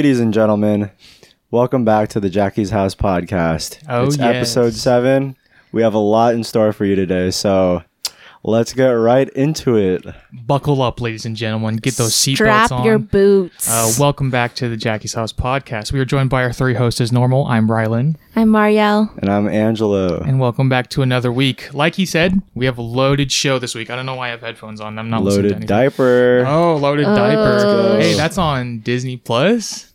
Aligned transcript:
Ladies 0.00 0.18
and 0.20 0.32
gentlemen, 0.32 0.90
welcome 1.50 1.84
back 1.84 2.08
to 2.08 2.20
the 2.20 2.30
Jackie's 2.30 2.70
House 2.70 2.94
podcast. 2.94 3.84
Oh, 3.86 4.06
it's 4.06 4.16
yes. 4.16 4.34
episode 4.34 4.72
seven. 4.72 5.36
We 5.72 5.82
have 5.82 5.92
a 5.92 5.98
lot 5.98 6.32
in 6.32 6.42
store 6.42 6.72
for 6.72 6.86
you 6.86 6.96
today, 6.96 7.30
so 7.32 7.82
let's 8.42 8.72
get 8.72 8.88
right 8.92 9.28
into 9.28 9.76
it. 9.76 10.02
Buckle 10.32 10.80
up, 10.80 11.02
ladies 11.02 11.26
and 11.26 11.36
gentlemen. 11.36 11.76
Get 11.76 11.96
those 11.96 12.14
seatbelts 12.14 12.34
Strap 12.36 12.72
on. 12.72 12.84
your 12.86 12.98
boots. 12.98 13.68
uh, 13.68 13.92
welcome 14.00 14.30
back 14.30 14.54
to 14.54 14.70
the 14.70 14.76
Jackie's 14.78 15.12
House 15.12 15.34
podcast. 15.34 15.92
We 15.92 16.00
are 16.00 16.06
joined 16.06 16.30
by 16.30 16.44
our 16.44 16.52
three 16.54 16.72
hosts 16.72 17.02
as 17.02 17.12
normal. 17.12 17.44
I'm 17.46 17.68
Rylan, 17.68 18.16
I'm 18.34 18.48
Marielle. 18.48 19.14
And 19.18 19.28
I'm 19.30 19.48
Angelo. 19.48 20.22
and 20.22 20.40
welcome 20.40 20.70
back 20.70 20.88
to 20.90 21.02
another 21.02 21.30
week. 21.30 21.74
Like 21.74 21.96
he 21.96 22.06
said, 22.06 22.40
we 22.54 22.64
have 22.64 22.78
a 22.78 22.82
loaded 22.82 23.30
show 23.30 23.58
this 23.58 23.74
week. 23.74 23.90
I 23.90 23.96
don't 23.96 24.06
know 24.06 24.14
why 24.16 24.28
I 24.28 24.30
have 24.30 24.40
headphones 24.40 24.80
on. 24.80 24.98
I'm 24.98 25.10
not 25.10 25.22
listening 25.22 25.42
to 25.42 25.48
Loaded 25.48 25.56
anything. 25.56 25.66
diaper. 25.68 26.44
Oh, 26.48 26.76
loaded 26.76 27.02
diaper. 27.04 28.00
Hey, 28.00 28.14
that's 28.14 28.38
on 28.38 28.78
Disney 28.80 29.18
Plus. 29.18 29.88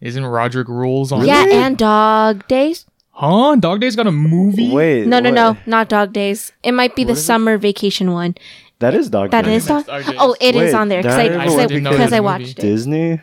Isn't 0.00 0.22
Rodrick 0.24 0.68
Rules 0.68 1.10
on? 1.12 1.26
Yeah, 1.26 1.44
and 1.50 1.76
Dog 1.76 2.46
Days. 2.48 2.86
Huh? 3.10 3.56
Dog 3.56 3.80
Day's 3.80 3.96
got 3.96 4.06
a 4.06 4.12
movie. 4.12 4.70
Wait. 4.72 5.06
No, 5.06 5.18
no, 5.18 5.30
wait. 5.30 5.34
no, 5.34 5.56
not 5.66 5.88
Dog 5.88 6.12
Days. 6.12 6.52
It 6.62 6.72
might 6.72 6.94
be 6.94 7.02
the 7.04 7.12
is 7.12 7.18
it? 7.18 7.22
summer 7.22 7.58
vacation 7.58 8.12
one. 8.12 8.36
That 8.78 8.94
is 8.94 9.10
Dog 9.10 9.32
That 9.32 9.44
Days. 9.44 9.62
is 9.62 9.68
Dog. 9.68 9.86
Dog 9.86 10.04
Days. 10.04 10.14
Oh, 10.18 10.36
it 10.40 10.54
is 10.54 10.72
Wait, 10.72 10.74
on 10.74 10.88
there 10.88 11.02
because 11.02 11.16
that 11.16 11.26
I 11.32 11.44
because 11.44 11.66
didn't 11.66 11.86
I, 11.88 11.94
it 11.94 11.98
was 11.98 12.12
a 12.12 12.22
watched 12.22 12.58
it. 12.58 12.62
Disney? 12.62 13.20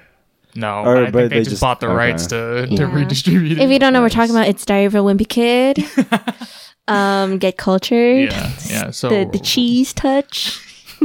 No, 0.53 0.83
Or- 0.83 0.97
I 0.97 1.11
but 1.11 1.13
think 1.13 1.13
they, 1.13 1.27
they 1.29 1.39
just, 1.39 1.49
just- 1.51 1.61
bought 1.61 1.79
the 1.79 1.87
okay. 1.87 1.95
rights 1.95 2.27
to, 2.27 2.67
to 2.67 2.73
Yeah. 2.73 2.93
redistribute 2.93 3.53
it. 3.53 3.59
If 3.59 3.69
you 3.71 3.79
don't 3.79 3.93
know, 3.93 4.01
what 4.01 4.05
we're 4.05 4.15
talking 4.15 4.35
about. 4.35 4.47
It's 4.49 4.65
Diary 4.65 4.85
of 4.85 4.95
a 4.95 4.99
Wimpy 4.99 5.27
Kid. 5.29 5.83
um, 6.87 7.37
get 7.37 7.57
cultured. 7.57 8.31
yeah, 8.31 8.51
yeah. 8.67 8.89
So 8.91 9.09
The 9.09 9.29
the 9.31 9.39
cheese 9.39 9.93
touch. 9.93 10.61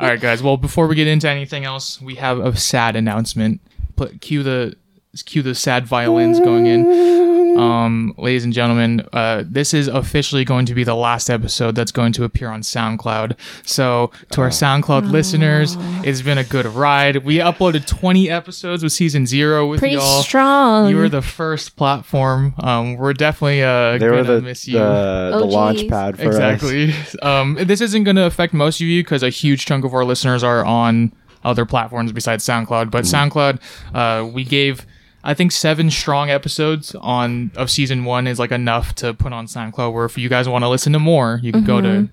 All 0.00 0.08
right, 0.08 0.20
guys. 0.20 0.42
Well, 0.42 0.56
before 0.56 0.86
we 0.86 0.94
get 0.94 1.06
into 1.06 1.28
anything 1.28 1.64
else, 1.64 2.00
we 2.00 2.14
have 2.16 2.38
a 2.38 2.56
sad 2.56 2.96
announcement. 2.96 3.60
Put 3.96 4.20
cue 4.20 4.42
the 4.42 4.74
cue 5.24 5.42
the 5.42 5.54
sad 5.54 5.86
violins 5.86 6.40
going 6.40 6.66
in. 6.66 7.20
Um, 7.50 8.14
ladies 8.16 8.44
and 8.44 8.52
gentlemen, 8.52 9.06
uh, 9.12 9.42
this 9.44 9.74
is 9.74 9.88
officially 9.88 10.44
going 10.44 10.66
to 10.66 10.74
be 10.74 10.84
the 10.84 10.94
last 10.94 11.28
episode 11.28 11.74
that's 11.74 11.90
going 11.90 12.12
to 12.12 12.24
appear 12.24 12.48
on 12.48 12.60
SoundCloud. 12.62 13.36
So, 13.66 14.12
to 14.30 14.40
our 14.40 14.50
SoundCloud 14.50 15.10
listeners, 15.10 15.76
it's 16.04 16.22
been 16.22 16.38
a 16.38 16.44
good 16.44 16.64
ride. 16.64 17.18
We 17.24 17.38
uploaded 17.38 17.86
20 17.86 18.30
episodes 18.30 18.84
with 18.84 18.92
season 18.92 19.26
zero 19.26 19.66
with 19.68 19.80
Pretty 19.80 19.96
y'all. 19.96 20.22
strong. 20.22 20.90
You 20.90 20.96
were 20.96 21.08
the 21.08 21.22
first 21.22 21.74
platform. 21.76 22.54
Um, 22.60 22.94
we're 22.96 23.14
definitely 23.14 23.64
uh, 23.64 23.98
They 23.98 24.08
were 24.08 24.22
gonna 24.22 24.36
the, 24.36 24.42
miss 24.42 24.68
you. 24.68 24.78
the, 24.78 25.30
the 25.38 25.44
OGs. 25.44 25.52
launch 25.52 25.88
pad 25.88 26.16
for 26.18 26.28
us. 26.28 26.34
Exactly. 26.36 26.94
Um, 27.22 27.58
this 27.60 27.80
isn't 27.80 28.04
going 28.04 28.16
to 28.16 28.24
affect 28.26 28.54
most 28.54 28.80
of 28.80 28.86
you 28.86 29.02
because 29.02 29.24
a 29.24 29.28
huge 29.28 29.66
chunk 29.66 29.84
of 29.84 29.92
our 29.92 30.04
listeners 30.04 30.44
are 30.44 30.64
on 30.64 31.12
other 31.44 31.66
platforms 31.66 32.12
besides 32.12 32.46
SoundCloud. 32.46 32.90
But 32.92 33.04
SoundCloud, 33.04 33.60
uh, 33.92 34.26
we 34.26 34.44
gave 34.44 34.86
I 35.22 35.34
think 35.34 35.52
seven 35.52 35.90
strong 35.90 36.30
episodes 36.30 36.94
on 36.94 37.50
of 37.56 37.70
season 37.70 38.04
one 38.04 38.26
is 38.26 38.38
like 38.38 38.52
enough 38.52 38.94
to 38.96 39.12
put 39.14 39.32
on 39.32 39.46
SoundCloud. 39.46 39.92
Where 39.92 40.04
if 40.06 40.16
you 40.16 40.28
guys 40.28 40.48
want 40.48 40.64
to 40.64 40.68
listen 40.68 40.92
to 40.94 40.98
more, 40.98 41.40
you 41.42 41.52
can 41.52 41.64
go 41.64 41.80
to 41.80 42.08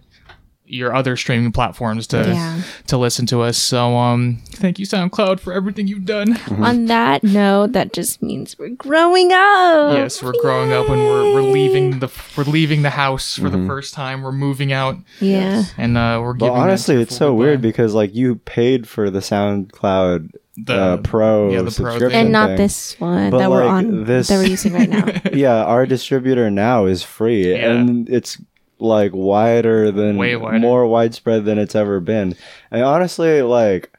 your 0.69 0.93
other 0.93 1.15
streaming 1.15 1.49
platforms 1.53 2.05
to 2.07 2.17
Yeah. 2.27 2.61
to 2.87 2.97
listen 2.97 3.25
to 3.27 3.39
us. 3.41 3.57
So 3.57 3.95
um, 3.95 4.41
thank 4.47 4.79
you 4.79 4.85
SoundCloud 4.85 5.39
for 5.39 5.53
everything 5.53 5.87
you've 5.87 6.03
done. 6.03 6.37
On 6.61 6.87
that 6.87 7.23
note, 7.23 7.71
that 7.71 7.93
just 7.93 8.21
means 8.21 8.59
we're 8.59 8.67
growing 8.75 9.31
up. 9.31 9.93
Yes, 9.95 10.21
we're 10.21 10.33
growing 10.41 10.73
up 10.73 10.89
and 10.89 10.99
we're, 11.01 11.33
we're 11.35 11.41
leaving 11.43 11.99
the 11.99 12.09
we're 12.35 12.43
leaving 12.43 12.81
the 12.81 12.89
house 12.89 13.37
for 13.37 13.49
the 13.49 13.65
first 13.65 13.93
time. 13.93 14.21
We're 14.21 14.33
moving 14.33 14.73
out 14.73 14.97
Yeah. 15.21 15.63
and 15.77 15.97
uh, 15.97 16.19
we're 16.21 16.33
But 16.33 16.47
giving. 16.47 16.61
honestly, 16.61 17.01
it's 17.01 17.15
so 17.15 17.33
weird 17.33 17.61
because 17.61 17.93
like 17.93 18.13
you 18.13 18.35
paid 18.35 18.89
for 18.89 19.09
the 19.09 19.19
SoundCloud 19.19 20.31
The- 20.57 20.73
uh, 20.75 20.97
Pro 20.97 21.51
yeah, 21.51 21.61
the 21.61 21.69
subscription 21.71 22.09
thing. 22.09 22.19
And 22.19 22.31
not 22.31 22.47
thing. 22.49 22.57
this 22.57 22.99
one 22.99 23.29
But, 23.29 23.37
that 23.39 23.51
we're 23.51 23.63
on 23.65 24.05
this- 24.05 24.27
that 24.29 24.37
we're 24.37 24.47
using 24.49 24.73
right 24.73 24.89
now. 24.89 25.05
yeah, 25.33 25.63
our 25.63 25.85
distributor 25.85 26.49
now 26.49 26.85
is 26.85 27.03
free, 27.03 27.51
Yeah. 27.51 27.71
and 27.73 28.09
it's 28.09 28.41
like 28.79 29.11
wider 29.13 29.91
than 29.91 30.17
Way 30.17 30.35
wider. 30.35 30.59
more 30.59 30.85
widespread 30.87 31.45
than 31.45 31.57
it's 31.59 31.75
ever 31.75 31.99
been. 31.99 32.35
And 32.71 32.83
honestly, 32.83 33.41
like 33.43 33.91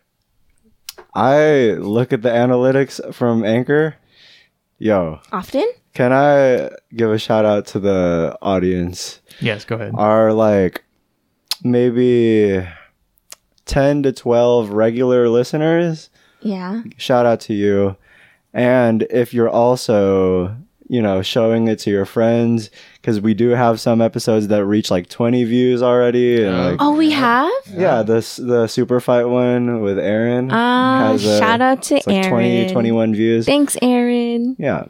I 1.14 1.74
look 1.78 2.12
at 2.12 2.22
the 2.22 2.28
analytics 2.28 3.14
from 3.14 3.44
Anchor. 3.44 3.96
Yo, 4.78 5.18
Often? 5.32 5.68
can 5.94 6.12
I 6.12 6.70
give 6.94 7.10
a 7.10 7.18
shout 7.18 7.44
out 7.44 7.66
to 7.68 7.80
the 7.80 8.36
audience? 8.42 9.20
yes, 9.40 9.64
go 9.64 9.74
ahead. 9.76 9.92
Our 9.96 10.32
like 10.32 10.84
maybe 11.64 12.64
ten 13.64 14.02
to 14.04 14.12
twelve 14.12 14.70
regular 14.70 15.28
listeners 15.28 16.10
Yeah. 16.40 16.82
shout 16.96 17.26
out 17.26 17.40
to 17.40 17.54
you. 17.54 17.96
And 18.54 19.02
if 19.10 19.34
you're 19.34 19.48
also, 19.50 20.56
you 20.88 21.02
know, 21.02 21.20
showing 21.20 21.68
it 21.68 21.78
to 21.80 21.90
your 21.90 22.06
friends, 22.06 22.70
because 22.94 23.20
we 23.20 23.34
do 23.34 23.50
have 23.50 23.78
some 23.80 24.00
episodes 24.00 24.48
that 24.48 24.64
reach 24.64 24.90
like 24.90 25.08
20 25.08 25.44
views 25.44 25.82
already. 25.82 26.42
And 26.42 26.56
like, 26.56 26.76
Oh, 26.80 26.96
we 26.96 27.10
have? 27.10 27.50
yeah, 27.70 28.02
this 28.02 28.36
the 28.36 28.66
super 28.68 29.00
fight 29.00 29.24
one 29.24 29.82
with 29.82 29.98
Aaron 29.98 30.50
Uh, 30.50 31.08
has 31.12 31.24
a- 31.26 31.38
shout 31.38 31.60
out 31.60 31.82
to 31.84 31.96
it's 31.96 32.06
like 32.06 32.16
Aaron. 32.16 32.30
20, 32.30 32.72
21 32.72 33.14
views. 33.14 33.44
Thanks, 33.46 33.76
Aaron. 33.82 34.56
yeah. 34.58 34.86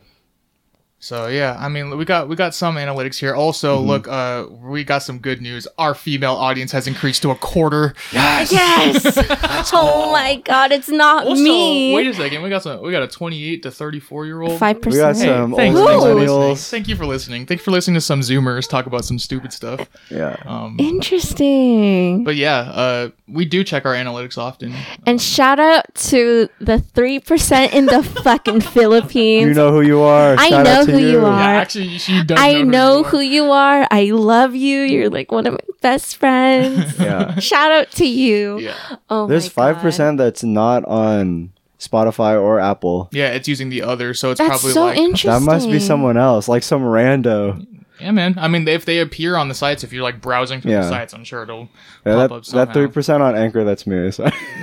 So 1.01 1.29
yeah, 1.29 1.57
I 1.61 1.69
mean 1.69 1.97
we 1.97 2.05
got 2.05 2.29
we 2.29 2.35
got 2.35 2.55
some 2.55 2.75
analytics 2.75 3.19
here. 3.21 3.33
Also, 3.35 3.79
Mm-hmm. 3.79 3.87
look, 3.89 4.09
uh, 4.09 4.47
we 4.51 4.83
got 4.83 4.99
some 5.05 5.19
good 5.21 5.41
news. 5.41 5.69
Our 5.79 5.95
female 5.95 6.35
audience 6.35 6.73
has 6.73 6.89
increased 6.89 7.23
to 7.23 7.31
a 7.31 7.37
quarter. 7.37 7.95
Yes. 8.13 9.05
oh 9.73 10.11
my 10.11 10.37
God, 10.45 10.73
it's 10.73 10.89
not 10.89 11.25
Also, 11.27 11.41
me. 11.43 11.95
wait 11.95 12.09
a 12.09 12.15
second, 12.15 12.43
we 12.43 12.49
got 12.49 12.65
some. 12.65 12.83
We 12.83 12.91
got 12.91 13.05
a 13.05 13.07
twenty-eight 13.09 13.63
to 13.63 13.71
thirty-four 13.71 14.27
year 14.27 14.41
old. 14.43 14.59
Five 14.59 14.83
percent. 14.83 14.93
We 14.95 14.99
got 15.01 15.09
percent. 15.11 15.29
some 15.51 15.55
thanks, 15.55 15.79
old 15.79 15.87
thanks 15.89 16.03
for 16.05 16.15
listening. 16.15 16.29
millennials. 16.37 16.69
Thank 16.71 16.89
you 16.89 16.97
for 16.97 17.07
listening. 17.07 17.47
Thank 17.47 17.61
you 17.61 17.65
for 17.65 17.71
listening 17.71 17.95
to 17.95 18.01
some 18.01 18.21
Zoomers 18.21 18.69
talk 18.69 18.87
about 18.87 19.05
some 19.05 19.21
stupid 19.21 19.53
stuff. 19.53 19.89
Yeah. 20.11 20.37
Um, 20.47 20.77
Interesting. 20.81 22.25
but 22.25 22.37
yeah, 22.37 22.59
uh, 22.61 23.11
we 23.29 23.45
do 23.45 23.63
check 23.63 23.85
our 23.87 23.95
analytics 23.95 24.37
often. 24.39 24.75
And 25.07 25.21
shout 25.21 25.61
out 25.61 25.85
to 25.95 26.49
the 26.61 26.81
three 26.81 27.21
percent 27.21 27.73
in 27.73 27.87
the 27.87 28.03
fucking 28.25 28.63
Philippines. 28.63 29.47
You 29.49 29.55
know 29.55 29.71
who 29.71 29.83
you 29.83 30.01
are. 30.01 30.35
I 30.39 30.49
Shout 30.49 30.65
know 30.65 30.71
out 30.73 30.87
to 30.87 30.88
who 30.93 30.99
you 30.99 31.19
are. 31.25 31.39
Yeah, 31.39 31.61
actually, 31.61 31.87
you 32.07 32.25
don't. 32.25 32.39
I 32.39 32.63
know 32.63 32.99
you 32.99 33.05
who 33.05 33.21
you 33.21 33.51
are. 33.51 33.87
I 33.91 34.05
love 34.11 34.55
you. 34.55 34.81
You're 34.81 35.11
like 35.11 35.31
one 35.33 35.47
of 35.47 35.53
my 35.55 35.59
best 35.81 36.17
friends. 36.17 36.99
Yeah. 37.01 37.39
Shout 37.39 37.71
out 37.73 37.91
to 37.93 38.07
you. 38.07 38.59
Yeah, 38.59 38.75
Oh 39.11 39.27
There's 39.27 39.49
five 39.49 39.79
percent 39.79 40.19
that's 40.19 40.43
not 40.43 40.85
on 40.87 41.53
Spotify 41.79 42.41
or 42.41 42.59
Apple. 42.61 43.09
yeah, 43.13 43.29
it's 43.29 43.47
using 43.49 43.69
the 43.69 43.83
other, 43.83 44.13
so 44.15 44.31
it's 44.31 44.39
That's 44.39 44.49
probably 44.49 44.73
so 44.73 44.85
like 44.87 44.99
interesting. 44.99 45.31
That 45.31 45.41
must 45.43 45.71
be 45.71 45.79
someone 45.79 46.17
else, 46.17 46.49
like 46.49 46.63
some 46.65 46.83
rando. 46.83 47.65
yeah, 48.01 48.11
man. 48.11 48.35
I 48.37 48.49
mean, 48.49 48.67
if 48.67 48.85
they 48.85 48.99
appear 48.99 49.37
on 49.37 49.49
the 49.49 49.55
sites, 49.55 49.85
if 49.85 49.93
you're 49.93 50.03
like 50.03 50.21
browsing 50.21 50.61
through 50.61 50.73
the 50.73 50.89
sites, 50.89 51.15
I'm 51.15 51.23
sure 51.25 51.45
it'll 51.45 51.69
Yeah, 52.05 52.27
pop 52.27 52.45
that, 52.45 52.55
up 52.57 52.69
that 52.69 52.75
three 52.75 52.89
percent 52.89 53.23
on 53.23 53.37
Anchor, 53.37 53.63
that's 53.65 53.87
me. 53.87 54.07
Because 54.07 54.19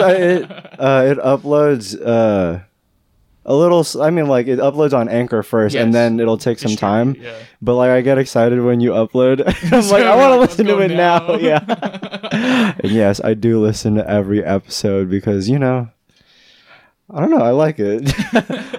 it 0.00 0.50
uh, 0.78 1.02
it 1.06 1.18
uploads 1.18 1.96
uh, 2.00 2.60
a 3.50 3.54
little. 3.54 3.84
I 4.00 4.10
mean, 4.10 4.28
like 4.28 4.46
it 4.46 4.60
uploads 4.60 4.96
on 4.96 5.08
Anchor 5.08 5.42
first, 5.42 5.74
and 5.74 5.92
then 5.92 6.20
it'll 6.20 6.38
take 6.38 6.60
some 6.60 6.76
time. 6.76 7.16
Yeah. 7.18 7.36
But 7.60 7.74
like, 7.74 7.90
I 7.90 8.00
get 8.00 8.16
excited 8.16 8.62
when 8.62 8.80
you 8.80 8.92
upload. 8.92 9.40
I'm 9.72 9.88
like, 9.90 10.04
I 10.04 10.14
want 10.14 10.34
to 10.34 10.40
listen 10.40 10.66
to 10.66 10.78
it 10.78 10.88
now. 10.94 11.20
Yeah. 11.40 12.74
and 12.82 12.92
yes, 12.92 13.20
I 13.24 13.34
do 13.34 13.60
listen 13.60 13.94
to 13.96 14.08
every 14.08 14.44
episode 14.44 15.10
because 15.10 15.48
you 15.48 15.58
know. 15.58 15.88
I 17.12 17.18
don't 17.18 17.30
know. 17.30 17.42
I 17.42 17.50
like 17.50 17.80
it. 17.80 18.08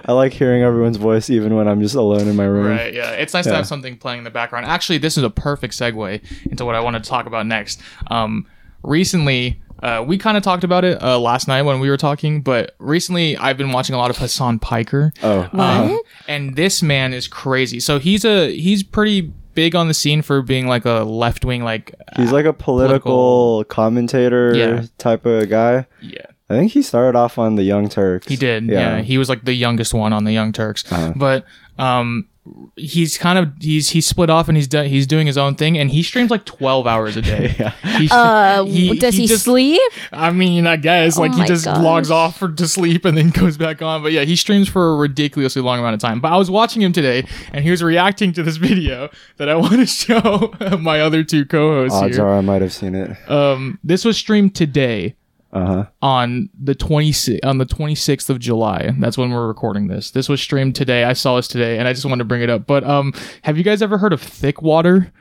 I 0.08 0.12
like 0.12 0.32
hearing 0.32 0.62
everyone's 0.62 0.96
voice, 0.96 1.28
even 1.28 1.54
when 1.54 1.68
I'm 1.68 1.82
just 1.82 1.94
alone 1.94 2.28
in 2.28 2.34
my 2.34 2.46
room. 2.46 2.64
Right, 2.64 2.94
yeah. 2.94 3.10
It's 3.10 3.34
nice 3.34 3.44
to 3.44 3.54
have 3.54 3.66
something 3.66 3.98
playing 3.98 4.18
in 4.18 4.24
the 4.24 4.30
background. 4.30 4.64
Actually, 4.64 4.96
this 4.96 5.18
is 5.18 5.24
a 5.24 5.28
perfect 5.28 5.74
segue 5.74 6.22
into 6.50 6.64
what 6.64 6.74
I 6.74 6.80
want 6.80 6.96
to 6.96 7.06
talk 7.06 7.26
about 7.26 7.46
next. 7.46 7.82
Um, 8.06 8.46
recently, 8.82 9.60
uh, 9.82 10.02
we 10.06 10.16
kind 10.16 10.36
of 10.36 10.42
talked 10.42 10.64
about 10.64 10.84
it 10.84 11.02
uh, 11.02 11.18
last 11.18 11.48
night 11.48 11.62
when 11.62 11.80
we 11.80 11.90
were 11.90 11.96
talking, 11.96 12.40
but 12.40 12.74
recently 12.78 13.36
I've 13.36 13.56
been 13.58 13.72
watching 13.72 13.94
a 13.94 13.98
lot 13.98 14.10
of 14.10 14.16
Hasan 14.18 14.58
Piker. 14.60 15.12
Oh, 15.22 15.48
Um, 15.52 16.00
and 16.28 16.54
this 16.56 16.82
man 16.82 17.12
is 17.12 17.26
crazy. 17.28 17.80
So 17.80 17.98
he's 17.98 18.24
a 18.24 18.54
he's 18.56 18.82
pretty 18.82 19.32
big 19.54 19.74
on 19.74 19.88
the 19.88 19.94
scene 19.94 20.22
for 20.22 20.40
being 20.40 20.66
like 20.66 20.84
a 20.86 21.02
left 21.04 21.44
wing 21.44 21.62
like 21.62 21.94
he's 22.16 22.32
like 22.32 22.46
a 22.46 22.52
political, 22.54 23.64
commentator 23.68 24.54
Yeah. 24.54 24.84
type 24.98 25.26
of 25.26 25.48
guy. 25.50 25.86
yeah. 26.00 26.26
I 26.50 26.54
think 26.56 26.72
he 26.72 26.82
started 26.82 27.16
off 27.18 27.38
on 27.38 27.54
the 27.54 27.62
Young 27.62 27.88
Turks. 27.88 28.26
He 28.28 28.36
did. 28.36 28.66
Yeah. 28.66 29.00
He 29.00 29.16
was 29.16 29.30
like 29.30 29.44
the 29.44 29.54
youngest 29.54 29.94
one 29.94 30.12
on 30.12 30.24
the 30.24 30.32
Young 30.32 30.52
Turks. 30.52 30.84
But 31.16 31.44
um 31.78 32.28
he's 32.76 33.18
kind 33.18 33.38
of 33.38 33.52
he's 33.60 33.90
he's 33.90 34.04
split 34.04 34.28
off 34.28 34.48
and 34.48 34.56
he's 34.56 34.66
done 34.66 34.86
he's 34.86 35.06
doing 35.06 35.28
his 35.28 35.38
own 35.38 35.54
thing 35.54 35.78
and 35.78 35.90
he 35.92 36.02
streams 36.02 36.28
like 36.28 36.44
12 36.44 36.86
hours 36.88 37.16
a 37.16 37.22
day. 37.22 37.54
Yeah. 37.58 37.70
He, 37.98 38.08
Uh, 38.10 38.64
he- 38.64 38.98
does 38.98 39.14
he, 39.14 39.22
he 39.22 39.26
just- 39.28 39.44
sleep? 39.44 39.80
I 40.12 40.30
mean, 40.32 40.66
I 40.66 40.74
guess 40.76 41.16
like 41.18 41.32
Oh 41.32 41.36
he 41.36 41.44
just 41.44 41.64
gosh. 41.66 41.78
logs 41.78 42.10
off 42.10 42.38
for, 42.38 42.50
to 42.50 42.66
sleep 42.66 43.04
and 43.04 43.16
then 43.16 43.30
goes 43.42 43.56
back 43.56 43.80
on. 43.80 44.02
But 44.02 44.10
yeah, 44.12 44.22
he 44.24 44.34
streams 44.34 44.68
for 44.68 44.92
a 44.92 44.96
ridiculously 44.96 45.62
long 45.62 45.78
amount 45.78 45.94
of 45.94 46.00
time. 46.00 46.20
But 46.20 46.32
I 46.32 46.36
was 46.36 46.50
watching 46.50 46.82
him 46.82 46.92
today, 46.92 47.24
and 47.52 47.64
he 47.64 47.70
was 47.70 47.82
reacting 47.82 48.32
to 48.32 48.42
this 48.42 48.56
video 48.68 49.08
that 49.36 49.48
I 49.48 49.54
want 49.54 49.74
to 49.74 49.86
show 49.86 50.52
my 50.80 51.00
other 51.00 51.22
two 51.22 51.44
co-hosts 51.44 51.96
Odds 51.96 52.16
here. 52.16 52.24
are 52.26 52.34
I 52.38 52.40
might 52.40 52.62
have 52.62 52.72
seen 52.72 52.94
it. 52.96 53.16
Um, 53.30 53.78
this 53.84 54.04
was 54.04 54.16
streamed 54.16 54.54
today. 54.56 55.14
Uh 55.54 55.66
huh. 55.66 55.86
on 56.00 56.48
the 56.58 56.74
20 56.74 57.42
on 57.42 57.58
the 57.58 57.66
26th 57.66 58.30
of 58.30 58.38
July. 58.38 58.90
That's 58.98 59.18
when 59.18 59.30
we're 59.30 59.46
recording 59.46 59.88
this. 59.88 60.10
This 60.10 60.28
was 60.28 60.40
streamed 60.40 60.74
today. 60.74 61.04
I 61.04 61.12
saw 61.12 61.36
this 61.36 61.46
today 61.48 61.78
and 61.78 61.86
I 61.86 61.92
just 61.92 62.06
wanted 62.06 62.20
to 62.20 62.24
bring 62.24 62.40
it 62.42 62.48
up. 62.48 62.66
But 62.66 62.84
um 62.84 63.12
have 63.42 63.58
you 63.58 63.64
guys 63.64 63.82
ever 63.82 63.98
heard 63.98 64.12
of 64.14 64.22
thick 64.22 64.62
water? 64.62 65.12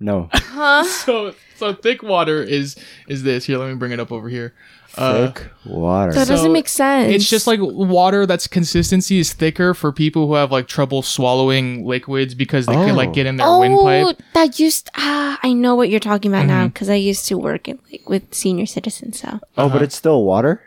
No. 0.00 0.28
Huh? 0.32 0.84
So 1.04 1.34
so 1.58 1.74
thick 1.74 2.02
water 2.02 2.42
is 2.42 2.76
is 3.08 3.22
this. 3.24 3.44
Here, 3.44 3.58
let 3.58 3.68
me 3.68 3.74
bring 3.74 3.92
it 3.92 4.00
up 4.00 4.10
over 4.12 4.28
here. 4.28 4.54
Uh, 4.96 5.30
Thick 5.30 5.46
water. 5.66 6.12
That 6.12 6.26
doesn't 6.26 6.50
make 6.52 6.66
sense. 6.68 7.12
It's 7.14 7.28
just 7.28 7.46
like 7.46 7.60
water 7.62 8.24
that's 8.26 8.46
consistency 8.48 9.18
is 9.18 9.32
thicker 9.32 9.74
for 9.74 9.92
people 9.92 10.26
who 10.26 10.34
have 10.34 10.50
like 10.50 10.66
trouble 10.66 11.02
swallowing 11.02 11.84
liquids 11.86 12.34
because 12.34 12.66
they 12.66 12.72
can 12.72 12.96
like 12.96 13.10
Oh. 13.10 13.12
get 13.12 13.26
in 13.26 13.36
their 13.36 13.46
oh, 13.46 13.60
windpipe. 13.60 14.20
that 14.34 14.58
used. 14.58 14.88
Ah, 14.96 15.38
I 15.42 15.52
know 15.52 15.74
what 15.76 15.88
you're 15.90 16.00
talking 16.00 16.32
about 16.32 16.46
now 16.46 16.60
Mm-hmm. 16.62 16.68
because 16.68 16.88
I 16.88 16.94
used 16.94 17.26
to 17.28 17.36
work 17.38 17.68
in, 17.68 17.78
like 17.92 18.08
with 18.08 18.34
senior 18.34 18.66
citizens. 18.66 19.20
So 19.20 19.28
oh, 19.56 19.66
uh-huh. 19.66 19.68
but 19.68 19.82
it's 19.82 19.94
still 19.94 20.24
water. 20.24 20.62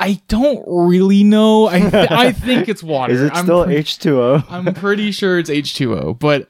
I 0.00 0.20
don't 0.28 0.62
really 0.66 1.24
know. 1.24 1.66
I 1.66 1.80
th- 1.90 2.10
I 2.10 2.32
think 2.32 2.68
it's 2.68 2.82
water. 2.94 3.12
Is 3.12 3.20
it 3.20 3.32
I'm 3.34 3.44
still 3.44 3.64
pre- 3.64 3.76
H 3.76 3.98
two 3.98 4.20
O? 4.22 4.42
I'm 4.48 4.72
pretty 4.74 5.10
sure 5.10 5.38
it's 5.40 5.50
H2O, 5.50 6.18
but 6.18 6.48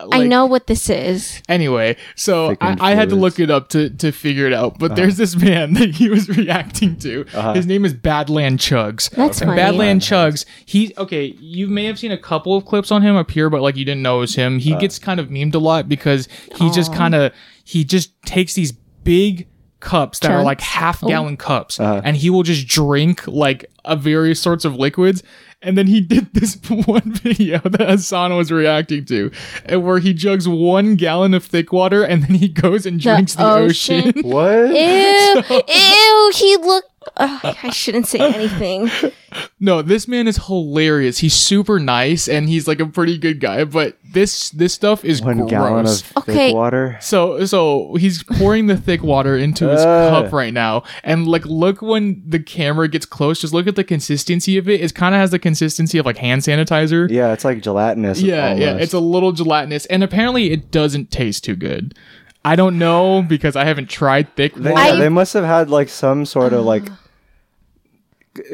uh, 0.00 0.08
I 0.12 0.26
know 0.26 0.46
what 0.46 0.66
this 0.66 0.88
is. 0.88 1.42
Anyway, 1.48 1.96
so 2.14 2.56
I, 2.60 2.76
I 2.80 2.94
had 2.94 3.08
to 3.10 3.16
look 3.16 3.38
it 3.38 3.50
up 3.50 3.68
to, 3.70 3.90
to 3.90 4.12
figure 4.12 4.46
it 4.46 4.52
out. 4.52 4.78
But 4.78 4.96
there's 4.96 5.16
this 5.16 5.36
man 5.36 5.74
that 5.74 5.90
he 5.90 6.08
was 6.08 6.28
reacting 6.28 6.96
to. 7.00 7.26
Uh-huh. 7.34 7.54
His 7.54 7.66
name 7.66 7.84
is 7.84 7.94
Badland 7.94 8.58
Chugs. 8.58 9.10
That's 9.10 9.40
And 9.40 9.50
funny. 9.50 9.60
Badland 9.60 9.96
Chugs. 9.96 10.44
He 10.64 10.94
okay. 10.96 11.26
You 11.40 11.66
may 11.68 11.84
have 11.84 11.98
seen 11.98 12.12
a 12.12 12.18
couple 12.18 12.56
of 12.56 12.64
clips 12.64 12.90
on 12.90 13.02
him 13.02 13.16
appear, 13.16 13.50
but 13.50 13.60
like 13.62 13.76
you 13.76 13.84
didn't 13.84 14.02
know 14.02 14.18
it 14.18 14.20
was 14.20 14.34
him. 14.34 14.58
He 14.58 14.74
gets 14.76 14.98
kind 14.98 15.20
of 15.20 15.28
memed 15.28 15.54
a 15.54 15.58
lot 15.58 15.88
because 15.88 16.28
he 16.56 16.70
just 16.70 16.92
kind 16.94 17.14
of 17.14 17.32
he 17.64 17.84
just 17.84 18.20
takes 18.22 18.54
these 18.54 18.72
big 18.72 19.48
cups 19.80 20.18
that 20.20 20.30
are 20.30 20.42
like 20.44 20.60
half 20.60 21.00
gallon 21.00 21.36
cups, 21.36 21.80
Uh-huh. 21.80 22.00
and 22.04 22.16
he 22.16 22.30
will 22.30 22.42
just 22.42 22.66
drink 22.68 23.26
like 23.26 23.70
a 23.84 23.96
various 23.96 24.40
sorts 24.40 24.64
of 24.64 24.76
liquids. 24.76 25.22
And 25.62 25.76
then 25.76 25.86
he 25.88 26.00
did 26.00 26.32
this 26.32 26.56
one 26.86 27.12
video 27.12 27.58
that 27.58 27.80
Asana 27.80 28.36
was 28.36 28.50
reacting 28.50 29.04
to, 29.06 29.30
where 29.70 29.98
he 29.98 30.14
jugs 30.14 30.48
one 30.48 30.96
gallon 30.96 31.34
of 31.34 31.44
thick 31.44 31.70
water 31.72 32.02
and 32.02 32.22
then 32.22 32.34
he 32.36 32.48
goes 32.48 32.86
and 32.86 32.98
drinks 32.98 33.34
the 33.34 33.44
ocean. 33.46 34.08
ocean. 34.08 34.22
What? 34.22 34.70
Ew, 34.70 35.42
ew. 35.68 36.32
He 36.34 36.56
looked. 36.56 36.89
Ugh, 37.16 37.56
I 37.62 37.70
shouldn't 37.70 38.06
say 38.06 38.18
anything. 38.18 38.90
no, 39.60 39.80
this 39.80 40.06
man 40.06 40.28
is 40.28 40.36
hilarious. 40.46 41.18
He's 41.18 41.32
super 41.34 41.80
nice 41.80 42.28
and 42.28 42.46
he's 42.48 42.68
like 42.68 42.78
a 42.78 42.84
pretty 42.86 43.16
good 43.16 43.40
guy, 43.40 43.64
but 43.64 43.96
this 44.12 44.50
this 44.50 44.74
stuff 44.74 45.02
is 45.04 45.22
One 45.22 45.38
gross. 45.38 45.50
gallon 45.50 45.86
of 45.86 45.98
thick 45.98 46.18
Okay. 46.28 46.52
water. 46.52 46.98
So 47.00 47.46
so 47.46 47.94
he's 47.94 48.22
pouring 48.22 48.66
the 48.66 48.76
thick 48.76 49.02
water 49.02 49.34
into 49.36 49.68
his 49.68 49.82
cup 49.82 50.30
right 50.32 50.52
now, 50.52 50.82
and 51.02 51.26
like 51.26 51.46
look 51.46 51.80
when 51.80 52.22
the 52.26 52.38
camera 52.40 52.86
gets 52.86 53.06
close, 53.06 53.40
just 53.40 53.54
look 53.54 53.66
at 53.66 53.76
the 53.76 53.84
consistency 53.84 54.58
of 54.58 54.68
it. 54.68 54.82
It 54.82 54.94
kind 54.94 55.14
of 55.14 55.20
has 55.20 55.30
the 55.30 55.38
consistency 55.38 55.96
of 55.96 56.04
like 56.04 56.18
hand 56.18 56.42
sanitizer. 56.42 57.10
Yeah, 57.10 57.32
it's 57.32 57.44
like 57.46 57.62
gelatinous. 57.62 58.20
yeah, 58.20 58.52
yeah. 58.54 58.66
almost. 58.68 58.84
It's 58.84 58.92
a 58.94 59.00
little 59.00 59.32
gelatinous, 59.32 59.86
and 59.86 60.04
apparently 60.04 60.50
it 60.50 60.70
doesn't 60.70 61.10
taste 61.10 61.44
too 61.44 61.56
good. 61.56 61.94
I 62.44 62.56
don't 62.56 62.78
know 62.78 63.22
because 63.22 63.54
I 63.56 63.64
haven't 63.64 63.90
tried 63.90 64.34
thick 64.34 64.54
They, 64.54 64.72
water. 64.72 64.90
yeah, 64.92 64.96
they 64.96 65.08
must 65.10 65.34
have 65.34 65.44
had 65.44 65.68
like 65.70 65.88
some 65.88 66.24
sort 66.24 66.52
of 66.52 66.64
like 66.64 66.88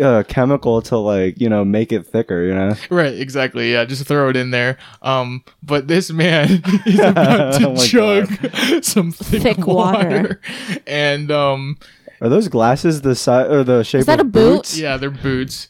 uh, 0.02 0.22
chemical 0.26 0.80
to 0.82 0.96
like 0.96 1.40
you 1.40 1.48
know 1.48 1.64
make 1.64 1.92
it 1.92 2.04
thicker. 2.06 2.42
You 2.44 2.54
know. 2.54 2.74
Right, 2.90 3.14
exactly. 3.14 3.72
Yeah, 3.72 3.84
just 3.84 4.04
throw 4.06 4.28
it 4.30 4.36
in 4.36 4.50
there. 4.50 4.78
Um, 5.02 5.44
but 5.62 5.86
this 5.86 6.10
man 6.10 6.62
is 6.86 6.98
about 7.00 7.60
to 7.60 7.68
Oh 7.68 7.74
my 7.74 7.86
chug 7.86 8.84
some 8.84 9.12
thick, 9.12 9.42
Thick 9.42 9.66
water. 9.66 10.08
water. 10.08 10.40
and 10.86 11.30
um, 11.30 11.78
Are 12.20 12.28
those 12.28 12.48
glasses 12.48 13.02
the 13.02 13.14
size 13.14 13.48
or 13.50 13.62
the 13.64 13.82
shape 13.84 14.00
is 14.00 14.06
that 14.06 14.18
of 14.20 14.26
a 14.26 14.30
boot? 14.30 14.56
boots? 14.56 14.78
yeah, 14.78 14.96
they're 14.96 15.10
boots. 15.10 15.68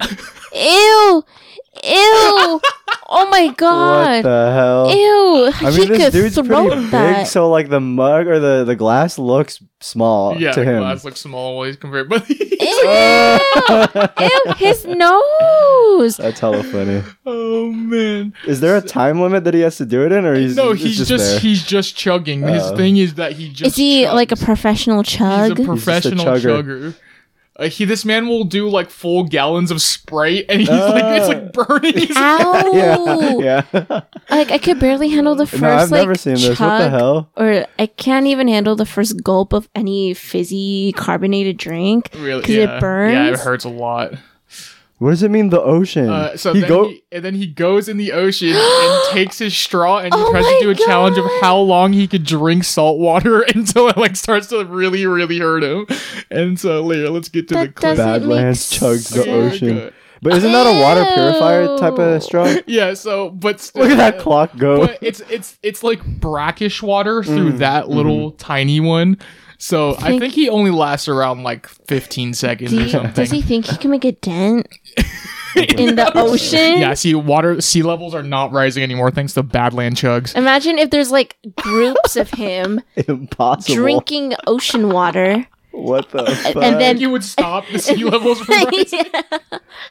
Ew, 0.54 1.24
ew. 1.82 2.60
Oh 3.06 3.28
my 3.30 3.48
god! 3.56 4.24
What 4.24 4.30
the 4.30 4.52
hell? 4.52 4.90
Ew. 4.96 5.46
I 5.66 5.70
he 5.72 5.78
mean, 5.78 5.88
this 5.88 5.98
could 6.04 6.12
dude's 6.12 6.34
pretty 6.36 6.86
that. 6.90 7.16
big, 7.18 7.26
so 7.26 7.50
like 7.50 7.68
the 7.68 7.80
mug 7.80 8.26
or 8.26 8.38
the, 8.40 8.64
the 8.64 8.74
glass 8.76 9.18
looks 9.18 9.62
small 9.80 10.36
Yeah, 10.40 10.52
to 10.52 10.60
the 10.60 10.66
him. 10.66 10.78
glass 10.80 11.04
looks 11.04 11.20
small 11.20 11.58
when 11.58 11.68
he's 11.68 11.76
compared, 11.76 12.08
but 12.08 12.28
Ew, 12.28 12.38
ew, 14.20 14.54
his 14.56 14.84
nose. 14.86 16.16
That's 16.16 16.40
hella 16.40 16.62
funny. 16.64 17.02
oh 17.26 17.70
man, 17.72 18.32
Is 18.46 18.60
there 18.60 18.76
a 18.76 18.80
time 18.80 19.20
limit 19.20 19.44
that 19.44 19.54
he 19.54 19.60
has 19.60 19.76
to 19.78 19.86
do 19.86 20.04
it 20.06 20.12
in, 20.12 20.24
or 20.24 20.34
he's 20.34 20.56
no, 20.56 20.70
it's 20.70 20.82
he's 20.82 21.06
just, 21.08 21.08
there? 21.32 21.38
he's 21.40 21.62
just 21.64 21.96
chugging. 21.96 22.42
His 22.42 22.62
Oh. 22.62 22.76
thing 22.76 22.96
is 22.96 23.14
that 23.14 23.32
he 23.32 23.50
just 23.50 23.66
Is 23.72 23.76
he 23.76 24.08
like 24.08 24.32
a 24.32 24.36
chugs. 24.36 24.44
professional 24.44 25.02
He's 25.02 25.14
a 25.50 25.54
professional 25.64 26.24
chugger. 26.24 26.62
chugger. 26.62 26.94
Uh, 27.56 27.68
he, 27.68 27.84
this 27.84 28.04
man 28.04 28.26
will 28.26 28.42
do 28.42 28.68
like 28.68 28.90
full 28.90 29.22
gallons 29.24 29.70
of 29.70 29.80
Sprite, 29.80 30.46
and 30.48 30.60
he's 30.60 30.68
like, 30.68 31.04
it's 31.04 31.28
like 31.28 31.52
burning. 31.52 31.92
His 32.08 32.16
Ow! 32.16 32.70
yeah, 33.38 33.62
yeah. 33.72 34.00
Like 34.28 34.50
I 34.50 34.58
could 34.58 34.80
barely 34.80 35.08
handle 35.10 35.36
the 35.36 35.46
first 35.46 35.62
no, 35.62 35.68
I've 35.70 35.90
like 35.90 36.00
never 36.00 36.16
seen 36.16 36.34
this. 36.34 36.58
What 36.58 36.78
the 36.78 36.90
hell? 36.90 37.30
Or 37.36 37.64
I 37.78 37.86
can't 37.86 38.26
even 38.26 38.48
handle 38.48 38.74
the 38.74 38.86
first 38.86 39.22
gulp 39.22 39.52
of 39.52 39.68
any 39.74 40.14
fizzy 40.14 40.92
carbonated 40.96 41.56
drink 41.56 42.10
Really? 42.14 42.40
because 42.40 42.56
Yeah. 42.56 42.76
it 42.76 42.80
burns. 42.80 43.12
Yeah, 43.14 43.28
it 43.34 43.38
hurts 43.38 43.64
a 43.64 43.68
lot. 43.68 44.14
What 45.04 45.10
does 45.10 45.22
it 45.22 45.30
mean? 45.30 45.50
The 45.50 45.60
ocean? 45.60 46.08
Uh, 46.08 46.34
so 46.34 46.54
he 46.54 46.60
then 46.60 46.68
go. 46.70 46.88
he, 46.88 47.04
and 47.12 47.22
then 47.22 47.34
he 47.34 47.46
goes 47.46 47.90
in 47.90 47.98
the 47.98 48.12
ocean 48.12 48.54
and 48.56 49.02
takes 49.12 49.36
his 49.36 49.54
straw 49.54 49.98
and 49.98 50.14
he 50.14 50.18
Oh 50.18 50.30
tries 50.30 50.46
to 50.46 50.58
do 50.62 50.70
a 50.70 50.74
challenge 50.74 51.18
of 51.18 51.26
how 51.42 51.58
long 51.58 51.92
he 51.92 52.08
could 52.08 52.24
drink 52.24 52.64
salt 52.64 52.98
water 52.98 53.42
until 53.54 53.90
it 53.90 53.98
like 53.98 54.16
starts 54.16 54.46
to 54.46 54.64
really, 54.64 55.04
really 55.04 55.38
hurt 55.38 55.62
him. 55.62 55.86
And 56.30 56.58
so, 56.58 56.80
Leah, 56.80 57.10
let's 57.10 57.28
get 57.28 57.48
to 57.48 57.54
the 57.54 57.68
clip. 57.68 57.98
Badlands 57.98 58.72
chugs 58.72 59.12
the 59.12 59.30
ocean. 59.30 59.78
Okay. 59.78 59.96
But 60.22 60.36
isn't 60.36 60.52
that 60.52 60.66
a 60.66 60.80
water 60.80 61.04
purifier 61.04 61.76
type 61.76 61.98
of 61.98 62.22
straw? 62.22 62.56
Yeah. 62.66 62.94
So, 62.94 63.28
but 63.28 63.60
still, 63.60 63.82
Look 63.82 63.90
at 63.90 63.98
that 63.98 64.18
clock 64.18 64.56
go. 64.56 64.86
But 64.86 65.00
it's 65.02 65.20
it's 65.28 65.58
it's 65.62 65.82
like 65.82 66.02
brackish 66.02 66.82
water 66.82 67.22
through 67.22 67.52
Mm, 67.52 67.58
that 67.58 67.90
little 67.90 68.30
tiny 68.30 68.80
one. 68.80 69.18
So 69.66 69.94
I 69.98 70.08
Think- 70.08 70.20
think 70.20 70.34
he 70.34 70.50
only 70.50 70.70
lasts 70.70 71.08
around 71.08 71.42
like 71.42 71.66
15 71.66 72.34
seconds 72.34 72.70
Do 72.70 72.78
or 72.78 72.82
you- 72.82 72.88
something. 72.90 73.12
does 73.14 73.30
he 73.30 73.40
think 73.40 73.64
he 73.64 73.78
can 73.78 73.90
make 73.90 74.04
a 74.04 74.12
dent 74.12 74.68
in 75.56 75.96
the 75.96 76.12
ocean? 76.14 76.78
Yeah, 76.80 76.92
see, 76.92 77.14
water 77.14 77.62
sea 77.62 77.82
levels 77.82 78.14
are 78.14 78.22
not 78.22 78.52
rising 78.52 78.82
anymore 78.82 79.10
thanks 79.10 79.32
to 79.34 79.42
Badland 79.42 79.92
chugs. 79.92 80.36
Imagine 80.36 80.78
if 80.78 80.90
there's 80.90 81.10
like 81.10 81.36
groups 81.56 82.14
of 82.16 82.28
him 82.28 82.82
Impossible. 83.08 83.74
drinking 83.74 84.34
ocean 84.46 84.90
water. 84.90 85.46
What 85.76 86.10
the 86.10 86.24
fuck? 86.24 86.56
and 86.62 86.80
then- 86.80 86.98
you 86.98 87.10
would 87.10 87.24
stop 87.24 87.64
the 87.70 87.78
sea 87.78 88.04
levels 88.04 88.40
from 88.40 88.54
rising. 88.64 89.04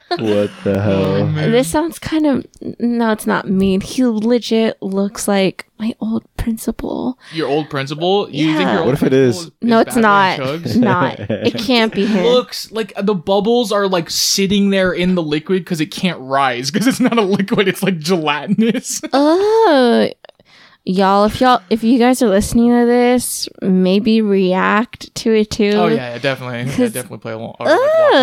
what 0.09 0.51
the 0.63 0.75
oh, 0.77 1.25
hell? 1.25 1.51
This 1.51 1.67
sounds 1.69 1.99
kind 1.99 2.25
of 2.25 2.45
no, 2.79 3.11
it's 3.11 3.27
not 3.27 3.49
mean. 3.49 3.81
He 3.81 4.05
legit 4.05 4.81
looks 4.81 5.27
like 5.27 5.67
my 5.79 5.93
old 5.99 6.23
principal. 6.37 7.17
Your 7.33 7.49
old 7.49 7.69
principal? 7.69 8.29
You 8.29 8.47
think 8.55 8.59
Yeah. 8.61 8.71
your 8.71 8.79
old 8.83 8.87
What 8.87 8.95
if 8.95 9.03
it 9.03 9.13
is? 9.13 9.37
is? 9.45 9.51
No, 9.61 9.79
it's 9.79 9.95
not. 9.97 10.39
Not. 10.77 11.19
It 11.19 11.55
can't 11.55 11.93
be 11.93 12.05
him. 12.05 12.23
Looks 12.25 12.71
like 12.71 12.93
the 13.01 13.15
bubbles 13.15 13.71
are 13.73 13.87
like 13.87 14.09
sitting 14.09 14.69
there 14.69 14.93
in 14.93 15.15
the 15.15 15.23
liquid 15.23 15.63
because 15.63 15.81
it 15.81 15.87
can't 15.87 16.19
rise 16.21 16.71
because 16.71 16.87
it's 16.87 16.99
not 17.01 17.17
a 17.17 17.21
liquid; 17.21 17.67
it's 17.67 17.83
like 17.83 17.99
gelatinous. 17.99 19.01
Oh, 19.13 20.09
y'all, 20.85 21.25
if 21.25 21.39
y'all, 21.41 21.61
if 21.69 21.83
you 21.83 21.97
guys 21.99 22.21
are 22.21 22.29
listening 22.29 22.69
to 22.71 22.85
this, 22.85 23.47
maybe 23.61 24.21
react 24.21 25.13
to 25.15 25.33
it 25.33 25.49
too. 25.51 25.71
oh 25.75 25.87
yeah, 25.87 26.13
yeah, 26.13 26.17
definitely, 26.19 26.69
yeah, 26.71 26.77
'Cause- 26.77 26.93
definitely 26.93 27.17
play 27.19 27.31
along. 27.33 27.55
or, 27.59 27.65
like, 27.67 27.79
watch 27.79 28.13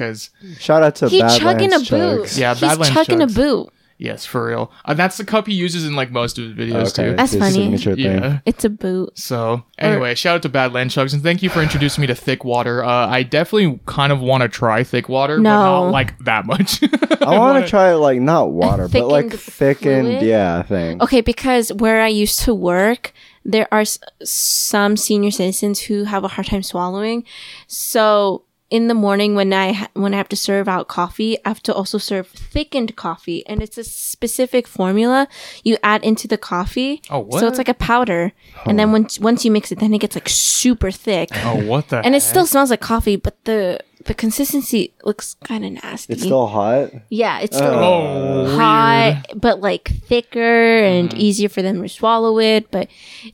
along, 0.00 0.56
Shout 0.58 0.82
out 0.82 0.94
to 0.96 1.08
He 1.08 1.20
Badlands 1.20 1.38
chugging 1.42 1.72
a 1.72 1.76
chugs. 1.78 1.90
boot. 2.20 2.36
Yeah, 2.38 2.52
He's 2.54 2.60
Badlands 2.60 2.94
chugging 2.94 3.18
chugs. 3.18 3.32
a 3.32 3.34
boot. 3.34 3.72
Yes, 3.98 4.24
for 4.24 4.46
real. 4.46 4.70
Uh, 4.84 4.94
that's 4.94 5.16
the 5.18 5.24
cup 5.24 5.46
he 5.46 5.54
uses 5.54 5.84
in 5.84 5.94
like 5.96 6.10
most 6.10 6.38
of 6.38 6.44
his 6.44 6.54
videos 6.70 6.98
Okay, 6.98 7.10
too. 7.10 7.16
That's 7.16 7.32
his 7.32 7.40
funny. 7.40 7.52
signature 7.54 7.94
thing. 7.94 8.04
Yeah. 8.04 8.38
It's 8.46 8.64
a 8.64 8.70
boot. 8.70 9.18
So 9.18 9.64
anyway, 9.78 10.14
shout 10.14 10.36
out 10.36 10.42
to 10.42 10.48
Badland 10.48 10.86
Chugs 10.86 11.12
and 11.12 11.22
thank 11.22 11.42
you 11.42 11.50
for 11.50 11.60
introducing 11.60 12.00
me 12.02 12.06
to 12.06 12.14
thick 12.14 12.44
water. 12.44 12.82
Uh, 12.84 13.06
I 13.08 13.22
definitely 13.24 13.80
kind 13.86 14.12
of 14.12 14.20
want 14.20 14.42
to 14.42 14.48
try 14.48 14.82
thick 14.84 15.08
water, 15.08 15.36
but 15.36 15.42
No. 15.42 15.50
not 15.50 15.90
like 15.90 16.18
that 16.24 16.46
much. 16.46 16.80
I 17.22 17.36
want 17.38 17.62
to 17.64 17.68
try 17.68 17.92
like 17.94 18.20
not 18.20 18.52
water, 18.52 18.88
but 18.88 19.06
like 19.08 19.32
thickened 19.32 19.40
thickened, 19.42 20.06
fluid? 20.08 20.22
yeah, 20.22 20.62
thing. 20.62 21.02
Okay, 21.02 21.20
because 21.20 21.72
where 21.74 22.00
I 22.00 22.08
used 22.08 22.38
to 22.40 22.54
work, 22.54 23.12
there 23.44 23.66
are 23.72 23.80
s- 23.80 23.98
some 24.22 24.96
senior 24.96 25.30
citizens 25.30 25.80
who 25.80 26.04
have 26.04 26.24
a 26.24 26.28
hard 26.28 26.46
time 26.46 26.62
swallowing. 26.62 27.24
So 27.66 28.44
in 28.70 28.88
the 28.88 28.94
morning 28.94 29.34
when 29.34 29.52
I 29.52 29.88
when 29.94 30.12
I 30.12 30.18
have 30.18 30.28
to 30.28 30.36
serve 30.36 30.68
out 30.68 30.88
coffee, 30.88 31.38
I 31.44 31.48
have 31.48 31.62
to 31.64 31.74
also 31.74 31.96
serve 31.98 32.28
thickened 32.28 32.96
coffee, 32.96 33.46
and 33.46 33.62
it's 33.62 33.78
a 33.78 33.84
specific 33.84 34.66
formula 34.68 35.26
you 35.64 35.78
add 35.82 36.04
into 36.04 36.28
the 36.28 36.36
coffee. 36.38 37.00
Oh, 37.10 37.20
what? 37.20 37.40
So 37.40 37.46
it's 37.48 37.58
like 37.58 37.68
a 37.70 37.74
powder, 37.74 38.32
and 38.66 38.78
then 38.78 38.92
once 38.92 39.18
once 39.18 39.44
you 39.44 39.50
mix 39.50 39.72
it, 39.72 39.78
then 39.80 39.94
it 39.94 39.98
gets 39.98 40.14
like 40.16 40.28
super 40.28 40.90
thick, 40.90 41.30
oh, 41.44 41.64
what 41.64 41.88
the? 41.88 41.98
and 42.04 42.14
it 42.14 42.20
still 42.22 42.44
smells 42.46 42.70
like 42.70 42.80
coffee, 42.80 43.16
but 43.16 43.42
the 43.44 43.80
the 44.04 44.14
consistency 44.14 44.94
looks 45.02 45.34
kind 45.44 45.64
of 45.64 45.72
nasty. 45.82 46.12
It's 46.14 46.22
still 46.22 46.46
hot. 46.46 46.90
yeah, 47.10 47.40
it's 47.40 47.56
still 47.56 47.74
oh 47.74 48.56
hot, 48.56 49.24
but 49.34 49.60
like 49.60 49.88
thicker 49.88 50.78
and 50.84 51.08
Mm-hmm. 51.10 51.18
easier 51.20 51.48
for 51.48 51.62
them 51.62 51.80
to 51.82 51.88
swallow 51.88 52.38
it. 52.38 52.70
But 52.70 52.88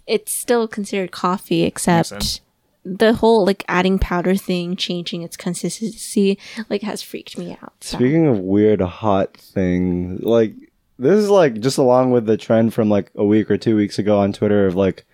it's 0.07 0.33
still 0.33 0.69
considered 0.69 1.11
coffee, 1.11 1.62
except 1.64 2.09
sense. 2.09 2.41
The 2.85 3.14
whole 3.14 3.45
like 3.45 3.64
adding 3.69 3.99
powder 3.99 4.37
thing, 4.37 4.76
changing 4.76 5.23
its 5.23 5.37
consistency, 5.37 6.38
like 6.69 6.83
has 6.83 7.03
freaked 7.03 7.38
me 7.38 7.57
out. 7.62 7.73
So. 7.81 7.97
Speaking 7.99 8.26
of 8.26 8.38
weird 8.38 8.81
hot 8.81 9.37
thing, 9.37 10.19
like 10.19 10.55
this 10.99 11.19
is 11.19 11.31
like 11.31 11.61
just 11.61 11.79
along 11.79 12.11
with 12.11 12.26
the 12.26 12.37
trend 12.37 12.75
from 12.75 12.88
like 12.88 13.11
a 13.14 13.25
week 13.25 13.50
or 13.50 13.57
two 13.59 13.76
weeks 13.76 13.99
ago 13.99 14.19
on 14.19 14.33
Twitter 14.33 14.67
of 14.67 14.75
like 14.75 15.05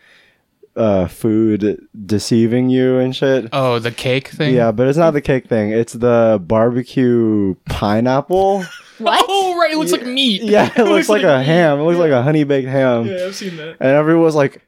uh 0.76 1.08
food 1.08 1.88
deceiving 2.06 2.70
you 2.70 2.98
and 2.98 3.14
shit. 3.14 3.48
Oh, 3.52 3.78
the 3.78 3.90
cake 3.90 4.28
thing. 4.28 4.54
Yeah, 4.54 4.72
but 4.72 4.88
it's 4.88 4.98
not 4.98 5.12
the 5.12 5.20
cake 5.20 5.46
thing. 5.48 5.70
It's 5.70 5.92
the 5.92 6.40
barbecue 6.44 7.54
pineapple. 7.66 8.64
What? 9.00 9.24
Oh, 9.26 9.58
right. 9.58 9.72
It 9.72 9.78
looks 9.78 9.92
like 9.92 10.04
meat. 10.04 10.42
Yeah, 10.42 10.70
it 10.76 10.84
looks 10.84 11.08
like 11.08 11.22
a 11.22 11.42
ham. 11.42 11.78
It 11.78 11.84
looks 11.84 11.98
like 11.98 12.10
a 12.10 12.22
honey 12.22 12.44
baked 12.44 12.68
ham. 12.68 13.06
Yeah, 13.06 13.24
I've 13.24 13.34
seen 13.34 13.56
that. 13.56 13.78
And 13.80 13.88
everyone 13.88 14.24
was 14.24 14.34
like, 14.34 14.60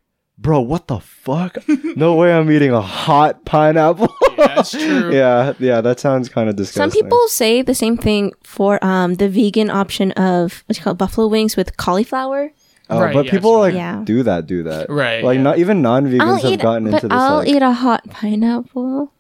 "Bro, 0.42 0.60
what 0.62 0.88
the 0.88 0.98
fuck? 1.00 1.56
No 1.96 2.14
way 2.16 2.32
I'm 2.34 2.50
eating 2.50 2.72
a 2.72 2.80
hot 2.82 3.44
pineapple." 3.44 4.08
Yeah, 4.42 4.54
that's 4.56 4.70
true. 4.72 5.14
yeah, 5.20 5.52
yeah, 5.60 5.80
that 5.82 6.00
sounds 6.00 6.28
kind 6.28 6.48
of 6.48 6.56
disgusting. 6.56 6.90
Some 6.90 6.90
people 6.90 7.28
say 7.28 7.62
the 7.62 7.74
same 7.76 7.96
thing 7.96 8.32
for 8.42 8.82
um 8.84 9.14
the 9.14 9.28
vegan 9.28 9.70
option 9.70 10.10
of 10.12 10.64
what's 10.66 10.78
it 10.80 10.82
called 10.82 10.98
buffalo 10.98 11.28
wings 11.28 11.56
with 11.56 11.76
cauliflower. 11.76 12.50
Oh, 12.90 13.00
Right, 13.00 13.14
but 13.14 13.26
yeah, 13.26 13.30
people 13.30 13.58
like 13.58 13.74
Yeah. 13.74 14.02
do 14.04 14.22
that, 14.24 14.46
do 14.46 14.64
that. 14.64 14.90
Right, 14.90 15.22
Like 15.22 15.36
yeah. 15.36 15.42
not 15.42 15.58
even 15.58 15.80
non-vegans 15.80 16.20
I'll 16.20 16.36
have 16.42 16.52
eat, 16.52 16.60
gotten 16.60 16.84
but 16.90 16.94
into 16.94 17.08
this. 17.08 17.16
I'll 17.18 17.36
like, 17.38 17.48
eat 17.48 17.62
a 17.62 17.72
hot 17.72 18.02
pineapple. 18.10 19.12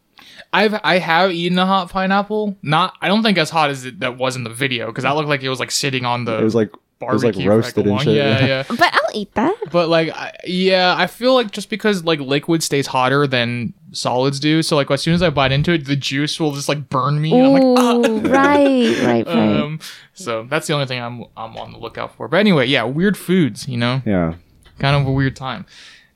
I've 0.52 0.74
I 0.82 0.98
have 0.98 1.30
eaten 1.32 1.58
a 1.58 1.66
hot 1.66 1.90
pineapple. 1.90 2.56
Not 2.62 2.94
I 3.00 3.08
don't 3.08 3.22
think 3.22 3.38
as 3.38 3.50
hot 3.50 3.70
as 3.70 3.84
it 3.84 4.00
that 4.00 4.16
was 4.18 4.34
in 4.34 4.44
the 4.44 4.50
video 4.50 4.86
because 4.86 5.04
that 5.04 5.14
looked 5.14 5.28
like 5.28 5.42
it 5.42 5.48
was 5.50 5.60
like 5.60 5.70
sitting 5.70 6.04
on 6.04 6.24
the 6.24 6.38
it 6.38 6.42
was 6.44 6.54
like 6.54 6.70
it 7.10 7.12
was 7.12 7.24
like 7.24 7.36
roasted 7.36 7.86
and 7.86 8.00
shit. 8.00 8.14
Yeah, 8.16 8.44
yeah. 8.46 8.64
But 8.68 8.92
I'll 8.94 9.10
eat 9.14 9.32
that. 9.34 9.54
But 9.70 9.88
like, 9.88 10.10
I, 10.10 10.32
yeah, 10.44 10.94
I 10.96 11.06
feel 11.06 11.34
like 11.34 11.50
just 11.50 11.70
because 11.70 12.04
like 12.04 12.20
liquid 12.20 12.62
stays 12.62 12.86
hotter 12.86 13.26
than 13.26 13.74
solids 13.92 14.40
do, 14.40 14.62
so 14.62 14.76
like 14.76 14.90
as 14.90 15.02
soon 15.02 15.14
as 15.14 15.22
I 15.22 15.30
bite 15.30 15.52
into 15.52 15.72
it, 15.72 15.84
the 15.86 15.96
juice 15.96 16.38
will 16.40 16.52
just 16.52 16.68
like 16.68 16.88
burn 16.88 17.20
me. 17.20 17.32
and 17.32 17.46
I'm 17.46 17.52
like, 17.52 17.78
ah. 17.78 18.28
Right, 18.30 18.98
right, 19.02 19.26
right. 19.26 19.28
Um, 19.28 19.80
so 20.14 20.44
that's 20.44 20.66
the 20.66 20.74
only 20.74 20.86
thing 20.86 21.00
I'm 21.00 21.24
I'm 21.36 21.56
on 21.56 21.72
the 21.72 21.78
lookout 21.78 22.14
for. 22.16 22.28
But 22.28 22.38
anyway, 22.38 22.66
yeah, 22.66 22.84
weird 22.84 23.16
foods, 23.16 23.68
you 23.68 23.76
know, 23.76 24.02
yeah. 24.06 24.34
kind 24.78 24.96
of 24.96 25.06
a 25.06 25.12
weird 25.12 25.36
time. 25.36 25.66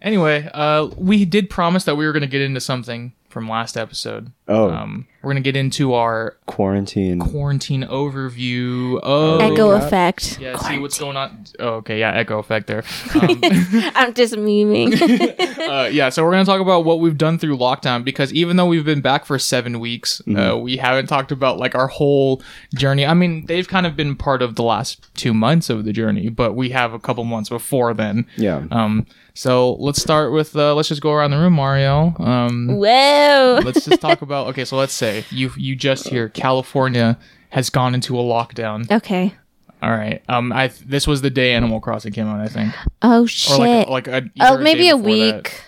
Anyway, 0.02 0.49
uh, 0.55 0.88
we 0.97 1.25
did 1.25 1.50
promise 1.50 1.85
that 1.85 1.97
we 1.97 2.07
were 2.07 2.12
gonna 2.12 2.26
get 2.26 2.43
into 2.43 2.61
something 2.61 3.12
from 3.28 3.49
last 3.49 3.76
episode. 3.76 4.33
Oh, 4.49 4.71
Um, 4.71 5.07
we're 5.26 5.33
gonna 5.33 5.40
get 5.40 5.56
into 5.56 5.92
our 5.95 6.37
quarantine. 6.47 7.18
quarantine 7.18 7.83
overview. 7.83 9.00
Oh, 9.02 9.38
Echo 9.38 9.73
God. 9.73 9.83
effect. 9.83 10.38
Yeah, 10.38 10.56
see 10.56 10.78
what's 10.78 11.00
going 11.00 11.16
on. 11.16 11.47
Oh, 11.59 11.75
okay, 11.78 11.99
yeah, 11.99 12.12
echo 12.12 12.38
effect 12.38 12.68
there. 12.68 12.85
Um, 13.16 13.40
I'm 13.42 14.12
just 14.14 14.35
memeing. 14.35 14.92
uh, 15.68 15.88
yeah, 15.88 16.11
so 16.11 16.23
we're 16.23 16.30
gonna 16.33 16.45
talk 16.45 16.61
about 16.61 16.85
what 16.85 17.00
we've 17.00 17.16
done 17.16 17.38
through 17.38 17.56
lockdown 17.56 18.04
because 18.04 18.33
even 18.33 18.56
though 18.56 18.66
we've 18.66 18.85
been 18.85 19.00
back 19.00 19.25
for 19.25 19.38
seven 19.38 19.80
weeks, 19.80 20.21
uh, 20.37 20.56
we 20.56 20.76
haven't 20.76 21.06
talked 21.06 21.33
about 21.33 21.59
like 21.59 21.75
our 21.75 21.88
whole 21.88 22.42
journey. 22.75 23.04
I 23.06 23.14
mean, 23.14 23.47
they've 23.47 23.66
kind 23.66 23.87
of 23.87 23.97
been 23.97 24.14
part 24.14 24.42
of 24.42 24.54
the 24.54 24.62
last 24.62 25.12
two 25.14 25.33
months 25.35 25.71
of 25.71 25.85
the 25.85 25.92
journey, 25.92 26.28
but 26.28 26.54
we 26.54 26.71
have 26.71 26.92
a 26.92 26.99
couple 27.00 27.25
months 27.25 27.49
before 27.49 27.95
then. 27.95 28.26
Yeah. 28.37 28.66
Um, 28.71 29.06
so 29.37 29.75
let's 29.75 30.00
start 30.00 30.33
with 30.33 30.57
uh, 30.57 30.75
let's 30.75 30.88
just 30.88 31.00
go 31.02 31.12
around 31.12 31.31
the 31.31 31.38
room, 31.38 31.52
Mario. 31.52 32.14
Um, 32.19 32.69
Whoa. 32.76 33.61
let's 33.64 33.85
just 33.85 34.00
talk 34.00 34.23
about 34.23 34.49
okay. 34.49 34.64
So 34.64 34.76
let's 34.76 34.93
say 34.95 35.25
you 35.31 35.52
you 35.57 35.76
just 35.76 36.09
hear 36.09 36.28
California 36.28 37.19
has 37.50 37.71
gone 37.71 37.95
into 37.95 38.19
a 38.19 38.23
lockdown. 38.23 38.90
Okay. 38.90 39.35
All 39.83 39.90
right. 39.90 40.23
Um, 40.28 40.52
I 40.52 40.69
this 40.85 41.07
was 41.07 41.21
the 41.23 41.31
day 41.31 41.52
Animal 41.52 41.81
Crossing 41.81 42.12
came 42.12 42.26
out. 42.26 42.40
I 42.40 42.49
think, 42.49 42.75
Oh 43.02 43.25
or 43.25 43.28
shit. 43.28 43.59
like 43.59 43.88
like 43.88 44.09
a, 44.09 44.31
oh, 44.40 44.59
maybe 44.59 44.85
day 44.85 44.88
a 44.90 44.97
before 44.97 45.16
that. 45.16 45.35
week. 45.45 45.61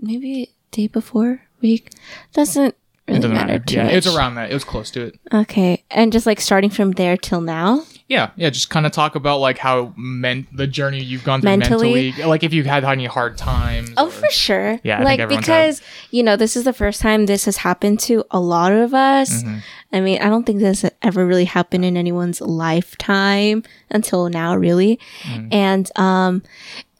Maybe 0.00 0.42
a 0.42 0.48
day 0.72 0.86
before 0.88 1.40
week. 1.60 1.92
Doesn't 2.32 2.74
really 3.06 3.18
It 3.18 3.22
doesn't 3.22 3.32
matter, 3.36 3.52
matter. 3.52 3.64
too 3.64 3.76
Yeah, 3.76 3.84
much. 3.84 3.92
it's 3.94 4.06
around 4.06 4.34
that. 4.34 4.50
It 4.50 4.54
was 4.54 4.64
close 4.64 4.90
to 4.92 5.02
it. 5.06 5.20
Okay, 5.32 5.84
and 5.90 6.12
just 6.12 6.26
like 6.26 6.40
starting 6.40 6.70
from 6.70 6.92
there 6.92 7.16
till 7.16 7.40
now. 7.40 7.84
Yeah, 8.12 8.30
yeah. 8.36 8.50
Just 8.50 8.68
kind 8.68 8.84
of 8.84 8.92
talk 8.92 9.14
about 9.14 9.40
like 9.40 9.56
how 9.56 9.94
meant 9.96 10.54
the 10.54 10.66
journey 10.66 11.02
you've 11.02 11.24
gone 11.24 11.40
through 11.40 11.56
Mentally? 11.56 12.10
mentally. 12.10 12.28
Like 12.28 12.42
if 12.42 12.52
you've 12.52 12.66
had 12.66 12.84
any 12.84 13.06
hard 13.06 13.38
times. 13.38 13.90
Oh, 13.96 14.08
or- 14.08 14.10
for 14.10 14.28
sure. 14.30 14.78
Yeah, 14.84 15.00
I 15.00 15.02
like 15.02 15.28
because 15.30 15.80
you 16.10 16.22
know 16.22 16.36
this 16.36 16.54
is 16.54 16.64
the 16.64 16.74
first 16.74 17.00
time 17.00 17.24
this 17.24 17.46
has 17.46 17.56
happened 17.56 18.00
to 18.00 18.22
a 18.30 18.38
lot 18.38 18.72
of 18.72 18.92
us. 18.92 19.42
Mm-hmm. 19.42 19.58
I 19.94 20.00
mean, 20.00 20.20
I 20.20 20.28
don't 20.28 20.44
think 20.44 20.60
this 20.60 20.84
ever 21.00 21.26
really 21.26 21.46
happened 21.46 21.86
in 21.86 21.96
anyone's 21.96 22.42
lifetime 22.42 23.62
until 23.88 24.28
now, 24.28 24.56
really. 24.56 25.00
Mm-hmm. 25.22 25.48
And 25.50 25.98
um, 25.98 26.42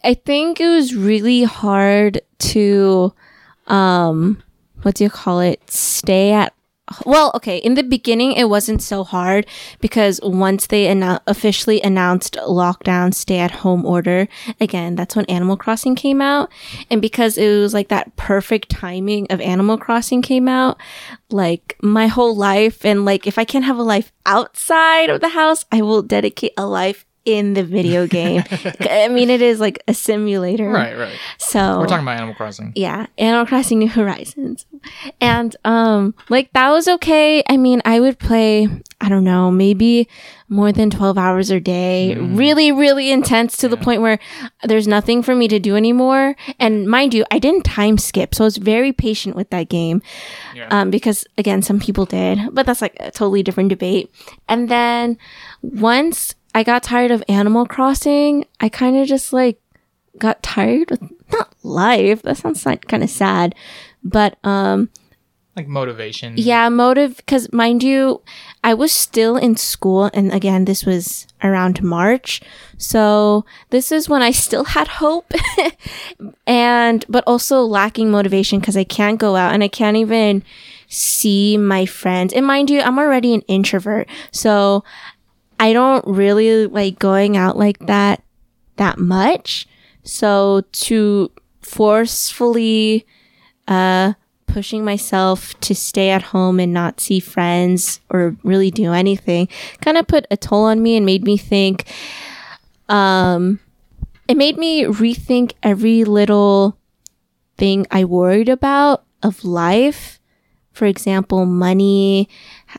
I 0.02 0.14
think 0.14 0.61
it 0.61 0.69
was 0.69 0.95
really 0.95 1.42
hard 1.42 2.23
to 2.38 3.12
um, 3.66 4.42
what 4.81 4.95
do 4.95 5.04
you 5.04 5.11
call 5.11 5.40
it? 5.40 5.71
Stay 5.71 6.33
at 6.33 6.54
well, 7.04 7.30
okay. 7.34 7.58
In 7.58 7.75
the 7.75 7.82
beginning, 7.82 8.32
it 8.32 8.49
wasn't 8.49 8.82
so 8.82 9.04
hard 9.04 9.46
because 9.80 10.20
once 10.22 10.66
they 10.66 10.87
annou- 10.87 11.20
officially 11.26 11.80
announced 11.82 12.34
lockdown, 12.34 13.14
stay 13.14 13.38
at 13.38 13.50
home 13.50 13.84
order, 13.84 14.28
again, 14.61 14.94
that's 14.94 15.16
when 15.16 15.25
Animal 15.26 15.56
Crossing 15.56 15.94
came 15.94 16.20
out. 16.20 16.50
And 16.90 17.00
because 17.00 17.38
it 17.38 17.49
was 17.58 17.75
like 17.75 17.88
that 17.88 18.16
perfect 18.16 18.70
timing 18.70 19.26
of 19.30 19.40
Animal 19.40 19.78
Crossing 19.78 20.22
came 20.22 20.49
out, 20.49 20.78
like 21.30 21.76
my 21.82 22.06
whole 22.06 22.37
life, 22.37 22.84
and 22.84 23.04
like 23.04 23.26
if 23.26 23.38
I 23.38 23.44
can't 23.44 23.64
have 23.64 23.78
a 23.78 23.82
life 23.82 24.12
outside 24.26 25.11
of 25.11 25.20
the 25.20 25.30
house, 25.30 25.64
I 25.72 25.82
will 25.82 26.02
dedicate 26.02 26.52
a 26.56 26.66
life 26.66 27.06
in 27.25 27.55
the 27.55 27.62
video 27.62 28.07
game. 28.07 28.43
I 28.81 29.09
mean, 29.09 29.31
it 29.31 29.41
is 29.43 29.61
like 29.61 29.83
a 29.87 29.95
simulator. 29.95 30.69
Right, 30.69 30.97
right. 30.99 31.17
So 31.38 31.79
We're 31.81 31.87
talking 31.87 32.02
about 32.05 32.17
Animal 32.17 32.35
Crossing. 32.35 32.73
yeah, 32.75 33.07
Animal 33.19 33.47
Crossing 33.47 33.79
New 33.79 33.88
Horizons. 33.88 34.67
And 35.21 35.55
um 35.64 36.14
like 36.29 36.52
that 36.55 36.71
was 36.71 36.88
okay. 36.88 37.43
I 37.49 37.57
mean, 37.57 37.81
I 37.85 38.00
would 38.00 38.19
play, 38.19 38.67
I 39.00 39.09
don't 39.09 39.23
know, 39.25 39.50
maybe 39.50 40.09
more 40.49 40.73
than 40.73 40.91
12 40.91 41.17
hours 41.17 41.50
a 41.50 41.61
day. 41.61 42.17
Really 42.17 42.73
really 42.73 43.11
intense 43.12 43.57
to 43.59 43.69
the 43.69 43.76
point 43.76 44.02
where 44.02 44.19
there's 44.64 44.88
nothing 44.88 45.23
for 45.23 45.35
me 45.37 45.47
to 45.49 45.61
do 45.61 45.76
anymore. 45.76 46.35
And 46.59 46.88
mind 46.88 47.14
you, 47.14 47.25
I 47.31 47.38
didn't 47.38 47.62
time 47.62 47.97
skip, 47.99 48.35
so 48.35 48.43
I 48.45 48.47
was 48.47 48.57
very 48.57 48.93
patient 48.93 49.37
with 49.37 49.50
that 49.50 49.69
game. 49.69 50.02
Yeah. 50.57 50.67
Um 50.71 50.91
because 50.91 51.25
again, 51.38 51.62
some 51.62 51.79
people 51.79 52.05
did, 52.05 52.41
but 52.52 52.67
that's 52.67 52.83
like 52.83 52.97
a 52.99 53.12
totally 53.12 53.45
different 53.45 53.69
debate. 53.69 54.12
And 54.49 54.69
then 54.69 55.17
once 55.62 56.35
I 56.54 56.62
got 56.62 56.82
tired 56.82 57.11
of 57.11 57.25
Animal 57.28 57.66
Crossing, 57.66 58.44
I 58.61 58.68
kind 58.68 58.97
of 58.97 59.06
just 59.09 59.32
like 59.32 59.61
got 60.18 60.42
tired 60.42 60.90
with 60.90 61.02
not 61.32 61.54
life. 61.62 62.23
That 62.23 62.37
sounds 62.37 62.66
like 62.66 62.88
kind 62.88 63.02
of 63.02 63.09
sad, 63.11 63.54
but 64.04 64.37
um, 64.44 64.90
Like 65.56 65.66
motivation. 65.68 66.35
yeah, 66.37 66.68
motive. 66.68 67.16
Because 67.16 67.50
mind 67.52 67.82
you, 67.82 68.21
I 68.62 68.75
was 68.75 68.92
still 68.92 69.37
in 69.38 69.56
school, 69.56 70.11
and 70.12 70.30
again, 70.32 70.66
this 70.66 70.85
was 70.85 71.26
around 71.42 71.82
March, 71.82 72.42
so 72.76 73.44
this 73.71 73.90
is 73.90 74.09
when 74.09 74.21
I 74.23 74.30
still 74.30 74.64
had 74.64 74.88
hope, 74.88 75.32
and 76.47 77.04
but 77.09 77.25
also 77.26 77.62
lacking 77.62 78.11
motivation 78.11 78.61
because 78.61 78.76
I 78.76 78.85
can't 78.85 79.18
go 79.18 79.37
out 79.37 79.54
and 79.54 79.62
I 79.64 79.68
can't 79.68 79.97
even 79.97 80.42
see 80.88 81.56
my 81.56 81.87
friends. 81.87 82.32
And 82.35 82.47
mind 82.47 82.68
you, 82.71 82.80
I'm 82.80 82.99
already 82.99 83.32
an 83.35 83.40
introvert, 83.42 84.09
so 84.30 84.85
I 85.62 85.73
don't 85.73 86.04
really 86.09 86.66
like 86.66 86.99
going 86.99 87.37
out 87.37 87.57
like 87.57 87.78
that 87.87 88.25
that 88.78 88.99
much. 88.99 89.69
So 90.02 90.64
to 90.73 91.31
forcefully 91.61 93.07
uh 93.69 94.14
pushing 94.47 94.85
myself 94.85 95.59
to 95.61 95.73
stay 95.73 96.11
at 96.11 96.23
home 96.35 96.59
and 96.59 96.73
not 96.73 97.00
see 97.00 97.21
friends 97.21 98.00
or 98.11 98.37
really 98.42 98.71
do 98.73 98.92
anything 98.92 99.49
kind 99.81 99.97
of 99.97 100.07
put 100.07 100.26
a 100.31 100.37
toll 100.37 100.64
on 100.64 100.83
me 100.83 100.97
and 100.97 101.07
made 101.07 101.23
me 101.23 101.38
think 101.38 101.87
um 102.88 103.61
it 104.26 104.37
made 104.37 104.59
me 104.59 104.83
rethink 104.83 105.52
every 105.62 106.02
little 106.02 106.76
thing 107.57 107.87
I 107.90 108.04
worried 108.04 108.49
about 108.49 109.04
of 109.23 109.45
life. 109.45 110.19
For 110.73 110.87
example, 110.87 111.45
money, 111.45 112.28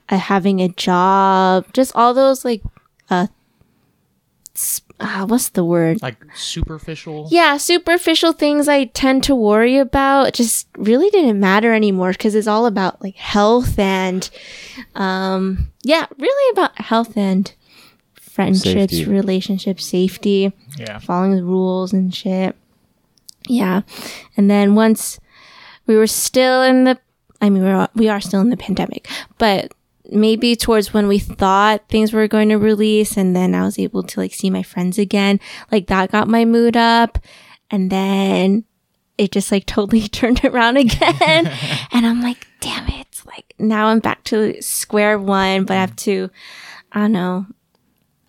having 0.10 0.62
a 0.62 0.68
job, 0.70 1.72
just 1.74 1.96
all 1.96 2.14
those 2.14 2.44
like 2.44 2.64
uh, 3.10 3.28
uh 5.00 5.26
what's 5.26 5.50
the 5.50 5.64
word? 5.64 6.02
Like 6.02 6.18
superficial. 6.36 7.28
Yeah, 7.32 7.58
superficial 7.58 8.34
things 8.34 8.68
I 8.68 8.86
tend 8.86 9.24
to 9.26 9.36
worry 9.36 9.78
about 9.78 10.34
just 10.34 10.68
really 10.78 11.10
didn't 11.10 11.40
matter 11.40 11.74
anymore 11.74 12.12
because 12.12 12.36
it's 12.36 12.48
all 12.48 12.66
about 12.66 13.02
like 13.04 13.16
health 13.16 13.78
and, 13.80 14.30
um, 14.96 15.72
yeah, 15.84 16.06
really 16.18 16.52
about 16.54 16.80
health 16.80 17.18
and 17.18 17.52
friendships, 18.16 18.94
Safety. 18.94 19.06
relationships, 19.06 19.86
safety, 19.86 20.52
Yeah. 20.78 21.00
following 21.00 21.36
the 21.36 21.44
rules 21.44 21.94
and 21.94 22.14
shit. 22.14 22.56
Yeah. 23.48 23.82
And 24.38 24.50
then 24.50 24.76
once 24.76 25.20
we 25.86 25.96
were 25.96 26.08
still 26.08 26.62
in 26.64 26.86
the, 26.86 26.98
I 27.42 27.50
mean, 27.50 27.64
we're, 27.64 27.88
we 27.94 28.08
are 28.08 28.22
still 28.22 28.40
in 28.42 28.50
the 28.50 28.58
pandemic, 28.58 29.08
but 29.38 29.74
maybe 30.14 30.56
towards 30.56 30.94
when 30.94 31.08
we 31.08 31.20
thought 31.20 31.88
things 31.90 32.14
were 32.14 32.28
going 32.28 32.50
to 32.50 32.58
release 32.58 33.18
and 33.18 33.36
then 33.36 33.56
I 33.56 33.64
was 33.64 33.80
able 33.80 34.04
to 34.04 34.20
like 34.20 34.34
see 34.34 34.50
my 34.50 34.64
friends 34.64 34.98
again, 34.98 35.40
like 35.72 35.88
that 35.88 36.12
got 36.12 36.28
my 36.28 36.46
mood 36.46 36.78
up. 36.78 37.18
And 37.72 37.92
then 37.92 38.66
it 39.18 39.32
just 39.32 39.52
like 39.52 39.66
totally 39.68 40.08
turned 40.08 40.44
around 40.46 40.78
again. 40.78 41.12
and 41.92 42.06
I'm 42.06 42.22
like, 42.22 42.48
damn 42.60 42.88
it. 42.88 43.22
Like 43.26 43.54
now 43.58 43.88
I'm 43.88 44.00
back 44.00 44.24
to 44.26 44.62
square 44.62 45.18
one, 45.18 45.66
but 45.66 45.78
I 45.78 45.82
have 45.82 45.96
to, 45.98 46.30
I 46.92 47.00
don't 47.02 47.12
know, 47.14 47.46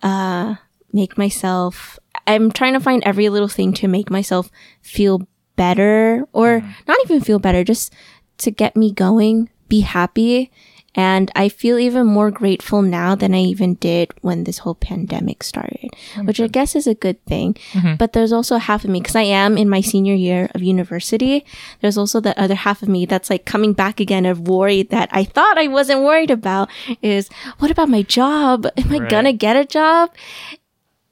uh, 0.03 0.55
make 0.93 1.19
myself, 1.19 1.99
I'm 2.27 2.53
trying 2.53 2.75
to 2.75 2.81
find 2.81 3.03
every 3.05 3.29
little 3.29 3.49
thing 3.49 3.73
to 3.75 3.89
make 3.89 4.11
myself 4.11 4.51
feel 4.81 5.27
better 5.57 6.27
or 6.33 6.61
not 6.87 6.99
even 7.05 7.21
feel 7.21 7.39
better, 7.39 7.65
just 7.65 7.93
to 8.39 8.51
get 8.51 8.77
me 8.77 8.93
going, 8.93 9.51
be 9.69 9.81
happy. 9.81 10.51
And 10.95 11.31
I 11.35 11.49
feel 11.49 11.79
even 11.79 12.07
more 12.07 12.31
grateful 12.31 12.83
now 12.83 13.15
than 13.15 13.35
I 13.35 13.41
even 13.41 13.75
did 13.75 14.13
when 14.21 14.45
this 14.45 14.59
whole 14.59 14.75
pandemic 14.77 15.43
started, 15.43 15.91
mm-hmm. 15.93 16.27
which 16.27 16.41
I 16.41 16.47
guess 16.47 16.77
is 16.77 16.87
a 16.87 16.95
good 16.95 17.25
thing. 17.27 17.55
Mm-hmm. 17.73 17.97
But 17.97 18.13
there's 18.13 18.33
also 18.33 18.59
half 18.59 18.85
of 18.85 18.91
me, 18.91 19.01
because 19.01 19.17
I 19.17 19.23
am 19.23 19.59
in 19.59 19.69
my 19.69 19.81
senior 19.81 20.15
year 20.15 20.51
of 20.55 20.63
university. 20.63 21.45
There's 21.81 21.99
also 21.99 22.21
the 22.21 22.39
other 22.41 22.55
half 22.55 22.83
of 22.83 22.89
me 22.89 23.07
that's 23.07 23.31
like 23.31 23.45
coming 23.45 23.73
back 23.73 23.99
again 23.99 24.25
of 24.27 24.47
worry 24.49 24.85
that 24.85 25.09
I 25.13 25.25
thought 25.25 25.59
I 25.59 25.67
wasn't 25.69 26.03
worried 26.03 26.31
about 26.31 26.71
is 27.03 27.29
what 27.59 27.71
about 27.71 27.89
my 27.89 28.03
job? 28.03 28.67
Am 28.77 28.93
I 28.93 28.99
Right. 28.99 29.11
gonna 29.11 29.33
get 29.33 29.57
a 29.57 29.65
job? 29.65 30.11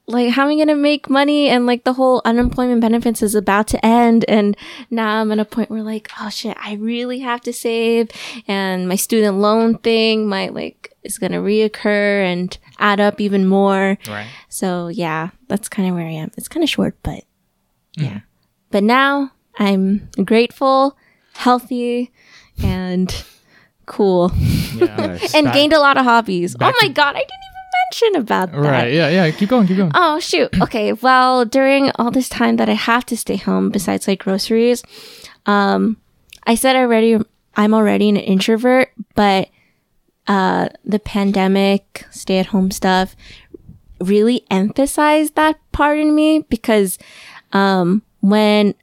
Like 0.05 0.29
how 0.31 0.43
am 0.43 0.49
I 0.51 0.57
gonna 0.57 0.75
make 0.75 1.09
money? 1.09 1.47
And 1.49 1.65
like 1.65 1.83
the 1.85 1.93
whole 1.93 2.21
unemployment 2.25 2.81
benefits 2.81 3.21
is 3.21 3.35
about 3.35 3.67
to 3.69 3.85
end. 3.85 4.25
And 4.27 4.57
now 4.89 5.21
I'm 5.21 5.31
at 5.31 5.39
a 5.39 5.45
point 5.45 5.69
where 5.69 5.83
like 5.83 6.09
oh 6.19 6.29
shit 6.29 6.57
I 6.59 6.73
really 6.75 7.19
have 7.19 7.41
to 7.41 7.53
save. 7.53 8.09
And 8.47 8.87
my 8.87 8.95
student 8.95 9.37
loan 9.37 9.77
thing 9.77 10.27
might 10.27 10.53
like 10.53 10.93
is 11.03 11.17
gonna 11.17 11.39
reoccur 11.41 12.23
and 12.23 12.57
add 12.79 12.99
up 12.99 13.21
even 13.21 13.47
more. 13.47 13.97
Right. 14.07 14.27
so 14.49 14.89
yeah 14.89 15.29
that's 15.47 15.69
kind 15.69 15.87
of 15.89 15.95
where 15.95 16.05
I 16.05 16.11
am. 16.11 16.31
It's 16.37 16.47
kind 16.47 16.63
of 16.63 16.69
short 16.69 16.95
but 17.03 17.23
mm. 17.97 18.03
yeah. 18.03 18.19
But 18.71 18.83
now 18.83 19.31
I'm 19.57 20.09
grateful 20.25 20.97
healthy 21.35 22.11
and 22.61 23.23
cool. 23.85 24.31
Yeah. 24.75 24.97
Nice. 25.13 25.33
and 25.35 25.45
Back- 25.45 25.53
gained 25.53 25.73
a 25.73 25.79
lot 25.79 25.97
of 25.97 26.03
hobbies. 26.03 26.55
Oh 26.59 26.73
my 26.81 26.87
to- 26.87 26.93
god 26.93 27.15
I 27.15 27.19
didn't 27.19 27.42
mention 27.93 28.21
about 28.21 28.51
that 28.51 28.57
Right. 28.59 28.93
Yeah. 28.93 29.09
Yeah. 29.09 29.31
Keep 29.31 29.49
going. 29.49 29.67
Keep 29.67 29.77
going. 29.77 29.91
Oh 29.93 30.19
shoot. 30.19 30.49
Okay. 30.61 30.93
Well, 30.93 31.45
during 31.45 31.91
all 31.95 32.11
this 32.11 32.29
time 32.29 32.57
that 32.57 32.69
I 32.69 32.73
have 32.73 33.05
to 33.07 33.17
stay 33.17 33.37
home, 33.37 33.69
besides 33.69 34.07
like 34.07 34.23
groceries, 34.23 34.83
um, 35.45 35.97
I 36.45 36.55
said 36.55 36.75
already 36.75 37.19
I'm 37.55 37.73
already 37.73 38.09
an 38.09 38.17
introvert, 38.17 38.91
but 39.15 39.49
uh, 40.27 40.69
the 40.85 40.99
pandemic, 40.99 42.05
stay 42.09 42.39
at 42.39 42.47
home 42.47 42.71
stuff, 42.71 43.15
really 43.99 44.45
emphasized 44.49 45.35
that 45.35 45.59
part 45.71 45.99
in 45.99 46.15
me 46.15 46.39
because 46.49 46.97
um, 47.51 48.01
when 48.21 48.73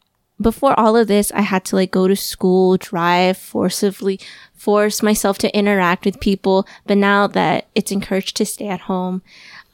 before 0.41 0.79
all 0.79 0.97
of 0.97 1.07
this, 1.09 1.31
I 1.33 1.43
had 1.43 1.65
to 1.67 1.77
like 1.77 1.91
go 1.91 2.09
to 2.09 2.17
school, 2.17 2.77
drive, 2.77 3.37
forcibly 3.37 4.19
force 4.55 5.03
myself 5.03 5.39
to 5.39 5.57
interact 5.57 6.05
with 6.05 6.21
people. 6.21 6.67
But 6.87 6.99
now 6.99 7.27
that 7.29 7.69
it's 7.75 7.91
encouraged 7.93 8.37
to 8.37 8.45
stay 8.47 8.69
at 8.69 8.81
home, 8.83 9.23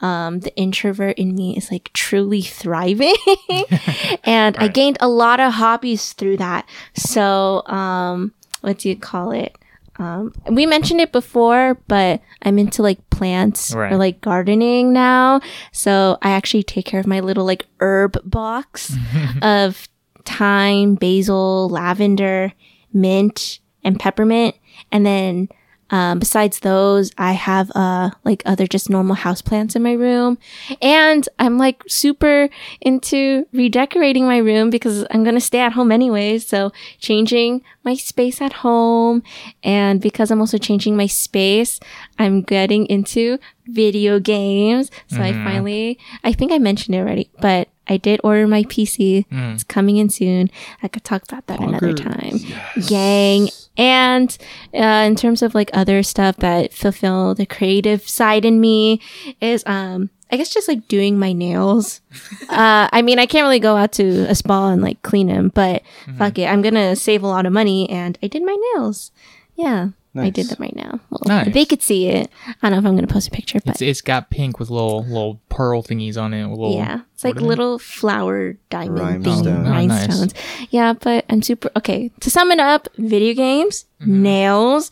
um, 0.01 0.41
the 0.41 0.55
introvert 0.57 1.17
in 1.19 1.35
me 1.35 1.57
is 1.57 1.71
like 1.73 1.91
truly 1.93 2.43
thriving. 2.61 3.17
and 4.25 4.57
I 4.59 4.69
gained 4.69 4.99
a 5.01 5.09
lot 5.09 5.41
of 5.41 5.55
hobbies 5.55 6.13
through 6.13 6.37
that. 6.39 6.69
So, 6.95 7.67
um, 7.67 8.33
what 8.61 8.79
do 8.79 8.89
you 8.89 8.97
call 8.97 9.31
it? 9.33 9.57
Um, 9.99 10.35
we 10.51 10.67
mentioned 10.67 11.01
it 11.01 11.11
before, 11.11 11.79
but 11.89 12.21
I'm 12.43 12.59
into 12.59 12.83
like 12.83 13.09
plants 13.09 13.73
Right. 13.75 13.91
or 13.93 13.97
like 13.97 14.21
gardening 14.21 14.93
now. 14.93 15.41
So 15.73 16.19
I 16.21 16.33
actually 16.33 16.65
take 16.65 16.85
care 16.85 17.01
of 17.01 17.07
my 17.07 17.21
little 17.21 17.47
like 17.47 17.65
herb 17.81 18.19
box 18.29 18.95
of 19.43 19.89
thyme, 20.27 20.95
basil, 20.97 21.69
lavender, 21.69 22.53
mint, 22.93 23.61
and 23.85 23.99
peppermint. 23.99 24.57
And 24.93 25.07
then 25.07 25.49
um, 25.91 26.19
besides 26.19 26.59
those, 26.61 27.13
I 27.17 27.33
have 27.33 27.71
uh 27.77 28.11
like 28.25 28.43
other 28.45 28.67
just 28.67 28.91
normal 28.91 29.15
houseplants 29.15 29.77
in 29.77 29.85
my 29.85 29.93
room, 29.93 30.37
and 30.83 31.29
I'm 31.39 31.59
like 31.59 31.85
super 31.87 32.49
into 32.81 33.47
redecorating 33.53 34.25
my 34.27 34.39
room 34.39 34.69
because 34.71 35.07
I'm 35.13 35.23
gonna 35.23 35.41
stay 35.41 35.61
at 35.61 35.75
home 35.75 35.93
anyways. 35.93 36.45
So 36.45 36.73
changing 36.99 37.63
my 37.85 37.95
space 37.95 38.41
at 38.41 38.53
home, 38.53 39.23
and 39.63 40.01
because 40.01 40.33
I'm 40.33 40.41
also 40.41 40.59
changing 40.59 40.97
my 40.97 41.07
space, 41.07 41.79
I'm 42.19 42.43
getting 42.43 42.87
into 42.87 43.39
video 43.67 44.19
games. 44.19 44.91
So 45.07 45.23
I 45.23 45.33
finally, 45.33 46.01
I 46.25 46.33
think 46.33 46.51
I 46.51 46.59
mentioned 46.59 46.97
it 46.97 46.99
already, 46.99 47.31
but 47.41 47.69
I 47.89 47.97
did 47.97 48.21
order 48.25 48.47
my 48.47 48.65
PC. 48.65 49.25
It's 49.31 49.65
coming 49.65 49.97
in 49.97 50.09
soon. 50.11 50.51
I 50.83 50.89
could 50.89 51.05
talk 51.05 51.23
about 51.23 51.47
that 51.47 51.61
another 51.61 51.93
Poggers. 51.93 52.47
time. 52.75 52.85
Gang. 52.87 53.49
And 53.77 54.37
uh, 54.75 55.05
in 55.07 55.17
terms 55.17 55.43
of 55.43 55.55
like 55.55 55.71
other 55.73 56.03
stuff 56.03 56.37
that 56.39 56.73
fulfill 56.73 57.35
the 57.35 57.47
creative 57.47 58.09
side 58.09 58.45
in 58.45 58.61
me 58.61 59.01
is 59.41 59.63
um 59.67 60.11
I 60.31 60.37
guess 60.37 60.53
just 60.53 60.67
like 60.67 60.89
doing 60.89 61.19
my 61.19 61.33
nails. 61.33 62.01
uh 62.49 62.89
I 62.91 63.03
mean 63.03 63.19
I 63.19 63.27
can't 63.27 63.45
really 63.45 63.61
go 63.61 63.77
out 63.77 63.93
to 63.93 64.27
a 64.29 64.35
spa 64.35 64.71
and 64.71 64.83
like 64.83 65.03
clean 65.03 65.29
them, 65.29 65.51
but 65.55 65.83
fuck 66.19 66.39
it. 66.39 66.47
I'm 66.47 66.63
gonna 66.63 66.97
save 66.97 67.23
a 67.23 67.29
lot 67.29 67.47
of 67.47 67.53
money 67.53 67.89
and 67.91 68.19
I 68.23 68.27
did 68.29 68.43
my 68.43 68.57
nails. 68.75 69.13
Yeah. 69.55 69.91
I 70.25 70.31
did 70.31 70.47
them 70.49 70.57
right 70.61 70.75
now. 70.77 71.01
Well, 71.11 71.21
Nice. 71.27 71.53
They 71.53 71.65
could 71.65 71.83
see 71.83 72.09
it. 72.09 72.31
I 72.63 72.71
don't 72.71 72.73
know 72.73 72.79
if 72.79 72.85
I'm 72.87 72.95
gonna 72.97 73.07
post 73.07 73.29
a 73.29 73.31
picture, 73.31 73.61
but 73.65 73.73
It's 73.75 73.83
it's 73.83 74.01
got 74.01 74.31
pink 74.31 74.59
with 74.59 74.71
little 74.71 75.05
little 75.05 75.41
pearl 75.49 75.83
thingies 75.83 76.17
on 76.21 76.33
it. 76.35 76.47
Little, 76.47 76.75
yeah, 76.75 77.01
it's 77.15 77.25
like 77.25 77.35
what 77.35 77.43
they? 77.43 77.47
little 77.49 77.79
flower 77.79 78.55
diamond 78.71 79.25
thing, 79.25 79.45
Rhinestones. 79.45 80.35
Oh, 80.35 80.41
nice. 80.61 80.67
Yeah, 80.71 80.93
but 80.95 81.25
I'm 81.29 81.43
super 81.43 81.71
okay. 81.77 82.11
To 82.21 82.31
sum 82.31 82.51
it 82.51 82.61
up, 82.61 82.89
video 82.97 83.35
games, 83.35 83.85
Mm-hmm. 84.01 84.23
nails, 84.25 84.91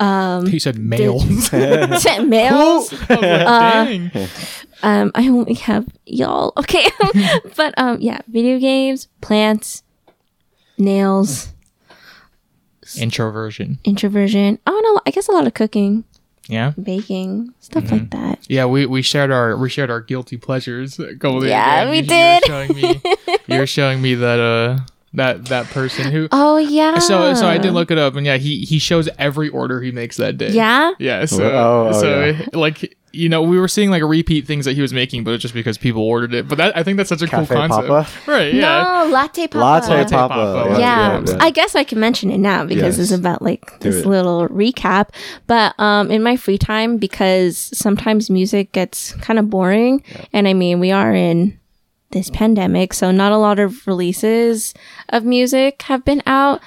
You 0.00 0.60
said 0.60 0.78
male. 0.78 1.18
males. 1.24 1.50
I 3.10 3.14
was 3.16 3.20
like, 3.20 4.12
dang. 4.12 4.28
Um, 4.82 5.10
I 5.16 5.28
only 5.28 5.54
have 5.54 5.86
y'all. 6.06 6.52
Okay, 6.56 6.86
but 7.56 7.74
um, 7.76 7.98
yeah, 8.00 8.20
video 8.28 8.58
games, 8.60 9.08
plants, 9.20 9.82
nails, 10.78 11.48
Introversion. 12.98 13.78
introversion. 13.84 14.58
Oh 14.66 14.80
no, 14.84 15.00
I 15.06 15.10
guess 15.10 15.28
a 15.28 15.32
lot 15.32 15.46
of 15.46 15.54
cooking, 15.54 16.04
Yeah. 16.48 16.72
baking, 16.80 17.52
stuff 17.60 17.84
Mm-hmm. 17.84 17.92
like 17.94 18.10
that. 18.10 18.46
Yeah, 18.48 18.66
we, 18.66 18.86
we 18.86 19.02
shared 19.02 19.30
our 19.30 19.56
we 19.56 19.68
shared 19.68 19.90
our 19.90 20.00
guilty 20.00 20.36
pleasures. 20.36 20.98
a 20.98 21.14
couple 21.16 21.40
days 21.40 21.50
Yeah, 21.50 21.82
ago, 21.82 21.90
we 21.90 22.02
did. 22.02 22.42
You 22.46 22.52
were 22.52 22.66
showing 22.66 22.74
me, 22.76 23.02
you 23.48 23.58
were 23.58 23.66
showing 23.66 24.02
me 24.02 24.14
that 24.14 24.38
uh 24.40 24.78
that 25.14 25.46
that 25.46 25.66
person 25.66 26.10
who. 26.12 26.28
Oh 26.32 26.56
yeah. 26.58 26.98
So 26.98 27.34
so 27.34 27.46
I 27.46 27.58
did 27.58 27.72
look 27.72 27.90
it 27.90 27.98
up, 27.98 28.16
and 28.16 28.26
yeah, 28.26 28.36
he 28.36 28.60
he 28.64 28.78
shows 28.78 29.08
every 29.18 29.48
order 29.48 29.80
he 29.80 29.90
makes 29.92 30.16
that 30.18 30.36
day. 30.38 30.50
Yeah. 30.50 30.92
Yeah. 30.98 31.24
So 31.24 31.44
Oh, 31.44 31.88
oh, 31.94 32.00
so 32.00 32.24
yeah. 32.26 32.46
like 32.52 32.96
you 33.12 33.30
know 33.30 33.40
we 33.40 33.58
were 33.58 33.68
seeing 33.68 33.88
like 33.90 34.02
repeat 34.02 34.46
things 34.46 34.66
that 34.66 34.74
he 34.74 34.82
was 34.82 34.92
making, 34.92 35.24
but 35.24 35.30
it's 35.32 35.40
just 35.40 35.54
because 35.54 35.78
people 35.78 36.02
ordered 36.02 36.34
it. 36.34 36.46
But 36.48 36.58
that 36.58 36.76
I 36.76 36.82
think 36.82 36.98
that's 36.98 37.08
such 37.08 37.22
a 37.22 37.26
Cafe 37.26 37.46
cool 37.46 37.56
concept. 37.56 37.88
Papa? 37.88 38.30
Right. 38.30 38.52
Yeah. 38.52 38.82
No, 39.04 39.10
latte 39.10 39.46
papa. 39.46 39.58
Latte, 39.58 39.88
Latte 39.94 40.10
Papa. 40.10 40.34
Papa. 40.34 40.80
yeah, 40.80 41.22
yeah. 41.26 41.36
I 41.40 41.50
guess 41.50 41.74
I 41.74 41.84
can 41.84 41.98
mention 41.98 42.30
it 42.30 42.38
now 42.38 42.66
because 42.66 42.98
Yes. 42.98 43.10
it's 43.10 43.18
about 43.18 43.40
like 43.40 43.80
this 43.80 44.04
little 44.04 44.46
recap. 44.48 45.10
But 45.46 45.74
um, 45.80 46.10
in 46.10 46.22
my 46.22 46.36
free 46.36 46.58
time, 46.58 46.98
because 46.98 47.56
sometimes 47.56 48.28
music 48.28 48.72
gets 48.72 49.12
kind 49.14 49.38
of 49.38 49.48
boring, 49.48 50.02
and 50.34 50.46
I 50.46 50.52
mean 50.52 50.78
we 50.78 50.90
are 50.90 51.14
in 51.14 51.58
this 52.16 52.30
pandemic, 52.30 52.94
so 52.94 53.10
not 53.10 53.32
a 53.32 53.36
lot 53.36 53.58
of 53.58 53.86
releases 53.86 54.74
of 55.10 55.24
music 55.24 55.82
have 55.82 56.04
been 56.04 56.22
out. 56.26 56.60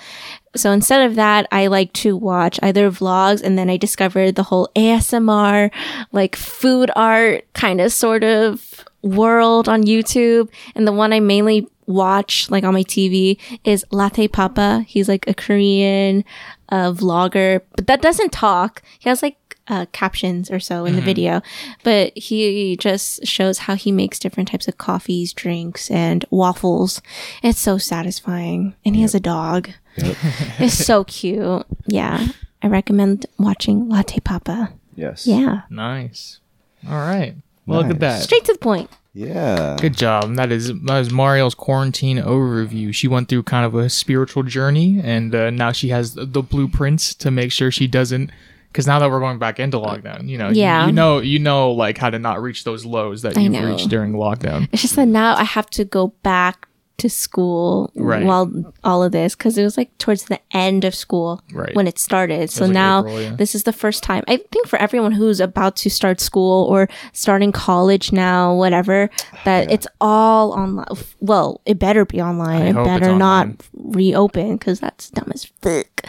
So 0.55 0.71
instead 0.71 1.01
of 1.01 1.15
that, 1.15 1.47
I 1.51 1.67
like 1.67 1.93
to 1.93 2.15
watch 2.15 2.59
either 2.63 2.89
vlogs 2.89 3.41
and 3.41 3.57
then 3.57 3.69
I 3.69 3.77
discovered 3.77 4.35
the 4.35 4.43
whole 4.43 4.69
ASMR, 4.75 5.71
like 6.11 6.35
food 6.35 6.91
art 6.95 7.51
kind 7.53 7.81
of 7.81 7.91
sort 7.91 8.23
of 8.23 8.83
world 9.01 9.69
on 9.69 9.83
YouTube. 9.83 10.49
And 10.75 10.87
the 10.87 10.91
one 10.91 11.13
I 11.13 11.19
mainly 11.19 11.67
watch 11.85 12.49
like 12.51 12.63
on 12.63 12.73
my 12.73 12.83
TV 12.83 13.37
is 13.63 13.85
Latte 13.91 14.27
Papa. 14.27 14.85
He's 14.87 15.09
like 15.09 15.27
a 15.27 15.33
Korean 15.33 16.23
uh, 16.69 16.93
vlogger, 16.93 17.61
but 17.75 17.87
that 17.87 18.01
doesn't 18.01 18.31
talk. 18.31 18.81
He 18.99 19.09
has 19.09 19.21
like 19.21 19.48
uh, 19.69 19.85
captions 19.91 20.49
or 20.49 20.59
so 20.59 20.85
in 20.85 20.95
the 20.95 21.01
video, 21.01 21.41
but 21.83 22.17
he 22.17 22.75
just 22.77 23.25
shows 23.25 23.59
how 23.59 23.75
he 23.75 23.91
makes 23.91 24.19
different 24.19 24.49
types 24.49 24.67
of 24.67 24.77
coffees, 24.77 25.31
drinks, 25.31 25.89
and 25.91 26.25
waffles. 26.29 27.01
It's 27.43 27.59
so 27.59 27.77
satisfying. 27.77 28.75
And 28.83 28.95
he 28.95 29.03
has 29.03 29.13
a 29.13 29.19
dog. 29.19 29.69
it's 29.97 30.73
so 30.73 31.03
cute. 31.03 31.65
Yeah. 31.85 32.27
I 32.61 32.67
recommend 32.67 33.25
watching 33.37 33.87
Latte 33.87 34.19
Papa. 34.19 34.73
Yes. 34.95 35.25
Yeah. 35.25 35.61
Nice. 35.69 36.39
All 36.87 36.97
right. 36.97 37.35
Well, 37.65 37.81
look 37.81 37.91
at 37.91 37.99
that. 37.99 38.23
Straight 38.23 38.45
to 38.45 38.53
the 38.53 38.59
point. 38.59 38.89
Yeah. 39.13 39.77
Good 39.79 39.97
job. 39.97 40.35
That 40.35 40.51
is 40.51 40.71
that 40.83 40.99
is 40.99 41.11
Mario's 41.11 41.55
quarantine 41.55 42.17
overview. 42.17 42.93
She 42.93 43.07
went 43.07 43.27
through 43.27 43.43
kind 43.43 43.65
of 43.65 43.75
a 43.75 43.89
spiritual 43.89 44.43
journey, 44.43 44.99
and 45.03 45.33
uh, 45.33 45.49
now 45.49 45.71
she 45.71 45.89
has 45.89 46.13
the, 46.13 46.25
the 46.25 46.41
blueprints 46.41 47.13
to 47.15 47.31
make 47.31 47.51
sure 47.51 47.71
she 47.71 47.87
doesn't. 47.87 48.31
Because 48.71 48.85
now 48.87 48.99
that 48.99 49.09
we're 49.09 49.19
going 49.19 49.39
back 49.39 49.59
into 49.59 49.79
uh, 49.79 49.95
lockdown, 49.97 50.29
you 50.29 50.37
know, 50.37 50.49
you- 50.49 50.61
Yeah. 50.61 50.85
you, 50.85 50.91
know, 50.91 51.19
you 51.19 51.39
know, 51.39 51.71
like 51.71 51.97
how 51.97 52.09
to 52.09 52.19
not 52.19 52.41
reach 52.41 52.63
those 52.63 52.85
lows 52.85 53.23
that 53.23 53.35
you've 53.35 53.63
reached 53.63 53.89
during 53.89 54.13
lockdown. 54.13 54.67
It's 54.71 54.81
just 54.83 54.95
that 54.95 55.07
now 55.07 55.35
I 55.35 55.43
have 55.43 55.69
to 55.71 55.85
go 55.85 56.13
back 56.23 56.67
to 56.99 57.09
school 57.09 57.91
Right. 57.95 58.25
while 58.25 58.51
all 58.83 59.01
of 59.03 59.13
this 59.13 59.33
because 59.33 59.57
it 59.57 59.63
was 59.63 59.77
like 59.77 59.97
towards 59.99 60.25
the 60.25 60.37
end 60.51 60.83
of 60.83 60.93
school 60.93 61.41
Right. 61.53 61.73
when 61.73 61.87
it 61.87 61.97
started. 61.97 62.49
So 62.51 62.65
like 62.65 62.73
now 62.73 62.99
April, 62.99 63.21
yeah. 63.21 63.35
this 63.37 63.55
is 63.55 63.63
the 63.63 63.71
first 63.71 64.03
time 64.03 64.21
I 64.27 64.35
think 64.51 64.67
for 64.67 64.77
everyone 64.79 65.13
who's 65.13 65.39
about 65.39 65.77
to 65.77 65.89
start 65.89 66.19
school 66.19 66.65
or 66.65 66.89
starting 67.13 67.53
college 67.53 68.11
now, 68.11 68.53
whatever, 68.53 69.09
that 69.45 69.71
it's 69.71 69.87
all 70.01 70.51
online. 70.51 70.87
Well, 71.21 71.61
it 71.65 71.79
better 71.79 72.03
be 72.03 72.21
online. 72.21 72.75
I 72.75 72.81
it 72.81 72.83
better 72.83 73.15
not 73.15 73.47
reopen 73.73 74.57
because 74.57 74.81
that's 74.81 75.09
dumb 75.09 75.31
as 75.33 75.45
fuck. 75.61 76.03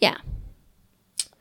Yeah. 0.00 0.16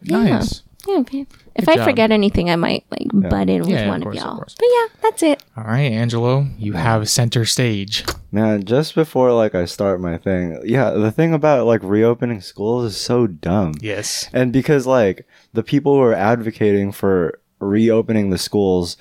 Nice. 0.05 0.63
Yeah, 0.87 0.95
okay. 0.97 1.25
If 1.55 1.65
Good 1.65 1.69
I 1.71 1.75
job. 1.77 1.85
forget 1.85 2.11
anything, 2.11 2.49
I 2.49 2.57
might 2.57 2.83
like 2.91 3.07
butt 3.13 3.49
in 3.49 3.61
with 3.61 3.69
Yeah, 3.69 3.87
one 3.87 4.01
of, 4.01 4.03
course, 4.03 4.17
of 4.17 4.23
y'all. 4.23 4.35
course. 4.35 4.55
But 4.59 4.67
yeah, 4.69 4.87
that's 5.01 5.23
it. 5.23 5.43
All 5.55 5.63
right, 5.63 5.91
Angelo, 5.91 6.47
you 6.57 6.73
have 6.73 7.07
center 7.09 7.45
stage. 7.45 8.03
Man, 8.33 8.65
just 8.65 8.93
before 8.93 9.31
like 9.31 9.55
I 9.55 9.63
start 9.63 10.01
my 10.01 10.17
thing, 10.17 10.59
yeah, 10.65 10.89
the 10.89 11.11
thing 11.11 11.33
about 11.33 11.65
like 11.67 11.79
reopening 11.83 12.41
schools 12.41 12.83
is 12.85 12.97
so 12.99 13.27
dumb. 13.27 13.75
Yes. 13.79 14.29
And 14.33 14.51
because 14.51 14.85
like 14.85 15.25
the 15.53 15.63
people 15.63 15.93
who 15.95 16.01
are 16.01 16.13
advocating 16.13 16.91
for 16.91 17.39
reopening 17.59 18.29
the 18.29 18.37
schools, 18.37 18.97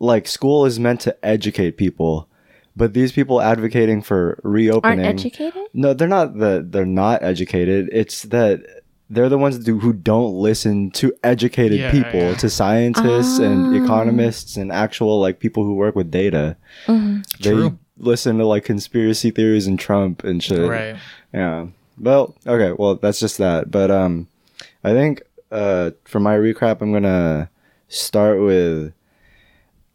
like 0.00 0.26
school 0.26 0.66
is 0.66 0.80
meant 0.80 1.00
to 1.02 1.16
educate 1.24 1.76
people, 1.76 2.28
but 2.74 2.92
these 2.92 3.12
people 3.12 3.40
advocating 3.40 4.02
for 4.02 4.40
reopening 4.42 5.06
Aren't 5.06 5.20
reopening 5.20 5.26
educated? 5.32 5.62
No, 5.74 5.94
they're 5.94 6.08
not 6.08 6.38
that 6.38 6.72
they're 6.72 6.84
not 6.84 7.22
educated. 7.22 7.88
It's 7.92 8.22
that 8.22 8.82
they're 9.10 9.28
the 9.28 9.38
ones 9.38 9.64
who 9.66 9.78
who 9.78 9.92
don't 9.92 10.34
listen 10.34 10.90
to 10.92 11.12
educated 11.22 11.78
Yeah, 11.78 11.90
people, 11.90 12.20
yeah. 12.20 12.34
to 12.36 12.48
scientists 12.50 13.38
and 13.38 13.74
Ah. 13.76 13.84
economists 13.84 14.56
and 14.56 14.72
actual 14.72 15.20
like 15.20 15.38
people 15.40 15.62
who 15.64 15.74
work 15.74 15.94
with 15.94 16.10
data. 16.10 16.56
Mm-hmm. 16.86 17.20
They 17.42 17.50
True. 17.50 17.78
listen 17.98 18.38
to 18.38 18.46
like 18.46 18.64
conspiracy 18.64 19.30
theories 19.30 19.66
and 19.66 19.78
Trump 19.78 20.24
and 20.24 20.42
shit. 20.42 20.68
Right. 20.68 20.96
Yeah. 21.32 21.66
Well, 22.00 22.34
okay. 22.46 22.72
Well, 22.76 22.96
that's 22.96 23.20
just 23.20 23.38
that. 23.38 23.70
But 23.70 23.90
um, 23.90 24.26
I 24.82 24.92
think 24.92 25.22
uh, 25.52 25.92
for 26.04 26.18
my 26.18 26.36
recap, 26.36 26.80
I'm 26.80 26.92
gonna 26.92 27.48
start 27.88 28.40
with 28.40 28.92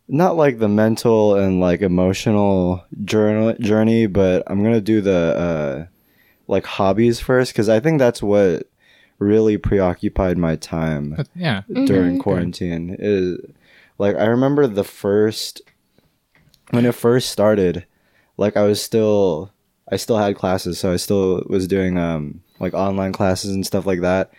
not 0.07 0.37
like 0.37 0.59
the 0.59 0.69
mental 0.69 1.35
and 1.35 1.59
like 1.59 1.81
emotional 1.81 2.83
journey 3.03 3.55
journey, 3.59 4.07
but 4.07 4.43
I'm 4.47 4.63
gonna 4.63 4.79
do 4.81 5.01
the 5.01 5.35
uh, 5.35 5.85
like 6.47 6.65
hobbies 6.65 7.19
first 7.19 7.51
because 7.53 7.69
I 7.69 7.79
think 7.79 7.99
that's 7.99 8.23
what 8.23 8.68
really 9.19 9.57
preoccupied 9.57 10.37
my 10.37 10.55
time 10.55 11.13
But, 11.17 11.27
yeah. 11.35 11.61
during 11.85 12.19
quarantine 12.19 12.95
is 12.97 13.37
like 13.97 14.15
I 14.15 14.25
remember 14.25 14.65
the 14.65 14.83
first 14.83 15.61
when 16.71 16.85
it 16.85 16.95
first 16.95 17.29
started 17.29 17.85
like 18.37 18.55
I 18.57 18.63
was 18.63 18.81
still 18.81 19.51
I 19.91 19.97
still 19.97 20.17
had 20.17 20.35
classes 20.37 20.79
so 20.79 20.91
I 20.93 20.95
still 20.95 21.43
was 21.47 21.67
doing 21.67 21.97
um 21.97 22.41
like 22.59 22.73
online 22.73 23.11
classes 23.11 23.51
and 23.51 23.65
stuff 23.65 23.85
like 23.85 24.01
that 24.01 24.31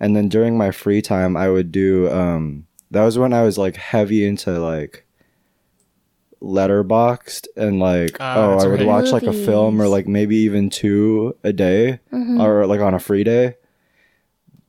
and 0.00 0.14
then 0.14 0.28
during 0.28 0.58
my 0.58 0.70
free 0.70 1.00
time 1.02 1.36
I 1.36 1.48
would 1.48 1.72
do 1.72 2.10
um 2.10 2.66
that 2.90 3.04
was 3.04 3.18
when 3.18 3.32
I 3.32 3.42
was 3.42 3.56
like 3.58 3.76
heavy 3.76 4.26
into 4.26 4.58
like 4.60 5.04
letterboxd 6.42 7.46
and 7.56 7.80
like 7.80 8.16
Ah, 8.20 8.36
oh 8.36 8.58
I 8.58 8.66
would 8.68 8.80
right. 8.80 8.86
watch 8.86 9.10
like 9.10 9.24
a 9.24 9.32
film 9.32 9.80
or 9.82 9.88
like 9.88 10.06
maybe 10.06 10.36
even 10.36 10.70
two 10.70 11.36
a 11.42 11.52
day 11.52 11.98
Mm-hmm. 12.12 12.40
or 12.40 12.66
like 12.66 12.80
on 12.80 12.94
a 12.94 12.98
free 13.00 13.24
day 13.24 13.56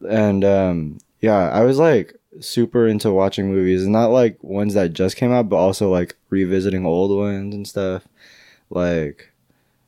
and 0.08 0.44
um 0.46 0.98
yeah 1.22 1.50
i 1.50 1.62
was 1.64 1.78
like 1.80 2.16
super 2.40 2.88
into 2.88 3.12
watching 3.12 3.52
movies 3.54 3.88
not 3.88 4.08
like 4.08 4.42
ones 4.44 4.74
that 4.76 4.94
just 4.94 5.16
came 5.18 5.32
out 5.32 5.50
but 5.50 5.58
also 5.58 5.90
like 5.90 6.16
revisiting 6.30 6.86
old 6.86 7.12
ones 7.18 7.54
and 7.56 7.68
stuff 7.68 8.08
like 8.70 9.32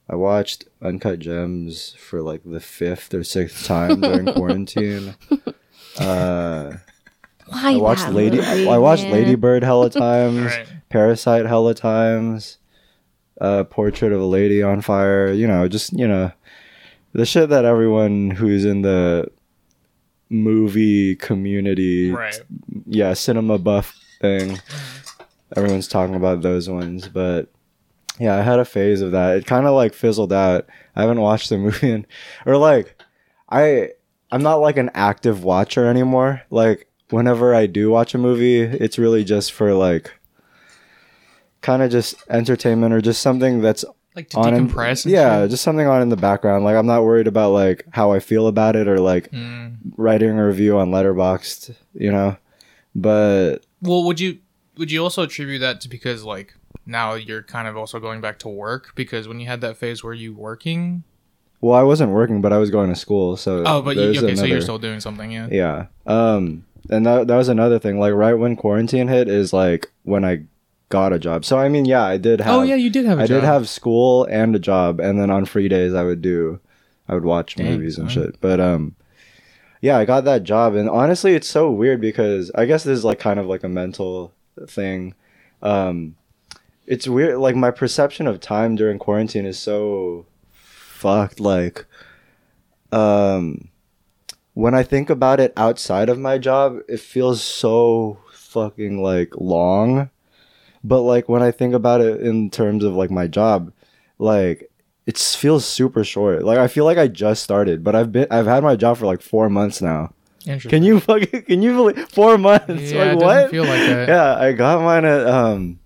i 0.10 0.16
watched 0.16 0.66
uncut 0.82 1.20
gems 1.20 1.96
for 2.00 2.22
like 2.22 2.42
the 2.44 2.60
fifth 2.60 3.14
or 3.14 3.24
sixth 3.24 3.66
time 3.66 4.02
during 4.02 4.26
quarantine 4.34 5.16
uh 6.00 6.74
Why 7.48 7.72
i 7.74 7.78
watched 7.78 8.06
that 8.06 8.14
lady 8.14 8.38
movie, 8.38 8.68
i 8.70 8.78
watched 8.78 9.04
man? 9.04 9.12
lady 9.14 9.36
bird 9.36 9.64
hella 9.64 9.90
times 9.90 10.42
Right. 10.46 10.68
parasite 10.90 11.46
hella 11.46 11.74
times 11.76 12.58
uh 13.40 13.64
portrait 13.66 14.12
of 14.12 14.20
a 14.22 14.26
lady 14.26 14.62
on 14.64 14.82
fire 14.82 15.32
you 15.32 15.48
know 15.48 15.68
just 15.68 15.94
you 15.94 16.08
know 16.08 16.32
the 17.14 17.26
shit 17.26 17.50
that 17.50 17.66
everyone 17.66 18.32
who's 18.32 18.66
in 18.66 18.82
the 18.82 19.28
movie 20.32 21.16
community 21.18 22.12
Right. 22.12 22.40
yeah 22.88 23.14
cinema 23.14 23.58
buff 23.58 23.96
thing. 24.22 24.52
Mm-hmm. 24.56 25.24
Everyone's 25.58 25.88
talking 25.88 26.16
about 26.16 26.42
those 26.42 26.70
ones 26.70 27.08
but 27.10 27.50
yeah 28.20 28.36
i 28.38 28.42
had 28.42 28.60
a 28.60 28.66
phase 28.66 29.02
of 29.02 29.12
that. 29.12 29.38
It 29.38 29.46
kind 29.46 29.66
of 29.68 29.74
like 29.74 29.94
fizzled 29.94 30.32
out. 30.34 30.68
I 30.96 31.02
haven't 31.02 31.20
watched 31.22 31.50
the 31.50 31.58
movie 31.66 31.92
in, 31.92 32.06
or 32.46 32.58
like 32.58 33.02
i 33.50 33.90
i'm 34.32 34.42
not 34.44 34.62
like 34.62 34.78
an 34.78 34.90
active 34.94 35.44
watcher 35.44 35.86
anymore. 35.88 36.42
Like 36.50 36.88
whenever 37.10 37.54
i 37.54 37.66
do 37.66 37.90
watch 37.90 38.14
a 38.16 38.18
movie 38.18 38.62
it's 38.62 38.98
really 38.98 39.26
just 39.26 39.52
for 39.52 39.74
like 39.74 40.14
kind 41.60 41.82
of 41.84 41.92
just 41.92 42.16
entertainment 42.30 42.94
or 42.94 43.02
just 43.02 43.22
something 43.22 43.62
that's 43.62 43.84
Like 44.16 44.30
to 44.32 44.38
on 44.40 44.54
in- 44.54 44.68
decompress. 44.68 45.06
and 45.06 45.14
yeah 45.14 45.44
shit. 45.44 45.52
just 45.52 45.64
something 45.64 45.88
on 45.88 46.02
in 46.02 46.10
the 46.10 46.18
background 46.18 46.66
like 46.66 46.76
i'm 46.76 46.86
not 46.86 47.04
worried 47.04 47.28
about 47.28 47.52
like 47.52 47.86
how 47.92 48.12
i 48.12 48.20
feel 48.20 48.48
about 48.48 48.76
it 48.76 48.88
or 48.88 49.00
like 49.00 49.32
Mm. 49.32 49.78
writing 49.98 50.30
a 50.38 50.46
review 50.46 50.78
on 50.78 50.92
letterboxd 50.92 51.76
you 51.94 52.12
know 52.12 52.36
but 52.96 53.60
Well, 53.82 54.04
would 54.04 54.20
you 54.20 54.40
would 54.78 54.92
you 54.92 55.02
also 55.04 55.24
attribute 55.24 55.62
that 55.62 55.82
to 55.82 55.90
because 55.90 56.24
like 56.24 56.54
now 56.86 57.14
you're 57.14 57.44
kind 57.44 57.68
of 57.68 57.78
also 57.78 58.00
going 58.00 58.22
back 58.22 58.40
to 58.40 58.50
work 58.50 58.94
because 58.96 59.28
when 59.28 59.40
you 59.40 59.48
had 59.48 59.62
that 59.62 59.78
phase 59.78 60.04
where 60.04 60.14
you 60.14 60.34
working? 60.34 61.04
well 61.62 61.80
i 61.80 61.84
wasn't 61.84 62.12
working 62.12 62.42
but 62.42 62.52
i 62.52 62.58
was 62.58 62.70
going 62.70 62.90
to 62.90 62.96
school 62.96 63.38
so 63.38 63.64
Oh, 63.66 63.82
but 63.82 63.96
you, 63.96 64.10
okay, 64.18 64.36
so 64.36 64.46
you're 64.46 64.62
still 64.62 64.80
doing 64.80 65.00
something, 65.00 65.32
yeah. 65.32 65.48
yeah 65.52 65.86
um 66.08 66.66
and 66.90 67.06
that, 67.06 67.28
that 67.28 67.38
was 67.38 67.48
another 67.48 67.78
thing 67.80 68.00
like 68.00 68.14
right 68.14 68.34
when 68.34 68.56
quarantine 68.56 69.08
hit 69.08 69.30
is 69.30 69.54
like 69.54 69.92
when 70.04 70.26
i 70.26 70.42
got 70.92 71.14
a 71.14 71.20
job 71.20 71.44
so 71.44 71.58
i 71.58 71.68
mean 71.68 71.86
yeah 71.86 72.04
i 72.04 72.18
did 72.18 72.40
have 72.42 72.54
oh 72.54 72.62
yeah, 72.62 72.76
you 72.76 72.90
did 72.90 73.06
have. 73.06 73.20
I 73.20 73.24
i 73.24 73.28
did 73.28 73.44
have 73.44 73.68
school 73.68 74.26
and 74.26 74.56
a 74.56 74.60
job 74.60 75.00
and 75.00 75.20
then 75.20 75.32
on 75.32 75.46
free 75.46 75.68
days 75.68 75.94
i 75.94 76.04
would 76.04 76.22
do 76.22 76.60
i 77.08 77.14
would 77.14 77.26
watch 77.26 77.56
Dang, 77.56 77.66
movies 77.66 77.98
and 77.98 78.12
son. 78.12 78.26
shit 78.26 78.42
but 78.42 78.60
um 78.60 78.96
yeah 79.82 79.98
i 79.98 80.06
got 80.06 80.26
that 80.26 80.44
job 80.44 80.76
and 80.76 80.90
honestly 80.90 81.34
it's 81.34 81.48
so 81.48 81.72
weird 81.72 82.00
because 82.02 82.52
i 82.56 82.66
guess 82.66 82.84
this 82.84 83.00
is 83.00 83.06
like 83.06 83.20
kind 83.20 83.40
of 83.40 83.48
like 83.48 83.64
a 83.64 83.70
mental 83.70 84.34
thing 84.68 85.16
um 85.62 86.16
it's 86.86 87.08
weird 87.08 87.38
like 87.38 87.56
my 87.56 87.72
perception 87.72 88.28
of 88.28 88.40
time 88.40 88.76
during 88.76 89.00
quarantine 89.00 89.46
is 89.46 89.58
so 89.58 90.26
fucked 90.52 91.40
like 91.40 91.86
um 92.92 93.70
when 94.54 94.76
i 94.76 94.84
think 94.84 95.10
about 95.10 95.40
it 95.40 95.54
outside 95.56 96.10
of 96.10 96.20
my 96.20 96.38
job 96.38 96.80
it 96.90 97.00
feels 97.00 97.42
so 97.42 98.20
fucking 98.34 99.02
like 99.02 99.34
long 99.38 100.10
but 100.84 101.02
like 101.02 101.28
when 101.30 101.42
i 101.42 101.52
think 101.52 101.74
about 101.74 102.02
it 102.02 102.22
in 102.22 102.50
terms 102.50 102.84
of 102.84 102.94
like 102.94 103.12
my 103.12 103.28
job 103.28 103.72
like 104.18 104.70
it 105.08 105.18
feels 105.18 105.66
super 105.66 106.04
short 106.04 106.44
like 106.44 106.58
i 106.58 106.68
feel 106.68 106.86
like 106.86 106.98
i 106.98 107.08
just 107.08 107.44
started 107.44 107.84
but 107.84 107.96
i've 107.96 108.12
been 108.12 108.28
i've 108.32 108.46
had 108.48 108.64
my 108.64 108.76
job 108.76 108.98
for 108.98 109.06
like 109.06 109.22
four 109.22 109.50
months 109.50 109.82
now 109.82 110.14
can 110.70 110.82
you 110.84 111.00
fucking 111.00 111.44
can 111.44 111.62
you 111.62 111.74
believe 111.76 112.10
four 112.10 112.38
months 112.38 112.92
Yeah, 112.92 113.12
it 113.12 113.16
like 113.16 113.20
doesn't 113.20 113.28
what 113.28 113.52
feel 113.52 113.64
like 113.66 113.80
that. 113.82 114.08
yeah 114.10 114.36
i 114.38 114.52
got 114.54 114.82
mine 114.82 115.06
at 115.06 115.26
um 115.28 115.80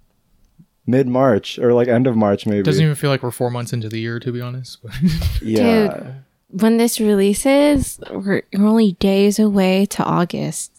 mid-march 0.88 1.58
or 1.60 1.74
like 1.74 1.88
end 1.88 2.08
of 2.08 2.16
march 2.16 2.46
maybe 2.46 2.62
Doesn't 2.64 2.84
even 2.84 2.96
feel 2.96 3.10
like 3.10 3.24
we're 3.24 3.32
four 3.32 3.50
months 3.50 3.74
into 3.74 3.90
the 3.90 4.00
year, 4.00 4.20
to 4.20 4.32
be 4.32 4.40
honest. 4.40 4.78
But 4.84 4.94
yeah 5.42 6.14
When 6.50 6.78
this 6.78 7.00
releases, 7.00 8.00
we're, 8.12 8.44
we're 8.54 8.68
only 8.68 8.92
days 8.94 9.40
away 9.40 9.88
to 9.88 10.04
August. 10.04 10.75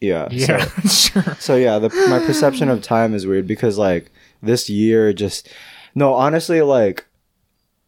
Yeah 0.00 0.28
so- 0.28 0.34
yeah, 0.34 0.64
sure. 0.88 1.34
So 1.38 1.56
yeah, 1.56 1.78
the 1.78 1.88
my 2.08 2.18
perception 2.20 2.68
of 2.68 2.82
time 2.82 3.14
is 3.14 3.26
weird 3.26 3.46
because 3.46 3.78
like 3.78 4.10
this 4.42 4.68
year 4.68 5.12
just 5.12 5.48
no, 5.94 6.14
honestly 6.14 6.60
like 6.62 7.06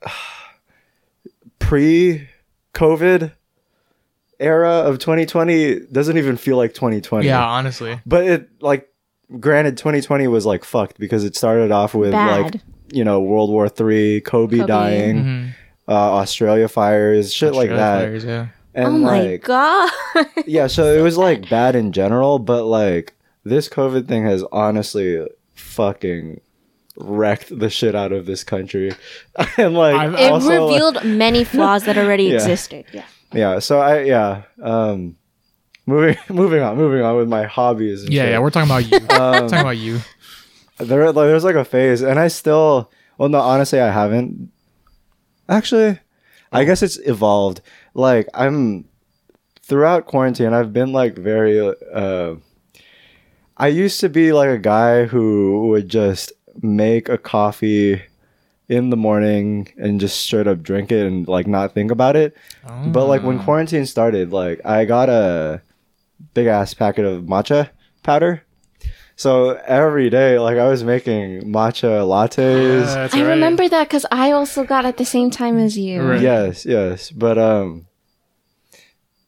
pre 1.58 2.28
COVID 2.74 3.32
era 4.38 4.70
of 4.70 4.98
2020 4.98 5.80
doesn't 5.92 6.18
even 6.18 6.36
feel 6.36 6.56
like 6.56 6.74
2020. 6.74 7.26
Yeah, 7.26 7.44
honestly. 7.44 8.00
But 8.06 8.24
it 8.24 8.48
like 8.60 8.88
granted 9.40 9.76
2020 9.76 10.28
was 10.28 10.46
like 10.46 10.64
fucked 10.64 10.98
because 10.98 11.24
it 11.24 11.34
started 11.36 11.72
off 11.72 11.94
with 11.94 12.12
like 12.14 12.60
you 12.92 13.04
know 13.04 13.20
World 13.20 13.50
War 13.50 13.68
3, 13.68 14.20
Kobe, 14.20 14.58
Kobe. 14.58 14.66
dying, 14.66 15.16
Mhm. 15.24 15.50
uh, 15.88 15.92
Australia 15.92 16.68
fires, 16.68 17.32
shit 17.32 17.54
like 17.54 17.70
that. 17.70 18.00
fires, 18.02 18.24
yeah. 18.24 18.46
And 18.76 18.86
oh 18.88 18.98
my 18.98 19.20
like 19.22 19.42
god. 19.44 19.90
yeah, 20.46 20.66
so 20.68 20.84
it 20.98 21.00
was 21.00 21.16
like 21.16 21.48
bad 21.48 21.74
in 21.74 21.92
general, 21.92 22.38
but 22.38 22.64
like 22.64 23.14
this 23.44 23.68
COVID 23.68 24.06
thing 24.06 24.24
has 24.26 24.44
honestly 24.52 25.26
fucking 25.54 26.40
wrecked 26.98 27.58
the 27.58 27.70
shit 27.70 27.94
out 27.94 28.12
of 28.12 28.26
this 28.26 28.44
country. 28.44 28.92
and 29.56 29.74
like 29.74 29.94
I've- 29.96 30.22
it 30.22 30.30
also, 30.30 30.48
like- 30.48 30.70
revealed 30.92 31.04
many 31.04 31.42
flaws 31.52 31.84
that 31.84 31.96
already 31.98 32.24
Yeah. 32.24 32.34
existed. 32.34 32.84
Yeah. 32.92 33.04
yeah, 33.32 33.58
so 33.60 33.80
I 33.80 34.02
yeah, 34.02 34.42
um 34.62 35.16
moving 35.86 36.16
moving 36.28 36.62
on, 36.62 36.76
moving 36.76 37.02
on 37.02 37.16
with 37.16 37.28
my 37.28 37.44
hobbies 37.44 38.04
and 38.04 38.12
Yeah, 38.12 38.22
shit. 38.24 38.30
yeah, 38.32 38.38
we're 38.40 38.50
talking 38.50 38.70
about 38.70 38.90
you. 38.90 38.96
Um, 39.16 39.48
talking 39.48 39.60
about 39.60 39.78
you. 39.78 40.00
there 40.78 41.06
like 41.06 41.14
there's 41.26 41.44
like 41.44 41.54
a 41.56 41.64
phase 41.64 42.02
and 42.02 42.18
I 42.18 42.28
still 42.28 42.90
well 43.16 43.28
no 43.30 43.40
honestly 43.40 43.80
I 43.80 43.90
haven't 43.90 44.50
Actually, 45.48 46.00
I 46.52 46.64
guess 46.64 46.82
it's 46.82 46.98
evolved. 46.98 47.60
Like 47.96 48.28
I'm 48.34 48.84
throughout 49.62 50.04
quarantine, 50.06 50.52
I've 50.52 50.72
been 50.72 50.92
like 50.92 51.16
very. 51.16 51.58
Uh, 51.92 52.34
I 53.56 53.68
used 53.68 54.00
to 54.00 54.10
be 54.10 54.32
like 54.34 54.50
a 54.50 54.58
guy 54.58 55.06
who 55.06 55.68
would 55.68 55.88
just 55.88 56.30
make 56.60 57.08
a 57.08 57.16
coffee 57.16 58.02
in 58.68 58.90
the 58.90 58.96
morning 58.98 59.68
and 59.78 59.98
just 59.98 60.20
straight 60.20 60.46
up 60.46 60.62
drink 60.62 60.92
it 60.92 61.06
and 61.06 61.26
like 61.26 61.46
not 61.46 61.72
think 61.72 61.90
about 61.90 62.16
it. 62.16 62.36
But 62.92 63.06
like 63.06 63.22
when 63.22 63.38
quarantine 63.44 63.86
started, 63.86 64.30
like 64.30 64.60
I 64.66 64.84
got 64.84 65.08
a 65.08 65.62
big 66.34 66.48
ass 66.48 66.74
packet 66.74 67.06
of 67.06 67.24
matcha 67.24 67.70
powder. 68.02 68.42
So 69.18 69.50
every 69.66 70.10
day, 70.10 70.38
like 70.38 70.58
I 70.58 70.68
was 70.68 70.84
making 70.84 71.42
matcha 71.50 72.04
lattes. 72.04 72.92
That's 72.94 73.14
I 73.14 73.22
right. 73.22 73.28
remember 73.30 73.66
that 73.68 73.84
because 73.88 74.04
I 74.12 74.32
also 74.32 74.62
got 74.64 74.84
at 74.84 74.98
the 74.98 75.06
same 75.06 75.30
time 75.30 75.56
as 75.58 75.78
you. 75.78 76.02
Right. 76.02 76.20
Yes, 76.20 76.66
yes. 76.66 77.10
But 77.10 77.38
um 77.38 77.86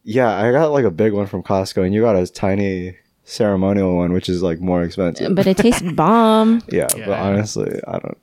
yeah, 0.04 0.30
I 0.36 0.52
got 0.52 0.72
like 0.72 0.84
a 0.84 0.90
big 0.90 1.12
one 1.12 1.26
from 1.26 1.42
Costco 1.42 1.84
and 1.84 1.94
you 1.94 2.02
got 2.02 2.16
a 2.16 2.26
tiny 2.26 2.96
ceremonial 3.24 3.96
one 3.96 4.12
which 4.12 4.28
is 4.28 4.42
like 4.42 4.60
more 4.60 4.82
expensive. 4.82 5.34
But 5.34 5.46
it 5.46 5.56
tastes 5.64 5.82
bomb. 5.82 6.62
yeah, 6.68 6.88
Yeah. 6.96 7.06
but 7.06 7.18
honestly, 7.18 7.80
I 7.86 7.92
don't 7.98 8.18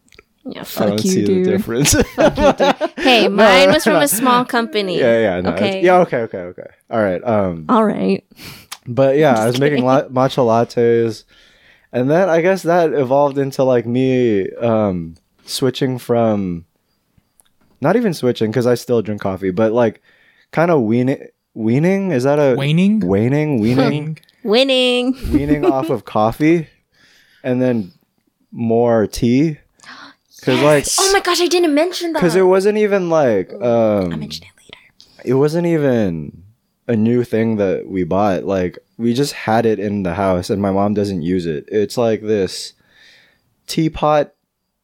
Yeah, 0.45 0.61
I 0.61 0.63
fuck 0.63 0.87
don't 0.89 1.05
you, 1.05 1.11
see 1.11 1.25
dude. 1.25 1.45
the 1.45 1.49
difference. 1.51 1.93
Hey, 2.97 3.27
mine 3.27 3.71
was 3.71 3.83
from 3.83 3.93
no. 3.93 4.01
a 4.01 4.07
small 4.07 4.45
company. 4.45 4.99
yeah, 4.99 5.19
yeah, 5.19 5.41
no, 5.41 5.51
Okay. 5.53 5.69
okay. 5.69 5.83
Yeah, 5.83 5.97
okay, 6.01 6.17
okay, 6.21 6.37
okay. 6.53 6.69
All 6.91 7.01
right. 7.01 7.23
Um 7.23 7.65
All 7.69 7.83
right. 7.85 8.23
But 8.87 9.17
yeah, 9.17 9.33
I 9.33 9.45
was 9.47 9.55
Just 9.57 9.61
making 9.61 9.83
la- 9.83 10.07
matcha 10.09 10.41
lattes, 10.45 11.23
and 11.95 12.11
then 12.11 12.29
I 12.29 12.41
guess 12.41 12.63
that 12.63 12.93
evolved 12.93 13.37
into 13.37 13.63
like 13.63 13.85
me 13.85 14.49
um, 14.57 15.15
switching 15.45 15.97
from, 15.97 16.65
not 17.81 17.95
even 17.95 18.13
switching 18.13 18.51
because 18.51 18.67
I 18.67 18.75
still 18.75 19.01
drink 19.01 19.21
coffee, 19.21 19.51
but 19.51 19.71
like 19.71 20.01
kind 20.51 20.69
of 20.71 20.81
weaning. 20.81 21.27
Weaning 21.53 22.11
is 22.11 22.23
that 22.23 22.37
a 22.37 22.55
Waning? 22.57 22.99
Waning, 22.99 23.61
weaning, 23.61 24.19
Winning. 24.43 25.15
weaning 25.33 25.63
off 25.65 25.89
of 25.89 26.03
coffee, 26.03 26.67
and 27.43 27.61
then 27.61 27.93
more 28.51 29.07
tea. 29.07 29.57
Because 30.37 30.61
like, 30.61 30.85
Oh 30.99 31.09
my 31.11 31.21
gosh, 31.21 31.41
I 31.41 31.47
didn't 31.47 31.73
mention 31.73 32.13
that. 32.13 32.19
because 32.19 32.35
it 32.35 32.43
wasn't 32.43 32.77
even 32.77 33.09
like 33.09 33.51
um, 33.53 34.11
I'll 34.13 34.17
mention 34.17 34.45
it 34.45 34.51
later. 34.59 34.77
it 35.23 35.33
wasn't 35.33 35.65
even 35.65 36.43
a 36.87 36.95
new 36.95 37.23
thing 37.23 37.55
that 37.57 37.87
we 37.87 38.03
bought. 38.03 38.43
Like 38.43 38.77
we 38.97 39.13
just 39.13 39.33
had 39.33 39.65
it 39.65 39.79
in 39.79 40.03
the 40.03 40.13
house 40.15 40.49
and 40.49 40.61
my 40.61 40.71
mom 40.71 40.93
doesn't 40.93 41.21
use 41.21 41.45
it. 41.45 41.65
It's 41.67 41.97
like 41.97 42.21
this 42.21 42.73
teapot 43.67 44.33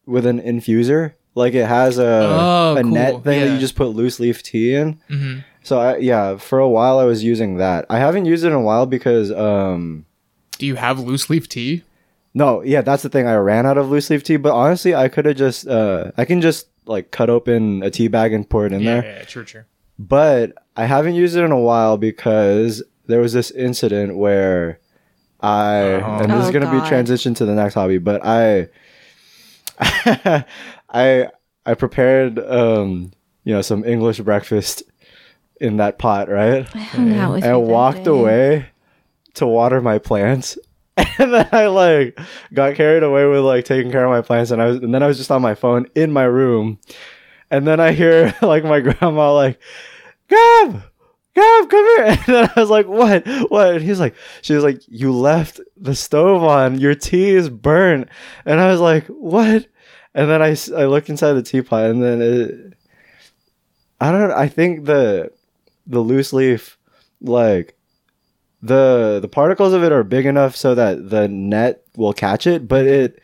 with 0.06 0.26
an 0.26 0.40
infuser. 0.40 1.14
Like 1.34 1.54
it 1.54 1.66
has 1.66 1.98
a 1.98 2.02
Oh, 2.04 2.76
a 2.76 2.82
cool. 2.82 2.92
net 2.92 3.24
thing 3.24 3.40
that 3.40 3.52
you 3.52 3.58
just 3.58 3.74
put 3.76 3.86
loose 3.88 4.20
leaf 4.20 4.42
tea 4.42 4.74
in. 4.74 5.00
hmm 5.08 5.38
So 5.62 5.78
I, 5.78 5.96
yeah, 5.98 6.36
for 6.36 6.58
a 6.58 6.68
while 6.68 6.98
I 6.98 7.04
was 7.04 7.22
using 7.24 7.56
that. 7.56 7.86
I 7.88 7.98
haven't 7.98 8.26
used 8.26 8.44
it 8.44 8.48
in 8.48 8.52
a 8.52 8.60
while 8.60 8.86
because 8.86 9.30
um 9.32 10.04
Do 10.58 10.66
you 10.66 10.74
have 10.76 10.98
loose 11.00 11.30
leaf 11.30 11.48
tea? 11.48 11.84
no, 12.34 12.62
yeah, 12.62 12.80
that's 12.80 13.02
the 13.02 13.08
thing. 13.10 13.26
I 13.26 13.34
ran 13.36 13.66
out 13.66 13.76
of 13.78 13.90
loose 13.90 14.08
leaf 14.10 14.24
tea, 14.24 14.36
but 14.38 14.52
honestly, 14.52 14.94
I 14.94 15.08
could 15.08 15.24
have 15.26 15.36
just 15.36 15.66
uh 15.66 16.10
I 16.18 16.24
can 16.24 16.40
just 16.40 16.66
like 16.86 17.10
cut 17.12 17.30
open 17.30 17.82
a 17.82 17.90
tea 17.90 18.08
bag 18.08 18.32
and 18.32 18.48
pour 18.48 18.66
it 18.66 18.72
in 18.72 18.80
yeah, 18.82 19.00
there. 19.00 19.18
yeah, 19.18 19.24
true, 19.24 19.44
true. 19.44 19.64
But 19.98 20.52
I 20.76 20.86
haven't 20.86 21.14
used 21.14 21.36
it 21.36 21.44
in 21.44 21.52
a 21.52 21.58
while 21.60 21.96
because 21.96 22.82
there 23.06 23.20
was 23.20 23.32
this 23.32 23.50
incident 23.50 24.16
where 24.16 24.78
I 25.40 26.00
Oh. 26.02 26.18
and 26.22 26.32
this 26.32 26.44
is 26.44 26.48
Oh, 26.50 26.52
gonna 26.52 26.70
be 26.70 26.78
God. 26.78 26.88
transition 26.88 27.34
to 27.34 27.44
the 27.44 27.54
next 27.54 27.74
hobby, 27.74 27.98
but 27.98 28.24
I 28.24 28.68
I 30.90 31.28
I 31.66 31.74
prepared 31.74 32.38
um 32.38 33.12
you 33.44 33.54
know 33.54 33.62
some 33.62 33.84
English 33.84 34.20
breakfast 34.20 34.82
in 35.60 35.76
that 35.78 35.98
pot, 35.98 36.28
right? 36.28 36.66
I 36.74 36.78
hung 36.78 37.16
out 37.18 37.32
with 37.34 37.44
And 37.44 37.52
I 37.52 37.56
walked 37.56 38.04
day. 38.04 38.10
away 38.10 38.66
to 39.34 39.46
water 39.46 39.80
my 39.80 39.98
plants. 39.98 40.58
And 41.18 41.32
then 41.32 41.48
I 41.52 41.66
like 41.68 42.18
got 42.52 42.74
carried 42.74 43.02
away 43.02 43.26
with 43.26 43.40
like 43.40 43.64
taking 43.64 43.90
care 43.90 44.04
of 44.04 44.10
my 44.10 44.20
plants 44.20 44.50
and 44.50 44.60
I 44.60 44.66
was 44.66 44.76
and 44.76 44.94
then 44.94 45.02
I 45.02 45.06
was 45.06 45.16
just 45.18 45.30
on 45.30 45.40
my 45.42 45.54
phone 45.54 45.86
in 45.94 46.12
my 46.12 46.24
room. 46.24 46.78
And 47.52 47.66
then 47.66 47.80
I 47.80 47.92
hear 47.92 48.34
like 48.42 48.64
my 48.64 48.80
grandma 48.80 49.34
like, 49.34 49.60
Gab, 50.28 50.82
Gab, 51.34 51.70
come 51.70 51.86
here. 51.96 52.06
And 52.06 52.26
then 52.26 52.50
I 52.56 52.60
was 52.60 52.70
like, 52.70 52.88
what? 52.88 53.26
What? 53.50 53.74
And 53.74 53.82
he's 53.82 54.00
like, 54.00 54.14
she 54.40 54.54
was 54.54 54.64
like, 54.64 54.80
you 54.88 55.12
left 55.12 55.60
the 55.76 55.94
stove 55.94 56.42
on. 56.42 56.80
Your 56.80 56.94
tea 56.94 57.30
is 57.30 57.50
burnt. 57.50 58.08
And 58.46 58.58
I 58.58 58.70
was 58.70 58.80
like, 58.80 59.06
what? 59.06 59.66
And 60.14 60.30
then 60.30 60.42
I, 60.42 60.56
I 60.76 60.86
look 60.86 61.08
inside 61.08 61.34
the 61.34 61.42
teapot 61.42 61.90
and 61.90 62.02
then 62.02 62.22
it, 62.22 62.72
I 64.00 64.10
don't 64.10 64.32
I 64.32 64.48
think 64.48 64.86
the, 64.86 65.30
the 65.86 66.00
loose 66.00 66.32
leaf, 66.32 66.78
like, 67.20 67.76
the 68.62 69.18
the 69.20 69.28
particles 69.28 69.72
of 69.72 69.82
it 69.82 69.90
are 69.90 70.04
big 70.04 70.24
enough 70.24 70.54
so 70.54 70.74
that 70.76 71.10
the 71.10 71.26
net 71.26 71.82
will 71.96 72.12
catch 72.12 72.46
it, 72.46 72.68
but 72.68 72.86
it 72.86 73.21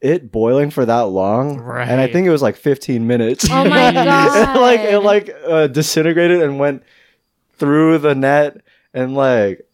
it 0.00 0.32
boiling 0.32 0.70
for 0.70 0.86
that 0.86 1.02
long, 1.02 1.58
right. 1.58 1.86
and 1.86 2.00
I 2.00 2.06
think 2.06 2.26
it 2.26 2.30
was 2.30 2.42
like 2.42 2.56
15 2.56 3.06
minutes. 3.06 3.46
Oh 3.50 3.64
my 3.64 3.88
it 4.56 4.60
like 4.60 4.80
it 4.80 5.00
like 5.00 5.30
uh, 5.46 5.66
disintegrated 5.66 6.42
and 6.42 6.58
went 6.58 6.82
through 7.58 7.98
the 7.98 8.14
net, 8.14 8.62
and 8.94 9.14
like 9.14 9.66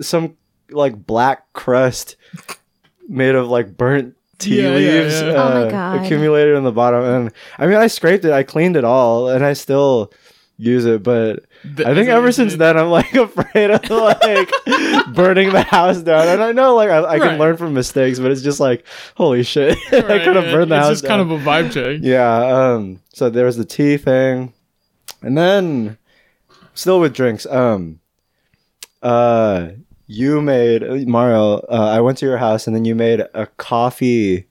some 0.00 0.36
like 0.70 1.06
black 1.06 1.52
crust 1.52 2.16
made 3.08 3.34
of 3.34 3.48
like 3.48 3.76
burnt 3.76 4.16
tea 4.38 4.62
Yeah, 4.62 4.76
yeah, 4.76 5.00
leaves 5.00 5.20
yeah. 5.20 5.28
Oh 5.28 5.34
my 5.34 5.66
uh, 5.66 5.70
God. 5.70 6.04
accumulated 6.04 6.56
in 6.56 6.64
the 6.64 6.72
bottom. 6.72 7.04
And 7.04 7.32
I 7.58 7.66
mean, 7.66 7.76
I 7.76 7.88
scraped 7.88 8.24
it, 8.24 8.32
I 8.32 8.42
cleaned 8.42 8.76
it 8.76 8.84
all, 8.84 9.28
and 9.28 9.44
I 9.44 9.52
still 9.52 10.12
use 10.56 10.84
it, 10.84 11.02
but. 11.02 11.44
Th- 11.76 11.88
I 11.88 11.94
think 11.94 12.08
ever 12.08 12.30
since 12.30 12.56
then 12.56 12.76
I'm 12.76 12.88
like 12.90 13.12
afraid 13.14 13.70
of 13.70 13.88
like 13.90 14.50
burning 15.14 15.50
the 15.52 15.62
house 15.62 16.02
down, 16.02 16.28
and 16.28 16.42
I 16.42 16.52
know 16.52 16.74
like 16.76 16.90
I, 16.90 17.04
I 17.04 17.18
can 17.18 17.38
learn 17.38 17.56
from 17.56 17.72
mistakes, 17.74 18.18
but 18.18 18.30
it's 18.30 18.42
just 18.42 18.60
like 18.60 18.84
holy 19.16 19.42
shit, 19.42 19.78
I 19.92 20.00
could 20.24 20.36
have 20.36 20.52
burned 20.52 20.70
the 20.70 20.76
it's 20.76 20.84
house 20.84 20.92
It's 20.92 21.00
just 21.00 21.08
down. 21.08 21.20
kind 21.20 21.32
of 21.32 21.40
a 21.40 21.44
vibe 21.44 21.72
check. 21.72 22.00
yeah. 22.02 22.72
Um. 22.74 23.00
So 23.14 23.30
there 23.30 23.46
was 23.46 23.56
the 23.56 23.64
tea 23.64 23.96
thing, 23.96 24.52
and 25.22 25.38
then 25.38 25.96
still 26.74 27.00
with 27.00 27.14
drinks. 27.14 27.46
Um. 27.46 28.00
Uh. 29.02 29.68
You 30.06 30.42
made 30.42 30.82
Mario. 31.08 31.60
Uh, 31.60 31.90
I 31.96 32.00
went 32.02 32.18
to 32.18 32.26
your 32.26 32.36
house, 32.36 32.66
and 32.66 32.76
then 32.76 32.84
you 32.84 32.94
made 32.94 33.20
a 33.32 33.46
coffee, 33.56 34.46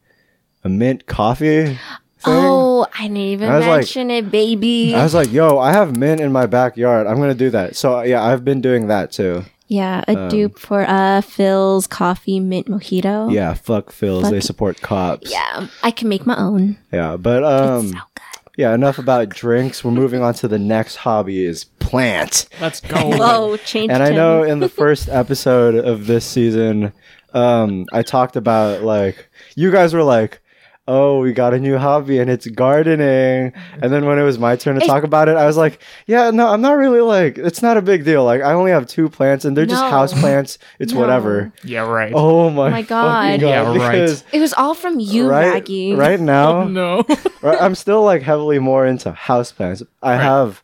a 0.63 0.69
mint 0.69 1.06
coffee. 1.06 1.78
Thing. 2.23 2.33
Oh, 2.36 2.88
I 2.97 3.03
didn't 3.03 3.17
even 3.17 3.49
I 3.49 3.57
was 3.57 3.67
like- 3.67 3.77
mention 3.79 4.12
it, 4.12 4.31
baby. 4.31 4.95
I 4.95 5.03
was 5.03 5.13
like, 5.13 5.31
"Yo, 5.31 5.57
I 5.59 5.71
have 5.73 5.97
mint 5.97 6.21
in 6.21 6.31
my 6.31 6.45
backyard. 6.45 7.07
I'm 7.07 7.17
gonna 7.17 7.33
do 7.36 7.49
that." 7.51 7.75
So 7.75 8.01
yeah, 8.01 8.23
I've 8.23 8.43
been 8.45 8.62
doing 8.62 8.88
that 8.88 9.12
too. 9.12 9.43
yeah, 9.67 10.03
a 10.07 10.15
um, 10.15 10.29
dupe 10.29 10.59
for 10.59 10.81
uh 10.83 11.21
Philz 11.21 11.89
coffee 11.89 12.39
mint 12.39 12.67
mojito. 12.67 13.31
Yeah, 13.33 13.53
fuck 13.55 13.91
Philz. 13.91 14.21
Fuck- 14.23 14.31
They 14.31 14.39
support 14.41 14.81
cops. 14.81 15.31
Yeah, 15.31 15.67
I 15.81 15.91
can 15.91 16.09
make 16.09 16.25
my 16.25 16.38
own. 16.38 16.77
Yeah, 16.91 17.17
but 17.17 17.43
It's 17.43 17.51
um 17.71 17.88
so 17.88 17.93
good. 18.15 18.51
yeah, 18.57 18.73
enough 18.73 18.99
about 18.99 19.29
drinks. 19.29 19.83
We're 19.83 19.91
moving 19.91 20.21
on 20.21 20.33
to 20.36 20.47
the 20.47 20.59
next 20.59 20.97
hobby 20.97 21.43
is 21.45 21.63
plant. 21.79 22.47
Let's 22.62 22.79
go. 22.93 22.97
Whoa, 23.17 23.57
change. 23.57 23.91
And 23.91 24.03
I 24.03 24.12
know 24.12 24.43
in 24.43 24.59
the 24.59 24.69
first 24.81 25.09
episode 25.09 25.75
of 25.75 26.05
this 26.07 26.25
season, 26.25 26.93
um 27.33 27.86
I 27.91 28.03
talked 28.03 28.36
about 28.36 28.83
like 28.83 29.27
you 29.55 29.71
guys 29.71 29.93
were 29.93 30.03
like 30.03 30.39
Oh, 30.86 31.19
we 31.22 31.32
got 31.32 31.54
a 31.54 31.60
new 31.60 31.78
hobby 31.78 32.19
and 32.19 32.30
it's 32.30 32.46
gardening. 32.46 33.54
And 33.82 33.93
then 33.93 34.06
when 34.06 34.19
it 34.19 34.24
was 34.24 34.38
my 34.38 34.58
turn 34.58 34.76
to 34.76 34.82
It's- 34.82 34.89
talk 34.93 35.06
about 35.06 35.30
it, 35.30 35.38
I 35.38 35.46
was 35.46 35.56
like, 35.56 35.82
"Yeah, 36.08 36.30
no, 36.32 36.50
I'm 36.50 36.60
not 36.60 36.74
really 36.74 37.00
like. 37.00 37.38
It's 37.38 37.62
not 37.62 37.78
a 37.78 37.82
big 37.82 38.04
deal. 38.04 38.26
Like, 38.26 38.41
I 38.41 38.52
only 38.52 38.72
have 38.72 38.86
two 38.86 39.08
plants, 39.08 39.46
and 39.46 39.56
they're 39.56 39.65
just 39.65 39.82
No. 39.82 39.89
house 39.89 40.13
plants. 40.19 40.58
It's 40.80 40.91
No. 40.91 41.00
whatever." 41.00 41.54
Yeah, 41.63 41.88
right. 41.88 42.12
Oh 42.13 42.50
my, 42.50 42.67
oh 42.67 42.69
my 42.72 42.82
God. 42.82 43.39
god! 43.39 43.41
Yeah, 43.41 43.78
right. 43.78 43.91
because 43.93 44.26
It 44.34 44.41
was 44.41 44.52
all 44.54 44.74
from 44.74 45.00
you, 45.00 45.30
right, 45.30 45.54
Raggy. 45.54 45.93
right 45.93 46.19
now, 46.19 46.63
no. 46.67 47.04
I'm 47.43 47.76
still 47.76 48.04
like 48.04 48.22
heavily 48.22 48.60
more 48.60 48.86
into 48.86 49.12
houseplants. 49.13 49.84
I 50.02 50.15
Right. 50.15 50.22
have 50.22 50.63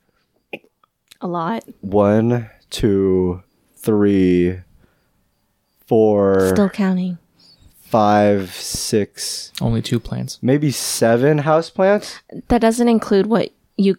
A 1.21 1.27
lot. 1.27 1.63
one, 1.79 2.49
two, 2.69 3.41
three, 3.77 4.59
four, 5.87 6.49
Still 6.49 6.69
counting. 6.69 7.17
Five, 7.89 8.51
six, 8.53 9.51
Only 9.61 9.81
two 9.81 9.99
plants. 9.99 10.37
maybe 10.41 10.71
seven 10.71 11.39
houseplants. 11.39 12.19
That 12.49 12.61
doesn't 12.61 12.87
include 12.87 13.25
what 13.27 13.49
you 13.77 13.97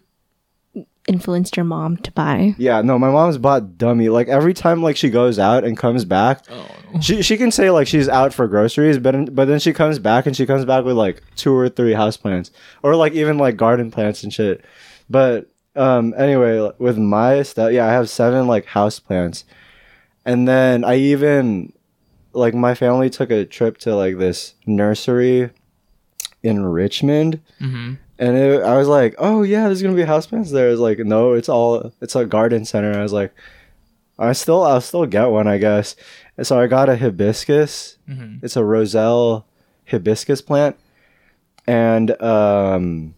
influenced 1.07 1.57
your 1.57 1.63
mom 1.65 1.97
to 1.97 2.11
buy. 2.11 2.55
Yeah, 2.57 2.81
no, 2.81 2.97
my 2.99 3.09
mom's 3.09 3.37
bought 3.37 3.77
dummy. 3.77 4.09
Like 4.09 4.27
every 4.27 4.53
time 4.53 4.81
like 4.83 4.95
she 4.95 5.09
goes 5.09 5.39
out 5.39 5.63
and 5.63 5.77
comes 5.77 6.05
back, 6.05 6.45
Oh. 6.49 6.65
she 7.01 7.21
she 7.21 7.37
can 7.37 7.51
say 7.51 7.69
like 7.71 7.87
she's 7.87 8.07
out 8.07 8.33
for 8.33 8.47
groceries, 8.47 8.97
but 8.99 9.33
but 9.35 9.45
then 9.45 9.59
she 9.59 9.73
comes 9.73 9.99
back 9.99 10.25
and 10.25 10.35
she 10.35 10.45
comes 10.45 10.63
back 10.63 10.85
with 10.85 10.95
like 10.95 11.21
two 11.35 11.53
or 11.53 11.69
three 11.69 11.93
houseplants 11.93 12.51
or 12.83 12.95
like 12.95 13.13
even 13.13 13.37
like 13.37 13.57
garden 13.57 13.91
plants 13.91 14.23
and 14.23 14.33
shit. 14.33 14.63
But 15.09 15.49
um 15.75 16.13
anyway, 16.17 16.71
with 16.77 16.97
my 16.97 17.41
stuff, 17.43 17.71
yeah, 17.71 17.87
I 17.87 17.91
have 17.93 18.09
seven 18.09 18.47
like 18.47 18.65
houseplants. 18.67 19.43
And 20.23 20.47
then 20.47 20.83
I 20.83 20.95
even 20.97 21.73
like 22.33 22.53
my 22.53 22.73
family 22.75 23.09
took 23.09 23.29
a 23.31 23.45
trip 23.45 23.77
to 23.79 23.95
like 23.95 24.17
this 24.17 24.55
nursery 24.65 25.49
in 26.43 26.65
Richmond 26.65 27.39
hmm 27.59 27.93
and 28.19 28.37
it, 28.37 28.61
I 28.61 28.77
was 28.77 28.87
like, 28.87 29.15
"Oh 29.17 29.41
yeah, 29.41 29.65
there's 29.65 29.81
gonna 29.81 29.95
be 29.95 30.03
houseplants 30.03 30.51
there." 30.51 30.69
It's 30.69 30.79
like, 30.79 30.99
no, 30.99 31.33
it's 31.33 31.49
all 31.49 31.91
it's 32.01 32.15
a 32.15 32.23
garden 32.25 32.65
center. 32.65 32.93
I 32.93 33.01
was 33.01 33.11
like, 33.13 33.33
I 34.19 34.33
still 34.33 34.61
I'll 34.63 34.79
still 34.79 35.07
get 35.07 35.25
one, 35.25 35.47
I 35.47 35.57
guess. 35.57 35.95
And 36.37 36.45
so 36.45 36.59
I 36.59 36.67
got 36.67 36.87
a 36.87 36.97
hibiscus. 36.97 37.97
hmm 38.07 38.35
It's 38.43 38.55
a 38.55 38.63
roselle 38.63 39.47
hibiscus 39.87 40.39
plant, 40.41 40.75
and 41.65 42.11
um, 42.21 43.15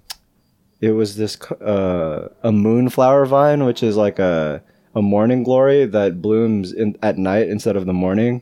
it 0.80 0.92
was 0.92 1.18
this 1.18 1.40
uh, 1.52 2.30
a 2.42 2.52
moonflower 2.54 3.26
vine, 3.26 3.66
which 3.66 3.84
is 3.84 3.98
like 3.98 4.20
a 4.20 4.64
a 4.96 5.02
morning 5.02 5.44
glory 5.44 5.86
that 5.86 6.22
blooms 6.22 6.72
in 6.72 6.96
at 7.04 7.18
night 7.18 7.50
instead 7.50 7.76
of 7.76 7.86
the 7.86 7.94
morning. 7.94 8.42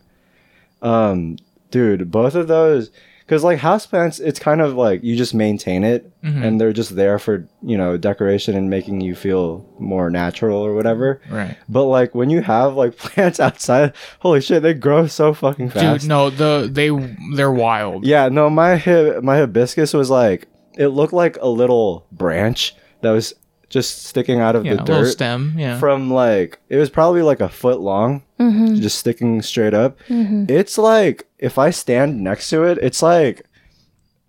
Um, 0.81 1.37
dude, 1.69 2.11
both 2.11 2.35
of 2.35 2.47
those, 2.47 2.91
because 3.19 3.43
like 3.43 3.59
houseplants, 3.59 4.19
it's 4.19 4.39
kind 4.39 4.59
of 4.61 4.73
like 4.75 5.03
you 5.03 5.15
just 5.15 5.33
maintain 5.33 5.83
it, 5.85 6.11
Mhm. 6.21 6.43
and 6.43 6.59
they're 6.59 6.73
just 6.73 6.95
there 6.95 7.17
for 7.19 7.47
you 7.61 7.77
know 7.77 7.95
decoration 7.97 8.55
and 8.57 8.69
making 8.69 8.99
you 9.01 9.15
feel 9.15 9.65
more 9.79 10.09
natural 10.09 10.59
or 10.59 10.73
whatever. 10.73 11.21
Right. 11.29 11.55
But 11.69 11.85
like 11.85 12.13
when 12.13 12.29
you 12.29 12.41
have 12.41 12.75
like 12.75 12.97
plants 12.97 13.39
outside, 13.39 13.93
holy 14.19 14.41
shit, 14.41 14.63
they 14.63 14.73
grow 14.73 15.07
so 15.07 15.33
fucking 15.33 15.69
fast. 15.69 16.01
Dude, 16.01 16.09
no, 16.09 16.29
the 16.29 16.67
they 16.71 16.89
they're 17.35 17.51
wild. 17.51 18.05
Yeah, 18.05 18.27
no, 18.29 18.49
my 18.49 18.73
my 19.21 19.37
hibiscus 19.37 19.93
was 19.93 20.09
like 20.09 20.47
it 20.77 20.87
looked 20.87 21.13
like 21.13 21.37
a 21.41 21.47
little 21.47 22.07
branch 22.11 22.75
that 23.01 23.11
was 23.11 23.33
just 23.71 24.03
sticking 24.05 24.39
out 24.39 24.55
of 24.55 24.65
Yeah, 24.65 24.75
the 24.75 24.81
a 24.83 24.85
dirt 24.85 25.11
stem. 25.11 25.55
Yeah. 25.57 25.79
from 25.79 26.11
like 26.11 26.59
it 26.69 26.77
was 26.77 26.89
probably 26.91 27.23
like 27.23 27.39
a 27.41 27.49
foot 27.49 27.79
long, 27.79 28.21
Mm-hmm. 28.39 28.75
just 28.75 28.99
sticking 28.99 29.41
straight 29.41 29.73
up. 29.73 29.97
Mm-hmm. 30.09 30.45
It's 30.49 30.77
like 30.77 31.27
if 31.39 31.57
I 31.57 31.71
stand 31.71 32.21
next 32.23 32.49
to 32.51 32.63
it, 32.63 32.77
it's 32.79 33.01
like 33.01 33.45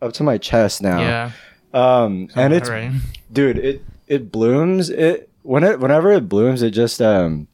up 0.01 0.13
to 0.15 0.23
my 0.23 0.39
chest 0.39 0.81
now. 0.83 1.01
yeah. 1.01 1.31
Um, 1.75 2.29
and 2.35 2.53
it's 2.53 2.69
right. 2.69 2.93
dude, 3.33 3.59
it 3.59 3.85
it 4.07 4.31
blooms. 4.33 4.91
It 4.91 5.29
when 5.43 5.65
it 5.65 5.81
whenever 5.81 6.11
it 6.13 6.29
blooms, 6.29 6.61
it 6.63 6.71
just 6.73 7.01
um, 7.01 7.49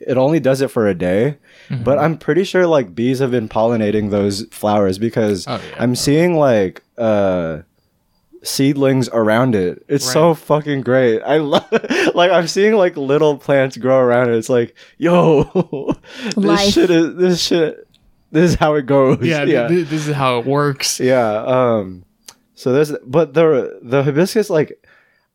it 0.00 0.16
only 0.16 0.40
does 0.40 0.60
it 0.60 0.70
for 0.72 0.88
a 0.88 0.94
day. 0.94 1.38
Mm-hmm. 1.68 1.84
But 1.84 1.98
I'm 1.98 2.18
pretty 2.18 2.42
sure 2.44 2.66
like 2.66 2.94
bees 2.94 3.20
have 3.20 3.30
been 3.30 3.48
pollinating 3.48 4.10
those 4.10 4.44
flowers 4.50 4.98
because 4.98 5.46
Oh, 5.46 5.60
yeah. 5.70 5.76
I'm 5.82 5.94
seeing 5.94 6.36
like 6.36 6.82
uh 6.98 7.60
seedlings 8.44 9.08
around 9.08 9.54
it. 9.54 9.84
It's 9.88 10.10
so 10.10 10.34
fucking 10.34 10.82
great. 10.82 11.20
I 11.22 11.38
love 11.38 11.66
it. 11.72 12.14
like 12.14 12.30
I'm 12.30 12.46
seeing 12.46 12.74
like 12.74 12.96
little 12.96 13.38
plants 13.38 13.76
grow 13.76 13.98
around 13.98 14.30
it. 14.30 14.36
It's 14.36 14.48
like, 14.48 14.76
yo, 14.98 15.44
this 16.24 16.36
Life. 16.36 16.72
shit 16.72 16.90
is 16.90 17.16
this 17.16 17.42
shit 17.42 17.86
this 18.30 18.50
is 18.50 18.56
how 18.56 18.74
it 18.74 18.86
goes. 18.86 19.18
yeah, 19.22 19.44
yeah. 19.44 19.68
th- 19.68 19.86
this 19.88 20.08
is 20.08 20.14
how 20.14 20.38
it 20.40 20.46
works. 20.46 20.98
Yeah. 21.00 21.44
Um. 21.46 22.04
So 22.56 22.72
there's, 22.72 22.92
but 23.06 23.34
the 23.34 23.78
the 23.82 24.02
hibiscus, 24.02 24.50
like, 24.50 24.84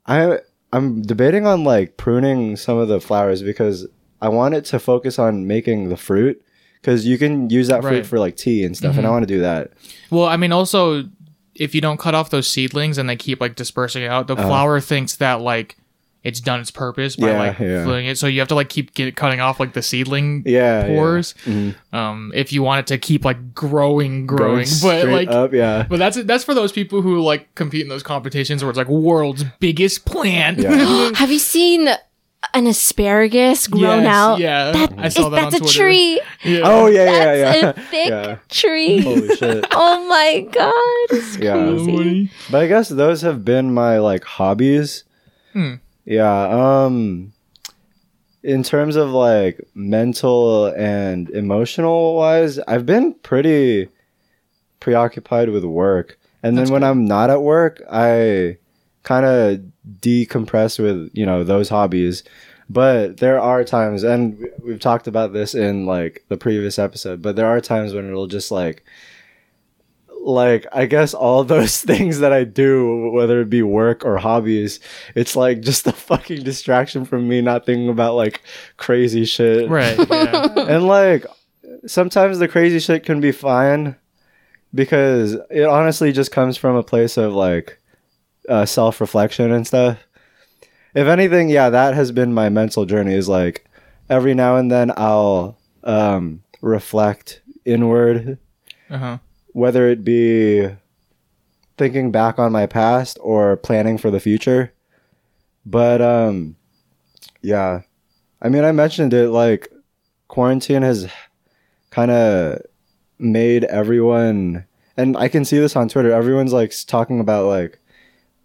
I 0.06 0.40
I'm 0.74 1.02
debating 1.02 1.48
on 1.48 1.64
like 1.64 1.98
pruning 1.98 2.56
some 2.58 2.78
of 2.78 2.88
the 2.90 3.00
flowers 3.00 3.42
because 3.42 3.88
I 4.22 4.30
want 4.30 4.54
it 4.56 4.66
to 4.66 4.80
focus 4.80 5.18
on 5.18 5.48
making 5.48 5.90
the 5.90 5.98
fruit 5.98 6.42
because 6.82 7.06
you 7.06 7.18
can 7.18 7.50
use 7.50 7.68
that 7.70 7.82
fruit 7.82 7.92
Right. 7.92 8.06
for 8.06 8.20
like 8.20 8.36
tea 8.36 8.64
and 8.66 8.76
stuff, 8.76 8.98
and 8.98 9.08
I 9.08 9.10
want 9.10 9.24
to 9.24 9.34
do 9.34 9.42
that. 9.42 9.72
Well, 10.12 10.26
I 10.26 10.36
mean, 10.38 10.52
also, 10.52 11.04
if 11.60 11.76
you 11.76 11.82
don't 11.82 12.00
cut 12.00 12.16
off 12.16 12.30
those 12.30 12.48
seedlings 12.48 12.98
and 12.98 13.10
they 13.10 13.16
keep 13.16 13.42
like 13.42 13.56
dispersing 13.56 14.06
out, 14.06 14.28
the 14.28 14.36
flower 14.36 14.80
thinks 14.80 15.18
that 15.18 15.42
like 15.42 15.76
it's 16.22 16.42
done 16.42 16.60
its 16.60 16.70
purpose 16.70 17.16
by. 17.16 17.32
Yeah, 17.32 17.40
like 17.40 17.60
yeah. 17.60 18.10
it. 18.12 18.18
So 18.18 18.28
you 18.28 18.40
have 18.40 18.50
to 18.50 18.56
like 18.56 18.68
keep 18.70 18.94
get, 18.94 19.16
cutting 19.16 19.40
off 19.40 19.60
like 19.60 19.74
the 19.74 19.82
seedling 19.82 20.44
Yeah. 20.46 20.86
yeah. 20.86 20.88
pores. 20.88 21.34
Mhm. 21.46 21.76
Um, 21.94 22.32
if 22.36 22.52
you 22.52 22.62
want 22.62 22.82
it 22.82 22.88
to 22.88 22.98
keep 22.98 23.24
like 23.24 23.54
growing, 23.54 24.26
growing, 24.26 24.66
Going 24.82 25.06
but 25.06 25.08
like. 25.08 25.30
up, 25.30 25.54
yeah. 25.54 25.86
But 25.88 25.98
that's 26.00 26.22
that's 26.24 26.44
for 26.44 26.54
those 26.54 26.72
people 26.74 27.02
who 27.02 27.22
like 27.22 27.54
compete 27.56 27.82
in 27.84 27.88
those 27.90 28.04
competitions 28.04 28.64
where 28.64 28.70
it's 28.70 28.78
like 28.78 28.90
world's 28.90 29.46
biggest 29.60 30.06
plant. 30.06 30.60
Yeah. 30.60 31.12
Have 31.16 31.32
you 31.32 31.40
seen 31.40 31.90
an 32.54 32.68
asparagus 32.68 33.68
grown 33.68 34.04
Yes, 34.04 34.16
out? 34.16 34.40
Yeah, 34.40 34.72
That, 34.72 34.94
I 34.98 35.10
saw 35.10 35.26
is- 35.26 35.32
that 35.32 35.52
that's 35.52 35.62
on 35.62 35.68
a 35.68 35.72
tree. 35.72 36.22
Yeah. 36.44 36.62
Oh 36.64 36.88
yeah, 36.88 37.04
yeah, 37.06 37.36
That's 37.36 37.62
yeah. 37.62 37.70
a 37.70 37.74
thick 37.92 38.10
Yeah. 38.10 38.38
tree. 38.50 39.02
Holy 39.02 39.36
shit. 39.36 39.66
Oh 39.72 40.08
my 40.08 40.42
god, 40.52 40.74
it's 41.18 41.38
Yeah. 41.38 41.54
crazy. 41.54 42.32
But 42.52 42.62
I 42.64 42.68
guess 42.68 42.90
those 42.90 43.22
have 43.22 43.44
been 43.46 43.74
my 43.74 44.00
like 44.00 44.24
hobbies. 44.24 45.04
Hmm. 45.54 45.76
Yeah. 46.06 46.48
Um 46.86 47.34
in 48.42 48.64
terms 48.64 48.96
of 48.96 49.10
like 49.10 49.60
mental 49.76 50.68
and 50.68 51.30
emotional 51.32 52.16
wise, 52.16 52.58
I've 52.60 52.86
been 52.86 53.14
pretty 53.16 53.90
preoccupied 54.80 55.50
with 55.50 55.66
work. 55.66 56.18
And 56.42 56.58
That's 56.58 56.70
then 56.70 56.74
when 56.74 56.84
I'm 56.90 57.04
not 57.06 57.30
at 57.30 57.42
work, 57.42 57.82
I 57.92 58.58
kind 59.04 59.26
of 59.26 59.62
decompress 60.02 60.80
with, 60.80 61.10
you 61.14 61.26
know, 61.26 61.44
those 61.44 61.70
hobbies. 61.70 62.24
But 62.70 63.18
there 63.18 63.40
are 63.40 63.64
times 63.64 64.04
and 64.04 64.38
we- 64.38 64.50
we've 64.64 64.80
talked 64.80 65.08
about 65.08 65.34
this 65.34 65.56
in 65.56 65.86
like 65.86 66.24
the 66.30 66.38
previous 66.38 66.78
episode, 66.78 67.22
but 67.22 67.36
there 67.36 67.48
are 67.48 67.60
times 67.62 67.94
when 67.94 68.08
it'll 68.08 68.28
just 68.28 68.52
like 68.52 68.84
like 70.22 70.66
I 70.72 70.86
guess 70.86 71.14
all 71.14 71.44
those 71.56 71.82
things 71.82 72.20
that 72.20 72.34
I 72.34 72.44
do, 72.44 73.10
whether 73.12 73.42
it 73.42 73.50
be 73.50 73.62
work 73.64 74.06
or 74.06 74.18
hobbies, 74.18 74.80
it's 75.16 75.36
like 75.36 75.62
just 75.62 75.88
a 75.88 75.92
fucking 75.94 76.44
distraction 76.44 77.06
from 77.06 77.28
me 77.28 77.42
not 77.42 77.66
thinking 77.66 77.90
about 77.90 78.16
like 78.16 78.42
crazy 78.78 79.26
shit. 79.26 79.70
Right. 79.70 79.98
Yeah. 80.10 80.54
And 80.68 80.86
like 80.88 81.26
sometimes 81.88 82.40
the 82.40 82.48
crazy 82.48 82.80
shit 82.80 83.04
can 83.06 83.22
be 83.22 83.32
fine 83.32 83.96
because 84.76 85.38
it 85.50 85.64
honestly 85.66 86.12
just 86.12 86.32
comes 86.32 86.58
from 86.58 86.76
a 86.76 86.84
place 86.84 87.18
of 87.18 87.34
like 87.34 87.80
uh, 88.50 88.66
self 88.66 89.00
reflection 89.00 89.52
and 89.52 89.66
stuff. 89.66 90.00
If 90.96 91.08
anything, 91.08 91.50
yeah, 91.50 91.70
that 91.70 91.94
has 91.94 92.12
been 92.12 92.34
my 92.34 92.50
mental 92.50 92.86
journey 92.86 93.14
is 93.14 93.30
like 93.30 93.66
every 94.10 94.34
now 94.34 94.58
and 94.58 94.72
then 94.72 94.92
I'll 94.98 95.58
um, 95.84 96.42
reflect 96.62 97.42
inward 97.66 98.38
Uh 98.90 98.98
huh. 98.98 99.18
whether 99.54 99.88
it 99.88 100.04
be 100.04 100.68
thinking 101.78 102.12
back 102.12 102.40
on 102.40 102.52
my 102.52 102.66
past 102.66 103.18
or 103.22 103.56
planning 103.58 103.98
for 103.98 104.10
the 104.12 104.20
future. 104.20 104.74
But 105.66 106.02
um 106.02 106.56
yeah. 107.42 107.82
I 108.42 108.50
mean 108.50 108.64
I 108.64 108.72
mentioned 108.72 109.14
it 109.14 109.30
like 109.30 109.72
quarantine 110.28 110.82
has 110.82 111.08
kind 111.92 112.12
of 112.12 112.62
made 113.20 113.64
everyone 113.66 114.66
and 114.98 115.16
I 115.18 115.28
can 115.28 115.46
see 115.46 115.60
this 115.60 115.76
on 115.76 115.88
Twitter 115.90 116.12
everyone's 116.12 116.54
like 116.54 116.74
talking 116.88 117.20
about 117.20 117.46
like 117.46 117.79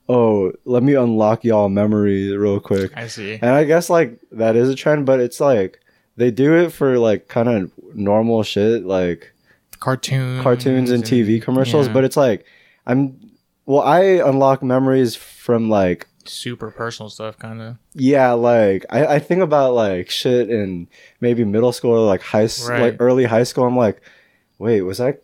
oh, 0.09 0.53
let 0.65 0.83
me 0.83 0.95
unlock 0.95 1.45
y'all 1.45 1.69
memory 1.69 2.37
real 2.37 2.61
quick. 2.61 2.93
I 2.97 3.07
see. 3.07 3.35
And 3.35 3.51
I 3.51 3.65
guess 3.65 3.89
like 3.91 4.21
that 4.33 4.57
is 4.57 4.69
a 4.69 4.75
trend, 4.75 5.07
but 5.07 5.21
it's 5.21 5.41
like 5.41 5.81
they 6.17 6.31
do 6.31 6.55
it 6.57 6.71
for 6.71 6.99
like 6.99 7.29
kind 7.29 7.49
of 7.49 7.73
normal 7.95 8.43
shit 8.43 8.85
like 8.85 9.33
Cartoons. 9.81 10.43
cartoons 10.43 10.91
and 10.91 11.05
TV 11.05 11.41
commercials, 11.43 11.87
yeah. 11.87 11.93
but 11.93 12.05
it's 12.05 12.17
like 12.17 12.45
I'm 12.87 13.19
well, 13.67 13.83
I 13.83 14.01
unlock 14.01 14.63
memories 14.63 15.17
from 15.17 15.71
like 15.71 16.09
super 16.27 16.71
personal 16.71 17.11
stuff, 17.11 17.39
kind 17.39 17.61
of. 17.61 17.77
yeah, 17.95 18.33
like 18.33 18.85
I, 18.91 19.07
I 19.07 19.19
think 19.19 19.43
about 19.43 19.75
like 19.75 20.11
shit 20.11 20.51
in 20.51 20.89
maybe 21.21 21.45
middle 21.45 21.73
school 21.73 21.93
or 21.93 22.07
like 22.07 22.23
high 22.23 22.49
Right. 22.69 22.81
like 22.81 22.97
early 23.01 23.25
high 23.25 23.43
school. 23.43 23.65
I'm 23.65 23.77
like, 23.77 24.01
wait, 24.59 24.83
was 24.83 25.01
I 25.01 25.15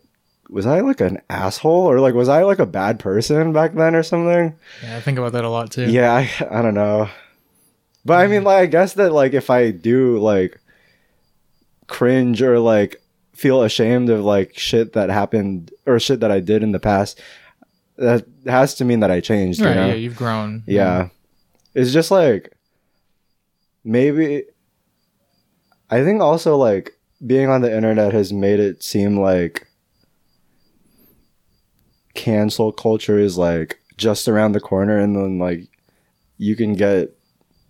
was 0.51 0.65
I 0.67 0.81
like 0.81 0.99
an 1.01 1.19
asshole 1.29 1.85
or 1.89 1.99
like 1.99 2.13
was 2.13 2.29
I 2.29 2.43
like 2.43 2.59
a 2.59 2.65
bad 2.65 2.99
person 2.99 3.53
back 3.53 3.73
then 3.73 3.95
or 3.95 4.03
something? 4.03 4.55
Yeah, 4.83 4.97
I 4.97 5.01
think 5.01 5.17
about 5.17 5.31
that 5.31 5.45
a 5.45 5.49
lot 5.49 5.71
too. 5.71 5.89
Yeah, 5.89 6.13
I, 6.13 6.29
I 6.49 6.61
don't 6.61 6.75
know. 6.75 7.09
But 8.03 8.19
I 8.19 8.27
mean, 8.27 8.43
like, 8.43 8.57
I 8.57 8.65
guess 8.65 8.93
that, 8.93 9.11
like, 9.13 9.33
if 9.33 9.51
I 9.51 9.69
do, 9.69 10.17
like, 10.17 10.59
cringe 11.87 12.41
or, 12.41 12.57
like, 12.59 12.99
feel 13.35 13.61
ashamed 13.61 14.09
of, 14.09 14.21
like, 14.25 14.57
shit 14.57 14.93
that 14.93 15.09
happened 15.11 15.71
or 15.85 15.99
shit 15.99 16.19
that 16.21 16.31
I 16.31 16.39
did 16.39 16.63
in 16.63 16.71
the 16.71 16.79
past, 16.79 17.21
that 17.97 18.25
has 18.47 18.73
to 18.75 18.85
mean 18.85 19.01
that 19.01 19.11
I 19.11 19.19
changed, 19.19 19.61
Right. 19.61 19.69
you 19.69 19.75
know? 19.75 19.87
Yeah, 19.89 19.93
you've 19.93 20.15
grown. 20.15 20.63
Yeah. 20.65 21.09
It's 21.75 21.93
just, 21.93 22.09
like, 22.09 22.57
maybe. 23.83 24.45
I 25.91 26.03
think 26.03 26.21
also, 26.21 26.57
like, 26.57 26.93
being 27.25 27.49
on 27.49 27.61
the 27.61 27.71
internet 27.73 28.13
has 28.13 28.33
made 28.33 28.59
it 28.59 28.81
seem 28.81 29.19
like 29.19 29.67
cancel 32.13 32.71
culture 32.71 33.17
is, 33.17 33.37
like, 33.37 33.79
just 33.97 34.27
around 34.27 34.51
the 34.51 34.59
corner 34.59 34.97
and 34.97 35.15
then, 35.15 35.39
like, 35.39 35.67
you 36.37 36.55
can 36.55 36.73
get 36.73 37.15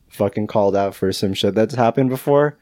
fucking 0.10 0.48
called 0.48 0.76
out 0.76 0.94
for 0.96 1.12
some 1.12 1.34
shit 1.34 1.56
that's 1.56 1.76
happened 1.76 2.10
before. 2.10 2.58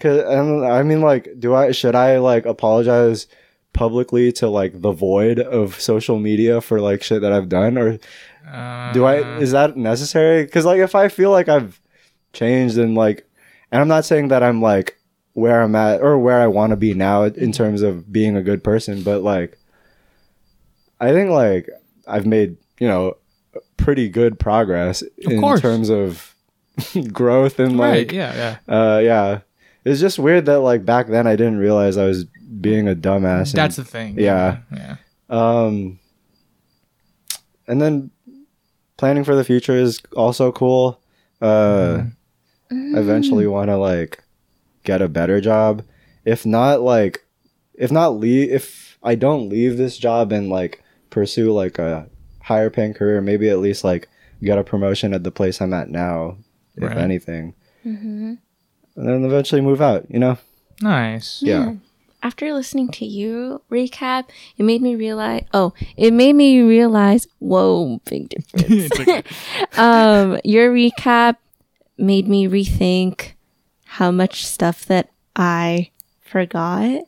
Cause 0.00 0.22
and 0.24 0.64
I 0.64 0.82
mean, 0.84 1.00
like, 1.00 1.28
do 1.38 1.54
I 1.54 1.72
should 1.72 1.96
I 1.96 2.18
like 2.18 2.46
apologize 2.46 3.26
publicly 3.72 4.30
to 4.32 4.48
like 4.48 4.80
the 4.80 4.92
void 4.92 5.40
of 5.40 5.80
social 5.80 6.18
media 6.18 6.60
for 6.60 6.80
like 6.80 7.02
shit 7.02 7.20
that 7.22 7.32
I've 7.32 7.48
done, 7.48 7.76
or 7.76 7.98
Uh, 8.48 8.92
do 8.92 9.04
I 9.04 9.38
is 9.38 9.50
that 9.52 9.76
necessary? 9.76 10.44
Because 10.44 10.64
like 10.64 10.78
if 10.78 10.94
I 10.94 11.08
feel 11.08 11.30
like 11.30 11.48
I've 11.48 11.80
changed 12.32 12.78
and 12.78 12.94
like, 12.94 13.28
and 13.72 13.80
I'm 13.80 13.88
not 13.88 14.04
saying 14.04 14.28
that 14.28 14.42
I'm 14.42 14.62
like 14.62 14.98
where 15.32 15.62
I'm 15.62 15.74
at 15.74 16.00
or 16.00 16.16
where 16.18 16.40
I 16.40 16.46
want 16.46 16.70
to 16.70 16.76
be 16.76 16.94
now 16.94 17.24
in 17.24 17.52
terms 17.52 17.82
of 17.82 18.12
being 18.12 18.36
a 18.36 18.42
good 18.42 18.62
person, 18.62 19.02
but 19.02 19.22
like, 19.22 19.57
I 21.00 21.12
think 21.12 21.30
like 21.30 21.68
I've 22.06 22.26
made 22.26 22.56
you 22.80 22.88
know 22.88 23.16
pretty 23.76 24.08
good 24.08 24.38
progress 24.38 25.02
in 25.18 25.40
course. 25.40 25.60
terms 25.60 25.88
of 25.90 26.34
growth 27.12 27.58
and 27.58 27.78
right. 27.78 27.98
like 28.06 28.12
Yeah. 28.12 28.56
Yeah. 28.68 28.74
uh 28.74 28.98
yeah. 28.98 29.40
It's 29.84 30.00
just 30.00 30.18
weird 30.18 30.46
that 30.46 30.60
like 30.60 30.84
back 30.84 31.06
then 31.08 31.26
I 31.26 31.36
didn't 31.36 31.58
realize 31.58 31.96
I 31.96 32.04
was 32.04 32.24
being 32.60 32.88
a 32.88 32.94
dumbass. 32.94 33.50
and- 33.50 33.58
That's 33.58 33.76
the 33.76 33.84
thing. 33.84 34.18
Yeah. 34.18 34.58
Yeah. 34.74 34.96
um 35.30 35.98
and 37.66 37.80
then 37.80 38.10
planning 38.96 39.24
for 39.24 39.34
the 39.36 39.44
future 39.44 39.74
is 39.76 40.00
also 40.16 40.52
cool. 40.52 41.00
Uh 41.40 42.04
eventually 42.70 43.46
want 43.46 43.68
to 43.68 43.76
like 43.76 44.22
get 44.84 45.00
a 45.00 45.08
better 45.08 45.40
job. 45.40 45.82
If 46.24 46.44
not 46.44 46.80
like 46.82 47.24
if 47.74 47.90
not 47.92 48.16
leave 48.18 48.50
if 48.50 48.98
I 49.02 49.14
don't 49.14 49.48
leave 49.48 49.76
this 49.76 49.96
job 49.96 50.32
and 50.32 50.48
like 50.50 50.82
pursue 51.18 51.52
like 51.52 51.78
a 51.80 52.08
higher 52.42 52.70
paying 52.70 52.94
career, 52.94 53.20
maybe 53.20 53.50
at 53.50 53.58
least 53.58 53.82
like 53.82 54.08
get 54.42 54.56
a 54.56 54.62
promotion 54.62 55.12
at 55.12 55.24
the 55.24 55.32
place 55.32 55.60
I'm 55.60 55.74
at 55.74 55.90
now, 55.90 56.38
if 56.76 56.92
anything. 56.92 57.54
Mm-hmm. 57.84 58.34
And 58.96 59.08
then 59.08 59.24
eventually 59.24 59.60
move 59.60 59.80
out, 59.80 60.08
you 60.08 60.20
know? 60.20 60.38
Nice. 60.80 61.42
Yeah. 61.42 61.74
After 62.22 62.52
listening 62.52 62.90
to 62.92 63.04
you 63.04 63.62
recap, 63.70 64.28
it 64.56 64.62
made 64.62 64.80
me 64.80 64.94
realize. 64.94 65.44
Oh, 65.52 65.72
it 65.96 66.12
made 66.12 66.34
me 66.34 66.60
realize. 66.62 67.26
Whoa, 67.40 68.00
big 68.04 68.28
difference. 68.28 68.66
It's 68.70 69.00
okay. 69.00 69.22
um, 69.76 70.38
your 70.44 70.72
recap 70.72 71.36
made 71.96 72.28
me 72.28 72.46
rethink 72.46 73.32
how 73.84 74.12
much 74.12 74.46
stuff 74.46 74.86
that 74.86 75.10
I 75.34 75.90
forgot. 76.20 77.07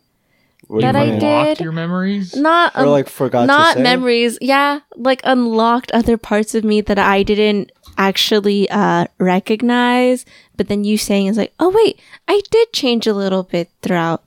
What 0.71 0.83
That 0.83 0.95
I 0.95 1.19
did. 1.19 1.59
Your 1.59 1.73
memories. 1.73 2.37
Not 2.37 2.77
Or 2.77 2.83
um, 2.85 2.89
like 2.91 3.09
forgot 3.09 3.49
not 3.49 3.73
to 3.73 3.79
say? 3.79 3.83
memories. 3.83 4.39
Yeah, 4.41 4.81
like 4.95 5.21
unlocked 5.25 5.91
other 5.91 6.17
parts 6.17 6.55
of 6.55 6.63
me 6.63 6.81
that 6.83 6.97
I 6.97 7.25
didn't 7.25 7.73
actually 7.99 8.71
uh 8.71 9.07
recognize. 9.19 10.25
But 10.57 10.69
then 10.69 10.85
you 10.85 10.97
saying 10.97 11.27
is 11.27 11.37
like, 11.37 11.53
oh 11.59 11.71
wait, 11.75 11.99
I 12.29 12.41
did 12.53 12.73
change 12.73 13.09
a 13.09 13.15
little 13.15 13.43
bit 13.43 13.69
throughout 13.83 14.23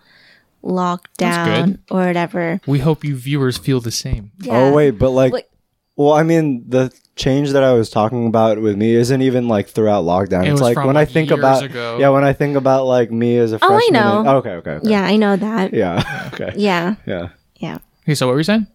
lockdown 0.63 1.79
or 1.89 2.05
whatever. 2.05 2.59
We 2.67 2.79
hope 2.79 3.03
you 3.03 3.15
viewers 3.15 3.57
feel 3.57 3.79
the 3.79 3.91
same. 3.91 4.31
Yeah. 4.39 4.57
Oh 4.57 4.73
wait, 4.73 4.91
but 4.91 5.11
like, 5.11 5.31
Like- 5.33 5.49
well, 5.95 6.11
I 6.13 6.23
mean, 6.23 6.65
the 6.67 6.91
change 7.15 7.51
that 7.51 7.63
I 7.63 7.73
was 7.73 7.89
talking 7.89 8.25
about 8.27 8.59
with 8.61 8.75
me 8.75 8.93
isn't 8.95 9.21
even 9.21 9.47
like 9.47 9.67
throughout 9.69 10.03
lockdown. 10.03 10.43
It 10.45 10.49
it's 10.49 10.53
was 10.53 10.61
like 10.61 10.73
from, 10.75 10.87
when 10.87 10.95
like, 10.95 11.09
I 11.09 11.11
think 11.11 11.29
years 11.29 11.39
about 11.39 11.63
ago. 11.63 11.97
yeah, 11.99 12.09
when 12.09 12.23
I 12.23 12.33
think 12.33 12.55
about 12.57 12.85
like 12.85 13.11
me 13.11 13.37
as 13.37 13.51
a 13.51 13.59
freshman. 13.59 13.71
Oh, 13.71 13.75
I 13.75 13.79
freshman. 13.79 14.01
know. 14.01 14.19
in- 14.31 14.35
okay, 14.37 14.49
okay, 14.51 14.71
okay. 14.71 14.89
Yeah, 14.89 15.03
I 15.05 15.15
know 15.17 15.35
that. 15.35 15.73
Yeah. 15.73 16.29
okay. 16.33 16.53
Yeah, 16.57 16.95
Yeah. 17.05 17.29
yeah. 17.57 17.77
Okay, 18.03 18.15
so 18.15 18.25
what 18.27 18.33
were 18.33 18.39
you 18.39 18.43
saying? 18.43 18.67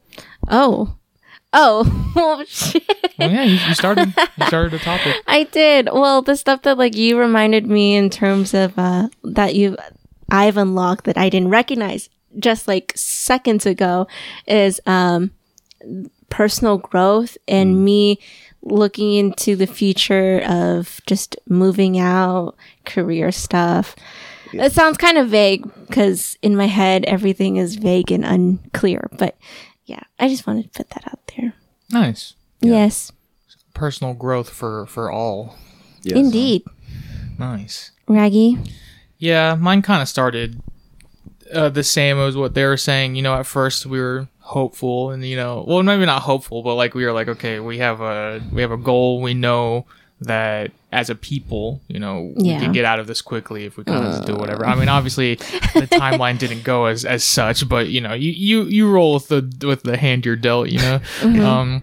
Oh, 0.48 0.94
oh, 1.52 2.12
oh 2.16 2.44
shit. 2.46 2.82
Well, 3.18 3.30
yeah, 3.30 3.42
you, 3.42 3.58
you 3.66 3.74
started. 3.74 4.14
You 4.38 4.46
started 4.46 4.72
the 4.72 4.78
topic. 4.78 5.16
I 5.26 5.42
did. 5.44 5.88
Well, 5.92 6.22
the 6.22 6.36
stuff 6.36 6.62
that 6.62 6.78
like 6.78 6.96
you 6.96 7.18
reminded 7.18 7.66
me 7.66 7.96
in 7.96 8.08
terms 8.10 8.54
of 8.54 8.78
uh 8.78 9.08
that 9.24 9.54
you 9.56 9.76
I've 10.30 10.56
unlocked 10.56 11.04
that 11.06 11.18
I 11.18 11.28
didn't 11.28 11.48
recognize 11.50 12.08
just 12.38 12.68
like 12.68 12.92
seconds 12.94 13.66
ago 13.66 14.06
is 14.46 14.80
um 14.86 15.32
personal 16.30 16.78
growth 16.78 17.36
and 17.46 17.84
me 17.84 18.18
looking 18.62 19.14
into 19.14 19.56
the 19.56 19.66
future 19.66 20.40
of 20.46 21.00
just 21.06 21.36
moving 21.48 21.98
out, 21.98 22.56
career 22.84 23.30
stuff. 23.32 23.94
It 24.52 24.72
sounds 24.72 24.96
kind 24.96 25.18
of 25.18 25.28
vague 25.28 25.62
because 25.86 26.36
in 26.42 26.56
my 26.56 26.66
head 26.66 27.04
everything 27.04 27.56
is 27.56 27.76
vague 27.76 28.10
and 28.10 28.24
unclear, 28.24 29.08
but 29.18 29.36
yeah, 29.84 30.00
I 30.18 30.28
just 30.28 30.46
wanted 30.46 30.64
to 30.64 30.70
put 30.70 30.90
that 30.90 31.04
out 31.06 31.20
there. 31.36 31.52
Nice. 31.90 32.34
Yes, 32.60 33.12
Personal 33.74 34.12
growth 34.14 34.50
for 34.50 34.86
for 34.86 35.10
all. 35.10 35.56
Yes. 36.02 36.16
indeed. 36.16 36.62
Nice. 37.38 37.92
Raggy. 38.08 38.58
Yeah, 39.18 39.54
mine 39.54 39.82
kind 39.82 40.02
of 40.02 40.08
started 40.08 40.60
uh, 41.52 41.68
the 41.68 41.84
same 41.84 42.18
as 42.18 42.36
what 42.36 42.54
they 42.54 42.64
were 42.64 42.76
saying. 42.76 43.14
You 43.14 43.22
know, 43.22 43.34
at 43.34 43.46
first 43.46 43.86
we 43.86 44.00
were 44.00 44.28
hopeful, 44.48 45.10
and 45.10 45.24
you 45.24 45.36
know, 45.36 45.64
well, 45.68 45.82
maybe 45.82 46.06
not 46.06 46.22
hopeful, 46.22 46.62
but 46.62 46.74
like 46.74 46.94
we 46.94 47.04
were 47.04 47.12
like, 47.12 47.28
okay, 47.28 47.60
we 47.60 47.78
have 47.78 48.00
a 48.00 48.40
we 48.52 48.62
have 48.62 48.72
a 48.72 48.76
goal. 48.78 49.20
We 49.20 49.34
know 49.34 49.86
that 50.20 50.72
as 50.90 51.10
a 51.10 51.14
people, 51.14 51.80
you 51.86 52.00
know, 52.00 52.32
Yeah. 52.36 52.54
we 52.56 52.62
can 52.64 52.72
get 52.72 52.84
out 52.84 52.98
of 52.98 53.06
this 53.06 53.22
quickly 53.22 53.66
if 53.66 53.76
we 53.76 53.84
kind 53.84 54.04
of 54.04 54.24
do 54.26 54.34
whatever. 54.34 54.66
I 54.66 54.74
mean, 54.74 54.88
obviously, 54.88 55.36
the 55.36 55.86
timeline 55.90 56.38
didn't 56.44 56.64
go 56.64 56.86
as 56.86 57.04
as 57.04 57.22
such, 57.22 57.68
but 57.68 57.88
you 57.88 58.00
know, 58.00 58.14
you 58.14 58.30
you 58.32 58.62
you 58.64 58.90
roll 58.90 59.14
with 59.14 59.28
the 59.28 59.66
with 59.66 59.82
the 59.84 59.96
hand 59.96 60.26
you're 60.26 60.34
dealt. 60.36 60.70
You 60.70 60.78
know. 60.80 61.00
Um, 61.46 61.82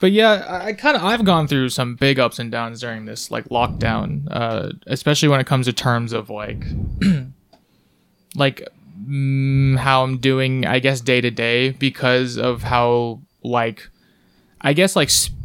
but 0.00 0.10
yeah, 0.10 0.44
I, 0.48 0.66
I 0.66 0.72
kind 0.72 0.96
of 0.96 1.04
I've 1.04 1.24
gone 1.24 1.46
through 1.46 1.68
some 1.68 1.94
big 1.94 2.18
ups 2.18 2.38
and 2.40 2.50
downs 2.50 2.80
during 2.80 3.04
this 3.06 3.30
like 3.30 3.44
lockdown, 3.50 4.26
uh, 4.30 4.72
especially 4.88 5.28
when 5.28 5.38
it 5.40 5.46
comes 5.46 5.66
to 5.66 5.72
terms 5.72 6.12
of 6.12 6.28
like, 6.28 6.62
like 8.34 8.68
mm, 9.08 9.78
how 9.78 10.02
I'm 10.04 10.18
doing, 10.18 10.66
I 10.66 10.78
guess 10.78 11.00
day 11.00 11.20
to 11.20 11.30
day 11.30 11.70
because 11.70 12.36
of 12.38 12.62
how 12.62 13.20
like, 13.42 13.88
I 14.60 14.72
guess 14.72 14.96
like. 14.96 15.10
Sp- 15.10 15.38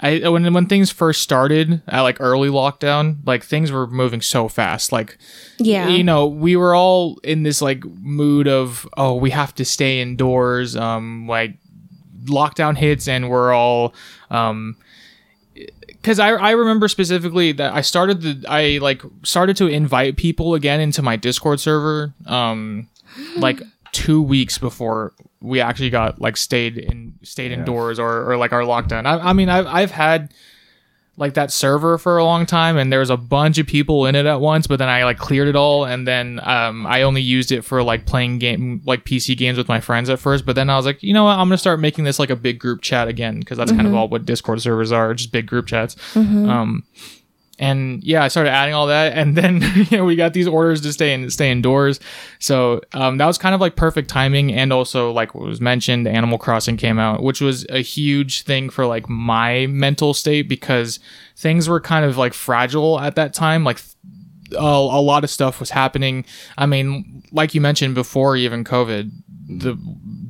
I 0.00 0.28
when 0.28 0.52
when 0.54 0.66
things 0.66 0.92
first 0.92 1.22
started 1.22 1.82
at 1.88 2.02
like 2.02 2.18
early 2.20 2.48
lockdown, 2.48 3.16
like 3.26 3.42
things 3.42 3.72
were 3.72 3.88
moving 3.88 4.20
so 4.20 4.46
fast. 4.46 4.92
Like 4.92 5.18
Yeah. 5.58 5.88
you 5.88 6.04
know, 6.04 6.24
we 6.28 6.54
were 6.54 6.72
all 6.72 7.18
in 7.24 7.42
this 7.42 7.60
like 7.60 7.84
mood 7.84 8.46
of 8.46 8.88
oh, 8.96 9.14
we 9.16 9.30
have 9.30 9.56
to 9.56 9.64
stay 9.64 10.00
indoors. 10.00 10.76
Um, 10.76 11.26
like 11.26 11.54
lockdown 12.26 12.76
hits, 12.76 13.08
and 13.08 13.28
we're 13.28 13.52
all 13.52 13.92
um, 14.30 14.76
because 15.86 16.18
I 16.18 16.30
I 16.30 16.50
remember 16.52 16.88
specifically 16.88 17.52
that 17.52 17.72
I 17.72 17.80
started 17.80 18.22
the 18.22 18.44
I 18.48 18.78
like 18.78 19.02
started 19.24 19.56
to 19.58 19.66
invite 19.66 20.16
people 20.16 20.54
again 20.54 20.80
into 20.80 21.02
my 21.02 21.16
Discord 21.16 21.60
server. 21.60 22.14
Um, 22.26 22.88
like 23.36 23.60
two 23.92 24.22
weeks 24.22 24.58
before 24.58 25.12
we 25.40 25.60
actually 25.60 25.90
got 25.90 26.20
like 26.20 26.36
stayed 26.36 26.78
in 26.78 27.14
stayed 27.22 27.52
indoors 27.52 27.98
or 27.98 28.30
or 28.30 28.36
like 28.36 28.52
our 28.52 28.62
lockdown. 28.62 29.06
I 29.06 29.30
I 29.30 29.32
mean 29.32 29.48
I've 29.48 29.66
I've 29.66 29.90
had 29.90 30.32
like 31.18 31.34
that 31.34 31.50
server 31.50 31.98
for 31.98 32.16
a 32.16 32.24
long 32.24 32.46
time 32.46 32.76
and 32.76 32.92
there 32.92 33.00
was 33.00 33.10
a 33.10 33.16
bunch 33.16 33.58
of 33.58 33.66
people 33.66 34.06
in 34.06 34.14
it 34.14 34.24
at 34.24 34.40
once 34.40 34.66
but 34.68 34.78
then 34.78 34.88
i 34.88 35.02
like 35.04 35.18
cleared 35.18 35.48
it 35.48 35.56
all 35.56 35.84
and 35.84 36.06
then 36.06 36.40
um, 36.44 36.86
i 36.86 37.02
only 37.02 37.20
used 37.20 37.50
it 37.50 37.62
for 37.62 37.82
like 37.82 38.06
playing 38.06 38.38
game 38.38 38.80
like 38.86 39.04
pc 39.04 39.36
games 39.36 39.58
with 39.58 39.68
my 39.68 39.80
friends 39.80 40.08
at 40.08 40.18
first 40.20 40.46
but 40.46 40.54
then 40.54 40.70
i 40.70 40.76
was 40.76 40.86
like 40.86 41.02
you 41.02 41.12
know 41.14 41.24
what? 41.24 41.38
I'm 41.38 41.48
gonna 41.48 41.58
start 41.58 41.80
making 41.80 42.04
this 42.04 42.18
like 42.18 42.30
a 42.30 42.36
big 42.36 42.58
group 42.58 42.82
chat 42.82 43.08
again 43.08 43.40
because 43.40 43.56
that's 43.58 43.72
kind 43.72 43.86
of 43.86 43.94
all 43.94 44.08
what 44.08 44.24
discord 44.26 44.60
servers 44.60 44.92
are 44.92 45.14
just 45.14 45.32
big 45.32 45.46
group 45.46 45.66
chats. 45.66 45.96
Um, 46.48 46.84
and 47.58 48.02
yeah, 48.04 48.22
I 48.22 48.28
started 48.28 48.50
adding 48.50 48.74
all 48.74 48.86
that, 48.86 49.16
and 49.16 49.36
then 49.36 49.62
you 49.90 49.98
know 49.98 50.04
we 50.04 50.16
got 50.16 50.32
these 50.32 50.48
orders 50.48 50.80
to 50.82 50.92
stay 50.92 51.12
in 51.12 51.30
stay 51.30 51.50
indoors. 51.50 52.00
So 52.38 52.80
um, 52.92 53.18
that 53.18 53.26
was 53.26 53.38
kind 53.38 53.54
of 53.54 53.60
like 53.60 53.76
perfect 53.76 54.08
timing, 54.08 54.52
and 54.52 54.72
also 54.72 55.12
like 55.12 55.34
what 55.34 55.44
was 55.44 55.60
mentioned, 55.60 56.06
Animal 56.06 56.38
Crossing 56.38 56.76
came 56.76 56.98
out, 56.98 57.22
which 57.22 57.40
was 57.40 57.66
a 57.68 57.80
huge 57.80 58.42
thing 58.42 58.70
for 58.70 58.86
like 58.86 59.08
my 59.08 59.66
mental 59.66 60.14
state 60.14 60.48
because 60.48 61.00
things 61.36 61.68
were 61.68 61.80
kind 61.80 62.04
of 62.04 62.16
like 62.16 62.34
fragile 62.34 63.00
at 63.00 63.16
that 63.16 63.34
time. 63.34 63.64
Like 63.64 63.80
a, 64.52 64.56
a 64.56 65.00
lot 65.00 65.24
of 65.24 65.30
stuff 65.30 65.60
was 65.60 65.70
happening. 65.70 66.24
I 66.56 66.66
mean, 66.66 67.22
like 67.32 67.54
you 67.54 67.60
mentioned 67.60 67.94
before, 67.94 68.36
even 68.36 68.64
COVID, 68.64 69.10
the 69.48 69.74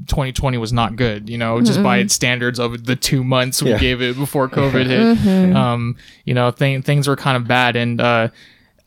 2020 0.07 0.57
was 0.59 0.73
not 0.73 0.97
good. 0.97 1.29
You 1.29 1.37
know, 1.39 1.61
just 1.61 1.83
by 1.83 1.99
its 1.99 2.15
standards 2.15 2.59
of 2.59 2.85
the 2.85 2.97
two 2.97 3.25
months 3.25 3.63
we 3.63 3.71
Yeah. 3.71 3.79
gave 3.79 4.01
it 4.01 4.17
before 4.17 4.49
COVID 4.61 4.87
hit. 4.87 5.57
Um, 5.57 5.97
you 6.25 6.35
know, 6.35 6.51
th- 6.51 6.85
things 6.85 7.09
were 7.09 7.17
kind 7.17 7.37
of 7.37 7.47
bad, 7.49 7.75
and 7.77 8.01
uh, 8.01 8.29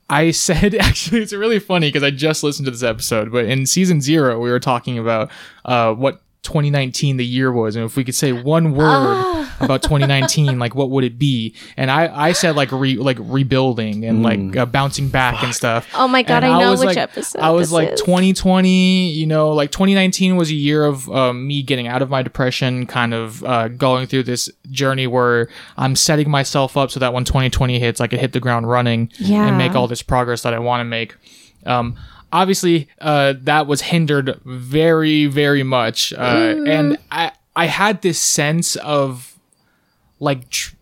I 0.10 0.32
said 0.48 0.74
actually, 0.76 1.22
it's 1.22 1.34
really 1.34 1.60
funny 1.60 1.90
because 1.90 2.04
I 2.04 2.12
just 2.12 2.44
listened 2.44 2.66
to 2.66 2.72
this 2.72 2.84
episode, 2.84 3.32
but 3.32 3.46
in 3.46 3.66
season 3.66 4.02
zero, 4.02 4.40
we 4.40 4.50
were 4.50 4.60
talking 4.60 4.98
about 4.98 5.30
uh, 5.66 5.94
what 5.94 6.22
2019 6.44 7.18
the 7.18 7.26
year 7.26 7.52
was, 7.52 7.76
and 7.76 7.86
if 7.86 7.96
we 7.96 8.04
could 8.04 8.16
say 8.16 8.32
one 8.32 8.74
word 8.74 9.48
about 9.60 9.84
2019, 9.84 10.58
like 10.58 10.74
what 10.74 10.89
would 10.89 11.04
it 11.04 11.20
be? 11.20 11.54
And 11.78 11.92
I, 11.92 12.30
I 12.30 12.32
said 12.32 12.56
like 12.56 12.72
re, 12.72 12.96
like 12.96 13.18
rebuilding 13.20 14.06
and 14.06 14.24
like 14.24 14.58
uh, 14.58 14.66
bouncing 14.66 15.10
back 15.10 15.44
and 15.44 15.54
stuff. 15.54 15.88
Oh 15.94 16.08
my 16.08 16.24
god, 16.24 16.44
And 16.44 16.54
I 16.54 16.60
know 16.60 16.72
was 16.72 16.80
which 16.80 16.88
like, 16.88 16.98
episode. 16.98 17.39
I 17.42 17.52
was 17.52 17.68
this 17.70 17.74
like 17.74 17.89
is. 17.92 18.02
2020, 18.02 19.12
you 19.12 19.28
know, 19.28 19.52
like 19.52 19.72
2019 19.72 20.36
was 20.36 20.50
a 20.50 20.56
year 20.56 20.84
of 20.84 21.08
um, 21.12 21.46
me 21.46 21.62
getting 21.62 21.88
out 21.88 22.02
of 22.02 22.10
my 22.10 22.24
depression, 22.24 22.88
kind 22.88 23.14
of 23.14 23.44
uh, 23.44 23.68
going 23.68 24.08
through 24.08 24.24
this 24.24 24.50
journey 24.72 25.06
where 25.06 25.48
I'm 25.78 25.96
setting 25.96 26.30
myself 26.30 26.76
up 26.76 26.89
so 26.89 27.00
that 27.02 27.14
when 27.14 27.24
2020 27.24 27.78
hits, 27.80 28.02
I 28.02 28.08
could 28.08 28.20
hit 28.20 28.34
the 28.34 28.39
ground 28.39 28.68
running 28.68 29.12
Yeah. 29.20 29.46
and 29.48 29.58
make 29.60 29.76
all 29.76 29.88
this 29.88 30.02
progress 30.02 30.42
that 30.42 30.54
I 30.56 30.60
want 30.60 30.82
to 30.82 30.86
make. 30.86 31.16
Um, 31.68 31.98
obviously, 32.32 32.88
uh, 33.00 33.34
that 33.42 33.68
was 33.68 33.82
hindered 33.82 34.40
very, 34.46 35.26
very 35.28 35.64
much, 35.64 36.14
uh, 36.14 36.56
and 36.68 36.98
I 37.12 37.32
I 37.56 37.66
had 37.66 38.02
this 38.02 38.20
sense 38.20 38.76
of 38.78 39.38
like. 40.20 40.50
Tr- 40.50 40.76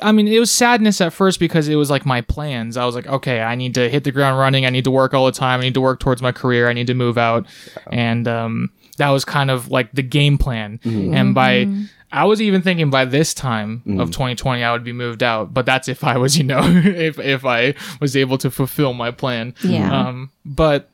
I 0.00 0.12
mean, 0.12 0.28
it 0.28 0.38
was 0.38 0.52
sadness 0.52 1.00
at 1.00 1.12
first 1.12 1.40
because 1.40 1.66
it 1.68 1.74
was 1.74 1.90
like 1.90 2.06
my 2.06 2.20
plans. 2.20 2.76
I 2.76 2.84
was 2.84 2.94
like, 2.94 3.08
okay, 3.08 3.40
I 3.40 3.56
need 3.56 3.74
to 3.74 3.88
hit 3.88 4.04
the 4.04 4.12
ground 4.12 4.38
running. 4.38 4.64
I 4.64 4.70
need 4.70 4.84
to 4.84 4.92
work 4.92 5.12
all 5.12 5.26
the 5.26 5.32
time. 5.32 5.58
I 5.58 5.64
need 5.64 5.74
to 5.74 5.80
work 5.80 5.98
towards 5.98 6.22
my 6.22 6.30
career. 6.30 6.68
I 6.68 6.72
need 6.72 6.86
to 6.86 6.94
move 6.94 7.18
out. 7.18 7.46
And 7.90 8.28
um, 8.28 8.70
that 8.98 9.08
was 9.10 9.24
kind 9.24 9.50
of 9.50 9.72
like 9.72 9.90
the 9.92 10.04
game 10.04 10.38
plan. 10.38 10.78
And 10.84 11.34
by 11.34 11.64
I 12.10 12.24
was 12.24 12.40
even 12.40 12.62
thinking 12.62 12.88
by 12.90 13.04
this 13.04 13.34
time 13.34 13.82
Mm. 13.86 14.00
of 14.00 14.10
2020 14.10 14.62
I 14.64 14.72
would 14.72 14.84
be 14.84 14.92
moved 14.92 15.22
out, 15.22 15.52
but 15.52 15.66
that's 15.66 15.88
if 15.88 16.02
I 16.04 16.16
was, 16.16 16.38
you 16.38 16.44
know, 16.44 16.60
if 16.64 17.18
if 17.18 17.44
I 17.44 17.74
was 18.00 18.16
able 18.16 18.38
to 18.38 18.50
fulfill 18.50 18.94
my 18.94 19.10
plan. 19.10 19.54
Yeah. 19.62 20.06
Um, 20.08 20.30
but 20.44 20.88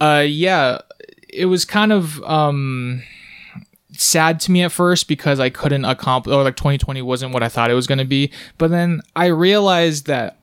uh, 0.00 0.24
yeah, 0.26 0.78
it 1.28 1.46
was 1.46 1.64
kind 1.64 1.92
of 1.92 2.22
um 2.24 3.02
sad 3.92 4.40
to 4.40 4.50
me 4.52 4.62
at 4.62 4.72
first 4.72 5.08
because 5.08 5.40
I 5.40 5.50
couldn't 5.50 5.84
accomplish 5.84 6.32
or 6.34 6.42
like 6.44 6.56
2020 6.56 7.02
wasn't 7.02 7.34
what 7.34 7.42
I 7.42 7.48
thought 7.48 7.70
it 7.70 7.74
was 7.74 7.86
going 7.86 7.98
to 7.98 8.04
be. 8.04 8.30
But 8.56 8.70
then 8.70 9.02
I 9.16 9.26
realized 9.26 10.06
that 10.06 10.38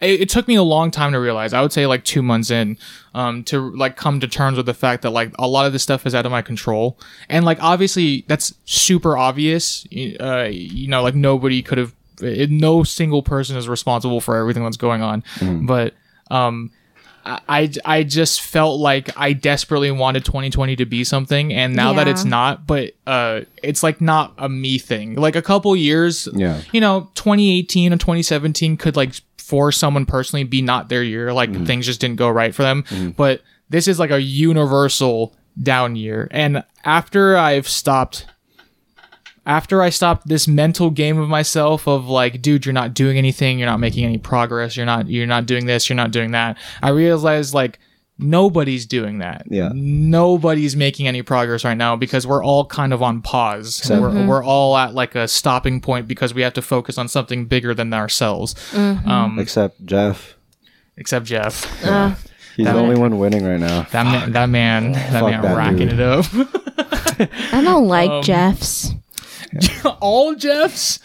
it, 0.00 0.22
it 0.22 0.28
took 0.28 0.46
me 0.48 0.54
a 0.54 0.62
long 0.62 0.90
time 0.90 1.12
to 1.12 1.18
realize. 1.20 1.52
I 1.52 1.60
would 1.62 1.72
say 1.72 1.86
like 1.86 2.04
two 2.04 2.22
months 2.22 2.50
in, 2.50 2.78
um, 3.14 3.44
to 3.44 3.70
like 3.76 3.96
come 3.96 4.20
to 4.20 4.28
terms 4.28 4.56
with 4.56 4.66
the 4.66 4.74
fact 4.74 5.02
that 5.02 5.10
like 5.10 5.32
a 5.38 5.46
lot 5.48 5.66
of 5.66 5.72
this 5.72 5.82
stuff 5.82 6.06
is 6.06 6.14
out 6.14 6.24
of 6.26 6.32
my 6.32 6.42
control, 6.42 6.98
and 7.28 7.44
like 7.44 7.62
obviously 7.62 8.24
that's 8.28 8.54
super 8.64 9.16
obvious. 9.16 9.86
Uh, 10.20 10.48
you 10.50 10.88
know, 10.88 11.02
like 11.02 11.14
nobody 11.14 11.62
could 11.62 11.78
have. 11.78 11.94
It, 12.20 12.50
no 12.50 12.82
single 12.82 13.22
person 13.22 13.56
is 13.56 13.68
responsible 13.68 14.20
for 14.20 14.36
everything 14.36 14.64
that's 14.64 14.76
going 14.76 15.02
on, 15.02 15.22
but 15.66 15.94
um. 16.30 16.70
I, 17.46 17.70
I 17.84 18.04
just 18.04 18.40
felt 18.40 18.80
like 18.80 19.10
I 19.14 19.34
desperately 19.34 19.90
wanted 19.90 20.24
2020 20.24 20.76
to 20.76 20.86
be 20.86 21.04
something, 21.04 21.52
and 21.52 21.76
now 21.76 21.92
that 21.92 22.08
it's 22.08 22.24
not, 22.24 22.66
but 22.66 22.92
uh, 23.06 23.42
it's 23.62 23.82
like 23.82 24.00
not 24.00 24.32
a 24.38 24.48
me 24.48 24.78
thing. 24.78 25.14
Like 25.14 25.36
a 25.36 25.42
couple 25.42 25.76
years, 25.76 26.26
Yeah. 26.32 26.62
you 26.72 26.80
know, 26.80 27.10
2018 27.16 27.92
and 27.92 28.00
2017 28.00 28.78
could 28.78 28.96
like 28.96 29.12
for 29.48 29.72
someone 29.72 30.04
personally 30.04 30.44
be 30.44 30.60
not 30.60 30.90
their 30.90 31.02
year. 31.02 31.32
Like 31.32 31.50
mm-hmm. 31.50 31.64
things 31.64 31.86
just 31.86 32.02
didn't 32.02 32.16
go 32.16 32.28
right 32.28 32.54
for 32.54 32.62
them. 32.62 32.82
Mm-hmm. 32.82 33.10
But 33.12 33.40
this 33.70 33.88
is 33.88 33.98
like 33.98 34.10
a 34.10 34.20
universal 34.20 35.34
down 35.62 35.96
year. 35.96 36.28
And 36.30 36.62
after 36.84 37.34
I've 37.34 37.66
stopped, 37.66 38.26
after 39.46 39.80
I 39.80 39.88
stopped 39.88 40.28
this 40.28 40.46
mental 40.46 40.90
game 40.90 41.16
of 41.18 41.30
myself 41.30 41.88
of 41.88 42.08
like, 42.08 42.42
dude, 42.42 42.66
you're 42.66 42.74
not 42.74 42.92
doing 42.92 43.16
anything. 43.16 43.58
You're 43.58 43.70
not 43.70 43.80
making 43.80 44.04
any 44.04 44.18
progress. 44.18 44.76
You're 44.76 44.84
not, 44.84 45.08
you're 45.08 45.26
not 45.26 45.46
doing 45.46 45.64
this. 45.64 45.88
You're 45.88 45.96
not 45.96 46.10
doing 46.10 46.32
that. 46.32 46.58
I 46.82 46.90
realized 46.90 47.54
like, 47.54 47.78
Nobody's 48.18 48.84
doing 48.84 49.18
that. 49.18 49.44
Yeah. 49.48 49.70
Nobody's 49.74 50.74
making 50.74 51.06
any 51.06 51.22
progress 51.22 51.64
right 51.64 51.76
now 51.76 51.94
because 51.94 52.26
we're 52.26 52.42
all 52.42 52.64
kind 52.66 52.92
of 52.92 53.00
on 53.02 53.22
pause. 53.22 53.80
We're, 53.88 54.26
we're 54.26 54.42
all 54.42 54.76
at 54.76 54.92
like 54.94 55.14
a 55.14 55.28
stopping 55.28 55.80
point 55.80 56.08
because 56.08 56.34
we 56.34 56.42
have 56.42 56.54
to 56.54 56.62
focus 56.62 56.98
on 56.98 57.06
something 57.08 57.46
bigger 57.46 57.74
than 57.74 57.92
ourselves. 57.94 58.54
Um, 58.74 59.38
Except 59.38 59.84
Jeff. 59.86 60.34
except 60.96 61.26
Jeff. 61.26 61.84
Uh, 61.84 62.14
He's 62.56 62.66
That- 62.66 62.72
the 62.72 62.80
only 62.80 62.96
one 62.98 63.18
winning 63.18 63.44
right 63.46 63.60
now. 63.60 63.82
That 63.92 64.02
man, 64.04 64.32
that 64.32 64.46
man, 64.48 64.92
that 64.92 65.12
Fuck 65.12 65.30
man 65.30 65.42
that 65.42 65.56
racking 65.56 65.88
dude. 65.88 66.00
it 66.00 66.00
up. 66.00 66.24
I 67.52 67.62
don't 67.62 67.86
like 67.86 68.10
Um, 68.10 68.22
Jeffs. 68.24 68.90
all 70.00 70.34
Jeffs. 70.34 70.98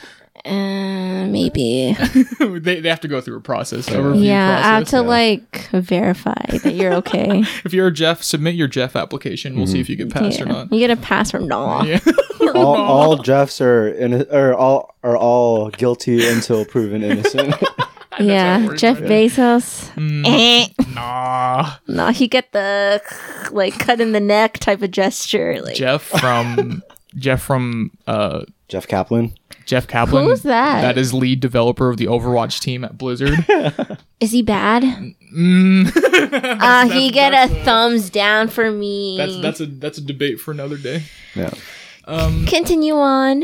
Uh, 0.45 1.25
maybe. 1.27 1.93
they, 2.39 2.81
they 2.81 2.89
have 2.89 2.99
to 2.99 3.07
go 3.07 3.21
through 3.21 3.37
a 3.37 3.41
process. 3.41 3.89
A 3.89 4.01
review 4.01 4.23
yeah, 4.23 4.49
I 4.49 4.61
have 4.61 4.83
process. 4.83 4.89
to 4.91 5.01
like 5.01 5.69
verify 5.71 6.45
that 6.63 6.73
you're 6.73 6.93
okay. 6.95 7.43
If 7.65 7.73
you're 7.73 7.87
a 7.87 7.93
Jeff, 7.93 8.21
submit 8.23 8.55
your 8.55 8.67
Jeff 8.67 8.95
application. 8.95 9.55
We'll 9.55 9.67
see 9.67 9.79
if 9.79 9.89
you 9.89 9.95
get 9.95 10.09
passed 10.11 10.41
or 10.41 10.45
not. 10.45 10.71
You 10.71 10.79
get 10.79 10.89
a 10.89 10.97
pass 10.97 11.31
from 11.31 11.47
Nah. 11.47 11.83
Yeah. 11.85 11.99
All, 12.55 12.75
all 12.75 13.17
Jeffs 13.17 13.61
are 13.61 13.87
in, 13.87 14.25
or 14.29 14.53
all 14.53 14.95
are 15.01 15.15
all 15.15 15.69
guilty 15.69 16.27
until 16.27 16.65
proven 16.65 17.03
innocent. 17.03 17.55
Yeah, 18.19 18.73
Jeff 18.75 18.99
right? 18.99 19.09
Bezos. 19.09 19.89
Eh. 20.25 20.67
nah. 20.93 21.75
No, 21.87 22.09
he 22.09 22.27
get 22.27 22.51
the 22.51 23.01
like 23.51 23.79
cut 23.79 24.01
in 24.01 24.11
the 24.11 24.19
neck 24.19 24.59
type 24.59 24.81
of 24.81 24.91
gesture. 24.91 25.61
Like, 25.61 25.75
Jeff 25.75 26.03
from 26.03 26.83
Jeff 27.15 27.41
from 27.41 27.91
uh 28.07 28.43
Jeff 28.67 28.87
Kaplan. 28.87 29.33
Jeff 29.65 29.87
Kaplan. 29.87 30.25
Who's 30.25 30.43
that? 30.43 30.81
That 30.81 30.97
is 30.97 31.13
lead 31.13 31.39
developer 31.39 31.89
of 31.89 31.97
the 31.97 32.05
Overwatch 32.05 32.59
team 32.59 32.83
at 32.83 32.97
Blizzard. 32.97 33.45
is 34.19 34.31
he 34.31 34.41
bad? 34.41 34.83
mm. 34.83 35.91
Uh, 36.33 36.87
he 36.87 37.11
get 37.11 37.33
a 37.33 37.53
thumbs 37.63 38.09
down 38.09 38.47
for 38.47 38.71
me. 38.71 39.17
That's 39.17 39.41
that's 39.41 39.59
a 39.59 39.65
that's 39.65 39.97
a 39.97 40.01
debate 40.01 40.39
for 40.39 40.51
another 40.51 40.77
day. 40.77 41.03
Yeah. 41.35 41.51
Continue 42.05 42.95
on. 42.95 43.43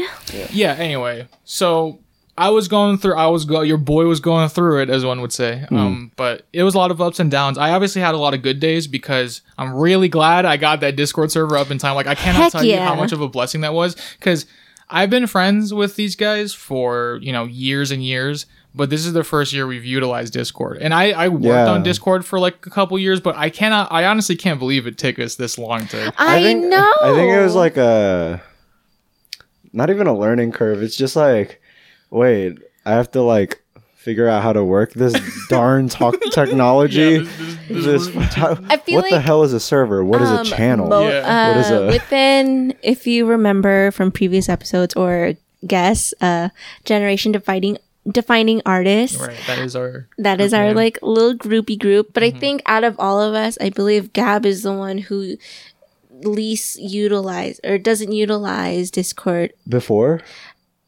Yeah. 0.52 0.74
Anyway, 0.74 1.28
so 1.44 2.00
I 2.40 2.52
was 2.52 2.70
going 2.70 2.98
through. 2.98 3.16
I 3.16 3.28
was 3.28 3.44
go. 3.44 3.62
Your 3.62 3.78
boy 3.78 4.06
was 4.06 4.22
going 4.22 4.48
through 4.48 4.82
it, 4.82 4.90
as 4.90 5.04
one 5.04 5.20
would 5.20 5.34
say. 5.34 5.66
Hmm. 5.68 5.78
Um, 5.78 6.12
but 6.16 6.48
it 6.54 6.64
was 6.64 6.74
a 6.74 6.78
lot 6.78 6.90
of 6.90 7.02
ups 7.02 7.20
and 7.20 7.30
downs. 7.30 7.58
I 7.58 7.72
obviously 7.72 8.02
had 8.02 8.16
a 8.16 8.18
lot 8.18 8.34
of 8.34 8.42
good 8.42 8.62
days 8.62 8.88
because 8.88 9.42
I'm 9.58 9.74
really 9.74 10.08
glad 10.08 10.46
I 10.46 10.56
got 10.56 10.80
that 10.80 10.96
Discord 10.96 11.32
server 11.32 11.58
up 11.58 11.70
in 11.70 11.80
time. 11.80 11.96
Like 11.96 12.08
I 12.08 12.16
cannot 12.16 12.44
Heck 12.44 12.52
tell 12.54 12.64
you 12.64 12.78
how 12.78 12.96
much 12.96 13.12
of 13.12 13.20
a 13.20 13.28
blessing 13.28 13.62
that 13.62 13.74
was 13.74 13.98
because 14.18 14.46
I've 14.90 15.10
been 15.10 15.28
friends 15.28 15.74
with 15.74 15.96
these 15.96 16.16
guys 16.16 16.54
for 16.54 17.20
you 17.22 17.32
know 17.32 17.46
years 17.46 17.92
and 17.92 18.04
years. 18.04 18.46
But 18.76 18.92
this 18.92 19.04
is 19.04 19.14
the 19.14 19.24
first 19.24 19.52
year 19.52 19.66
we've 19.66 19.84
utilized 19.84 20.32
Discord, 20.32 20.78
and 20.80 20.94
I, 20.94 21.10
I 21.10 21.28
worked 21.30 21.44
Yeah. 21.44 21.72
on 21.72 21.82
Discord 21.82 22.24
for 22.24 22.40
like 22.40 22.68
a 22.68 22.70
couple 22.70 23.00
years, 23.00 23.20
but 23.20 23.36
I 23.36 23.50
cannot, 23.50 23.92
I 23.92 24.06
honestly 24.06 24.36
can't 24.36 24.60
believe 24.60 24.86
it 24.86 24.96
took 25.00 25.18
us 25.18 25.36
this 25.36 25.58
long 25.58 25.88
to. 25.88 26.14
I, 26.20 26.40
think, 26.44 26.66
know. 26.66 26.94
I 27.02 27.12
think 27.16 27.32
it 27.34 27.42
was 27.42 27.56
like 27.56 27.78
a, 27.78 28.40
not 29.74 29.90
even 29.90 30.06
a 30.06 30.16
learning 30.16 30.52
curve. 30.52 30.84
It's 30.84 30.96
just 30.96 31.16
like, 31.16 31.60
wait, 32.12 32.60
I 32.86 32.92
have 32.92 33.10
to 33.12 33.24
like 33.24 33.64
figure 34.00 34.28
out 34.28 34.42
how 34.42 34.54
to 34.54 34.64
work 34.64 34.94
this 34.94 35.14
darn 35.50 35.90
talk 35.90 36.16
technology. 36.32 37.00
Yeah, 37.00 37.20
this- 37.20 37.36
this- 37.38 37.86
this 37.86 38.08
This- 38.08 38.34
how- 38.34 38.58
I 38.70 38.78
feel 38.78 39.02
what 39.02 39.12
the 39.12 39.20
hell 39.20 39.44
is 39.44 39.54
a 39.54 39.60
server? 39.60 40.04
What 40.04 40.22
is 40.24 40.30
um, 40.30 40.40
a 40.40 40.44
channel? 40.46 40.88
mo- 40.88 41.08
Yeah. 41.08 41.20
uh, 41.22 41.48
What 41.54 41.58
is 41.66 41.70
a- 41.72 41.86
within, 41.94 42.74
if 42.82 43.06
you 43.06 43.26
remember 43.28 43.92
from 43.92 44.12
previous 44.12 44.50
episodes 44.50 44.96
or 44.96 45.34
guess, 45.68 46.14
uh, 46.22 46.50
generation 46.86 47.32
defining 47.32 47.78
defining 48.10 48.62
artists. 48.66 49.20
Right, 49.20 49.38
that 49.46 49.60
is 49.60 49.76
our. 49.76 50.08
That 50.18 50.42
is 50.42 50.54
our 50.54 50.68
name. 50.74 50.76
like 50.76 50.98
little 51.04 51.36
groupie 51.36 51.78
group. 51.78 52.14
But 52.14 52.24
Mm-hmm. 52.24 52.38
I 52.38 52.40
think 52.40 52.62
out 52.66 52.84
of 52.84 52.96
all 52.98 53.22
of 53.22 53.36
us, 53.36 53.58
I 53.62 53.70
believe 53.70 54.14
Gab 54.14 54.46
is 54.48 54.64
the 54.64 54.74
one 54.74 54.98
who 54.98 55.36
least 56.24 56.80
utilize 56.82 57.60
or 57.64 57.78
doesn't 57.78 58.12
utilize 58.12 58.90
Discord 58.90 59.54
Before? 59.68 60.22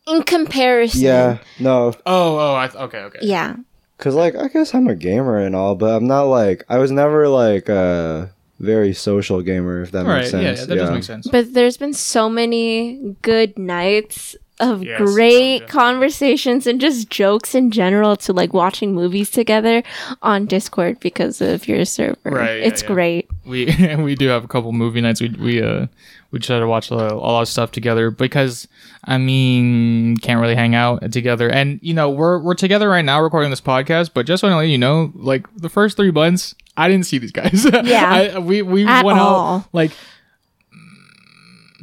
In 0.07 0.23
comparison. 0.23 1.01
Yeah, 1.01 1.37
no, 1.59 1.93
Oh, 2.05 2.37
oh, 2.37 2.55
I 2.55 2.67
th- 2.67 2.81
okay, 2.83 2.99
okay. 2.99 3.19
Yeah. 3.21 3.55
cause 3.97 4.15
like 4.15 4.35
I 4.35 4.47
guess 4.47 4.73
I'm 4.73 4.87
a 4.87 4.95
gamer 4.95 5.37
and 5.37 5.55
all, 5.55 5.75
but 5.75 5.95
I'm 5.95 6.07
not 6.07 6.23
like 6.23 6.63
I 6.69 6.77
was 6.79 6.91
never 6.91 7.27
like 7.27 7.69
a 7.69 8.31
very 8.59 8.93
social 8.93 9.41
gamer. 9.41 9.81
If 9.81 9.91
that 9.91 10.05
All 10.05 10.11
right, 10.11 10.21
makes 10.21 10.33
yeah, 10.33 10.41
sense. 10.55 10.59
yeah, 10.59 10.65
that 10.65 10.75
does 10.75 10.91
make 10.91 11.03
sense. 11.03 11.27
But 11.27 11.53
there's 11.53 11.77
been 11.77 11.93
so 11.93 12.29
many 12.29 13.15
good 13.21 13.57
nights 13.57 14.35
of 14.61 14.83
Yes, 14.83 14.99
great 14.99 15.67
conversations 15.67 16.67
and 16.67 16.79
just 16.79 17.09
jokes 17.09 17.53
in 17.55 17.71
general 17.71 18.15
to 18.17 18.31
like 18.33 18.53
watching 18.53 18.93
movies 18.93 19.29
together 19.29 19.83
on 20.21 20.45
Discord 20.45 20.99
because 20.99 21.41
of 21.41 21.67
your 21.67 21.83
server. 21.85 22.17
Right, 22.23 22.59
yeah, 22.59 22.65
it's 22.67 22.81
yeah. 22.83 22.87
great. 22.87 23.29
We 23.45 23.95
we 23.99 24.15
do 24.15 24.27
have 24.27 24.43
a 24.43 24.47
couple 24.47 24.71
movie 24.71 25.01
nights. 25.01 25.19
We 25.21 25.29
we 25.29 25.61
uh 25.61 25.87
we 26.31 26.39
try 26.39 26.59
to 26.59 26.67
watch 26.67 26.91
a, 26.91 26.95
a 26.95 27.15
lot 27.15 27.41
of 27.41 27.47
stuff 27.47 27.71
together 27.71 28.11
because 28.11 28.67
I 29.03 29.17
mean 29.17 30.17
can't 30.17 30.39
really 30.39 30.55
hang 30.55 30.75
out 30.75 31.11
together. 31.11 31.49
And 31.49 31.79
you 31.81 31.93
know 31.93 32.09
we're 32.09 32.39
we're 32.39 32.53
together 32.53 32.89
right 32.89 33.03
now 33.03 33.21
recording 33.21 33.49
this 33.49 33.61
podcast. 33.61 34.11
But 34.13 34.25
just 34.25 34.43
want 34.43 34.53
to 34.53 34.57
let 34.57 34.67
you 34.69 34.77
know, 34.77 35.11
like 35.15 35.45
the 35.55 35.69
first 35.69 35.97
three 35.97 36.11
months, 36.11 36.55
I 36.77 36.87
didn't 36.87 37.05
see 37.05 37.17
these 37.17 37.31
guys. 37.31 37.65
Yeah. 37.83 38.31
I, 38.35 38.39
we 38.39 38.61
we 38.61 38.85
At 38.85 39.03
went 39.03 39.19
all. 39.19 39.57
out 39.57 39.65
like 39.73 39.91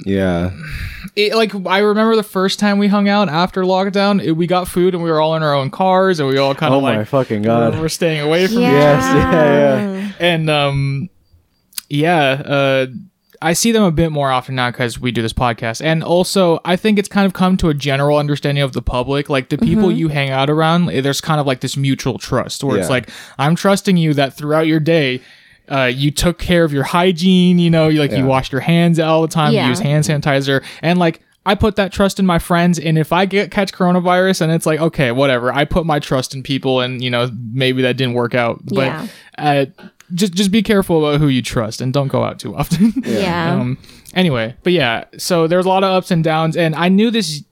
Yeah, 0.07 0.53
it, 1.16 1.34
like 1.34 1.53
I 1.66 1.78
remember 1.78 2.14
the 2.16 2.22
first 2.22 2.59
time 2.59 2.78
we 2.78 2.86
hung 2.88 3.09
out 3.09 3.28
after 3.28 3.62
lockdown. 3.62 4.22
It, 4.22 4.32
we 4.32 4.46
got 4.46 4.68
food 4.68 4.94
and 4.94 5.03
we 5.03 5.11
were 5.11 5.20
all 5.20 5.34
in 5.34 5.42
our 5.42 5.55
own 5.55 5.70
cars 5.70 6.20
and 6.20 6.28
we 6.28 6.38
all 6.38 6.55
kind 6.55 6.72
Oh 6.72 6.76
of 6.78 6.82
my 6.84 6.99
like 6.99 7.09
fucking 7.09 7.42
we're, 7.42 7.46
god. 7.46 7.80
we're 7.80 7.88
staying 7.88 8.20
away 8.20 8.46
from 8.46 8.62
Yeah. 8.62 8.70
Yes, 8.70 9.03
yeah, 9.14 9.92
yeah. 9.92 10.12
and 10.20 10.51
um 10.51 11.09
yeah 11.88 12.42
uh 12.44 12.86
i 13.40 13.53
see 13.55 13.72
them 13.72 13.82
a 13.82 13.90
bit 13.90 14.11
more 14.12 14.30
often 14.30 14.55
now 14.55 14.70
because 14.70 14.99
we 15.01 15.11
do 15.11 15.22
this 15.22 15.32
podcast 15.32 15.82
and 15.82 16.03
also 16.05 16.61
i 16.64 16.76
think 16.76 16.99
it's 16.99 17.09
kind 17.09 17.24
of 17.24 17.32
come 17.32 17.57
to 17.57 17.68
a 17.70 17.74
general 17.74 18.18
understanding 18.18 18.62
of 18.62 18.72
the 18.72 18.82
public 18.82 19.28
like 19.30 19.49
the 19.49 19.57
people 19.59 19.90
you 19.90 20.09
hang 20.09 20.28
out 20.30 20.51
around 20.51 20.90
eh, 20.90 21.01
there's 21.01 21.20
kind 21.20 21.40
of 21.40 21.46
like 21.46 21.61
this 21.61 21.76
mutual 21.76 22.18
trust 22.18 22.62
where 22.62 22.76
it's 22.78 22.90
like 22.90 23.09
i'm 23.38 23.55
trusting 23.55 23.96
you 23.96 24.12
that 24.12 24.34
throughout 24.34 24.66
your 24.66 24.80
day 24.80 25.20
uh, 25.71 25.91
you 25.93 26.11
took 26.11 26.39
care 26.39 26.64
of 26.64 26.73
your 26.73 26.85
hygiene, 26.85 27.59
you 27.59 27.71
know, 27.71 27.89
you 27.89 28.01
like 28.01 28.11
you 28.11 28.19
Yeah. 28.19 28.25
washed 28.25 28.53
your 28.53 28.61
hands 28.61 28.99
all 28.99 29.23
the 29.23 29.29
time, 29.29 29.53
Yeah. 29.53 29.64
you 29.64 29.71
use 29.71 29.81
hand 29.81 30.05
sanitizer, 30.05 30.62
and 30.83 30.99
like 30.99 31.21
I 31.47 31.55
put 31.55 31.77
that 31.77 31.93
trust 31.93 32.19
in 32.19 32.27
my 32.27 32.39
friends, 32.39 32.79
and 32.79 32.99
if 32.99 33.11
I 33.12 33.25
get 33.25 33.51
catch 33.51 33.73
coronavirus, 33.73 34.43
and 34.43 34.53
it's 34.53 34.66
like 34.66 34.81
okay, 34.81 35.12
whatever, 35.12 35.53
I 35.53 35.64
put 35.64 35.87
my 35.87 35.99
trust 35.99 36.35
in 36.35 36.43
people, 36.43 36.81
and 36.81 37.03
you 37.03 37.11
know 37.11 37.31
maybe 37.53 37.83
that 37.83 37.97
didn't 37.97 38.14
work 38.14 38.35
out, 38.35 38.61
but 38.66 38.87
Yeah. 38.87 39.07
uh, 39.39 39.64
just 40.14 40.35
just 40.35 40.51
be 40.51 40.62
careful 40.62 41.07
about 41.07 41.21
who 41.21 41.29
you 41.29 41.43
trust, 41.43 41.81
and 41.81 41.93
don't 41.93 42.09
go 42.09 42.23
out 42.25 42.39
too 42.39 42.55
often. 42.57 42.93
Yeah. 43.05 43.55
um. 43.55 43.79
Anyway, 44.14 44.55
but 44.62 44.73
yeah, 44.73 45.05
so 45.19 45.47
there's 45.47 45.66
a 45.66 45.69
lot 45.69 45.85
of 45.85 45.91
ups 45.91 46.11
and 46.11 46.25
downs, 46.25 46.57
and 46.57 46.75
I 46.75 46.89
knew 46.89 47.11
this. 47.11 47.43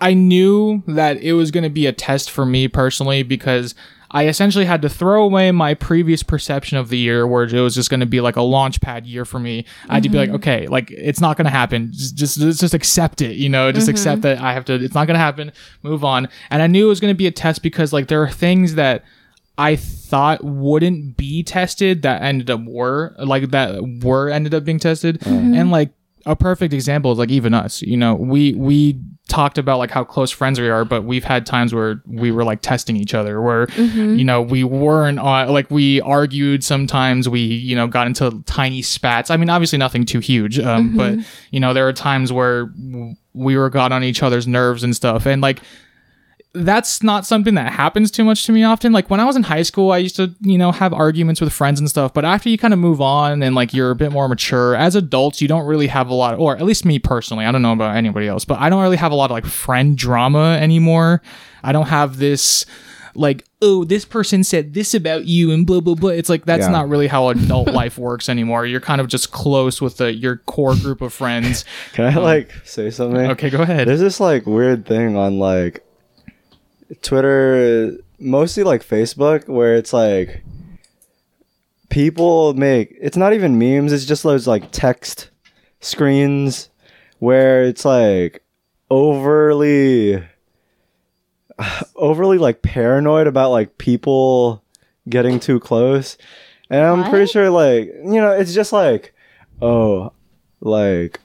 I 0.00 0.12
knew 0.14 0.82
that 0.88 1.18
it 1.18 1.34
was 1.34 1.50
going 1.50 1.62
to 1.64 1.70
be 1.70 1.86
a 1.86 1.92
test 1.92 2.30
for 2.30 2.44
me 2.46 2.68
personally 2.68 3.22
because 3.22 3.74
I 4.14 4.28
essentially 4.28 4.64
had 4.64 4.80
to 4.82 4.88
throw 4.88 5.24
away 5.24 5.50
my 5.50 5.74
previous 5.74 6.22
perception 6.22 6.78
of 6.78 6.88
the 6.88 6.96
year 6.96 7.26
where 7.26 7.42
it 7.42 7.52
was 7.52 7.74
just 7.74 7.90
going 7.90 7.98
to 7.98 8.06
be 8.06 8.20
like 8.20 8.36
a 8.36 8.42
launch 8.42 8.80
pad 8.80 9.06
year 9.06 9.24
for 9.24 9.40
me. 9.40 9.66
I 9.88 9.94
had 9.94 10.04
to 10.04 10.08
be 10.08 10.18
like, 10.18 10.28
mm-hmm. 10.28 10.36
okay, 10.36 10.66
like 10.68 10.92
it's 10.92 11.20
not 11.20 11.36
going 11.36 11.46
to 11.46 11.50
happen. 11.50 11.90
Just, 11.92 12.14
just, 12.16 12.60
just 12.60 12.74
accept 12.74 13.22
it, 13.22 13.34
you 13.34 13.48
know, 13.48 13.72
just 13.72 13.88
accept 13.88 14.22
mm-hmm. 14.22 14.38
that 14.38 14.38
I 14.38 14.52
have 14.52 14.64
to, 14.66 14.74
it's 14.74 14.94
not 14.94 15.08
going 15.08 15.16
to 15.16 15.20
happen, 15.20 15.50
move 15.82 16.04
on. 16.04 16.28
And 16.50 16.62
I 16.62 16.68
knew 16.68 16.86
it 16.86 16.88
was 16.90 17.00
going 17.00 17.12
to 17.12 17.18
be 17.18 17.26
a 17.26 17.32
test 17.32 17.60
because 17.60 17.92
like 17.92 18.06
there 18.06 18.22
are 18.22 18.30
things 18.30 18.76
that 18.76 19.04
I 19.58 19.74
thought 19.74 20.44
wouldn't 20.44 21.16
be 21.16 21.42
tested 21.42 22.02
that 22.02 22.22
ended 22.22 22.50
up 22.50 22.64
were 22.64 23.16
like 23.18 23.50
that 23.50 23.82
were 24.04 24.30
ended 24.30 24.54
up 24.54 24.64
being 24.64 24.78
tested. 24.78 25.18
Mm-hmm. 25.20 25.54
And 25.54 25.70
like 25.72 25.90
a 26.26 26.36
perfect 26.36 26.72
example 26.72 27.12
is 27.12 27.18
like 27.18 27.30
even 27.30 27.54
us, 27.54 27.82
you 27.82 27.96
know, 27.96 28.14
we, 28.14 28.54
we, 28.54 29.00
talked 29.26 29.56
about 29.56 29.78
like 29.78 29.90
how 29.90 30.04
close 30.04 30.30
friends 30.30 30.60
we 30.60 30.68
are 30.68 30.84
but 30.84 31.02
we've 31.02 31.24
had 31.24 31.46
times 31.46 31.74
where 31.74 32.02
we 32.06 32.30
were 32.30 32.44
like 32.44 32.60
testing 32.60 32.94
each 32.94 33.14
other 33.14 33.40
where 33.40 33.66
you 34.18 34.24
know 34.24 34.42
we 34.42 34.62
weren't 34.62 35.18
uh, 35.18 35.50
like 35.50 35.70
we 35.70 35.98
argued 36.02 36.62
sometimes 36.62 37.26
we 37.26 37.40
you 37.40 37.74
know 37.74 37.86
got 37.86 38.06
into 38.06 38.42
tiny 38.44 38.82
spats. 38.82 39.30
I 39.30 39.38
mean 39.38 39.48
obviously 39.48 39.78
nothing 39.78 40.04
too 40.04 40.18
huge 40.18 40.58
um, 40.58 40.94
but 40.96 41.18
you 41.50 41.58
know 41.58 41.72
there 41.72 41.88
are 41.88 41.92
times 41.92 42.32
where 42.32 42.70
we 43.32 43.56
were 43.56 43.70
got 43.70 43.92
on 43.92 44.04
each 44.04 44.22
other's 44.22 44.46
nerves 44.46 44.84
and 44.84 44.94
stuff 44.94 45.24
and 45.26 45.40
like 45.40 45.60
that's 46.54 47.02
not 47.02 47.26
something 47.26 47.54
that 47.54 47.72
happens 47.72 48.10
too 48.12 48.22
much 48.24 48.44
to 48.44 48.52
me 48.52 48.62
often. 48.62 48.92
Like 48.92 49.10
when 49.10 49.18
I 49.18 49.24
was 49.24 49.34
in 49.34 49.42
high 49.42 49.62
school, 49.62 49.90
I 49.90 49.98
used 49.98 50.16
to, 50.16 50.32
you 50.40 50.56
know, 50.56 50.70
have 50.70 50.92
arguments 50.92 51.40
with 51.40 51.52
friends 51.52 51.80
and 51.80 51.88
stuff. 51.90 52.14
But 52.14 52.24
after 52.24 52.48
you 52.48 52.56
kind 52.56 52.72
of 52.72 52.78
move 52.78 53.00
on 53.00 53.42
and 53.42 53.54
like 53.56 53.74
you're 53.74 53.90
a 53.90 53.96
bit 53.96 54.12
more 54.12 54.28
mature, 54.28 54.76
as 54.76 54.94
adults, 54.94 55.42
you 55.42 55.48
don't 55.48 55.66
really 55.66 55.88
have 55.88 56.08
a 56.08 56.14
lot, 56.14 56.38
or 56.38 56.56
at 56.56 56.62
least 56.62 56.84
me 56.84 56.98
personally, 57.00 57.44
I 57.44 57.50
don't 57.52 57.62
know 57.62 57.72
about 57.72 57.96
anybody 57.96 58.28
else, 58.28 58.44
but 58.44 58.60
I 58.60 58.70
don't 58.70 58.82
really 58.82 58.96
have 58.96 59.10
a 59.10 59.16
lot 59.16 59.26
of 59.26 59.30
like 59.32 59.46
friend 59.46 59.98
drama 59.98 60.56
anymore. 60.60 61.22
I 61.64 61.72
don't 61.72 61.88
have 61.88 62.18
this 62.18 62.64
like, 63.16 63.44
oh, 63.62 63.84
this 63.84 64.04
person 64.04 64.42
said 64.44 64.74
this 64.74 64.94
about 64.94 65.24
you 65.26 65.50
and 65.50 65.66
blah 65.66 65.80
blah 65.80 65.94
blah. 65.94 66.10
It's 66.10 66.28
like 66.28 66.44
that's 66.44 66.66
Yeah. 66.66 66.70
not 66.70 66.88
really 66.88 67.06
how 67.08 67.28
adult 67.30 67.68
life 67.72 67.98
works 67.98 68.28
anymore. 68.28 68.64
You're 68.66 68.80
kind 68.80 69.00
of 69.00 69.08
just 69.08 69.32
close 69.32 69.80
with 69.80 69.96
the, 69.96 70.12
your 70.14 70.36
core 70.38 70.74
group 70.76 71.00
of 71.00 71.12
friends. 71.12 71.64
Can 71.94 72.04
I 72.04 72.14
um, 72.14 72.22
like 72.22 72.52
say 72.64 72.90
something? 72.90 73.30
Okay, 73.32 73.50
go 73.50 73.62
ahead. 73.62 73.88
There's 73.88 74.00
this 74.00 74.20
like 74.20 74.46
weird 74.46 74.86
thing 74.86 75.16
on 75.16 75.38
like 75.38 75.84
Twitter, 77.02 77.96
mostly 78.18 78.62
like 78.62 78.82
Facebook, 78.82 79.48
where 79.48 79.76
it's 79.76 79.92
like 79.92 80.42
people 81.90 82.54
make 82.54 82.96
it's 83.00 83.16
not 83.16 83.32
even 83.32 83.58
memes, 83.58 83.92
it's 83.92 84.04
just 84.04 84.22
those 84.22 84.46
like 84.46 84.70
text 84.72 85.30
screens 85.80 86.70
where 87.18 87.64
it's 87.64 87.84
like 87.84 88.42
overly 88.90 90.22
overly 91.96 92.38
like 92.38 92.62
paranoid 92.62 93.26
about 93.26 93.50
like 93.50 93.78
people 93.78 94.62
getting 95.08 95.38
too 95.40 95.60
close. 95.60 96.16
And 96.70 96.82
I'm 96.82 97.08
pretty 97.10 97.26
sure 97.26 97.50
like 97.50 97.86
you 97.88 98.20
know, 98.20 98.32
it's 98.32 98.54
just 98.54 98.72
like 98.72 99.14
oh 99.62 100.12
like 100.60 101.20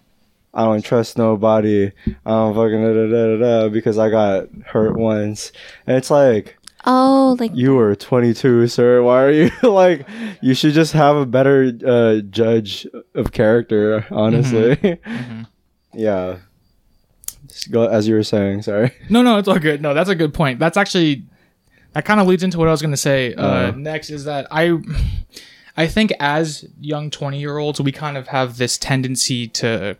I 0.59 0.65
don't 0.65 0.83
trust 0.83 1.17
nobody. 1.17 1.91
I 2.25 2.29
don't 2.29 2.53
fucking 2.53 2.81
da 2.83 2.93
da 2.93 3.07
da 3.07 3.37
da 3.37 3.37
da 3.63 3.69
because 3.69 3.97
I 3.97 4.09
got 4.09 4.47
hurt 4.65 4.97
once. 4.97 5.51
And 5.87 5.95
it's 5.95 6.11
like, 6.11 6.57
Oh, 6.85 7.35
like 7.39 7.51
you 7.53 7.75
were 7.75 7.95
22, 7.95 8.67
sir. 8.67 9.01
Why 9.03 9.23
are 9.23 9.31
you 9.31 9.51
like, 9.63 10.07
you 10.41 10.53
should 10.53 10.73
just 10.73 10.93
have 10.93 11.15
a 11.15 11.25
better 11.25 11.71
uh, 11.85 12.21
judge 12.29 12.87
of 13.15 13.31
character, 13.31 14.05
honestly. 14.11 14.75
Mhm. 14.77 15.47
yeah. 15.93 16.37
Just 17.47 17.71
go 17.71 17.87
as 17.87 18.07
you 18.07 18.15
were 18.15 18.23
saying, 18.23 18.61
sorry. 18.63 18.91
No, 19.09 19.21
no, 19.21 19.37
it's 19.37 19.47
all 19.47 19.59
good. 19.59 19.81
No, 19.81 19.93
that's 19.93 20.09
a 20.09 20.15
good 20.15 20.33
point. 20.33 20.59
That's 20.59 20.77
actually 20.77 21.23
that 21.93 22.05
kind 22.05 22.19
of 22.19 22.27
leads 22.27 22.43
into 22.43 22.57
what 22.57 22.67
I 22.67 22.71
was 22.71 22.81
going 22.81 22.91
to 22.91 22.97
say. 22.97 23.33
Uh, 23.33 23.45
Uh. 23.47 23.71
next 23.75 24.09
is 24.09 24.25
that 24.25 24.47
I, 24.51 24.77
I 25.77 25.87
think 25.87 26.11
as 26.19 26.65
young 26.79 27.09
twenty 27.09 27.39
year 27.39 27.57
olds, 27.57 27.79
we 27.81 27.91
kind 27.91 28.17
of 28.17 28.27
have 28.27 28.57
this 28.57 28.77
tendency 28.77 29.47
to, 29.47 29.97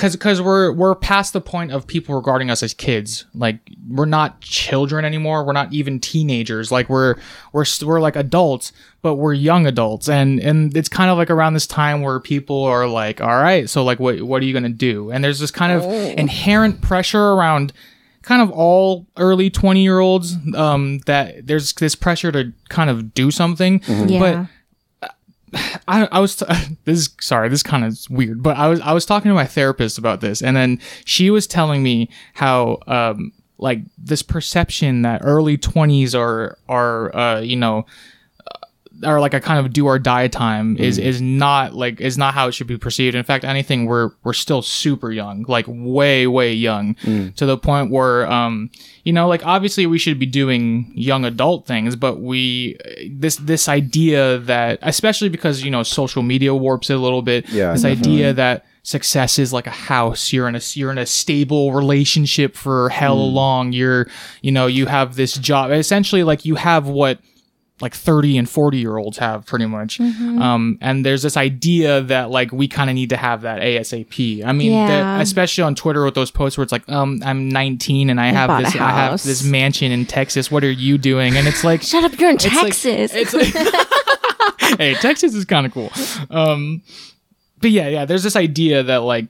because 0.00 0.16
because 0.16 0.40
we're 0.40 0.72
we're 0.72 0.94
past 0.94 1.34
the 1.34 1.42
point 1.42 1.72
of 1.72 1.86
people 1.86 2.14
regarding 2.14 2.48
us 2.48 2.62
as 2.62 2.72
kids. 2.72 3.26
Like 3.34 3.58
we're 3.86 4.06
not 4.06 4.40
children 4.40 5.04
anymore. 5.04 5.44
We're 5.44 5.52
not 5.52 5.74
even 5.74 6.00
teenagers. 6.00 6.72
Like 6.72 6.88
we're 6.88 7.16
we're 7.52 7.66
we're 7.82 8.00
like 8.00 8.16
adults, 8.16 8.72
but 9.02 9.16
we're 9.16 9.34
young 9.34 9.66
adults, 9.66 10.08
and 10.08 10.40
and 10.40 10.74
it's 10.74 10.88
kind 10.88 11.10
of 11.10 11.18
like 11.18 11.28
around 11.28 11.52
this 11.52 11.66
time 11.66 12.00
where 12.00 12.18
people 12.18 12.64
are 12.64 12.88
like, 12.88 13.20
all 13.20 13.42
right, 13.42 13.68
so 13.68 13.84
like 13.84 14.00
what 14.00 14.22
what 14.22 14.40
are 14.40 14.46
you 14.46 14.54
gonna 14.54 14.70
do? 14.70 15.10
And 15.10 15.22
there's 15.22 15.38
this 15.38 15.50
kind 15.50 15.70
of 15.70 15.84
inherent 16.18 16.80
pressure 16.80 17.32
around 17.32 17.74
kind 18.22 18.40
of 18.40 18.50
all 18.50 19.06
early 19.16 19.48
20 19.48 19.82
year 19.82 19.98
olds 19.98 20.36
um 20.54 20.98
that 21.06 21.46
there's 21.46 21.72
this 21.72 21.94
pressure 21.94 22.30
to 22.30 22.52
kind 22.68 22.90
of 22.90 23.14
do 23.14 23.30
something 23.30 23.80
yeah. 23.88 24.46
I, 25.88 26.08
I 26.10 26.20
was 26.20 26.36
this 26.84 26.98
is 26.98 27.10
sorry 27.20 27.48
this 27.48 27.62
kind 27.62 27.84
of 27.84 27.98
weird 28.08 28.42
but 28.42 28.56
I 28.56 28.68
was 28.68 28.80
I 28.80 28.92
was 28.92 29.06
talking 29.06 29.28
to 29.30 29.34
my 29.34 29.46
therapist 29.46 29.98
about 29.98 30.20
this 30.20 30.42
and 30.42 30.56
then 30.56 30.80
she 31.04 31.30
was 31.30 31.46
telling 31.46 31.82
me 31.82 32.08
how 32.34 32.78
um 32.86 33.32
like 33.58 33.80
this 33.98 34.22
perception 34.22 35.02
that 35.02 35.20
early 35.24 35.58
20s 35.58 36.18
are 36.18 36.58
are 36.68 37.14
uh 37.14 37.40
you 37.40 37.56
know 37.56 37.86
are 39.04 39.20
like 39.20 39.34
a 39.34 39.40
kind 39.40 39.64
of 39.64 39.72
do 39.72 39.86
or 39.86 39.98
die 39.98 40.28
time 40.28 40.76
is 40.76 40.98
mm. 40.98 41.02
is 41.02 41.20
not 41.20 41.74
like 41.74 42.00
is 42.00 42.18
not 42.18 42.34
how 42.34 42.48
it 42.48 42.52
should 42.52 42.66
be 42.66 42.76
perceived. 42.76 43.14
In 43.14 43.24
fact, 43.24 43.44
anything 43.44 43.86
we're 43.86 44.10
we're 44.24 44.32
still 44.32 44.62
super 44.62 45.10
young, 45.10 45.44
like 45.48 45.64
way 45.68 46.26
way 46.26 46.52
young, 46.52 46.94
mm. 46.96 47.34
to 47.36 47.46
the 47.46 47.56
point 47.56 47.90
where 47.90 48.30
um 48.30 48.70
you 49.04 49.12
know 49.12 49.28
like 49.28 49.44
obviously 49.46 49.86
we 49.86 49.98
should 49.98 50.18
be 50.18 50.26
doing 50.26 50.90
young 50.94 51.24
adult 51.24 51.66
things, 51.66 51.96
but 51.96 52.20
we 52.20 52.76
this 53.10 53.36
this 53.36 53.68
idea 53.68 54.38
that 54.38 54.78
especially 54.82 55.28
because 55.28 55.62
you 55.62 55.70
know 55.70 55.82
social 55.82 56.22
media 56.22 56.54
warps 56.54 56.90
it 56.90 56.94
a 56.94 56.98
little 56.98 57.22
bit. 57.22 57.48
Yeah, 57.48 57.72
this 57.72 57.82
definitely. 57.82 58.12
idea 58.12 58.32
that 58.34 58.66
success 58.82 59.38
is 59.38 59.52
like 59.52 59.66
a 59.66 59.70
house 59.70 60.32
you're 60.32 60.48
in 60.48 60.56
a 60.56 60.60
you're 60.72 60.90
in 60.90 60.96
a 60.96 61.04
stable 61.04 61.72
relationship 61.74 62.56
for 62.56 62.88
hell 62.88 63.18
mm. 63.18 63.32
long 63.34 63.72
you're 63.74 64.08
you 64.40 64.50
know 64.50 64.66
you 64.66 64.86
have 64.86 65.16
this 65.16 65.34
job 65.34 65.70
essentially 65.70 66.24
like 66.24 66.46
you 66.46 66.54
have 66.54 66.88
what 66.88 67.20
like 67.80 67.94
30 67.94 68.36
and 68.38 68.48
40 68.48 68.78
year 68.78 68.96
olds 68.98 69.18
have 69.18 69.46
pretty 69.46 69.66
much 69.66 70.00
um 70.00 70.76
and 70.80 71.04
there's 71.04 71.22
this 71.22 71.36
idea 71.36 72.00
that 72.02 72.30
like 72.30 72.52
we 72.52 72.68
kind 72.68 72.90
of 72.90 72.94
need 72.94 73.10
to 73.10 73.16
have 73.16 73.42
that 73.42 73.60
asap 73.62 74.44
i 74.44 74.52
mean 74.52 74.72
Yeah. 74.72 74.86
that, 74.88 75.20
especially 75.22 75.64
on 75.64 75.74
twitter 75.74 76.04
with 76.04 76.14
those 76.14 76.30
posts 76.30 76.58
where 76.58 76.62
it's 76.62 76.72
like 76.72 76.88
um 76.88 77.22
i'm 77.24 77.48
19 77.48 78.10
and 78.10 78.20
i 78.20 78.26
have 78.28 78.62
this 78.62 78.74
i 78.76 78.90
have 78.90 79.22
this 79.22 79.42
mansion 79.44 79.92
in 79.92 80.04
texas 80.06 80.50
what 80.50 80.62
are 80.64 80.70
you 80.70 80.98
doing 80.98 81.36
and 81.36 81.48
it's 81.48 81.64
like 81.64 81.82
Shut 81.90 82.04
up, 82.04 82.18
you're 82.18 82.30
in 82.30 82.36
it's 82.36 82.44
like- 82.46 82.62
Texas. 82.74 83.12
it's 83.14 83.32
like, 83.34 83.54
hey, 84.78 84.94
Texas 84.94 85.34
is 85.34 85.44
kind 85.44 85.66
of 85.66 85.72
cool. 85.72 85.90
Um, 86.30 86.82
but 87.60 87.70
yeah, 87.70 87.88
yeah, 87.88 88.04
there's 88.04 88.22
this 88.22 88.36
idea 88.36 88.82
that 88.82 88.98
like 88.98 89.26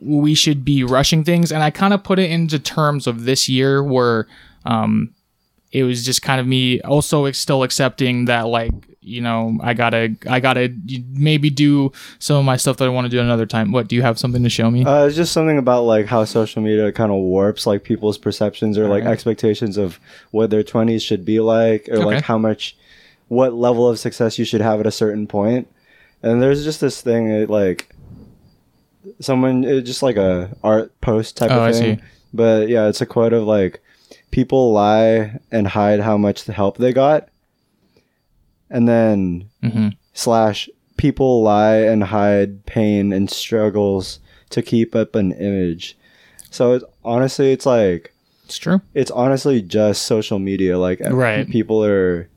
we 0.00 0.34
should 0.34 0.64
be 0.64 0.82
rushing 0.84 1.22
things, 1.24 1.52
and 1.52 1.62
I 1.62 1.70
kind 1.70 1.92
of 1.94 2.02
put 2.02 2.18
it 2.18 2.30
into 2.30 2.58
terms 2.58 3.06
of 3.06 3.24
this 3.24 3.48
year 3.48 3.82
where 3.84 4.26
um, 4.64 5.14
it 5.72 5.82
was 5.84 6.04
just 6.04 6.22
kind 6.22 6.40
of 6.40 6.46
me 6.46 6.80
also 6.82 7.30
still 7.32 7.62
accepting 7.62 8.26
that 8.26 8.42
like 8.46 8.72
you 9.00 9.20
know 9.20 9.58
I 9.62 9.74
gotta 9.74 10.14
I 10.28 10.38
gotta 10.38 10.72
maybe 11.10 11.50
do 11.50 11.90
some 12.20 12.36
of 12.36 12.44
my 12.44 12.56
stuff 12.56 12.76
that 12.76 12.84
I 12.84 12.88
want 12.90 13.06
to 13.06 13.08
do 13.08 13.20
another 13.20 13.46
time. 13.46 13.72
What 13.72 13.88
do 13.88 13.96
you 13.96 14.02
have 14.02 14.18
something 14.18 14.42
to 14.44 14.48
show 14.50 14.70
me? 14.70 14.84
Uh, 14.84 15.06
it's 15.06 15.16
just 15.16 15.32
something 15.32 15.58
about 15.58 15.82
like 15.84 16.06
how 16.06 16.24
social 16.24 16.62
media 16.62 16.92
kind 16.92 17.10
of 17.10 17.16
warps 17.18 17.66
like 17.66 17.82
people's 17.82 18.16
perceptions 18.18 18.78
or 18.78 18.82
like 18.86 19.02
Alright. 19.02 19.12
expectations 19.14 19.76
of 19.76 19.98
what 20.30 20.50
their 20.50 20.62
20s 20.62 21.02
should 21.02 21.24
be 21.24 21.40
like 21.40 21.88
or 21.88 21.96
Okay. 21.96 22.04
like 22.04 22.22
how 22.24 22.38
much 22.38 22.76
what 23.28 23.54
level 23.54 23.88
of 23.88 23.98
success 23.98 24.38
you 24.38 24.44
should 24.44 24.60
have 24.60 24.78
at 24.78 24.86
a 24.86 24.90
certain 24.92 25.26
point 25.26 25.66
and 26.22 26.40
there's 26.42 26.62
just 26.62 26.80
this 26.80 27.00
thing 27.00 27.28
it, 27.28 27.48
like 27.50 27.88
someone 29.20 29.64
it, 29.64 29.82
just 29.82 30.02
like 30.02 30.16
a 30.16 30.56
art 30.62 30.98
post 31.00 31.36
type 31.36 31.50
Oh, 31.50 31.64
of 31.64 31.74
thing 31.74 31.96
see. 31.98 32.02
but 32.32 32.68
yeah 32.68 32.86
it's 32.88 33.00
a 33.00 33.06
quote 33.06 33.32
of 33.32 33.44
like 33.44 33.82
people 34.32 34.72
lie 34.72 35.38
and 35.52 35.68
hide 35.68 36.00
how 36.00 36.16
much 36.16 36.44
help 36.46 36.78
they 36.78 36.92
got 36.92 37.28
and 38.68 38.88
then 38.88 39.48
hmm 39.62 39.88
slash 40.14 40.68
people 40.96 41.42
lie 41.42 41.76
and 41.76 42.04
hide 42.04 42.66
pain 42.66 43.12
and 43.12 43.30
struggles 43.30 44.18
to 44.50 44.60
keep 44.62 44.94
up 44.94 45.14
an 45.14 45.32
image. 45.32 45.96
So 46.50 46.74
it's, 46.74 46.84
honestly, 47.02 47.52
it's 47.52 47.64
like 47.64 48.12
It's 48.44 48.58
true. 48.58 48.80
it's 48.92 49.10
honestly 49.10 49.62
just 49.62 50.02
social 50.02 50.38
media. 50.38 50.78
Like 50.78 51.00
uh, 51.00 51.14
Right. 51.14 51.48
people 51.48 51.82
are 51.84 52.28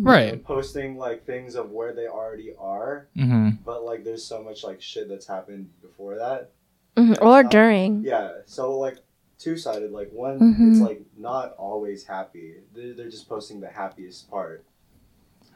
Right. 0.00 0.42
posting 0.44 0.96
like 0.98 1.24
things 1.26 1.54
of 1.56 1.70
where 1.72 1.92
they 1.92 2.06
already 2.06 2.52
are, 2.58 3.08
hmm 3.16 3.50
but 3.64 3.84
like 3.84 4.04
there's 4.04 4.24
so 4.24 4.42
much 4.42 4.62
like 4.62 4.80
shit 4.80 5.08
that's 5.08 5.26
happened 5.26 5.70
before 5.82 6.16
that. 6.16 6.50
Mhm, 6.96 7.18
Or 7.20 7.42
during. 7.42 8.02
Yeah. 8.04 8.28
So 8.46 8.78
like 8.78 8.98
two 9.38 9.56
sided. 9.56 9.90
Like 9.92 10.10
one, 10.12 10.38
Mhm. 10.38 10.70
it's 10.72 10.80
like 10.80 11.02
not 11.16 11.52
always 11.58 12.04
happy. 12.04 12.56
They're, 12.74 12.94
they're 12.94 13.10
just 13.10 13.28
posting 13.28 13.60
the 13.60 13.68
happiest 13.68 14.30
part. 14.30 14.64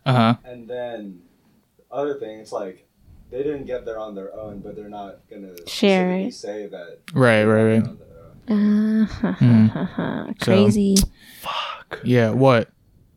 Uh 0.06 0.12
huh. 0.12 0.34
And 0.44 0.68
then 0.68 1.22
the 1.78 1.94
other 1.94 2.18
thing, 2.18 2.40
it's 2.40 2.52
like 2.52 2.86
they 3.30 3.42
didn't 3.42 3.66
get 3.66 3.84
there 3.84 3.98
on 3.98 4.14
their 4.14 4.34
own, 4.34 4.60
but 4.60 4.74
they're 4.76 4.88
not 4.88 5.20
gonna 5.30 5.54
Share 5.66 6.12
it. 6.12 6.34
say 6.34 6.66
that. 6.66 6.98
Right. 7.14 7.44
they 7.44 7.44
Right. 7.44 7.82
got 7.84 7.88
Right. 7.88 7.88
there 7.88 7.90
on 7.90 7.98
their 7.98 8.06
own. 8.56 9.08
Uh, 9.98 10.26
So- 10.26 10.44
Crazy. 10.44 10.96
Yeah. 12.04 12.30
What? 12.30 12.68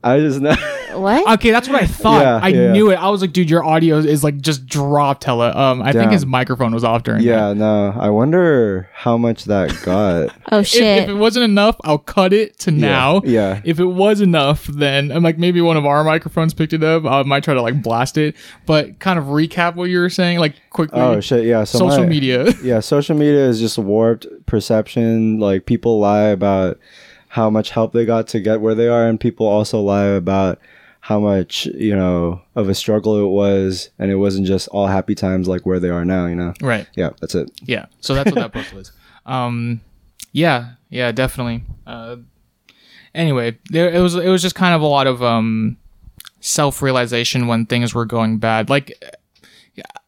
I 0.03 0.19
just 0.19 0.41
know. 0.41 0.55
What? 0.93 1.27
Okay, 1.33 1.49
that's 1.51 1.67
what 1.67 1.81
I 1.81 1.87
thought. 1.87 2.21
Yeah, 2.21 2.39
I 2.41 2.47
yeah. 2.49 2.71
knew 2.71 2.91
it. 2.91 2.95
I 2.95 3.09
was 3.09 3.21
like, 3.21 3.33
dude, 3.33 3.49
your 3.49 3.63
audio 3.63 3.97
is 3.97 4.23
like 4.23 4.39
just 4.39 4.67
dropped 4.67 5.23
hella. 5.23 5.51
Um, 5.55 5.81
I 5.81 5.91
think 5.91 6.11
his 6.11 6.25
microphone 6.25 6.71
was 6.73 6.83
off 6.83 7.01
during. 7.03 7.21
that. 7.21 7.27
yeah, 7.27 7.53
no. 7.53 7.93
I 7.97 8.09
wonder 8.09 8.87
how 8.93 9.17
much 9.17 9.45
that 9.45 9.75
got. 9.83 10.35
oh 10.51 10.61
shit. 10.61 11.03
if 11.03 11.09
it 11.09 11.15
wasn't 11.15 11.45
enough, 11.45 11.77
I'll 11.83 11.97
cut 11.97 12.31
it 12.31 12.59
to 12.59 12.71
now. 12.71 13.21
yeah. 13.25 13.61
If 13.63 13.79
it 13.79 13.85
was 13.85 14.21
enough, 14.21 14.65
then 14.67 15.11
I'm 15.11 15.23
like 15.23 15.37
maybe 15.39 15.61
one 15.61 15.77
of 15.77 15.85
our 15.85 16.03
microphones 16.03 16.53
picked 16.53 16.73
it 16.73 16.83
up. 16.83 17.05
I 17.05 17.23
might 17.23 17.43
try 17.43 17.55
to 17.55 17.61
like 17.61 17.81
blast 17.81 18.17
it, 18.17 18.35
but 18.65 18.99
kind 18.99 19.17
of 19.17 19.25
recap 19.25 19.75
what 19.75 19.85
you 19.89 19.99
were 19.99 20.09
saying, 20.11 20.37
like 20.39 20.55
quickly. 20.69 20.99
Oh 20.99 21.19
shit, 21.21 21.45
yeah. 21.45 21.63
So 21.63 21.79
Social 21.79 22.03
my- 22.03 22.09
media. 22.09 22.51
Yeah, 22.63 22.79
social 22.81 23.15
media 23.15 23.47
is 23.47 23.59
just 23.59 23.77
warped 23.77 24.27
perception. 24.45 25.39
Like 25.39 25.65
people 25.65 25.99
lie 25.99 26.27
about 26.27 26.79
how 27.33 27.49
much 27.49 27.71
help 27.71 27.93
they 27.93 28.05
got 28.05 28.27
to 28.27 28.39
get 28.39 28.61
where 28.61 28.75
they 28.75 28.87
are, 28.87 29.07
and 29.07 29.19
people 29.19 29.47
also 29.47 29.81
lie 29.81 30.05
about 30.05 30.59
how 30.99 31.19
much 31.19 31.65
you 31.65 31.95
know 31.95 32.39
of 32.55 32.69
a 32.69 32.75
struggle 32.75 33.19
it 33.25 33.27
was, 33.27 33.89
and 33.97 34.11
it 34.11 34.17
wasn't 34.17 34.45
just 34.45 34.67
all 34.67 34.85
happy 34.85 35.15
times 35.15 35.47
like 35.47 35.65
where 35.65 35.79
they 35.79 35.89
are 35.89 36.05
now. 36.05 36.27
You 36.27 36.35
know. 36.35 36.53
right. 36.61 36.87
Yeah, 36.95 37.09
that's 37.19 37.33
it. 37.33 37.49
Yeah. 37.63 37.87
So 38.01 38.13
that's 38.13 38.31
what 38.31 38.35
that 38.35 38.53
book 38.53 38.71
was. 38.71 38.91
Um, 39.25 39.81
yeah, 40.31 40.73
yeah, 40.89 41.11
definitely. 41.11 41.63
Uh, 41.87 42.17
anyway, 43.15 43.57
there 43.71 43.91
it 43.91 43.99
was. 43.99 44.13
It 44.13 44.29
was 44.29 44.43
just 44.43 44.53
kind 44.53 44.75
of 44.75 44.81
a 44.81 44.85
lot 44.85 45.07
of 45.07 45.23
um 45.23 45.77
self 46.39 46.83
realization 46.83 47.47
when 47.47 47.65
things 47.65 47.95
were 47.95 48.05
going 48.05 48.37
bad. 48.37 48.69
Like 48.69 48.93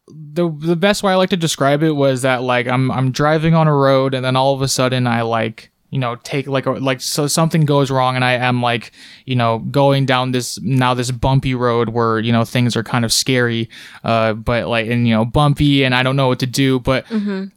the 0.08 0.48
the 0.48 0.76
best 0.76 1.02
way 1.02 1.12
I 1.12 1.16
like 1.16 1.30
to 1.30 1.36
describe 1.36 1.82
it 1.82 1.92
was 1.92 2.22
that 2.22 2.42
like 2.42 2.68
I'm 2.68 2.92
I'm 2.92 3.10
driving 3.10 3.54
on 3.54 3.66
a 3.66 3.74
road 3.74 4.14
and 4.14 4.24
then 4.24 4.36
all 4.36 4.54
of 4.54 4.62
a 4.62 4.68
sudden 4.68 5.06
I 5.06 5.22
like 5.22 5.72
you 5.96 6.00
know 6.00 6.16
take 6.16 6.46
like 6.46 6.66
a, 6.66 6.72
like 6.72 7.00
so 7.00 7.26
something 7.26 7.62
goes 7.62 7.90
wrong 7.90 8.16
and 8.16 8.22
I 8.22 8.32
am 8.32 8.60
like 8.60 8.92
you 9.24 9.34
know 9.34 9.60
going 9.60 10.04
down 10.04 10.32
this 10.32 10.60
now 10.60 10.92
this 10.92 11.10
bumpy 11.10 11.54
road 11.54 11.88
where 11.88 12.18
you 12.18 12.32
know 12.32 12.44
things 12.44 12.76
are 12.76 12.82
kind 12.82 13.02
of 13.02 13.10
scary 13.10 13.70
uh 14.04 14.34
but 14.34 14.68
like 14.68 14.88
and 14.88 15.08
you 15.08 15.14
know 15.14 15.24
bumpy 15.24 15.84
and 15.84 15.94
I 15.94 16.02
don't 16.02 16.14
know 16.14 16.28
what 16.28 16.40
to 16.40 16.46
do. 16.46 16.80
But 16.80 17.06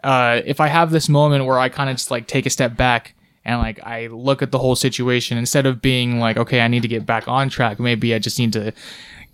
uh 0.06 0.40
if 0.46 0.62
I 0.62 0.68
have 0.68 0.92
this 0.92 1.10
moment 1.10 1.44
where 1.44 1.60
I 1.60 1.68
kind 1.68 1.90
of 1.90 1.98
just 1.98 2.12
like 2.12 2.28
take 2.28 2.46
a 2.46 2.50
step 2.50 2.78
back 2.78 3.14
and 3.44 3.60
like 3.60 3.86
I 3.86 4.08
look 4.08 4.42
at 4.42 4.52
the 4.52 4.60
whole 4.60 4.78
situation 4.78 5.38
instead 5.38 5.66
of 5.66 5.82
being 5.82 6.22
like 6.22 6.38
okay 6.38 6.62
I 6.62 6.70
need 6.70 6.84
to 6.84 6.88
get 6.88 7.06
back 7.06 7.28
on 7.28 7.50
track. 7.50 7.78
Maybe 7.78 8.16
I 8.16 8.20
just 8.20 8.40
need 8.40 8.54
to 8.54 8.72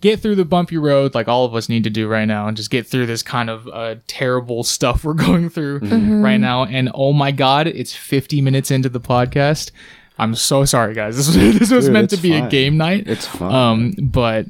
get 0.00 0.20
through 0.20 0.34
the 0.36 0.44
bumpy 0.44 0.76
road 0.76 1.14
like 1.14 1.26
all 1.28 1.44
of 1.44 1.54
us 1.54 1.68
need 1.68 1.82
to 1.84 1.90
do 1.90 2.06
right 2.06 2.26
now 2.26 2.46
and 2.48 2.56
just 2.56 2.70
get 2.70 2.86
through 2.86 3.06
this 3.06 3.22
kind 3.22 3.48
of 3.50 3.66
uh, 3.68 3.94
terrible 4.06 4.62
stuff 4.74 5.04
we're 5.04 5.14
going 5.14 5.48
through 5.48 5.78
right 5.80 6.36
now. 6.38 6.64
And 6.64 6.90
oh 6.94 7.12
my 7.12 7.30
god 7.32 7.66
it's 7.66 7.94
50 7.94 8.40
minutes 8.40 8.70
into 8.70 8.88
the 8.88 9.00
podcast. 9.00 9.70
I'm 10.18 10.34
so 10.34 10.64
sorry 10.64 10.94
guys. 10.94 11.16
This 11.16 11.26
was, 11.28 11.36
this 11.58 11.70
was 11.70 11.84
Dude, 11.86 11.92
meant 11.92 12.10
to 12.10 12.16
it's 12.16 12.22
be 12.22 12.34
a 12.34 12.48
game 12.48 12.76
night. 12.76 13.04
It's 13.08 13.26
fine. 13.26 13.52
um 13.52 13.92
but 13.98 14.46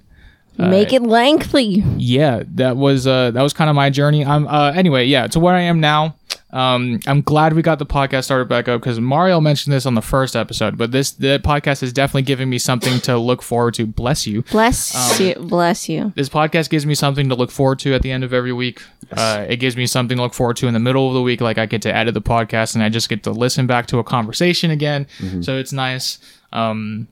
Make 0.58 0.92
it 0.94 1.02
lengthy. 1.02 1.84
yeah 1.98 2.42
that 2.54 2.76
was 2.78 3.06
uh 3.06 3.30
that 3.32 3.42
was 3.42 3.52
kind 3.52 3.68
of 3.68 3.76
my 3.76 3.90
journey. 3.90 4.24
I'm 4.24 4.46
uh 4.48 4.72
anyway 4.74 5.04
yeah 5.04 5.26
to 5.28 5.38
where 5.40 5.54
i 5.54 5.60
am 5.60 5.80
now 5.80 6.16
um 6.50 7.00
i'm 7.08 7.22
glad 7.22 7.54
we 7.54 7.60
got 7.60 7.80
the 7.80 7.84
podcast 7.86 8.22
started 8.24 8.48
back 8.48 8.68
up 8.68 8.80
because 8.80 9.00
mario 9.00 9.40
mentioned 9.40 9.72
this 9.72 9.84
on 9.84 9.94
the 9.94 10.00
first 10.02 10.36
episode 10.36 10.78
but 10.78 10.92
this 10.92 11.10
the 11.10 11.40
podcast 11.44 11.82
is 11.82 11.92
definitely 11.92 12.22
giving 12.22 12.48
me 12.48 12.56
something 12.56 13.00
to 13.00 13.18
look 13.18 13.42
forward 13.42 13.74
to 13.74 13.84
bless 13.84 14.28
you 14.28 14.42
Bless 14.42 14.94
Um, 15.20 15.26
you. 15.26 15.34
Bless 15.34 15.88
you. 15.88 16.12
this 16.14 16.28
podcast 16.28 16.70
gives 16.70 16.86
me 16.86 16.94
something 16.94 17.28
to 17.30 17.34
look 17.34 17.50
forward 17.50 17.80
to 17.80 17.94
at 17.94 18.02
the 18.02 18.12
end 18.12 18.22
of 18.22 18.32
every 18.32 18.52
week. 18.52 18.80
Uh, 19.12 19.44
it 19.48 19.56
gives 19.56 19.76
me 19.76 19.86
something 19.86 20.16
to 20.16 20.22
look 20.22 20.34
forward 20.34 20.56
to 20.58 20.68
in 20.68 20.72
the 20.74 20.80
middle 20.80 21.08
of 21.08 21.14
the 21.14 21.22
week. 21.22 21.40
Like 21.40 21.58
I 21.58 21.66
get 21.66 21.82
to 21.82 21.94
edit 21.94 22.14
the 22.14 22.22
podcast 22.22 22.74
and 22.74 22.82
I 22.84 22.88
just 22.90 23.08
get 23.08 23.24
to 23.24 23.30
listen 23.32 23.66
back 23.66 23.86
to 23.88 23.98
a 23.98 24.04
conversation 24.04 24.70
again. 24.70 25.06
So 25.42 25.56
it's 25.58 25.72
nice. 25.72 26.18
Um, 26.52 27.08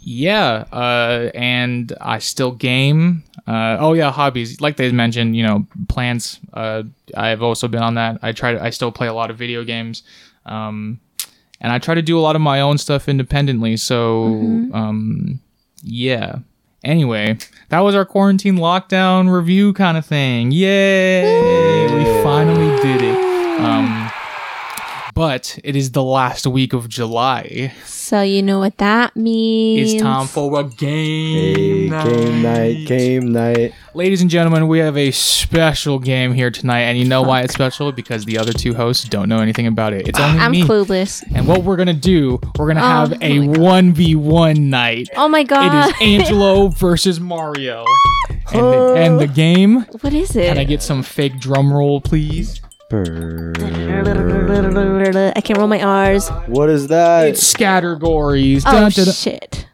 yeah. 0.00 0.64
Uh, 0.72 1.30
and 1.34 1.92
I 2.00 2.18
still 2.18 2.52
game. 2.52 3.24
Uh, 3.46 3.76
oh 3.80 3.94
yeah, 3.94 4.10
hobbies. 4.10 4.60
Like 4.60 4.76
they 4.76 4.92
mentioned, 4.92 5.36
you 5.36 5.42
know, 5.42 5.66
plants. 5.88 6.38
Uh, 6.52 6.82
I've 7.16 7.42
also 7.42 7.68
been 7.68 7.82
on 7.82 7.94
that. 7.94 8.18
I 8.22 8.32
try 8.32 8.52
to, 8.52 8.62
I 8.62 8.70
still 8.70 8.92
play 8.92 9.06
a 9.06 9.14
lot 9.14 9.30
of 9.30 9.38
video 9.38 9.64
games. 9.64 10.02
Um, 10.46 11.00
and 11.60 11.72
I 11.72 11.78
try 11.78 11.94
to 11.94 12.02
do 12.02 12.18
a 12.18 12.20
lot 12.20 12.36
of 12.36 12.42
my 12.42 12.60
own 12.60 12.78
stuff 12.78 13.08
independently. 13.08 13.76
So, 13.76 14.26
um, 14.72 15.40
yeah. 15.82 16.36
Anyway, 16.84 17.36
that 17.70 17.80
was 17.80 17.94
our 17.94 18.04
quarantine 18.04 18.56
lockdown 18.56 19.28
review 19.32 19.72
kind 19.72 19.96
of 19.96 20.06
thing. 20.06 20.52
Yay! 20.52 21.92
We 21.92 22.04
finally 22.22 22.67
but 25.18 25.58
it 25.64 25.74
is 25.74 25.90
the 25.90 26.02
last 26.02 26.46
week 26.46 26.72
of 26.72 26.88
July. 26.88 27.72
So 27.84 28.22
you 28.22 28.40
know 28.40 28.60
what 28.60 28.76
that 28.78 29.16
means. 29.16 29.94
It's 29.94 30.00
time 30.02 30.28
for 30.28 30.60
a 30.60 30.62
game 30.62 31.88
Hey, 31.88 31.88
night. 31.90 32.04
game 32.06 32.42
night, 32.42 32.86
game 32.86 33.32
night. 33.32 33.74
Ladies 33.94 34.20
and 34.22 34.30
gentlemen, 34.30 34.68
we 34.68 34.78
have 34.78 34.96
a 34.96 35.10
special 35.10 35.98
game 35.98 36.32
here 36.34 36.52
tonight, 36.52 36.82
and 36.82 36.96
you 36.96 37.04
know 37.04 37.22
why 37.22 37.40
it's 37.42 37.52
special? 37.52 37.90
Because 37.90 38.26
the 38.26 38.38
other 38.38 38.52
two 38.52 38.74
hosts 38.74 39.08
don't 39.08 39.28
know 39.28 39.40
anything 39.40 39.66
about 39.66 39.92
it. 39.92 40.06
It's 40.06 40.20
only 40.20 40.38
I'm 40.38 40.52
me. 40.52 40.62
clueless. 40.62 41.24
And 41.34 41.48
what 41.48 41.64
we're 41.64 41.76
gonna 41.76 41.94
do, 41.94 42.38
we're 42.56 42.68
gonna 42.68 42.78
Oh, 42.80 43.08
have 43.10 43.20
a 43.20 43.40
one 43.40 43.92
v 43.92 44.14
one 44.14 44.70
night. 44.70 45.08
Oh 45.16 45.26
my 45.28 45.42
god. 45.42 45.90
It 45.90 45.96
is 45.96 46.00
Angelo 46.00 46.68
versus 46.84 47.18
Mario. 47.18 47.84
And 48.52 48.60
the, 48.60 48.94
and 48.96 49.18
the 49.20 49.26
game. 49.26 49.80
what 50.00 50.14
is 50.14 50.36
it? 50.36 50.46
Can 50.46 50.58
I 50.58 50.64
get 50.64 50.80
some 50.80 51.02
fake 51.02 51.40
drum 51.40 51.72
roll, 51.72 52.00
please? 52.00 52.60
Brr. 52.88 53.52
I 55.36 55.40
can't 55.42 55.58
roll 55.58 55.68
my 55.68 55.82
R's. 55.82 56.28
What 56.46 56.70
is 56.70 56.88
that? 56.88 57.28
It's 57.28 57.52
Scattergories. 57.54 58.62
Oh 58.66 58.88
shit. 58.88 59.66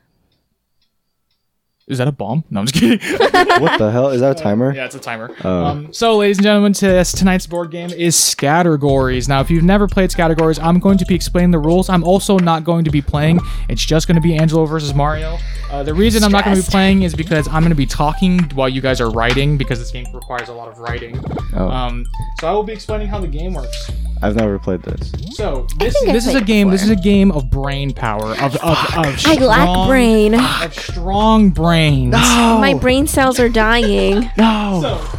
Is 1.87 1.99
that 1.99 2.09
a 2.09 2.13
bomb? 2.13 2.45
No, 2.51 2.61
I'm 2.61 2.67
just 2.67 2.81
kidding. 2.81 2.99
what 3.61 3.79
the 3.79 3.91
hell? 3.91 4.09
Is 4.09 4.23
that 4.23 4.41
a 4.41 4.43
timer? 4.43 4.75
yeah, 4.75 4.87
it's 4.87 4.95
a 4.95 4.99
timer. 4.99 5.31
Oh. 5.45 5.65
Um, 5.67 5.93
so, 5.93 6.17
ladies 6.17 6.39
and 6.39 6.45
gentlemen, 6.45 6.73
to, 6.75 7.05
tonight's 7.05 7.47
board 7.47 7.71
game 7.71 7.91
is 7.91 8.17
Scattergories. 8.17 9.29
Now, 9.29 9.43
if 9.43 9.51
you've 9.51 9.65
never 9.65 9.87
played 9.87 10.09
Scattergories, 10.09 10.59
I'm 10.63 10.79
going 10.79 10.97
to 10.97 11.05
be 11.05 11.15
explaining 11.15 11.51
the 11.51 11.59
rules. 11.59 11.91
I'm 11.91 12.03
also 12.03 12.39
not 12.39 12.65
going 12.65 12.85
to 12.85 12.91
be 12.91 13.03
playing. 13.03 13.39
It's 13.69 13.85
just 13.85 14.09
going 14.09 14.15
to 14.15 14.23
be 14.23 14.35
Angelo 14.35 14.65
versus 14.65 14.95
Mario. 14.95 15.37
Uh, 15.71 15.83
the 15.83 15.93
reason 15.93 16.25
I'm 16.25 16.33
not 16.33 16.47
going 16.47 16.57
to 16.57 16.63
be 16.63 16.71
playing 16.71 17.03
is 17.03 17.15
because 17.15 17.47
I'm 17.49 17.61
going 17.61 17.69
to 17.69 17.75
be 17.75 17.87
talking 17.87 18.39
while 18.55 18.69
you 18.69 18.81
guys 18.81 18.99
are 19.03 19.11
writing 19.11 19.59
because 19.59 19.79
this 19.79 19.91
game 19.91 20.07
requires 20.15 20.49
a 20.49 20.55
lot 20.55 20.69
of 20.69 20.79
writing. 20.79 21.23
Oh. 21.55 21.69
Um, 21.69 22.07
so 22.41 22.49
I 22.49 22.53
will 22.53 22.63
be 22.63 22.73
explaining 22.73 23.09
how 23.09 23.21
the 23.21 23.29
game 23.29 23.53
works. 23.53 23.91
I've 24.23 24.37
never 24.37 24.59
played 24.59 24.83
this. 24.83 25.13
So 25.37 25.67
this 25.79 25.95
think 25.95 26.09
I've 26.09 26.15
this 26.15 26.27
is 26.27 26.35
a 26.35 26.39
played 26.39 26.47
game. 26.47 26.71
This 26.71 26.83
is 26.83 26.89
before. 26.89 27.01
a 27.01 27.05
game 27.05 27.31
of 27.33 27.51
brain 27.51 27.93
power 27.93 28.33
of 28.33 28.57
of, 28.57 28.57
of 28.57 28.97
I 28.97 29.15
strong, 29.17 29.41
lack 29.41 29.89
brain. 29.89 30.35
of 30.35 30.75
strong 30.75 31.51
brains. 31.51 32.13
My 32.13 32.75
brain 32.75 33.07
cells 33.07 33.39
are 33.39 33.49
dying. 33.49 34.31
No. 34.37 34.81
So, 34.83 35.19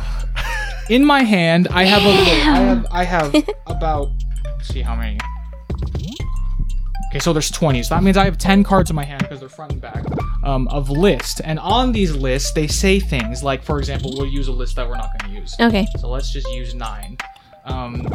in 0.90 1.04
my 1.06 1.24
hand, 1.24 1.68
I 1.70 1.84
have 1.86 2.02
a 2.04 2.10
I 2.10 2.24
have 2.36 2.88
I 2.92 3.04
have 3.04 3.50
about 3.68 4.10
let's 4.46 4.68
see 4.68 4.82
how 4.82 4.96
many. 4.96 5.18
Okay, 7.16 7.22
so 7.22 7.32
there's 7.32 7.50
20. 7.50 7.82
So 7.84 7.96
that 7.96 8.04
means 8.04 8.18
I 8.18 8.26
have 8.26 8.38
10 8.38 8.66
cards 8.66 8.90
in 8.90 8.96
my 8.96 9.06
hand 9.06 9.22
because 9.22 9.40
they're 9.40 9.48
front 9.48 9.72
and 9.72 9.80
back 9.82 10.04
um, 10.44 10.68
of 10.68 10.90
list. 10.90 11.40
And 11.46 11.60
on 11.60 11.94
these 11.94 12.14
lists, 12.14 12.52
they 12.52 12.68
say 12.68 13.00
things 13.00 13.42
like, 13.42 13.64
for 13.64 13.80
example, 13.80 14.14
we'll 14.18 14.28
use 14.28 14.50
a 14.50 14.52
list 14.52 14.76
that 14.76 14.86
we're 14.90 14.98
not 14.98 15.18
going 15.18 15.34
to 15.34 15.40
use. 15.40 15.56
Okay. 15.58 15.88
So 16.00 16.10
let's 16.10 16.30
just 16.30 16.46
use 16.50 16.76
nine. 16.76 17.18
Um, 17.64 18.06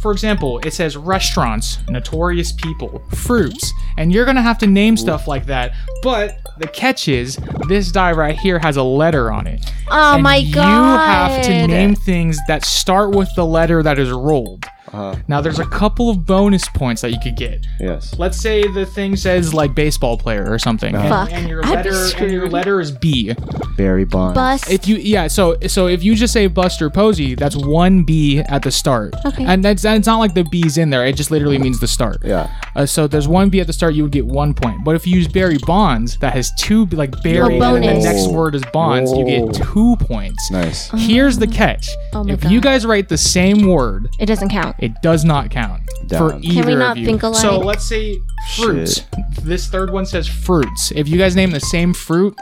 for 0.00 0.12
example, 0.12 0.58
it 0.60 0.72
says 0.72 0.96
restaurants, 0.96 1.78
notorious 1.88 2.52
people, 2.52 3.02
fruits, 3.14 3.72
and 3.96 4.12
you're 4.12 4.24
gonna 4.24 4.42
have 4.42 4.58
to 4.58 4.66
name 4.66 4.96
stuff 4.96 5.26
like 5.26 5.46
that. 5.46 5.72
But 6.02 6.38
the 6.58 6.68
catch 6.68 7.08
is, 7.08 7.36
this 7.68 7.90
die 7.92 8.12
right 8.12 8.38
here 8.38 8.58
has 8.58 8.76
a 8.76 8.82
letter 8.82 9.32
on 9.32 9.46
it. 9.46 9.64
Oh 9.90 10.14
And 10.14 10.22
my 10.22 10.42
god! 10.42 10.54
you 10.54 10.98
have 10.98 11.44
to 11.46 11.66
name 11.66 11.94
things 11.94 12.38
that 12.48 12.64
start 12.64 13.14
with 13.14 13.28
the 13.36 13.44
letter 13.46 13.82
that 13.82 13.98
is 13.98 14.10
rolled. 14.10 14.64
Uh, 14.92 15.16
Now, 15.28 15.40
there's 15.40 15.58
a 15.58 15.66
couple 15.66 16.10
of 16.10 16.24
bonus 16.26 16.68
points 16.68 17.02
that 17.02 17.10
you 17.10 17.18
could 17.22 17.36
get. 17.36 17.66
yes. 17.80 18.14
Let's 18.18 18.38
say 18.40 18.62
the 18.72 18.86
thing 18.86 19.16
says 19.16 19.52
like 19.54 19.74
baseball 19.74 20.16
player 20.18 20.50
or 20.50 20.58
something, 20.58 20.94
and, 20.94 21.08
Fuck, 21.08 21.32
and 21.32 21.48
your 21.48 21.64
I'd 21.64 21.84
letter 21.86 22.06
and 22.18 22.32
your 22.32 22.48
letter 22.48 22.80
is 22.80 22.90
B. 22.92 23.34
Barry 23.76 24.04
Bonds. 24.04 24.34
Bus. 24.34 24.68
If 24.70 24.88
you 24.88 24.96
yeah, 24.96 25.26
so 25.28 25.56
so 25.66 25.86
if 25.86 26.02
you 26.02 26.14
just 26.14 26.32
say 26.32 26.46
Buster 26.46 26.90
Posey, 26.90 27.34
that's 27.34 27.56
one 27.56 28.02
B 28.02 28.40
at 28.40 28.62
the 28.62 28.70
start. 28.70 29.14
Okay. 29.24 29.44
And 29.44 29.64
that's 29.64 29.84
and 29.84 29.96
it's 29.98 30.06
not 30.06 30.18
like 30.18 30.34
the 30.34 30.44
B's 30.44 30.78
in 30.78 30.90
there. 30.90 31.06
It 31.06 31.16
just 31.16 31.30
literally 31.30 31.58
means 31.58 31.78
the 31.80 31.86
start. 31.86 32.18
Yeah. 32.24 32.50
Uh, 32.74 32.86
so 32.86 33.06
there's 33.06 33.28
one 33.28 33.50
B 33.50 33.60
at 33.60 33.66
the 33.66 33.72
start, 33.72 33.94
you 33.94 34.02
would 34.04 34.12
get 34.12 34.26
one 34.26 34.54
point. 34.54 34.84
But 34.84 34.94
if 34.96 35.06
you 35.06 35.16
use 35.16 35.28
Barry 35.28 35.58
Bonds, 35.66 36.16
that 36.18 36.32
has 36.34 36.50
two 36.58 36.86
like 36.86 37.22
Barry, 37.22 37.54
and 37.58 37.62
then 37.84 37.98
the 37.98 38.02
next 38.04 38.28
word 38.28 38.54
is 38.54 38.62
Bonds, 38.72 39.12
you 39.12 39.24
get 39.24 39.54
two 39.54 39.96
points. 40.00 40.50
Nice. 40.50 40.90
Here's 40.90 41.38
the 41.38 41.46
catch: 41.46 41.88
Oh 42.12 42.24
my 42.24 42.34
if 42.34 42.44
you 42.44 42.60
guys 42.60 42.84
write 42.86 43.08
the 43.08 43.18
same 43.18 43.66
word, 43.68 44.08
it 44.18 44.26
doesn't 44.26 44.48
count. 44.48 44.76
It 44.78 44.92
does 45.02 45.24
not 45.24 45.50
count 45.50 45.82
for 46.08 46.30
Damn. 46.32 46.44
either 46.44 46.66
we 46.68 46.74
not 46.76 46.92
of 46.92 46.98
you. 46.98 47.06
think 47.06 47.22
alike? 47.22 47.40
So 47.40 47.58
let's 47.58 47.84
say 47.88 48.18
fruits. 48.56 48.96
Shit. 49.00 49.06
This 49.42 49.66
third 49.68 49.90
one 49.92 50.06
says 50.06 50.26
fruits. 50.28 50.92
If 50.94 51.08
you 51.08 51.18
guys 51.18 51.34
name 51.36 51.50
the 51.50 51.60
same 51.60 51.92
fruit, 51.94 52.34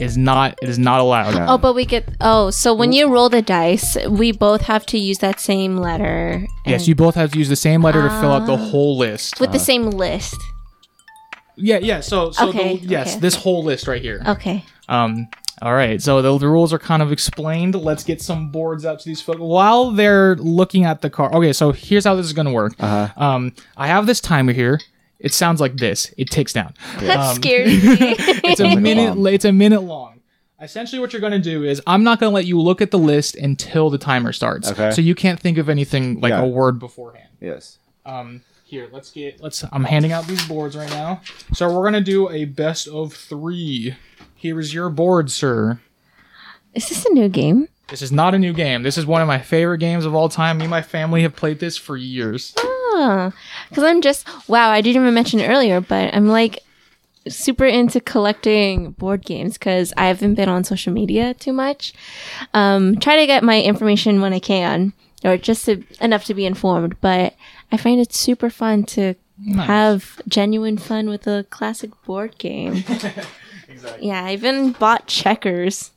is 0.00 0.16
not 0.16 0.56
it 0.62 0.68
is 0.68 0.78
not 0.78 1.00
allowed. 1.00 1.34
Yeah. 1.34 1.46
Oh, 1.48 1.58
but 1.58 1.74
we 1.74 1.84
get. 1.84 2.08
Oh, 2.20 2.50
so 2.50 2.72
when 2.74 2.92
you 2.92 3.08
roll 3.12 3.28
the 3.28 3.42
dice, 3.42 3.96
we 4.08 4.30
both 4.32 4.62
have 4.62 4.86
to 4.86 4.98
use 4.98 5.18
that 5.18 5.40
same 5.40 5.76
letter. 5.76 6.46
Yes, 6.66 6.86
you 6.86 6.94
both 6.94 7.14
have 7.16 7.32
to 7.32 7.38
use 7.38 7.48
the 7.48 7.56
same 7.56 7.82
letter 7.82 8.02
to 8.02 8.08
fill 8.20 8.30
out 8.30 8.46
the 8.46 8.52
Ah. 8.52 8.70
whole 8.70 8.96
list. 8.96 9.40
with 9.40 9.50
the 9.52 9.58
same 9.58 9.90
list. 9.90 10.36
Yeah, 11.56 11.78
yeah. 11.78 11.98
So, 12.00 12.30
so 12.30 12.48
Okay, 12.50 12.76
the, 12.76 12.86
yes, 12.86 13.12
okay, 13.12 13.20
this 13.20 13.34
whole 13.34 13.64
list 13.64 13.88
right 13.88 14.00
here. 14.00 14.22
Okay. 14.26 14.64
Um. 14.88 15.28
All 15.62 15.74
right. 15.74 16.00
So 16.00 16.22
the, 16.22 16.38
the 16.38 16.48
rules 16.48 16.72
are 16.72 16.78
kind 16.78 17.02
of 17.02 17.10
explained. 17.12 17.74
Let's 17.74 18.04
get 18.04 18.20
some 18.22 18.50
boards 18.50 18.84
out 18.86 19.00
to 19.00 19.04
these 19.08 19.20
folks 19.20 19.40
while 19.40 19.90
they're 19.90 20.36
looking 20.36 20.84
at 20.84 21.00
the 21.02 21.10
car. 21.10 21.34
Okay. 21.34 21.52
So 21.52 21.72
here's 21.72 22.04
how 22.04 22.14
this 22.14 22.26
is 22.26 22.32
gonna 22.32 22.52
work. 22.52 22.74
Uh-huh. 22.78 23.08
Um. 23.22 23.52
I 23.76 23.86
have 23.88 24.06
this 24.06 24.20
timer 24.20 24.52
here. 24.52 24.80
It 25.18 25.32
sounds 25.34 25.60
like 25.60 25.76
this. 25.76 26.14
It 26.16 26.30
ticks 26.30 26.52
down. 26.52 26.74
That 27.00 27.18
Um, 27.18 27.34
scares 27.36 27.66
me. 27.84 27.96
It's 28.44 28.60
a 28.60 28.76
minute. 28.76 29.14
bomb. 29.16 29.26
It's 29.26 29.44
a 29.44 29.52
minute 29.52 29.80
long. 29.82 30.20
Essentially, 30.60 30.98
what 31.00 31.12
you're 31.12 31.20
gonna 31.20 31.38
do 31.38 31.64
is 31.64 31.80
I'm 31.86 32.02
not 32.04 32.20
gonna 32.20 32.34
let 32.34 32.46
you 32.46 32.60
look 32.60 32.80
at 32.80 32.90
the 32.90 32.98
list 32.98 33.36
until 33.36 33.90
the 33.90 33.98
timer 33.98 34.32
starts. 34.32 34.70
Okay. 34.70 34.90
So 34.92 35.00
you 35.00 35.14
can't 35.14 35.38
think 35.40 35.58
of 35.58 35.68
anything 35.68 36.20
like 36.20 36.30
Yeah. 36.30 36.42
a 36.42 36.46
word 36.46 36.78
beforehand. 36.78 37.28
Yes. 37.40 37.78
Um, 38.06 38.42
here, 38.64 38.88
let's 38.92 39.10
get 39.10 39.40
let's. 39.40 39.64
I'm 39.72 39.84
handing 39.84 40.12
out 40.12 40.26
these 40.26 40.44
boards 40.46 40.76
right 40.76 40.90
now. 40.90 41.20
So 41.52 41.72
we're 41.72 41.84
gonna 41.84 42.00
do 42.00 42.28
a 42.30 42.44
best 42.44 42.86
of 42.88 43.12
three. 43.14 43.96
Here 44.38 44.60
is 44.60 44.72
your 44.72 44.88
board, 44.88 45.32
sir. 45.32 45.80
Is 46.72 46.88
this 46.88 47.04
a 47.06 47.12
new 47.12 47.28
game? 47.28 47.66
This 47.88 48.02
is 48.02 48.12
not 48.12 48.36
a 48.36 48.38
new 48.38 48.52
game. 48.52 48.84
This 48.84 48.96
is 48.96 49.04
one 49.04 49.20
of 49.20 49.26
my 49.26 49.40
favorite 49.40 49.78
games 49.78 50.04
of 50.04 50.14
all 50.14 50.28
time. 50.28 50.58
Me 50.58 50.64
and 50.64 50.70
my 50.70 50.80
family 50.80 51.22
have 51.22 51.34
played 51.34 51.58
this 51.58 51.76
for 51.76 51.96
years. 51.96 52.54
Oh, 52.56 53.32
because 53.68 53.82
I'm 53.82 54.00
just 54.00 54.28
wow. 54.48 54.70
I 54.70 54.80
didn't 54.80 55.02
even 55.02 55.12
mention 55.12 55.40
it 55.40 55.48
earlier, 55.48 55.80
but 55.80 56.14
I'm 56.14 56.28
like 56.28 56.60
super 57.26 57.64
into 57.64 58.00
collecting 58.00 58.92
board 58.92 59.24
games 59.24 59.54
because 59.54 59.92
I 59.96 60.06
haven't 60.06 60.36
been 60.36 60.48
on 60.48 60.62
social 60.62 60.92
media 60.92 61.34
too 61.34 61.52
much. 61.52 61.92
Um, 62.54 63.00
try 63.00 63.16
to 63.16 63.26
get 63.26 63.42
my 63.42 63.60
information 63.60 64.20
when 64.20 64.32
I 64.32 64.38
can, 64.38 64.92
or 65.24 65.36
just 65.36 65.64
to, 65.64 65.82
enough 66.00 66.26
to 66.26 66.34
be 66.34 66.46
informed. 66.46 67.00
But 67.00 67.34
I 67.72 67.76
find 67.76 68.00
it 68.00 68.12
super 68.12 68.50
fun 68.50 68.84
to 68.84 69.16
have 69.56 70.22
genuine 70.28 70.78
fun 70.78 71.08
with 71.08 71.26
a 71.26 71.44
classic 71.50 71.90
board 72.04 72.38
game. 72.38 72.84
Yeah, 74.00 74.24
I 74.24 74.32
even 74.32 74.72
bought 74.72 75.06
checkers. 75.06 75.90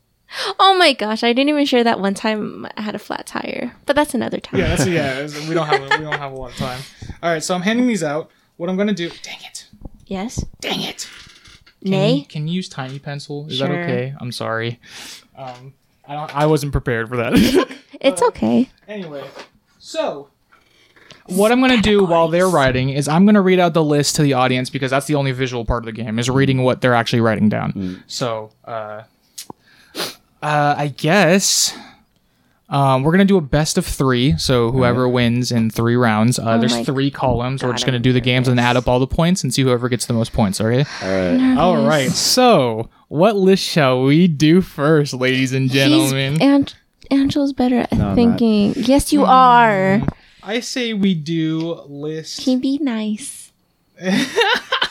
Oh 0.59 0.75
my 0.77 0.93
gosh, 0.93 1.23
I 1.23 1.33
didn't 1.33 1.49
even 1.49 1.65
share 1.65 1.83
that 1.83 1.99
one 1.99 2.13
time 2.13 2.65
I 2.77 2.81
had 2.81 2.95
a 2.95 2.99
flat 2.99 3.25
tire. 3.25 3.75
But 3.85 3.95
that's 3.95 4.13
another 4.13 4.39
time. 4.39 4.59
Yeah, 4.59 4.75
that's 4.75 4.87
yeah. 4.87 5.27
We 5.49 5.53
don't 5.53 5.67
have 5.67 5.99
we 5.99 6.05
don't 6.05 6.17
have 6.17 6.31
a 6.31 6.35
lot 6.35 6.51
of 6.51 6.57
time. 6.57 6.81
All 7.21 7.31
right, 7.31 7.43
so 7.43 7.53
I'm 7.53 7.61
handing 7.61 7.87
these 7.87 8.03
out. 8.03 8.31
What 8.57 8.69
I'm 8.69 8.77
gonna 8.77 8.93
do? 8.93 9.09
Dang 9.23 9.39
it! 9.43 9.67
Yes. 10.05 10.45
Dang 10.61 10.81
it! 10.81 11.09
Can 11.81 11.91
Nay. 11.91 12.13
You, 12.13 12.25
can 12.25 12.47
you 12.47 12.53
use 12.53 12.69
tiny 12.69 12.99
pencil? 12.99 13.47
Is 13.49 13.59
that 13.59 13.71
okay? 13.71 14.13
I'm 14.19 14.31
sorry. 14.31 14.79
Um, 15.35 15.73
I 16.07 16.13
don't. 16.13 16.35
I 16.35 16.45
wasn't 16.45 16.71
prepared 16.71 17.09
for 17.09 17.17
that. 17.17 17.33
It's 18.01 18.23
okay. 18.23 18.67
Anyway, 18.87 19.23
so 19.77 20.29
what 21.27 21.51
I'm 21.51 21.59
going 21.59 21.75
to 21.75 21.81
do 21.81 22.03
while 22.03 22.27
they're 22.27 22.49
writing 22.49 22.89
is 22.89 23.07
I'm 23.07 23.25
going 23.25 23.35
to 23.35 23.41
read 23.41 23.59
out 23.59 23.73
the 23.73 23.83
list 23.83 24.15
to 24.17 24.21
the 24.23 24.33
audience 24.33 24.69
because 24.69 24.91
that's 24.91 25.05
the 25.07 25.15
only 25.15 25.31
visual 25.31 25.65
part 25.65 25.83
of 25.83 25.85
the 25.85 25.91
game 25.91 26.19
is 26.19 26.29
reading 26.29 26.63
what 26.63 26.81
they're 26.81 26.95
actually 26.95 27.21
writing 27.21 27.49
down. 27.49 28.03
So, 28.07 28.51
uh, 28.65 29.03
uh, 30.41 30.75
I 30.77 30.93
guess 30.97 31.77
um, 32.69 33.03
we're 33.03 33.11
going 33.11 33.19
to 33.19 33.31
do 33.31 33.37
a 33.37 33.41
best 33.41 33.77
of 33.77 33.85
three. 33.85 34.37
So 34.37 34.71
whoever 34.71 35.07
wins 35.07 35.51
in 35.51 35.69
three 35.69 35.95
rounds, 35.95 36.39
uh, 36.39 36.57
there's 36.57 36.75
my 36.75 36.83
three 36.83 37.11
columns. 37.11 37.63
We're 37.63 37.73
just 37.73 37.85
going 37.85 37.93
to 37.93 37.97
I'm 37.97 38.01
do 38.01 38.13
the 38.13 38.21
games 38.21 38.47
and 38.47 38.59
add 38.59 38.77
up 38.77 38.87
all 38.87 38.99
the 38.99 39.07
points 39.07 39.43
and 39.43 39.53
see 39.53 39.61
whoever 39.61 39.89
gets 39.89 40.05
the 40.05 40.13
most 40.13 40.31
points. 40.31 40.59
Okay. 40.61 40.85
All 41.03 41.09
right. 41.09 41.57
All 41.57 41.85
right. 41.85 42.09
So 42.09 42.89
what 43.09 43.35
list 43.35 43.63
shall 43.63 44.03
we 44.03 44.27
do 44.29 44.61
first, 44.61 45.13
ladies 45.13 45.51
and 45.53 45.69
gentlemen? 45.69 46.33
He's, 46.33 46.41
and 46.41 46.73
Angel's 47.11 47.51
better 47.51 47.79
at 47.79 47.91
I'm 47.91 47.97
not. 47.97 48.15
thinking. 48.15 48.73
Yes, 48.77 49.11
you 49.11 49.25
are. 49.25 50.01
I 50.43 50.59
say 50.59 50.93
we 50.93 51.13
do 51.13 51.73
list. 51.87 52.43
Can 52.43 52.59
be 52.59 52.77
nice? 52.79 53.51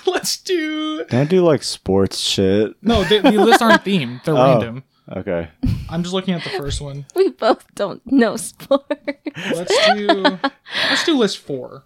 Let's 0.06 0.38
do. 0.38 1.04
Don't 1.06 1.28
do 1.30 1.42
like 1.44 1.62
sports 1.62 2.18
shit? 2.18 2.74
No, 2.82 3.04
the, 3.04 3.20
the 3.20 3.32
lists 3.32 3.62
aren't 3.62 3.84
themed. 3.84 4.22
They're 4.24 4.34
Oh. 4.38 4.44
random. 4.58 4.84
Okay. 5.10 5.48
I'm 5.88 6.02
just 6.04 6.12
looking 6.14 6.34
at 6.34 6.44
the 6.44 6.50
first 6.50 6.80
one. 6.80 7.04
We 7.16 7.30
both 7.30 7.64
don't 7.74 8.00
know 8.06 8.36
sports. 8.36 8.84
Let's 9.52 9.88
do. 9.94 10.38
let's 10.88 11.04
do 11.04 11.16
list 11.16 11.38
four. 11.38 11.84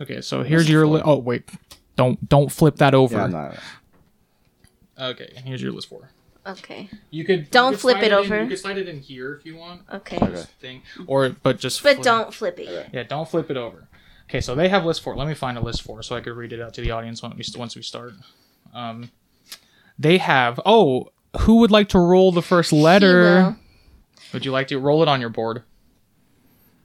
Okay, 0.00 0.20
so 0.20 0.42
here's 0.42 0.68
your. 0.68 0.84
Li- 0.88 1.02
oh 1.04 1.18
wait, 1.18 1.48
don't 1.94 2.28
don't 2.28 2.50
flip 2.50 2.76
that 2.76 2.92
over. 2.94 3.16
Yeah, 3.16 3.24
I'm 3.24 3.30
not. 3.30 3.56
Okay, 4.98 5.32
here's 5.44 5.62
your 5.62 5.70
list 5.70 5.88
four. 5.88 6.10
Okay. 6.46 6.90
You 7.10 7.24
could 7.24 7.50
Don't 7.50 7.72
you 7.72 7.76
could 7.76 7.80
flip 7.80 7.94
slide 7.98 8.04
it 8.04 8.12
in- 8.12 8.18
over. 8.18 8.42
you 8.42 8.48
could 8.48 8.58
slide 8.58 8.78
it 8.78 8.88
in 8.88 9.00
here 9.00 9.34
if 9.34 9.46
you 9.46 9.56
want. 9.56 9.82
Okay. 9.92 10.18
This 10.18 10.44
Thing 10.60 10.82
or 11.06 11.30
but 11.30 11.58
just. 11.58 11.82
But 11.82 11.94
flip- 11.94 12.04
don't 12.04 12.34
flip 12.34 12.58
it 12.58 12.68
yet. 12.68 12.90
Yeah, 12.92 13.02
don't 13.04 13.28
flip 13.28 13.50
it 13.50 13.56
over. 13.56 13.88
Okay, 14.28 14.40
so 14.40 14.54
they 14.54 14.68
have 14.68 14.84
list 14.84 15.02
four. 15.02 15.16
Let 15.16 15.28
me 15.28 15.34
find 15.34 15.56
a 15.58 15.60
list 15.60 15.82
four 15.82 16.02
so 16.02 16.16
I 16.16 16.20
could 16.20 16.34
read 16.34 16.52
it 16.52 16.60
out 16.60 16.74
to 16.74 16.80
the 16.80 16.90
audience 16.90 17.22
when 17.22 17.36
we, 17.36 17.44
once 17.56 17.76
we 17.76 17.82
start. 17.82 18.12
Um, 18.74 19.10
they 19.98 20.18
have. 20.18 20.58
Oh, 20.66 21.10
who 21.40 21.56
would 21.56 21.70
like 21.70 21.88
to 21.90 21.98
roll 21.98 22.32
the 22.32 22.42
first 22.42 22.72
letter? 22.72 23.56
Would 24.32 24.44
you 24.44 24.50
like 24.52 24.68
to 24.68 24.78
roll 24.78 25.02
it 25.02 25.08
on 25.08 25.20
your 25.20 25.30
board? 25.30 25.62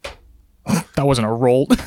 that 0.65 1.05
wasn't 1.05 1.27
a 1.27 1.31
roll. 1.31 1.67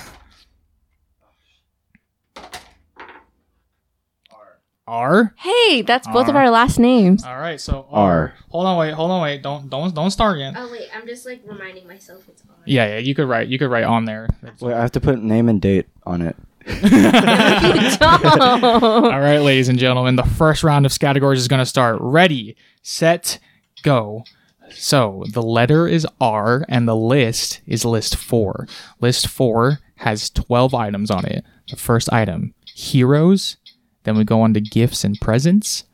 R. 4.93 5.35
Hey, 5.39 5.81
that's 5.81 6.07
both 6.09 6.29
of 6.29 6.37
R. 6.37 6.43
our 6.43 6.51
last 6.51 6.79
names. 6.79 7.25
All 7.25 7.39
right, 7.39 7.59
so 7.59 7.87
R. 7.91 8.35
Hold 8.51 8.67
on, 8.67 8.77
wait, 8.77 8.93
hold 8.93 9.11
on, 9.11 9.23
wait. 9.23 9.43
Don't 9.43 9.71
don't 9.71 9.95
don't 9.95 10.11
start 10.11 10.39
yet. 10.39 10.53
Oh 10.55 10.71
wait, 10.71 10.89
I'm 10.95 11.07
just 11.07 11.25
like 11.25 11.41
reminding 11.47 11.87
myself 11.87 12.29
it's 12.29 12.43
R. 12.47 12.55
Yeah, 12.67 12.87
yeah. 12.89 12.99
You 12.99 13.15
could 13.15 13.27
write. 13.27 13.49
You 13.49 13.59
could 13.59 13.71
write 13.71 13.85
on 13.85 14.05
there. 14.05 14.29
Wait, 14.61 14.75
I 14.75 14.81
have 14.83 14.93
to 14.93 15.01
put 15.01 15.23
name 15.23 15.49
and 15.49 15.63
date 15.63 15.87
on 16.05 16.21
it. 16.21 16.37
All 18.03 19.21
right, 19.21 19.39
ladies 19.39 19.69
and 19.71 19.79
gentlemen, 19.79 20.17
the 20.17 20.23
first 20.25 20.63
round 20.63 20.85
of 20.85 20.99
categories 20.99 21.41
is 21.41 21.49
going 21.49 21.59
to 21.61 21.67
start. 21.67 21.97
Ready, 22.01 22.55
set, 22.83 23.39
go. 23.83 24.25
So 24.71 25.25
the 25.33 25.43
letter 25.43 25.89
is 25.89 26.07
R, 26.21 26.65
and 26.69 26.87
the 26.87 26.95
list 26.97 27.63
is 27.67 27.85
list 27.85 28.17
four. 28.17 28.69
List 29.01 29.27
four 29.27 29.79
has 29.97 30.31
12 30.31 30.75
items 30.75 31.11
on 31.11 31.25
it. 31.25 31.45
The 31.71 31.77
first 31.77 32.13
item, 32.13 32.55
heroes. 32.67 33.57
Then 34.05 34.17
we 34.17 34.25
go 34.25 34.41
on 34.43 34.55
to 34.55 34.61
gifts 34.61 35.05
and 35.05 35.21
presents, 35.21 35.85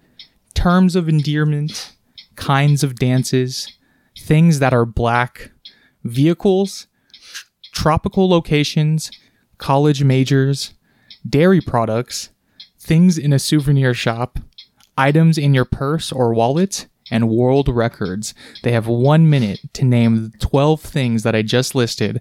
terms 0.54 0.96
of 0.96 1.08
endearment, 1.08 1.94
kinds 2.36 2.82
of 2.82 2.96
dances, 2.96 3.76
things 4.18 4.58
that 4.58 4.72
are 4.72 4.86
black, 4.86 5.52
vehicles, 6.04 6.86
tropical 7.72 8.28
locations, 8.28 9.10
college 9.58 10.02
majors, 10.02 10.74
dairy 11.28 11.60
products, 11.60 12.30
things 12.78 13.18
in 13.18 13.32
a 13.32 13.38
souvenir 13.38 13.94
shop, 13.94 14.38
items 14.96 15.38
in 15.38 15.54
your 15.54 15.64
purse 15.64 16.10
or 16.10 16.32
wallet, 16.32 16.86
and 17.10 17.28
world 17.28 17.68
records. 17.68 18.34
They 18.62 18.72
have 18.72 18.86
one 18.86 19.30
minute 19.30 19.60
to 19.74 19.84
name 19.84 20.30
the 20.30 20.38
12 20.38 20.80
things 20.80 21.22
that 21.22 21.34
I 21.34 21.42
just 21.42 21.74
listed 21.74 22.20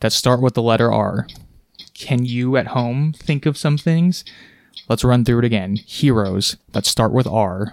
that 0.00 0.12
start 0.12 0.40
with 0.40 0.54
the 0.54 0.62
letter 0.62 0.92
R. 0.92 1.26
Can 1.94 2.24
you 2.24 2.56
at 2.56 2.68
home 2.68 3.12
think 3.12 3.46
of 3.46 3.56
some 3.56 3.78
things? 3.78 4.24
Let's 4.88 5.04
run 5.04 5.24
through 5.24 5.40
it 5.40 5.44
again. 5.44 5.76
Heroes 5.76 6.56
that 6.72 6.86
start 6.86 7.12
with 7.12 7.26
R. 7.26 7.72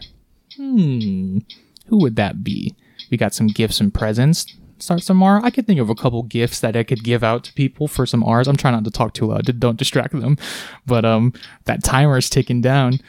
Hmm, 0.56 1.40
who 1.88 1.98
would 1.98 2.16
that 2.16 2.44
be? 2.44 2.76
We 3.12 3.18
got 3.18 3.34
some 3.34 3.48
gifts 3.48 3.80
and 3.80 3.94
presents. 3.94 4.46
Start 4.80 5.04
some 5.04 5.24
R. 5.24 5.40
I 5.44 5.50
could 5.50 5.66
think 5.66 5.80
of 5.80 5.90
a 5.90 5.96
couple 5.96 6.24
gifts 6.24 6.60
that 6.60 6.76
I 6.76 6.84
could 6.84 7.04
give 7.04 7.24
out 7.24 7.46
to 7.46 7.54
people 7.54 7.88
for 7.88 8.06
some 8.06 8.24
R's. 8.24 8.48
I'm 8.48 8.58
trying 8.58 8.74
not 8.74 8.84
to 8.84 8.92
talk 8.92 9.14
too 9.14 9.28
loud. 9.28 9.60
Don't 9.60 9.78
distract 9.78 10.20
them. 10.20 10.38
But 10.86 11.06
um, 11.06 11.34
that 11.66 11.84
timer 11.84 12.18
is 12.18 12.30
ticking 12.30 12.62
down, 12.62 13.00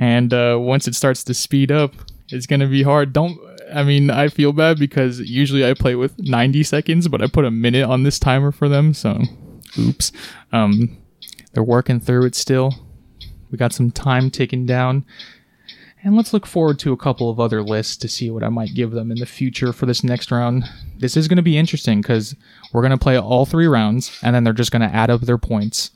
and 0.00 0.32
uh, 0.32 0.56
once 0.58 0.88
it 0.88 0.94
starts 0.94 1.22
to 1.24 1.34
speed 1.34 1.70
up, 1.70 1.94
it's 2.30 2.46
gonna 2.46 2.66
be 2.66 2.82
hard. 2.82 3.12
Don't. 3.12 3.38
I 3.72 3.84
mean, 3.84 4.10
I 4.10 4.28
feel 4.28 4.52
bad 4.52 4.78
because 4.78 5.20
usually 5.20 5.64
I 5.64 5.74
play 5.74 5.94
with 5.94 6.18
90 6.18 6.62
seconds, 6.62 7.08
but 7.08 7.22
I 7.22 7.26
put 7.26 7.44
a 7.44 7.50
minute 7.50 7.88
on 7.88 8.02
this 8.02 8.18
timer 8.18 8.52
for 8.52 8.68
them. 8.68 8.92
So, 8.92 9.20
oops. 9.78 10.12
Um, 10.52 10.96
they're 11.52 11.62
working 11.62 12.00
through 12.00 12.26
it 12.26 12.34
still. 12.34 12.74
We 13.52 13.58
got 13.58 13.72
some 13.72 13.90
time 13.90 14.30
taken 14.30 14.66
down. 14.66 15.04
And 16.02 16.16
let's 16.16 16.32
look 16.32 16.46
forward 16.46 16.80
to 16.80 16.92
a 16.92 16.96
couple 16.96 17.30
of 17.30 17.38
other 17.38 17.62
lists 17.62 17.96
to 17.98 18.08
see 18.08 18.28
what 18.28 18.42
I 18.42 18.48
might 18.48 18.74
give 18.74 18.90
them 18.90 19.12
in 19.12 19.18
the 19.18 19.26
future 19.26 19.72
for 19.72 19.86
this 19.86 20.02
next 20.02 20.32
round. 20.32 20.64
This 20.98 21.16
is 21.16 21.28
going 21.28 21.36
to 21.36 21.42
be 21.42 21.56
interesting 21.56 22.00
because 22.00 22.34
we're 22.72 22.80
going 22.80 22.90
to 22.90 22.98
play 22.98 23.16
all 23.16 23.46
three 23.46 23.68
rounds 23.68 24.18
and 24.22 24.34
then 24.34 24.42
they're 24.42 24.52
just 24.52 24.72
going 24.72 24.82
to 24.82 24.94
add 24.94 25.10
up 25.10 25.20
their 25.20 25.38
points. 25.38 25.92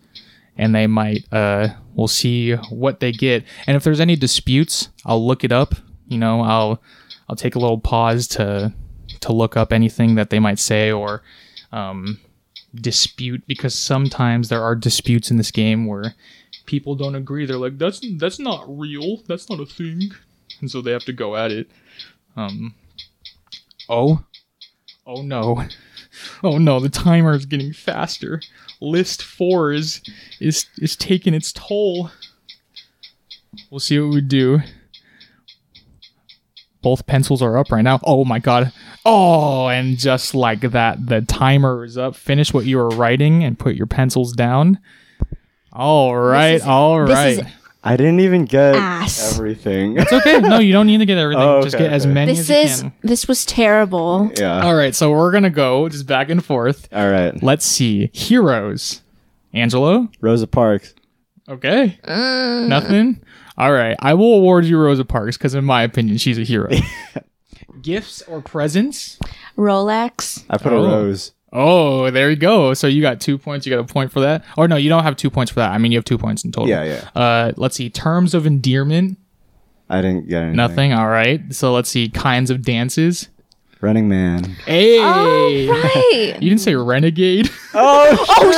And 0.57 0.75
they 0.75 0.87
might, 0.87 1.25
uh, 1.33 1.69
we'll 1.95 2.09
see 2.09 2.53
what 2.53 3.01
they 3.01 3.11
get. 3.11 3.45
And 3.67 3.77
if 3.77 3.83
there's 3.83 4.01
any 4.01 4.15
disputes, 4.15 4.91
I'll 5.05 5.27
look 5.27 5.43
it 5.43 5.53
up. 5.53 5.75
You 6.07 6.19
know, 6.19 6.41
I'll, 6.41 6.81
I'll 7.29 7.37
take 7.37 7.57
a 7.57 7.59
little 7.59 7.81
pause 7.81 8.29
to, 8.29 8.73
to 9.21 9.33
look 9.33 9.57
up 9.57 9.73
anything 9.73 10.15
that 10.15 10.31
they 10.31 10.39
might 10.39 10.61
say 10.61 10.93
or, 10.93 11.23
um, 11.73 12.21
dispute 12.81 13.43
because 13.47 13.75
sometimes 13.75 14.49
there 14.49 14.63
are 14.63 14.75
disputes 14.75 15.31
in 15.31 15.37
this 15.37 15.51
game 15.51 15.87
where 15.87 16.15
people 16.67 16.95
don't 16.95 17.15
agree. 17.15 17.47
They're 17.47 17.57
like, 17.57 17.79
"That's 17.79 18.05
that's 18.19 18.39
not 18.39 18.65
real. 18.69 19.23
That's 19.27 19.49
not 19.49 19.61
a 19.61 19.67
thing," 19.67 20.11
and 20.61 20.71
so 20.71 20.81
they 20.83 20.93
have 20.93 21.05
to 21.05 21.13
go 21.13 21.37
at 21.37 21.51
it. 21.53 21.71
Um. 22.37 22.75
Oh. 23.89 24.25
Oh 25.07 25.23
no. 25.23 25.65
Oh 26.43 26.57
no. 26.57 26.81
The 26.81 26.89
timer 26.89 27.35
is 27.35 27.45
getting 27.45 27.75
faster. 27.75 28.41
List 28.81 29.23
four 29.23 29.71
is 29.71 30.01
is 30.41 30.65
is 30.79 30.97
taking 30.97 31.35
its 31.35 31.53
toll. 31.53 32.11
We'll 33.71 33.81
see 33.81 34.01
what 34.01 34.15
we 34.15 34.23
do. 34.23 34.61
Both 36.81 37.07
pencils 37.07 37.43
are 37.43 37.59
up 37.59 37.71
right 37.71 37.83
now. 37.83 38.01
Oh 38.03 38.25
my 38.25 38.39
god. 38.39 38.73
Oh, 39.05 39.69
and 39.69 39.99
just 39.99 40.35
like 40.35 40.61
that, 40.61 41.07
the 41.07 41.21
timer 41.21 41.85
is 41.85 41.99
up. 41.99 42.17
Finish 42.17 42.55
what 42.55 42.65
you 42.65 42.79
were 42.79 42.89
writing 42.89 43.45
and 43.45 43.59
put 43.59 43.77
your 43.77 43.87
pencils 43.87 44.33
down. 44.33 44.79
All 45.77 46.17
right, 46.17 46.55
is- 46.57 46.63
all 46.63 47.05
this 47.07 47.39
is- 47.39 47.45
I 47.85 47.97
didn't 47.97 48.19
even 48.19 48.47
get 48.47 48.75
Ass. 48.75 49.35
everything. 49.35 49.97
It's 49.97 50.13
okay. 50.13 50.41
No, 50.41 50.59
you 50.59 50.73
don't 50.73 50.89
need 50.89 50.99
to 50.99 51.07
get 51.07 51.19
everything. 51.19 51.45
Oh, 51.45 51.63
Just 51.63 51.77
okay, 51.77 51.85
get 51.85 51.93
as 51.93 52.05
many 52.05 52.33
This 52.33 52.51
as 52.51 52.51
is 52.51 52.83
you 52.83 52.83
can. 52.91 52.93
this 53.03 53.11
is 53.11 53.11
this 53.11 53.29
was 53.29 53.45
terrible. 53.47 54.33
yeah. 54.37 54.63
All 54.65 54.75
right, 54.75 54.93
so 54.93 55.13
we're 55.13 55.31
gonna 55.31 55.51
go 55.51 55.89
just 55.89 56.05
back 56.05 56.29
and 56.29 56.45
forth. 56.45 56.89
All 56.93 57.09
right. 57.09 57.41
Let's 57.45 57.65
see. 57.65 58.11
Heroes. 58.13 59.03
Angelo? 59.55 60.09
Rosa 60.21 60.49
Parks. 60.49 60.95
Okay. 61.49 61.97
Mm. 62.05 62.67
Nothing? 62.69 63.23
All 63.57 63.71
right. 63.73 63.95
I 64.01 64.15
will 64.15 64.35
award 64.35 64.65
you 64.65 64.79
Rosa 64.79 65.05
Parks 65.05 65.37
because, 65.39 65.55
in 65.55 65.65
my 65.65 65.83
opinion, 65.83 66.19
she's 66.19 66.39
a 66.39 66.43
hero. 66.43 66.69
Gifts 67.83 68.21
or 68.23 68.41
presents? 68.41 69.19
Rolex. 69.57 70.45
I 70.51 70.59
put 70.59 70.73
Oh. 70.73 70.85
a 70.85 70.89
rose. 70.89 71.33
Oh, 71.59 72.11
there 72.11 72.29
you 72.29 72.37
go. 72.37 72.75
So 72.75 72.87
you 72.87 73.01
got 73.01 73.19
two 73.19 73.39
points. 73.39 73.67
You 73.67 73.75
got 73.75 73.81
a 73.81 73.93
point 73.93 74.13
for 74.13 74.21
that. 74.21 74.45
Or 74.59 74.69
no, 74.69 74.77
you 74.77 74.91
don't 74.91 75.05
have 75.05 75.17
two 75.17 75.31
points 75.31 75.51
for 75.51 75.61
that. 75.61 75.71
I 75.71 75.79
mean, 75.79 75.91
you 75.91 75.97
have 75.97 76.05
two 76.05 76.19
points 76.19 76.45
in 76.45 76.53
total. 76.53 76.69
Yeah, 76.69 76.85
yeah. 76.85 77.21
Uh, 77.21 77.53
let's 77.57 77.77
see. 77.77 77.89
Terms 77.89 78.35
of 78.35 78.47
endearment. 78.47 79.19
I 79.89 80.03
didn't 80.03 80.29
get 80.29 80.43
anything. 80.43 80.57
Nothing. 80.57 80.93
All 80.93 81.09
right. 81.09 81.41
So 81.55 81.73
let's 81.73 81.89
see. 81.89 82.11
Kinds 82.11 82.51
of 82.51 82.61
dances. 82.61 83.29
Running 83.81 84.09
Man. 84.09 84.45
Hey. 84.65 84.99
Oh 85.01 85.69
right. 85.71 86.35
You 86.43 86.49
didn't 86.51 86.61
say 86.63 86.75
renegade. 86.75 87.51
Oh, 87.79 88.09
oh 88.31 88.53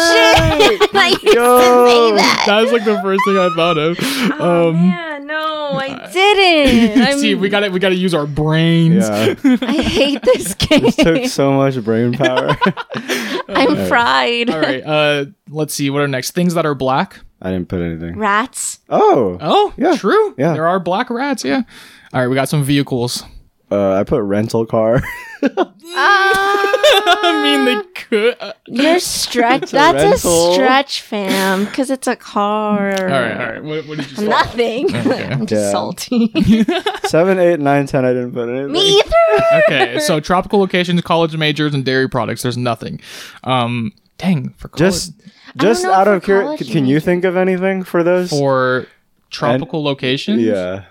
shit! 0.78 0.90
I 0.94 1.08
used 1.08 1.20
to 1.22 1.32
Yo. 1.34 1.86
say 1.88 2.12
that. 2.22 2.44
that 2.46 2.60
was 2.62 2.70
like 2.70 2.84
the 2.84 3.00
first 3.02 3.20
thing 3.24 3.36
I 3.36 3.48
thought 3.56 3.76
of. 3.76 3.96
Oh 4.40 4.68
Um, 4.68 4.74
man, 4.76 5.26
no, 5.26 5.72
I 5.72 6.08
didn't. 6.12 7.02
I'm, 7.02 7.18
see, 7.18 7.34
we 7.34 7.48
got 7.48 7.60
to 7.60 7.68
We 7.70 7.80
got 7.80 7.88
to 7.88 7.96
use 7.96 8.14
our 8.14 8.28
brains. 8.28 9.08
Yeah. 9.08 9.34
I 9.44 9.82
hate 9.82 10.22
this 10.22 10.54
game. 10.54 10.82
This 10.82 10.94
took 10.94 11.24
so 11.26 11.50
much 11.52 11.82
brain 11.82 12.12
power. 12.12 12.56
I'm 13.48 13.88
fried. 13.88 14.50
All 14.50 14.60
right. 14.60 14.84
Uh, 14.84 15.24
let's 15.48 15.74
see. 15.74 15.90
What 15.90 16.00
are 16.02 16.06
next 16.08 16.30
things 16.30 16.54
that 16.54 16.64
are 16.64 16.76
black? 16.76 17.18
I 17.42 17.50
didn't 17.50 17.68
put 17.68 17.80
anything. 17.80 18.16
Rats. 18.16 18.78
Oh. 18.88 19.36
Oh, 19.40 19.74
Yeah. 19.76 19.96
true. 19.96 20.36
Yeah. 20.38 20.52
there 20.52 20.68
are 20.68 20.78
black 20.78 21.10
rats. 21.10 21.44
Yeah. 21.44 21.62
All 22.14 22.20
right, 22.20 22.28
we 22.28 22.36
got 22.36 22.48
some 22.48 22.62
vehicles. 22.62 23.24
Uh, 23.70 23.92
I 23.92 24.04
put 24.04 24.22
rental 24.22 24.64
car. 24.66 25.02
I 25.42 27.40
mean, 27.42 27.64
they 27.66 27.82
could. 27.94 28.36
You're 28.66 28.98
stretch. 28.98 29.64
It's 29.64 29.72
a 29.72 29.76
That's 29.76 30.24
a 30.24 30.52
stretch, 30.54 31.02
fam. 31.02 31.64
Because 31.66 31.90
it's 31.90 32.06
a 32.06 32.16
car. 32.16 32.92
all 32.92 33.06
right, 33.08 33.32
all 33.32 33.46
right. 33.52 33.62
What, 33.62 33.86
what 33.86 33.98
did 33.98 34.10
you 34.10 34.16
say? 34.16 34.26
Nothing. 34.28 34.94
Okay. 35.08 35.24
I'm 35.26 35.46
just 35.46 35.64
Yeah. 35.66 35.70
salty. 35.70 36.32
Seven, 37.04 37.38
eight, 37.38 37.60
nine, 37.60 37.86
ten. 37.86 38.04
I 38.04 38.12
didn't 38.12 38.32
put 38.32 38.48
anything. 38.48 38.72
Me 38.72 38.98
either. 39.00 39.62
okay, 39.68 39.98
so 40.00 40.20
tropical 40.20 40.58
locations, 40.60 41.00
college 41.02 41.36
majors, 41.36 41.74
and 41.74 41.84
dairy 41.84 42.08
products. 42.08 42.42
There's 42.42 42.56
nothing. 42.56 43.00
Um, 43.44 43.92
dang, 44.18 44.50
for 44.56 44.68
college, 44.68 44.78
Just, 44.92 45.12
just 45.56 45.84
know 45.84 45.92
out 45.92 46.06
for 46.06 46.14
of 46.14 46.24
curiosity, 46.24 46.56
college 46.64 46.72
can 46.72 46.86
you 46.86 46.94
major. 46.96 47.04
think 47.04 47.24
of 47.24 47.36
anything 47.36 47.82
for 47.84 48.02
those? 48.02 48.30
for 48.30 48.86
tropical 49.30 49.82
locations. 49.84 50.40
yeah. 50.42 50.84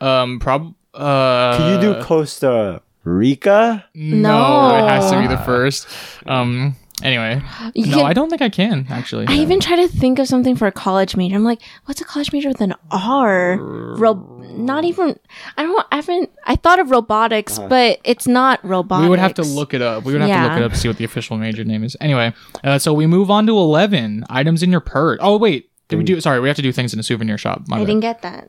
Um, 0.00 0.38
prob. 0.40 0.74
Uh, 0.94 1.56
Can 1.56 1.74
you 1.74 1.94
do 1.94 2.02
Costa 2.02 2.82
Rica? 3.04 3.84
No, 3.94 4.76
it 4.76 4.88
has 4.88 5.10
to 5.10 5.20
be 5.20 5.26
the 5.26 5.38
first. 5.38 5.86
Um. 6.26 6.76
Anyway, 7.02 7.40
You 7.74 7.86
no, 7.86 7.96
can- 7.96 8.06
I 8.06 8.12
don't 8.12 8.28
think 8.28 8.42
I 8.42 8.50
can 8.50 8.86
actually. 8.90 9.24
I 9.26 9.32
even 9.36 9.58
try 9.58 9.74
to 9.76 9.88
think 9.88 10.18
of 10.18 10.26
something 10.28 10.54
for 10.54 10.66
a 10.66 10.72
college 10.72 11.16
major. 11.16 11.34
I'm 11.34 11.44
like, 11.44 11.62
what's 11.86 12.02
a 12.02 12.04
college 12.04 12.30
major 12.30 12.48
with 12.50 12.60
an 12.60 12.74
R? 12.90 13.56
Ro- 13.56 14.44
not 14.50 14.84
even. 14.84 15.18
I 15.56 15.62
don't. 15.62 15.86
I 15.90 15.96
haven't. 15.96 16.28
I 16.46 16.56
thought 16.56 16.78
of 16.78 16.90
robotics, 16.90 17.58
but 17.58 18.00
it's 18.04 18.26
not 18.28 18.62
robotics. 18.62 19.04
We 19.04 19.08
would 19.08 19.18
have 19.18 19.32
to 19.34 19.42
look 19.42 19.72
it 19.72 19.80
up. 19.80 20.04
We 20.04 20.12
would 20.12 20.20
have 20.20 20.28
to 20.28 20.42
look 20.42 20.50
Yeah. 20.50 20.58
it 20.58 20.62
up 20.64 20.72
to 20.72 20.78
see 20.78 20.88
what 20.88 20.98
the 20.98 21.04
official 21.04 21.38
major 21.38 21.64
name 21.64 21.84
is. 21.84 21.96
Anyway, 22.02 22.34
uh, 22.64 22.78
so 22.78 22.92
we 22.92 23.06
move 23.06 23.30
on 23.30 23.46
to 23.46 23.52
eleven 23.56 24.24
items 24.28 24.62
in 24.62 24.70
your 24.70 24.80
purse. 24.80 25.20
Oh 25.22 25.38
wait, 25.38 25.70
did 25.88 25.96
we 25.96 26.04
do? 26.04 26.20
Sorry, 26.20 26.38
we 26.38 26.48
have 26.48 26.56
to 26.56 26.62
do 26.62 26.70
things 26.70 26.92
in 26.92 27.00
a 27.00 27.02
souvenir 27.02 27.38
shop. 27.38 27.62
My 27.66 27.76
I 27.76 27.78
bad. 27.78 27.86
didn't 27.86 28.00
get 28.02 28.20
that. 28.20 28.48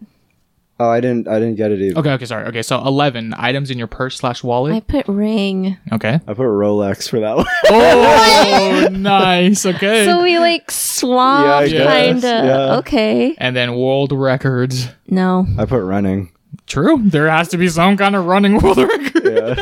Oh, 0.84 0.89
I 0.89 0.99
didn't. 0.99 1.27
I 1.27 1.38
didn't 1.38 1.57
get 1.57 1.71
it 1.71 1.79
either. 1.79 1.99
Okay, 1.99 2.11
okay, 2.13 2.25
sorry. 2.25 2.45
Okay, 2.47 2.63
so 2.63 2.79
eleven 2.84 3.36
items 3.38 3.69
in 3.69 3.77
your 3.77 3.86
purse 3.86 4.15
slash 4.17 4.43
wallet. 4.43 4.73
I 4.73 4.79
put 4.79 5.07
ring. 5.07 5.77
Okay. 5.91 6.15
I 6.15 6.34
put 6.34 6.38
Rolex 6.39 7.07
for 7.07 7.19
that 7.19 7.38
one. 7.38 7.45
Oh, 7.69 8.88
nice. 8.91 9.63
Okay. 9.63 10.05
So 10.05 10.23
we 10.23 10.39
like 10.39 10.71
swap, 10.71 11.65
guess, 11.65 11.86
kind 11.86 12.17
of. 12.17 12.23
yeah. 12.45 12.75
Okay. 12.77 13.36
and 13.38 13.55
then 13.55 13.75
world 13.75 14.11
records. 14.11 14.88
No. 15.07 15.45
I 15.59 15.65
put 15.65 15.84
running. 15.84 16.32
True. 16.65 16.99
There 17.03 17.29
has 17.29 17.49
to 17.49 17.57
be 17.57 17.67
some 17.67 17.95
kind 17.95 18.15
of 18.15 18.25
running 18.25 18.57
world 18.57 18.77
record. 18.79 19.23
Yeah. 19.23 19.55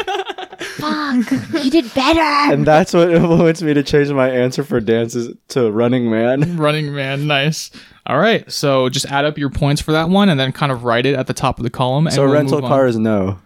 Fuck. 0.59 1.31
you 1.63 1.69
did 1.71 1.93
better. 1.93 2.53
and 2.53 2.65
that's 2.65 2.93
what 2.93 3.11
influenced 3.13 3.61
me 3.63 3.73
to 3.73 3.83
change 3.83 4.09
my 4.11 4.29
answer 4.29 4.63
for 4.63 4.79
dances 4.79 5.35
to 5.49 5.69
Running 5.71 6.09
Man. 6.09 6.55
running 6.57 6.93
man. 6.93 7.27
Nice. 7.27 7.71
All 8.05 8.17
right. 8.17 8.49
So 8.51 8.89
just 8.89 9.05
add 9.05 9.25
up 9.25 9.37
your 9.37 9.49
points 9.49 9.81
for 9.81 9.91
that 9.91 10.09
one, 10.09 10.29
and 10.29 10.39
then 10.39 10.51
kind 10.51 10.71
of 10.71 10.83
write 10.83 11.05
it 11.05 11.15
at 11.15 11.27
the 11.27 11.33
top 11.33 11.59
of 11.59 11.63
the 11.63 11.69
column. 11.69 12.07
And 12.07 12.13
So 12.15 12.23
we'll 12.25 12.33
rental 12.33 12.57
move 12.57 12.65
on. 12.65 12.69
car 12.71 12.87
is 12.87 12.97
no. 12.97 13.39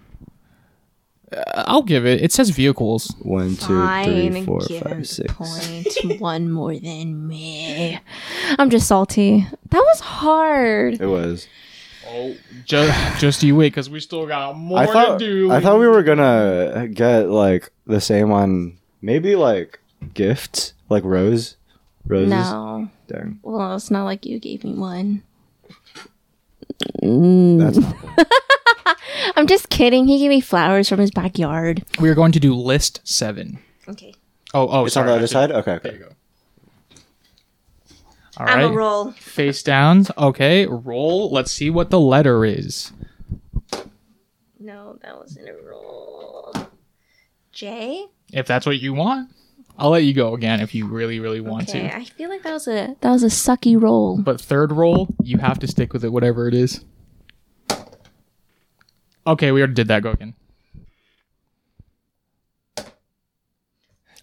Uh, 1.36 1.64
I'll 1.68 1.82
give 1.84 2.06
it. 2.06 2.22
It 2.22 2.32
says 2.32 2.50
vehicles. 2.52 3.14
One, 3.22 3.56
two, 3.56 3.66
three, 3.66 4.30
Fine. 4.30 4.46
four, 4.46 4.60
give 4.68 4.84
five, 4.84 5.08
six. 5.08 5.34
Point. 5.34 6.20
One 6.22 6.52
more 6.52 6.76
than 6.78 7.28
me. 7.28 8.00
I'm 8.60 8.70
just 8.70 8.88
salty. 8.88 9.48
That 9.70 9.80
was 9.80 10.00
hard. 10.00 11.02
It 11.02 11.08
was. 11.08 11.48
Oh, 12.08 12.36
just 12.66 13.20
just 13.20 13.42
you 13.44 13.56
wait, 13.56 13.70
because 13.70 13.90
we 13.90 14.00
still 14.00 14.28
got 14.28 14.56
more 14.56 14.78
I 14.80 14.86
thought. 14.86 15.20
to 15.20 15.26
do. 15.26 15.52
I 15.52 15.60
thought 15.62 15.80
we 15.80 15.88
were 15.88 16.04
gonna 16.04 16.88
get 16.94 17.30
like 17.30 17.72
the 17.88 18.00
same 18.02 18.32
on 18.32 18.78
maybe 19.02 19.36
like 19.36 19.80
gifts, 20.14 20.74
like 20.90 21.04
rose, 21.04 21.56
roses. 22.06 22.30
No. 22.30 22.90
Dang, 23.08 23.40
Well, 23.44 23.76
it's 23.76 23.92
not 23.92 24.04
like 24.06 24.26
you 24.26 24.40
gave 24.40 24.64
me 24.64 24.74
one. 24.74 25.24
Mm. 27.02 27.60
that's 27.60 27.78
not 27.78 27.96
cool. 28.86 28.96
I'm 29.36 29.48
just 29.48 29.70
kidding. 29.70 30.08
He 30.08 30.20
gave 30.20 30.30
me 30.30 30.42
flowers 30.42 30.90
from 30.90 31.00
his 31.00 31.12
backyard. 31.12 31.84
we 32.00 32.10
are 32.10 32.16
going 32.16 32.32
to 32.34 32.40
do 32.40 32.54
list 32.54 33.02
seven. 33.04 33.60
Okay. 33.88 34.14
Oh, 34.54 34.68
oh, 34.70 34.86
It's 34.86 34.94
sorry. 34.94 35.04
on 35.04 35.08
the 35.08 35.14
other 35.16 35.24
actually- 35.24 35.34
side. 35.34 35.52
Okay, 35.52 35.80
There 35.84 35.94
you 35.96 36.00
okay. 36.06 36.10
go. 36.10 36.16
All 38.38 38.48
I'm 38.48 38.58
right. 38.58 38.64
a 38.64 38.72
roll. 38.72 39.12
Face 39.12 39.62
downs. 39.62 40.10
Okay. 40.18 40.66
Roll. 40.66 41.30
Let's 41.32 41.52
see 41.52 41.70
what 41.70 41.90
the 41.92 42.00
letter 42.00 42.44
is. 42.46 42.92
No, 44.60 44.98
that 45.04 45.18
wasn't 45.18 45.50
a 45.50 45.56
roll. 45.70 46.54
J. 47.52 48.06
If 48.32 48.48
that's 48.48 48.66
what 48.66 48.80
you 48.80 48.94
want, 48.94 49.30
I'll 49.78 49.90
let 49.90 50.04
you 50.04 50.14
go 50.14 50.36
again 50.36 50.60
if 50.62 50.76
you 50.76 50.86
really, 50.88 51.20
really 51.20 51.42
want 51.42 51.70
Okay, 51.70 51.88
to. 51.88 51.96
I 51.96 52.04
feel 52.06 52.30
like 52.30 52.44
that 52.44 52.54
was 52.54 52.68
a 52.68 52.96
that 53.02 53.10
was 53.12 53.24
a 53.24 53.28
sucky 53.28 53.82
roll. 53.82 54.18
But 54.22 54.40
third 54.40 54.72
roll, 54.72 55.08
you 55.24 55.40
have 55.40 55.58
to 55.60 55.68
stick 55.68 55.94
with 55.94 56.04
it, 56.06 56.10
whatever 56.10 56.48
it 56.48 56.54
is. 56.54 56.84
Okay, 59.26 59.52
we 59.52 59.62
already 59.62 59.74
did 59.74 59.88
that. 59.88 60.04
Go 60.04 60.12
again. 60.12 60.36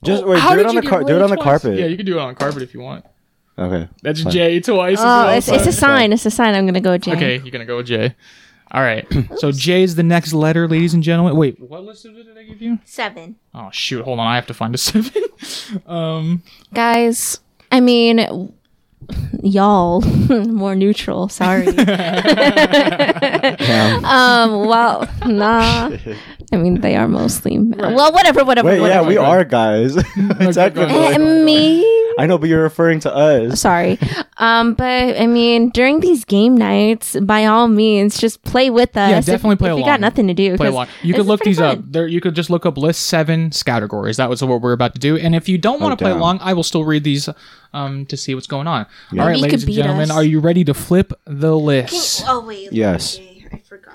Just 0.02 0.22
Oh, 0.24 0.30
wait. 0.30 0.38
how 0.40 0.54
Do 0.54 0.60
it 0.60 0.62
did 0.62 0.66
on 0.68 0.74
you 0.74 0.80
the 0.80 0.84
get 0.86 0.90
car. 0.90 1.00
Do 1.04 1.08
it 1.08 1.12
rolled 1.12 1.22
on 1.24 1.30
the 1.30 1.36
twice? 1.36 1.44
carpet. 1.62 1.78
Yeah, 1.78 1.86
you 1.86 1.96
can 1.96 2.06
do 2.06 2.18
it 2.18 2.20
on 2.20 2.28
the 2.28 2.34
carpet 2.34 2.62
if 2.62 2.72
you 2.74 2.80
want. 2.80 3.04
Okay. 3.58 3.88
That's 4.02 4.22
Fine. 4.22 4.32
J 4.32 4.60
twice. 4.60 4.98
as 4.98 5.04
Oh, 5.04 5.06
well, 5.06 5.28
it's, 5.36 5.48
it's 5.48 5.66
a 5.66 5.72
sign. 5.72 6.12
It's 6.12 6.24
a 6.24 6.30
sign. 6.30 6.54
I'm 6.54 6.64
gonna 6.64 6.80
go 6.80 6.96
J. 6.96 7.12
Okay, 7.12 7.38
you're 7.38 7.50
gonna 7.50 7.66
go 7.66 7.76
with 7.78 7.86
J. 7.86 8.14
All 8.72 8.82
right. 8.82 9.06
so 9.36 9.50
J 9.52 9.82
is 9.82 9.96
the 9.96 10.02
next 10.02 10.32
letter, 10.32 10.68
ladies 10.68 10.94
and 10.94 11.02
gentlemen. 11.02 11.36
Wait, 11.36 11.58
what 11.60 11.82
list 11.84 12.04
did 12.04 12.38
I 12.38 12.42
give 12.44 12.60
you? 12.62 12.78
Seven. 12.84 13.36
Oh 13.54 13.68
shoot, 13.72 14.04
hold 14.04 14.18
on. 14.20 14.26
I 14.26 14.36
have 14.36 14.46
to 14.46 14.54
find 14.54 14.74
a 14.74 14.78
seven. 14.88 15.12
um, 15.86 16.42
Guys, 16.72 17.40
I 17.72 17.80
mean, 17.80 18.52
y'all 19.42 20.00
more 20.46 20.74
neutral. 20.76 21.28
Sorry. 21.28 21.66
Um. 24.04 24.66
Well, 24.66 25.08
nah. 25.26 25.96
I 26.52 26.56
mean, 26.56 26.80
they 26.80 26.96
are 26.96 27.06
mostly. 27.08 27.58
men. 27.58 27.94
Well, 27.94 28.12
whatever. 28.12 28.44
Whatever. 28.44 28.68
Wait, 28.68 28.80
yeah, 28.80 29.02
we 29.06 29.16
are 29.16 29.44
guys. 29.44 29.94
Technically. 30.52 30.94
Eh, 30.94 31.18
me. 31.44 31.84
I 32.18 32.26
know, 32.26 32.36
but 32.38 32.48
you're 32.48 32.62
referring 32.64 33.00
to 33.00 33.14
us. 33.14 33.60
Sorry. 33.60 33.98
Um, 34.36 34.74
but 34.74 35.18
I 35.18 35.26
mean, 35.26 35.70
during 35.70 36.00
these 36.00 36.24
game 36.24 36.56
nights, 36.56 37.16
by 37.22 37.46
all 37.46 37.68
means, 37.68 38.18
just 38.20 38.42
play 38.42 38.68
with 38.68 38.96
us. 38.96 39.10
Yeah, 39.10 39.18
if- 39.18 39.26
definitely 39.26 39.56
play 39.56 39.70
if, 39.70 39.76
you 39.76 39.84
along. 39.84 39.86
got 39.94 40.00
nothing 40.00 40.26
to 40.26 40.34
do. 40.34 40.56
play 40.56 40.66
'cause 40.66 40.74
along. 40.74 40.86
You 41.02 41.12
this 41.12 41.20
could 41.20 41.26
look 41.28 41.40
pretty 41.40 41.50
these 41.52 41.60
up. 41.60 41.78
There, 41.86 42.06
you 42.06 42.20
could 42.20 42.34
just 42.34 42.50
look 42.50 42.66
up 42.66 42.76
list 42.76 43.02
seven 43.06 43.50
categories. 43.50 44.16
That 44.16 44.28
was 44.28 44.42
what 44.44 44.60
we're 44.60 44.72
about 44.72 44.94
to 44.94 45.00
do. 45.00 45.16
And 45.16 45.34
if 45.36 45.48
you 45.48 45.56
don't 45.56 45.80
want 45.80 45.92
to 45.98 46.02
play 46.02 46.10
damn. 46.10 46.18
along, 46.20 46.40
I 46.42 46.52
will 46.52 46.64
still 46.64 46.84
read 46.84 47.04
these 47.04 47.28
um 47.72 48.04
to 48.06 48.16
see 48.16 48.34
what's 48.34 48.48
going 48.48 48.66
on. 48.66 48.86
All 49.12 49.18
right, 49.18 49.36
you 49.36 49.42
ladies 49.42 49.62
and 49.64 49.72
gentlemen, 49.72 50.10
us. 50.10 50.16
are 50.16 50.24
you 50.24 50.40
ready 50.40 50.64
to 50.64 50.74
flip 50.74 51.12
the 51.26 51.56
list? 51.56 52.24
Oh 52.26 52.44
wait. 52.44 52.72
Yes. 52.72 53.16
okay, 53.18 53.46
I 53.52 53.58
forgot. 53.58 53.94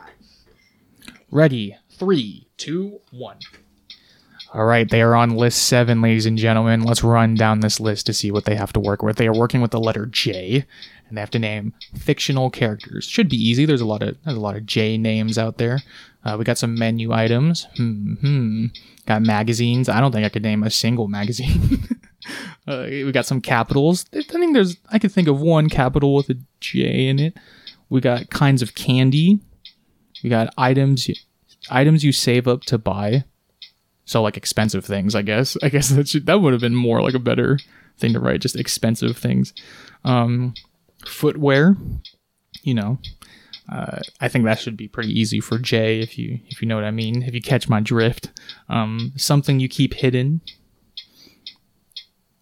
Ready? 1.32 1.76
Three, 1.98 2.45
two, 2.58 3.00
one. 3.12 3.38
All 4.54 4.66
right, 4.66 4.90
they 4.90 5.02
are 5.02 5.16
on 5.16 5.32
list 5.32 5.64
seven, 5.64 6.02
ladies 6.02 6.26
and 6.26 6.38
gentlemen. 6.38 6.84
Let's 6.84 7.04
run 7.04 7.36
down 7.36 7.60
this 7.60 7.80
list 7.80 8.06
to 8.06 8.14
see 8.14 8.32
what 8.32 8.46
they 8.46 8.56
have 8.56 8.72
to 8.74 8.80
work 8.80 9.04
with. 9.04 9.18
They 9.18 9.28
are 9.28 9.34
working 9.34 9.60
with 9.62 9.72
the 9.72 9.80
letter 9.80 10.06
J. 10.06 10.66
and 11.08 11.18
they 11.18 11.22
have 11.22 11.32
to 11.32 11.40
name 11.40 11.74
fictional 11.98 12.50
characters. 12.50 13.06
Should 13.06 13.28
be 13.28 13.36
easy. 13.36 13.66
There's 13.66 13.82
a 13.82 13.86
lot 13.86 14.02
of 14.02 14.18
there's 14.24 14.38
a 14.38 14.42
lot 14.42 14.56
of 14.56 14.66
J 14.66 14.98
names 14.98 15.38
out 15.38 15.58
there. 15.58 15.80
Uh, 16.24 16.36
we 16.40 16.46
got 16.46 16.58
some 16.58 16.76
menu 16.76 17.12
items. 17.12 17.68
Hmm, 17.76 18.14
hmm. 18.14 18.66
Got 19.06 19.24
magazines. 19.24 19.90
I 19.90 20.00
don't 20.00 20.12
think 20.12 20.26
I 20.26 20.30
could 20.30 20.44
name 20.44 20.64
a 20.64 20.72
single 20.72 21.08
magazine. 21.20 21.88
uh, 22.68 22.86
we 22.88 23.12
got 23.12 23.26
some 23.26 23.42
capitals. 23.42 24.06
I 24.14 24.22
think 24.22 24.54
there's 24.54 24.78
I 24.90 25.00
could 25.00 25.12
think 25.12 25.28
of 25.28 25.42
one 25.42 25.70
capital 25.70 26.16
with 26.16 26.30
a 26.30 26.38
J 26.62 27.08
in 27.08 27.20
it. 27.20 27.38
We 27.90 28.00
got 28.00 28.30
kinds 28.30 28.62
of 28.62 28.74
candy. 28.74 29.40
We 30.24 30.30
got 30.30 30.54
items 30.58 31.10
items 31.70 32.04
you 32.04 32.12
save 32.12 32.48
up 32.48 32.62
to 32.64 32.78
buy. 32.78 33.26
So 34.06 34.22
like 34.22 34.38
expensive 34.38 34.86
things, 34.86 35.16
I 35.16 35.22
guess. 35.22 35.58
I 35.64 35.70
guess 35.70 35.90
that 35.90 36.08
should, 36.08 36.26
that 36.26 36.42
would 36.42 36.54
have 36.54 36.62
been 36.62 36.76
more 36.76 37.02
like 37.02 37.14
a 37.14 37.20
better 37.20 37.60
thing 37.98 38.14
to 38.14 38.20
write, 38.20 38.42
just 38.42 38.56
expensive 38.56 39.18
things. 39.18 39.54
Um, 40.04 40.54
footwear, 41.06 41.76
you 42.64 42.74
know. 42.74 43.00
Uh, 43.68 44.00
I 44.22 44.28
think 44.28 44.46
that 44.46 44.60
should 44.60 44.78
be 44.78 44.88
pretty 44.88 45.20
easy 45.20 45.40
for 45.40 45.58
Jay 45.58 46.00
if 46.00 46.20
you 46.20 46.40
if 46.50 46.62
you 46.62 46.68
know 46.68 46.76
what 46.76 46.84
I 46.84 46.92
mean. 46.92 47.24
If 47.24 47.34
you 47.34 47.42
catch 47.42 47.68
my 47.68 47.80
drift, 47.80 48.30
um, 48.70 49.12
something 49.16 49.60
you 49.60 49.68
keep 49.68 49.96
hidden. 49.96 50.42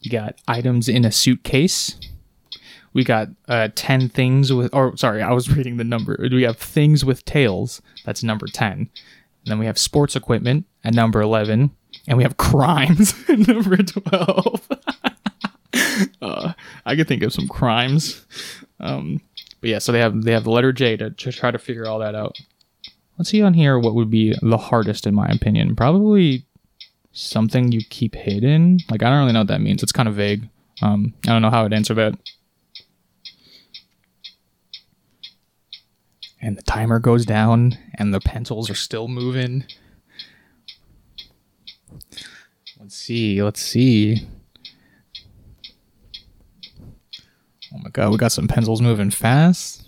You 0.02 0.12
got 0.12 0.36
items 0.50 0.90
in 0.90 1.06
a 1.06 1.14
suitcase. 1.14 1.98
We 2.94 3.04
got 3.04 3.30
uh, 3.48 3.70
ten 3.76 4.10
things 4.10 4.54
with, 4.54 4.74
or 4.74 4.96
sorry, 4.98 5.22
I 5.22 5.32
was 5.32 5.50
reading 5.56 5.78
the 5.78 5.84
number. 5.84 6.18
We 6.20 6.44
have 6.44 6.58
things 6.58 7.04
with 7.04 7.26
tails. 7.26 7.82
That's 8.06 8.24
number 8.24 8.48
ten. 8.48 8.72
And 8.72 9.52
then 9.52 9.60
we 9.60 9.66
have 9.66 9.78
sports 9.78 10.16
equipment 10.16 10.66
at 10.84 10.94
number 10.94 11.22
eleven, 11.22 11.72
and 12.08 12.18
we 12.18 12.24
have 12.24 12.38
crimes 12.38 13.14
at 13.30 13.48
number 13.48 13.78
twelve. 13.78 14.68
uh, 16.22 16.54
I 16.86 16.96
could 16.96 17.08
think 17.08 17.24
of 17.24 17.34
some 17.34 17.48
crimes. 17.48 18.26
Um, 18.80 19.22
but 19.62 19.70
yeah, 19.70 19.80
so 19.80 19.92
they 19.92 20.00
have 20.00 20.24
they 20.24 20.32
have 20.32 20.44
the 20.44 20.52
letter 20.52 20.72
J 20.72 20.98
to, 20.98 21.10
to 21.10 21.32
try 21.32 21.52
to 21.52 21.60
figure 21.60 21.88
all 21.88 22.00
that 22.00 22.16
out. 22.16 22.38
Let's 23.18 23.30
see 23.30 23.42
on 23.42 23.54
here 23.54 23.78
what 23.80 23.96
would 23.96 24.10
be 24.10 24.36
the 24.42 24.58
hardest 24.58 25.06
in 25.06 25.14
my 25.14 25.28
opinion. 25.28 25.76
Probably 25.76 26.46
something 27.12 27.72
you 27.72 27.82
keep 27.90 28.16
hidden. 28.16 28.80
Like 28.90 29.04
I 29.04 29.10
don't 29.10 29.20
really 29.20 29.34
know 29.34 29.42
what 29.42 29.48
that 29.48 29.62
means. 29.62 29.84
It's 29.84 29.92
kind 29.92 30.10
of 30.10 30.16
vague. 30.16 30.50
Um, 30.82 31.14
I 31.26 31.30
don't 31.30 31.42
know 31.42 31.50
how 31.50 31.64
I'd 31.64 31.74
answer 31.74 31.94
that. 31.94 32.18
And 36.44 36.58
the 36.58 36.62
timer 36.62 37.00
goes 37.00 37.26
down, 37.26 37.78
and 37.96 38.14
the 38.14 38.20
pencils 38.20 38.70
are 38.70 38.76
still 38.76 39.08
moving. 39.08 39.64
Let's 42.78 42.98
see. 42.98 43.42
Let's 43.42 43.62
see. 43.62 44.28
Oh 47.74 47.78
my 47.82 47.90
god, 47.92 48.12
we 48.12 48.18
got 48.18 48.34
some 48.34 48.50
pencils 48.50 48.82
moving 48.82 49.10
fast. 49.10 49.88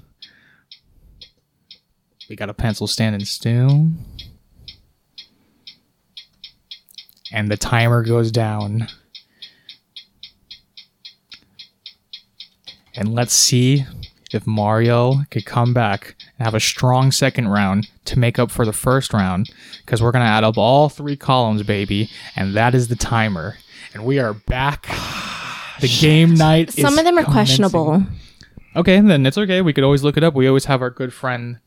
We 2.29 2.37
got 2.37 2.49
a 2.49 2.53
pencil 2.53 2.87
standing 2.87 3.25
still. 3.25 3.89
And 7.33 7.51
the 7.51 7.57
timer 7.57 8.01
goes 8.01 8.31
down. 8.31 8.87
And 12.95 13.13
let's 13.13 13.33
see 13.33 13.83
if 14.31 14.47
Mario 14.47 15.25
could 15.29 15.45
come 15.45 15.73
back 15.73 16.15
and 16.37 16.45
have 16.45 16.55
a 16.55 16.59
strong 16.59 17.11
second 17.11 17.47
round 17.47 17.89
to 18.05 18.19
make 18.19 18.37
up 18.39 18.51
for 18.51 18.65
the 18.65 18.73
first 18.73 19.13
round. 19.13 19.49
Because 19.85 20.01
we're 20.01 20.11
going 20.11 20.23
to 20.25 20.29
add 20.29 20.43
up 20.43 20.57
all 20.57 20.89
three 20.89 21.15
columns, 21.15 21.63
baby. 21.63 22.09
And 22.35 22.55
that 22.55 22.75
is 22.75 22.87
the 22.87 22.95
timer. 22.95 23.57
And 23.93 24.05
we 24.05 24.19
are 24.19 24.33
back. 24.33 24.87
The 25.81 25.89
game 25.89 26.35
night. 26.35 26.71
Some 26.71 26.93
is 26.93 26.99
of 26.99 27.03
them 27.03 27.17
are 27.17 27.25
commencing. 27.25 27.33
questionable. 27.33 28.03
Okay, 28.77 28.97
then 29.01 29.25
it's 29.25 29.37
okay. 29.37 29.61
We 29.61 29.73
could 29.73 29.83
always 29.83 30.03
look 30.03 30.15
it 30.15 30.23
up. 30.23 30.33
We 30.33 30.47
always 30.47 30.63
have 30.65 30.81
our 30.81 30.89
good 30.89 31.11
friend 31.11 31.59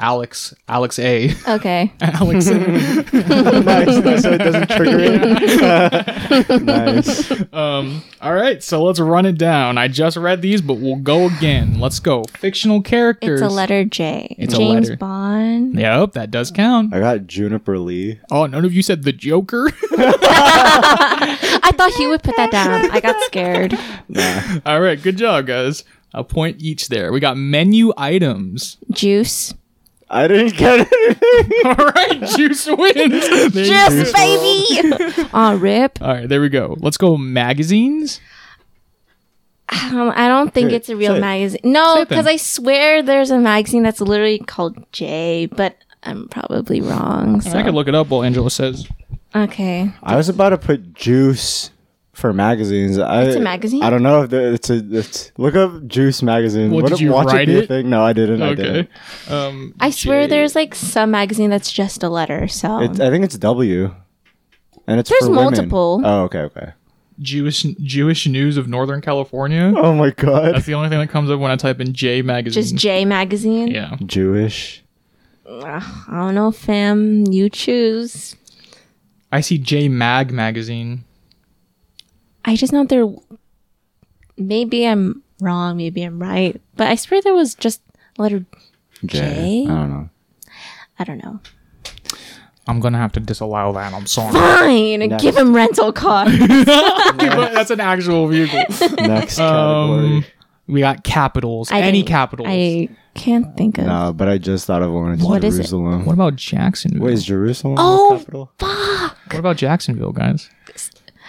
Alex, 0.00 0.54
Alex 0.66 0.98
A, 0.98 1.30
Okay. 1.46 1.92
Alex. 2.00 2.46
nice, 2.46 3.12
nice, 3.12 4.22
so 4.22 4.32
it 4.32 4.38
doesn't 4.38 4.70
trigger 4.70 4.98
it. 4.98 6.62
nice. 6.62 7.30
um. 7.52 8.02
All 8.22 8.34
right, 8.34 8.62
so 8.62 8.82
let's 8.82 8.98
run 8.98 9.26
it 9.26 9.36
down. 9.38 9.76
I 9.78 9.88
just 9.88 10.16
read 10.16 10.40
these, 10.42 10.60
but 10.62 10.74
we'll 10.74 10.96
go 10.96 11.26
again. 11.26 11.78
Let's 11.80 12.00
go. 12.00 12.24
Fictional 12.36 12.82
characters. 12.82 13.40
It's 13.42 13.50
a 13.52 13.54
letter 13.54 13.84
J. 13.84 14.34
It's 14.38 14.54
a 14.54 14.56
James 14.56 14.88
letter. 14.88 14.96
Bond. 14.98 15.78
Yep, 15.78 16.12
that 16.12 16.30
does 16.30 16.50
count. 16.50 16.94
I 16.94 17.00
got 17.00 17.26
Juniper 17.26 17.78
Lee. 17.78 18.20
Oh, 18.30 18.46
none 18.46 18.64
of 18.64 18.72
you 18.72 18.82
said 18.82 19.02
the 19.04 19.12
Joker. 19.12 19.70
I 19.92 21.72
thought 21.76 21.92
he 21.92 22.06
would 22.06 22.22
put 22.22 22.36
that 22.36 22.50
down. 22.50 22.90
I 22.90 23.00
got 23.00 23.20
scared. 23.24 23.78
Nah. 24.08 24.60
All 24.66 24.80
right, 24.80 25.00
good 25.00 25.16
job, 25.16 25.46
guys. 25.46 25.84
A 26.12 26.24
point 26.24 26.60
each 26.60 26.88
there. 26.88 27.12
We 27.12 27.20
got 27.20 27.36
menu 27.36 27.92
items. 27.96 28.76
Juice. 28.90 29.54
I 30.12 30.26
didn't 30.26 30.56
get 30.56 30.80
anything. 30.80 31.48
All 31.64 31.74
right, 31.86 32.22
Juice 32.36 32.66
wins. 32.66 33.28
Juice, 33.54 34.12
baby. 34.12 35.24
Aw, 35.32 35.56
rip. 35.60 36.02
All 36.02 36.08
right, 36.08 36.28
there 36.28 36.40
we 36.40 36.48
go. 36.48 36.76
Let's 36.80 36.96
go 36.96 37.16
magazines. 37.16 38.20
Um, 39.68 40.12
I 40.16 40.26
don't 40.26 40.52
think 40.52 40.70
Here, 40.70 40.78
it's 40.78 40.88
a 40.88 40.96
real 40.96 41.12
say 41.12 41.18
it. 41.18 41.20
magazine. 41.20 41.60
Say 41.62 41.70
No, 41.70 41.92
it 41.92 41.96
then. 41.96 42.06
because 42.08 42.26
I 42.26 42.36
swear 42.36 43.02
there's 43.04 43.30
a 43.30 43.38
magazine 43.38 43.84
that's 43.84 44.00
literally 44.00 44.40
called 44.40 44.84
J, 44.90 45.46
but 45.46 45.76
I'm 46.02 46.26
probably 46.28 46.80
wrong. 46.80 47.40
So. 47.40 47.56
I 47.56 47.62
can 47.62 47.74
look 47.76 47.86
it 47.86 47.94
up 47.94 48.08
while 48.08 48.24
Angela 48.24 48.50
says. 48.50 48.88
Okay. 49.32 49.92
I 50.02 50.16
was 50.16 50.28
about 50.28 50.48
to 50.50 50.58
put 50.58 50.92
Juice 50.94 51.70
for 52.20 52.32
magazines. 52.32 52.98
I, 52.98 53.22
It's 53.24 53.36
a 53.36 53.40
magazine? 53.40 53.82
I 53.82 53.90
don't 53.90 54.02
know 54.02 54.22
if 54.22 54.30
the, 54.30 54.52
it's 54.54 54.70
a. 54.70 54.82
It's, 54.98 55.32
look 55.38 55.54
up 55.56 55.86
Juice 55.86 56.22
magazine. 56.22 56.70
Well, 56.70 56.82
What 56.82 56.90
did 56.90 57.00
you 57.00 57.10
watch 57.12 57.26
write 57.26 57.46
be 57.48 57.56
it? 57.56 57.68
Thing? 57.68 57.90
No, 57.90 58.02
I 58.04 58.12
didn't. 58.12 58.42
I 58.42 58.48
Okay. 58.50 58.62
didn't. 58.62 58.88
Um, 59.28 59.74
I 59.80 59.90
swear 59.90 60.24
J- 60.24 60.30
there's 60.30 60.54
like 60.54 60.74
some 60.74 61.10
magazine 61.10 61.50
that's 61.50 61.72
just 61.72 62.02
a 62.02 62.08
letter. 62.08 62.46
So 62.48 62.80
It, 62.82 63.00
I 63.00 63.10
think 63.10 63.24
it's 63.24 63.36
W, 63.38 63.94
and 64.86 65.00
it's 65.00 65.08
There's 65.10 65.22
for 65.24 65.30
women. 65.30 65.44
multiple. 65.44 66.02
Oh, 66.04 66.22
okay, 66.24 66.40
okay. 66.40 66.72
Jewish 67.18 67.62
Jewish 67.62 68.26
news 68.26 68.56
of 68.56 68.66
Northern 68.68 69.00
California. 69.02 69.74
Oh 69.76 69.94
my 69.94 70.10
god, 70.10 70.54
That's 70.54 70.64
the 70.66 70.74
only 70.74 70.88
thing 70.88 71.00
that 71.00 71.10
comes 71.10 71.30
up 71.30 71.38
when 71.40 71.50
I 71.50 71.56
type 71.56 71.80
in 71.80 71.92
J 71.92 72.22
magazine. 72.22 72.62
just 72.62 72.74
J 72.76 73.04
magazine. 73.04 73.68
yeah. 73.68 73.96
Jewish. 74.06 74.82
Ugh, 75.46 75.82
I 76.08 76.12
don't 76.16 76.34
know, 76.34 76.50
fam. 76.52 77.26
You 77.26 77.50
choose. 77.50 78.36
I 79.32 79.40
see 79.42 79.58
J 79.58 79.88
Mag 79.88 80.32
magazine. 80.32 81.04
I 82.44 82.56
just 82.56 82.72
know 82.72 82.84
there. 82.84 83.06
Maybe 84.36 84.86
I'm 84.86 85.22
wrong. 85.40 85.76
Maybe 85.76 86.02
I'm 86.02 86.20
right. 86.20 86.60
But 86.76 86.88
I 86.88 86.94
swear 86.94 87.20
there 87.22 87.34
was 87.34 87.54
just 87.54 87.82
letter. 88.18 88.44
J. 89.04 89.18
J? 89.18 89.62
I 89.64 89.68
don't 89.68 89.90
know. 89.90 90.08
I 90.98 91.04
don't 91.04 91.22
know. 91.24 91.40
I'm 92.66 92.78
gonna 92.80 92.98
have 92.98 93.12
to 93.12 93.20
disallow 93.20 93.72
that. 93.72 93.92
I'm 93.92 94.06
sorry. 94.06 94.32
Fine. 94.34 95.00
Next. 95.08 95.22
Give 95.22 95.36
him 95.36 95.54
rental 95.54 95.92
car. 95.92 96.26
But 96.26 96.64
That's 97.54 97.70
an 97.70 97.80
actual 97.80 98.28
vehicle. 98.28 98.58
Next 98.98 99.36
category. 99.38 100.16
Um, 100.18 100.24
we 100.68 100.80
got 100.80 101.02
capitals. 101.02 101.72
I 101.72 101.80
Any 101.80 102.04
capitals? 102.04 102.46
I 102.48 102.88
can't 103.14 103.56
think 103.56 103.78
of. 103.78 103.86
no, 103.86 104.12
but 104.12 104.28
I 104.28 104.38
just 104.38 104.66
thought 104.66 104.82
of 104.82 104.92
one. 104.92 105.12
It's 105.14 105.22
What 105.24 105.42
is 105.42 105.58
it? 105.58 105.76
What 105.76 106.12
about 106.12 106.36
Jacksonville? 106.36 107.06
Wait, 107.06 107.14
is 107.14 107.24
Jerusalem 107.24 107.74
Oh, 107.78 108.12
the 108.12 108.18
capital? 108.20 108.52
Fuck. 108.58 109.16
What 109.26 109.38
about 109.40 109.56
Jacksonville, 109.56 110.12
guys? 110.12 110.48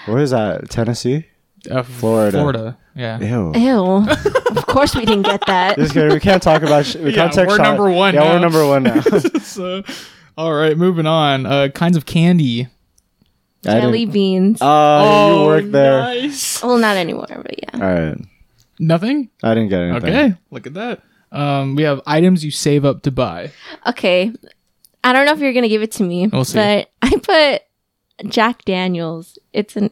Where 0.06 0.20
is 0.20 0.32
that? 0.32 0.70
Tennessee? 0.70 1.26
Uh, 1.70 1.84
Florida. 1.84 2.38
Florida. 2.38 2.78
Yeah. 2.96 3.20
Ew. 3.20 3.54
Ew. 3.56 4.08
of 4.58 4.66
course 4.68 4.96
we 4.96 5.06
didn't 5.06 5.24
get 5.24 5.46
that. 5.48 5.78
Just 5.78 5.94
kidding. 5.94 6.12
We 6.12 6.20
can't 6.20 6.42
talk 6.42 6.64
about. 6.64 6.86
Sh- 6.86 6.96
we 6.96 7.12
Yeah, 7.12 7.16
can't 7.24 7.34
take 7.34 7.48
we're 7.48 7.58
shot- 7.58 7.64
number 7.64 7.90
one 7.92 8.14
Yeah, 8.16 8.22
now. 8.24 8.34
we're 8.34 8.40
number 8.40 8.68
one 8.68 8.84
now. 8.84 9.00
so, 9.42 9.84
all 10.38 10.54
right, 10.54 10.76
moving 10.78 11.06
on. 11.06 11.46
Uh, 11.46 11.68
kinds 11.70 11.98
of 11.98 12.06
candy. 12.06 12.68
I 13.66 13.80
Jelly 13.80 14.06
beans. 14.08 14.58
Oh, 14.60 15.42
you 15.42 15.46
work 15.46 15.66
there. 15.72 16.00
Nice. 16.02 16.64
well, 16.64 16.78
not 16.80 16.98
anymore, 16.98 17.28
but 17.30 17.56
yeah. 17.62 17.70
All 17.76 17.80
right. 17.94 18.18
Nothing. 18.80 19.30
I 19.44 19.54
didn't 19.54 19.70
get 19.70 19.82
anything. 19.82 20.10
Okay, 20.10 20.34
look 20.50 20.66
at 20.66 20.74
that. 20.74 21.02
Um, 21.32 21.76
we 21.76 21.84
have 21.84 22.02
items 22.08 22.44
you 22.44 22.50
save 22.50 22.84
up 22.86 23.04
to 23.04 23.12
buy. 23.12 23.52
Okay. 23.86 24.34
I 25.04 25.14
don't 25.14 25.26
know 25.28 25.34
if 25.34 25.40
you're 25.40 25.54
gonna 25.54 25.70
give 25.70 25.84
it 25.84 25.92
to 25.94 26.04
me, 26.04 26.28
We'll 26.28 26.44
see. 26.44 26.58
but 26.58 26.90
I 27.04 27.10
put 27.12 27.62
Jack 28.28 28.64
Daniels. 28.66 29.38
It's 29.54 29.76
an 29.76 29.90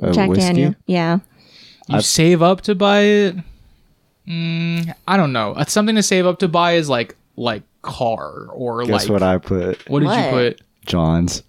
Uh, 0.00 0.12
Jack 0.12 0.28
whiskey? 0.30 0.44
Daniel. 0.44 0.74
Yeah. 0.86 1.18
You 1.88 1.96
I've- 1.96 2.04
save 2.04 2.42
up 2.42 2.60
to 2.62 2.74
buy 2.74 3.00
it. 3.00 3.36
Mm, 4.28 4.94
I 5.08 5.16
don't 5.16 5.32
know. 5.32 5.52
Uh, 5.52 5.64
Something 5.64 5.96
to 5.96 6.02
save 6.02 6.26
up 6.26 6.38
to 6.40 6.48
buy 6.48 6.72
is 6.74 6.88
like 6.88 7.16
like 7.36 7.62
car 7.82 8.46
or 8.52 8.84
Guess 8.84 9.02
like 9.04 9.10
what 9.10 9.22
I 9.22 9.38
put? 9.38 9.88
what 9.88 10.00
did 10.00 10.06
you 10.06 10.10
What? 10.14 10.30
put? 10.30 10.60
John's. 10.86 11.42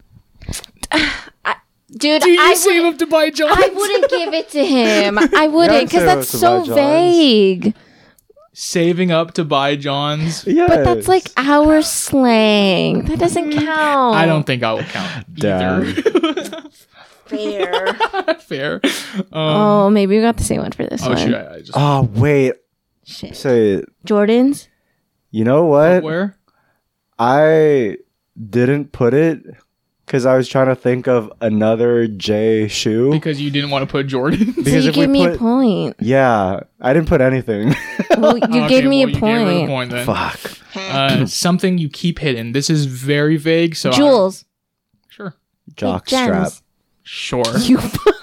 Dude, 1.95 2.23
Do 2.23 2.29
you 2.31 2.41
I 2.41 2.55
save 2.55 2.81
would 2.83 2.93
up 2.93 2.99
to 2.99 3.05
buy 3.05 3.29
Johns? 3.29 3.51
I 3.55 3.67
wouldn't 3.67 4.09
give 4.09 4.33
it 4.33 4.49
to 4.51 4.65
him. 4.65 5.19
I 5.37 5.47
wouldn't 5.47 5.87
because 5.89 5.99
say 6.01 6.05
that's 6.07 6.33
what 6.33 6.39
so 6.39 6.59
buy 6.61 6.65
John's. 6.65 6.75
vague. 6.75 7.75
Saving 8.53 9.11
up 9.11 9.33
to 9.33 9.43
buy 9.43 9.75
Johns. 9.75 10.45
Yeah, 10.47 10.67
But 10.67 10.83
that's 10.83 11.07
like 11.07 11.27
our 11.37 11.81
slang. 11.81 13.05
That 13.05 13.17
doesn't 13.19 13.51
count. 13.53 14.15
I 14.15 14.25
don't 14.25 14.43
think 14.43 14.61
I 14.63 14.73
will 14.73 14.83
count 14.83 15.25
either. 15.37 15.85
fair. 17.25 17.93
Fair. 18.39 18.81
Um, 19.15 19.23
oh, 19.31 19.89
maybe 19.89 20.15
we 20.17 20.21
got 20.21 20.37
the 20.37 20.43
same 20.43 20.61
one 20.61 20.71
for 20.71 20.85
this 20.85 21.01
oh 21.03 21.09
one. 21.09 21.17
shit! 21.17 21.33
I, 21.33 21.53
I 21.55 21.59
just 21.59 21.71
Oh 21.73 22.09
wait, 22.13 22.53
Shit. 23.05 23.35
Say, 23.35 23.83
Jordans. 24.05 24.67
you 25.31 25.43
know 25.43 25.65
what? 25.65 26.03
Where? 26.03 26.37
I 27.17 27.97
didn't 28.49 28.91
put 28.91 29.13
it 29.13 29.43
because 30.13 30.27
I 30.27 30.37
was 30.37 30.47
trying 30.47 30.67
to 30.67 30.75
think 30.75 31.07
of 31.07 31.33
another 31.41 32.05
J 32.05 32.67
shoe. 32.67 33.09
Because 33.09 33.41
you 33.41 33.49
didn't 33.49 33.71
want 33.71 33.81
to 33.81 33.91
put 33.91 34.05
Jordan. 34.05 34.53
So 34.53 34.61
Because 34.61 34.85
you 34.85 34.91
if 34.91 34.95
we 34.95 35.01
gave 35.01 35.09
me 35.09 35.25
a 35.25 35.35
point. 35.35 35.95
yeah, 35.99 36.59
I 36.79 36.93
didn't 36.93 37.07
put 37.09 37.19
anything. 37.19 37.73
Well, 38.15 38.37
you 38.37 38.43
Okay, 38.43 38.67
gave 38.67 38.85
me 38.85 38.99
well, 39.03 39.07
a 39.07 39.11
you 39.11 39.19
gave 39.19 39.21
her 39.21 39.45
the 39.45 39.65
point. 39.65 39.69
point 39.69 39.91
then. 39.91 40.05
Fuck. 40.05 40.39
Uh, 40.75 41.25
something 41.25 41.79
you 41.79 41.89
keep 41.89 42.19
hidden. 42.19 42.51
This 42.51 42.69
is 42.69 42.85
very 42.85 43.37
vague. 43.37 43.75
So 43.75 43.89
I- 43.89 43.93
Jewels. 43.93 44.45
sure. 45.09 45.35
Jock 45.75 46.05
Gems. 46.05 46.53
strap. 46.53 46.63
Sure. 47.01 47.57
You. 47.57 47.79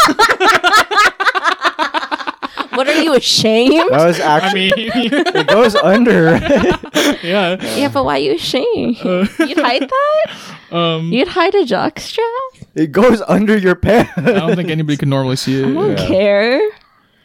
what 2.90 2.98
are 2.98 3.02
you 3.02 3.14
ashamed? 3.14 3.90
That 3.90 4.06
was 4.06 4.20
I 4.20 4.36
actually. 4.38 4.70
mean, 4.70 4.90
it 4.94 5.46
goes 5.46 5.74
under. 5.76 6.24
yeah. 7.26 7.56
Yeah, 7.76 7.88
but 7.92 8.04
why 8.04 8.16
are 8.16 8.18
you 8.22 8.34
ashamed? 8.34 8.98
Uh, 9.04 9.26
You'd 9.38 9.58
hide 9.58 9.82
that? 9.88 10.56
um, 10.72 11.12
You'd 11.12 11.28
hide 11.28 11.54
a 11.54 11.64
jock 11.64 11.98
strap? 12.00 12.26
it 12.74 12.92
goes 12.92 13.20
under 13.22 13.56
your 13.56 13.74
pants. 13.74 14.12
I 14.16 14.20
don't 14.32 14.56
think 14.56 14.70
anybody 14.70 14.96
could 14.96 15.08
normally 15.08 15.36
see 15.36 15.60
it. 15.62 15.66
I 15.66 15.72
don't 15.72 15.90
Yeah. 15.98 16.06
care. 16.06 16.70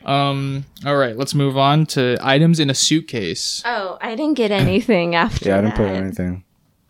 Um. 0.06 0.66
All 0.86 0.96
right. 0.98 1.18
Let's 1.18 1.34
move 1.34 1.58
on 1.58 1.88
to 1.88 2.18
items 2.22 2.60
in 2.60 2.70
a 2.70 2.76
suitcase. 2.76 3.64
Oh, 3.66 3.98
I 4.02 4.16
didn't 4.16 4.36
get 4.36 4.52
anything 4.52 5.16
after 5.16 5.50
yeah, 5.50 5.58
I 5.58 5.62
didn't 5.62 5.76
put 5.76 5.88
anything. 5.88 6.44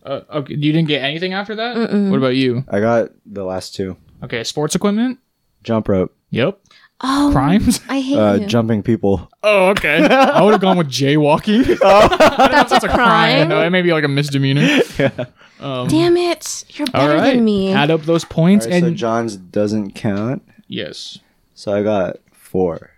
Uh, 0.04 0.22
okay. 0.34 0.54
You 0.54 0.74
didn't 0.74 0.88
get 0.90 1.02
anything 1.02 1.32
after 1.34 1.56
that. 1.56 1.78
Mm-mm. 1.78 2.10
What 2.12 2.18
about 2.18 2.36
you? 2.36 2.66
I 2.68 2.80
got 2.82 3.10
the 3.26 3.44
last 3.46 3.74
two. 3.74 3.96
Okay. 4.24 4.44
Sports 4.44 4.76
equipment. 4.76 5.20
Jump 5.64 5.88
rope. 5.88 6.14
Yep. 6.32 6.60
Oh, 7.02 7.30
Crimes. 7.34 7.82
I 7.90 8.00
hate 8.00 8.18
Uh, 8.18 8.34
you. 8.36 8.48
jumping 8.48 8.82
people. 8.82 9.30
Oh, 9.44 9.68
okay. 9.72 9.98
I 10.08 10.42
would 10.42 10.52
have 10.54 10.62
gone 10.62 10.78
with 10.78 10.88
jaywalking. 10.88 11.66
That's, 11.80 12.72
That's 12.72 12.84
a 12.84 12.88
a 12.88 12.90
crime. 12.90 12.98
crime. 12.98 13.50
No, 13.50 13.62
it 13.62 13.70
may 13.70 13.82
be 13.82 13.92
like 13.92 14.04
a 14.04 14.08
misdemeanor. 14.10 14.82
Um, 15.58 15.88
Damn 15.88 16.18
it! 16.18 16.66
You're 16.78 16.86
all 16.94 17.08
better 17.08 17.16
right. 17.16 17.36
than 17.36 17.46
me. 17.46 17.72
Add 17.72 17.90
up 17.90 18.02
those 18.02 18.26
points 18.26 18.66
Alright, 18.66 18.82
so 18.82 18.88
and 18.88 18.98
John's 18.98 19.38
doesn't 19.38 19.92
count. 19.96 20.44
yes. 20.68 21.20
So 21.54 21.74
I 21.74 21.82
got 21.82 22.18
four. 22.34 22.92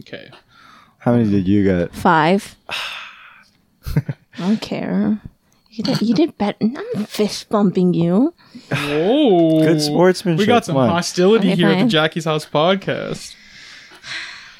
Okay. 0.00 0.30
How 0.98 1.12
many 1.12 1.30
did 1.30 1.46
you 1.46 1.62
get? 1.62 1.94
Five. 1.94 2.56
I 2.68 4.02
don't 4.36 4.60
care. 4.60 5.20
You 5.76 5.84
did, 5.84 6.00
you 6.02 6.14
did 6.14 6.38
better. 6.38 6.56
I'm 6.62 7.04
fist 7.04 7.50
bumping 7.50 7.92
you. 7.92 8.32
Whoa. 8.72 9.60
Good 9.60 9.82
sportsmanship. 9.82 10.38
We 10.38 10.46
got 10.46 10.64
some 10.64 10.74
Come 10.74 10.84
on. 10.84 10.88
hostility 10.88 11.48
Okay, 11.48 11.56
here 11.56 11.68
at 11.68 11.74
the 11.74 11.78
fine. 11.80 11.88
Jackie's 11.90 12.24
House 12.24 12.46
podcast. 12.46 13.34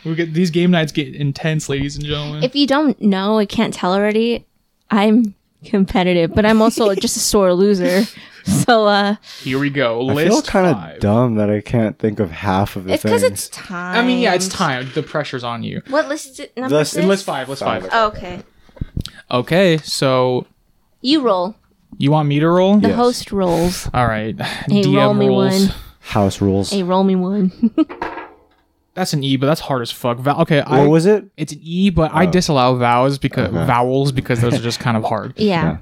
We 0.05 0.15
get 0.15 0.35
these 0.35 0.51
game 0.51 0.71
nights 0.71 0.93
get 0.93 1.15
intense, 1.15 1.69
ladies 1.71 1.97
and 1.97 2.05
gentlemen. 2.05 2.45
If 2.45 2.55
you 2.55 2.67
don't 2.67 3.01
know, 3.01 3.39
I 3.39 3.47
can't 3.47 3.73
tell 3.73 3.95
already. 3.95 4.47
I'm 4.91 5.35
competitive, 5.65 6.35
but 6.35 6.45
I'm 6.45 6.61
also 6.63 6.95
just 6.95 7.17
a 7.17 7.21
sore 7.21 7.53
loser. 7.55 8.03
So 8.47 8.87
uh 8.87 9.17
here 9.43 9.59
we 9.59 9.71
go. 9.71 10.09
I 10.09 10.13
List 10.13 10.29
feel 10.31 10.43
kind 10.43 10.77
five. 10.77 10.95
of 10.95 11.01
dumb 11.01 11.35
that 11.35 11.51
I 11.51 11.61
can't 11.61 11.99
think 11.99 12.21
of 12.21 12.31
half 12.31 12.77
of 12.77 12.85
the 12.85 12.93
it's 12.95 13.03
things. 13.03 13.23
because 13.23 13.23
it's 13.25 13.49
time. 13.49 13.97
I 13.97 14.07
mean, 14.07 14.21
yeah, 14.21 14.35
it's 14.35 14.47
time. 14.47 14.89
The 14.95 15.03
pressure's 15.03 15.43
on 15.43 15.65
you. 15.65 15.83
What 15.89 16.07
list 16.07 16.29
is 16.29 16.39
it? 16.39 16.57
Number 16.57 16.77
List- 16.77 16.93
six? 16.93 17.05
List 17.05 17.25
five. 17.25 17.49
List 17.49 17.65
five. 17.65 17.83
Five. 17.83 17.91
Oh, 17.93 18.07
okay. 18.07 18.43
Okay, 19.33 19.79
so 19.79 20.47
You 21.07 21.21
roll. 21.23 21.55
you 21.99 22.11
want 22.11 22.29
me 22.29 22.41
to 22.41 22.49
roll? 22.49 22.79
The 22.79 22.89
Yes. 22.89 22.97
host 22.97 23.31
rolls. 23.33 23.89
All 23.95 24.07
right. 24.09 24.39
Hey, 24.41 24.83
DM 24.83 24.97
roll 24.97 25.15
me 25.15 25.29
rolls. 25.29 25.69
one. 25.69 25.75
House 26.01 26.41
rules. 26.41 26.71
Hey, 26.71 26.83
roll 26.83 27.05
me 27.05 27.15
one. 27.15 27.53
That's 28.95 29.13
an 29.13 29.23
E, 29.23 29.37
but 29.37 29.47
that's 29.47 29.61
hard 29.61 29.83
as 29.83 29.91
fuck. 29.93 30.17
Val- 30.19 30.41
okay, 30.41 30.61
I, 30.63 30.81
what 30.81 30.89
was 30.89 31.05
it? 31.05 31.27
it's 31.37 31.53
an 31.53 31.59
E, 31.63 31.91
but 31.91 32.13
I 32.15 32.27
Oh. 32.27 32.31
disallow 32.31 32.77
vowels 32.77 33.19
because 33.19 33.49
Okay. 33.55 33.67
vowels 33.67 34.11
because 34.11 34.41
those 34.41 34.55
are 34.55 34.63
just 34.63 34.81
kind 34.81 34.97
of 34.97 35.05
hard. 35.05 35.35
yeah. 35.39 35.79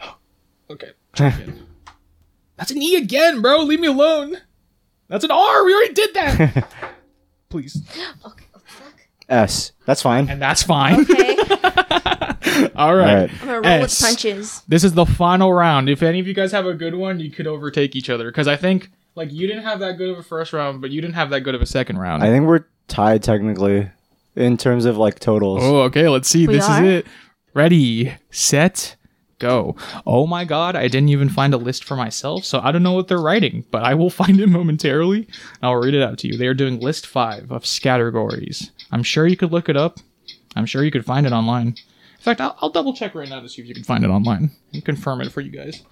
Okay. 0.70 0.92
check 1.14 1.38
in. 1.40 1.66
That's 2.56 2.70
an 2.70 2.80
E 2.82 2.96
again, 2.96 3.42
bro. 3.42 3.58
Leave 3.58 3.78
me 3.80 3.88
alone. 3.88 4.38
That's 5.08 5.22
an 5.24 5.30
R. 5.30 5.64
We 5.66 5.74
already 5.74 5.92
did 5.92 6.14
that. 6.14 6.68
Please. 7.50 7.82
Okay. 8.26 8.44
oh, 8.54 8.60
fuck. 8.64 8.94
S. 9.28 9.72
That's 9.84 10.00
fine. 10.02 10.28
And 10.30 10.40
that's 10.40 10.62
fine. 10.62 11.00
Okay. 11.02 11.36
All 12.76 12.94
right. 12.94 13.30
I'm 13.30 13.38
gonna 13.38 13.60
roll 13.60 13.66
S. 13.66 14.00
with 14.00 14.08
punches. 14.08 14.62
This 14.68 14.84
is 14.84 14.94
the 14.94 15.06
final 15.06 15.52
round. 15.52 15.88
If 15.88 16.02
any 16.02 16.20
of 16.20 16.26
you 16.26 16.34
guys 16.34 16.52
have 16.52 16.66
a 16.66 16.74
good 16.74 16.94
one, 16.94 17.20
you 17.20 17.30
could 17.30 17.46
overtake 17.46 17.96
each 17.96 18.10
other. 18.10 18.26
Because 18.30 18.48
I 18.48 18.56
think, 18.56 18.90
like, 19.14 19.32
you 19.32 19.46
didn't 19.46 19.62
have 19.64 19.80
that 19.80 19.96
good 19.98 20.10
of 20.10 20.18
a 20.18 20.22
first 20.22 20.52
round, 20.52 20.80
but 20.80 20.90
you 20.90 21.00
didn't 21.00 21.14
have 21.14 21.30
that 21.30 21.40
good 21.40 21.54
of 21.54 21.62
a 21.62 21.66
second 21.66 21.98
round. 21.98 22.22
I 22.22 22.28
think 22.28 22.46
we're 22.46 22.64
tied 22.88 23.22
technically 23.22 23.88
in 24.36 24.56
terms 24.56 24.84
of 24.84 24.96
like 24.98 25.18
totals. 25.20 25.60
Oh, 25.62 25.82
okay. 25.82 26.08
Let's 26.08 26.28
see. 26.28 26.46
We 26.46 26.54
this 26.54 26.68
are? 26.68 26.84
is 26.84 26.90
it. 26.90 27.06
Ready, 27.54 28.12
set, 28.30 28.96
go. 29.38 29.76
Oh 30.06 30.26
my 30.26 30.44
god, 30.44 30.74
I 30.74 30.88
didn't 30.88 31.10
even 31.10 31.28
find 31.28 31.54
a 31.54 31.56
list 31.56 31.84
for 31.84 31.94
myself, 31.96 32.44
so 32.44 32.60
I 32.60 32.72
don't 32.72 32.82
know 32.82 32.94
what 32.94 33.06
they're 33.06 33.18
writing, 33.20 33.64
but 33.70 33.82
I 33.84 33.94
will 33.94 34.10
find 34.22 34.40
it 34.40 34.48
momentarily. 34.48 35.18
and 35.18 35.28
I'll 35.62 35.76
read 35.76 35.94
it 35.94 36.02
out 36.02 36.18
to 36.18 36.26
you. 36.28 36.36
They 36.36 36.48
are 36.48 36.54
doing 36.54 36.80
list 36.80 37.06
five 37.06 37.52
of 37.52 37.64
categories. 37.80 38.72
I'm 38.90 39.02
sure 39.04 39.26
you 39.26 39.36
could 39.36 39.52
look 39.52 39.68
it 39.68 39.76
up. 39.76 39.98
I'm 40.56 40.66
sure 40.66 40.84
you 40.84 40.90
could 40.90 41.04
find 41.04 41.26
it 41.26 41.32
online. 41.32 41.76
In 42.24 42.30
fact, 42.30 42.40
I'll, 42.40 42.56
I'll 42.62 42.70
double 42.70 42.94
check 42.94 43.14
right 43.14 43.28
now 43.28 43.40
to 43.40 43.50
see 43.50 43.60
if 43.60 43.68
you 43.68 43.74
can 43.74 43.84
find 43.84 44.02
it 44.02 44.08
online 44.08 44.50
and 44.72 44.82
confirm 44.82 45.20
it 45.20 45.30
for 45.30 45.42
you 45.42 45.50
guys. 45.50 45.82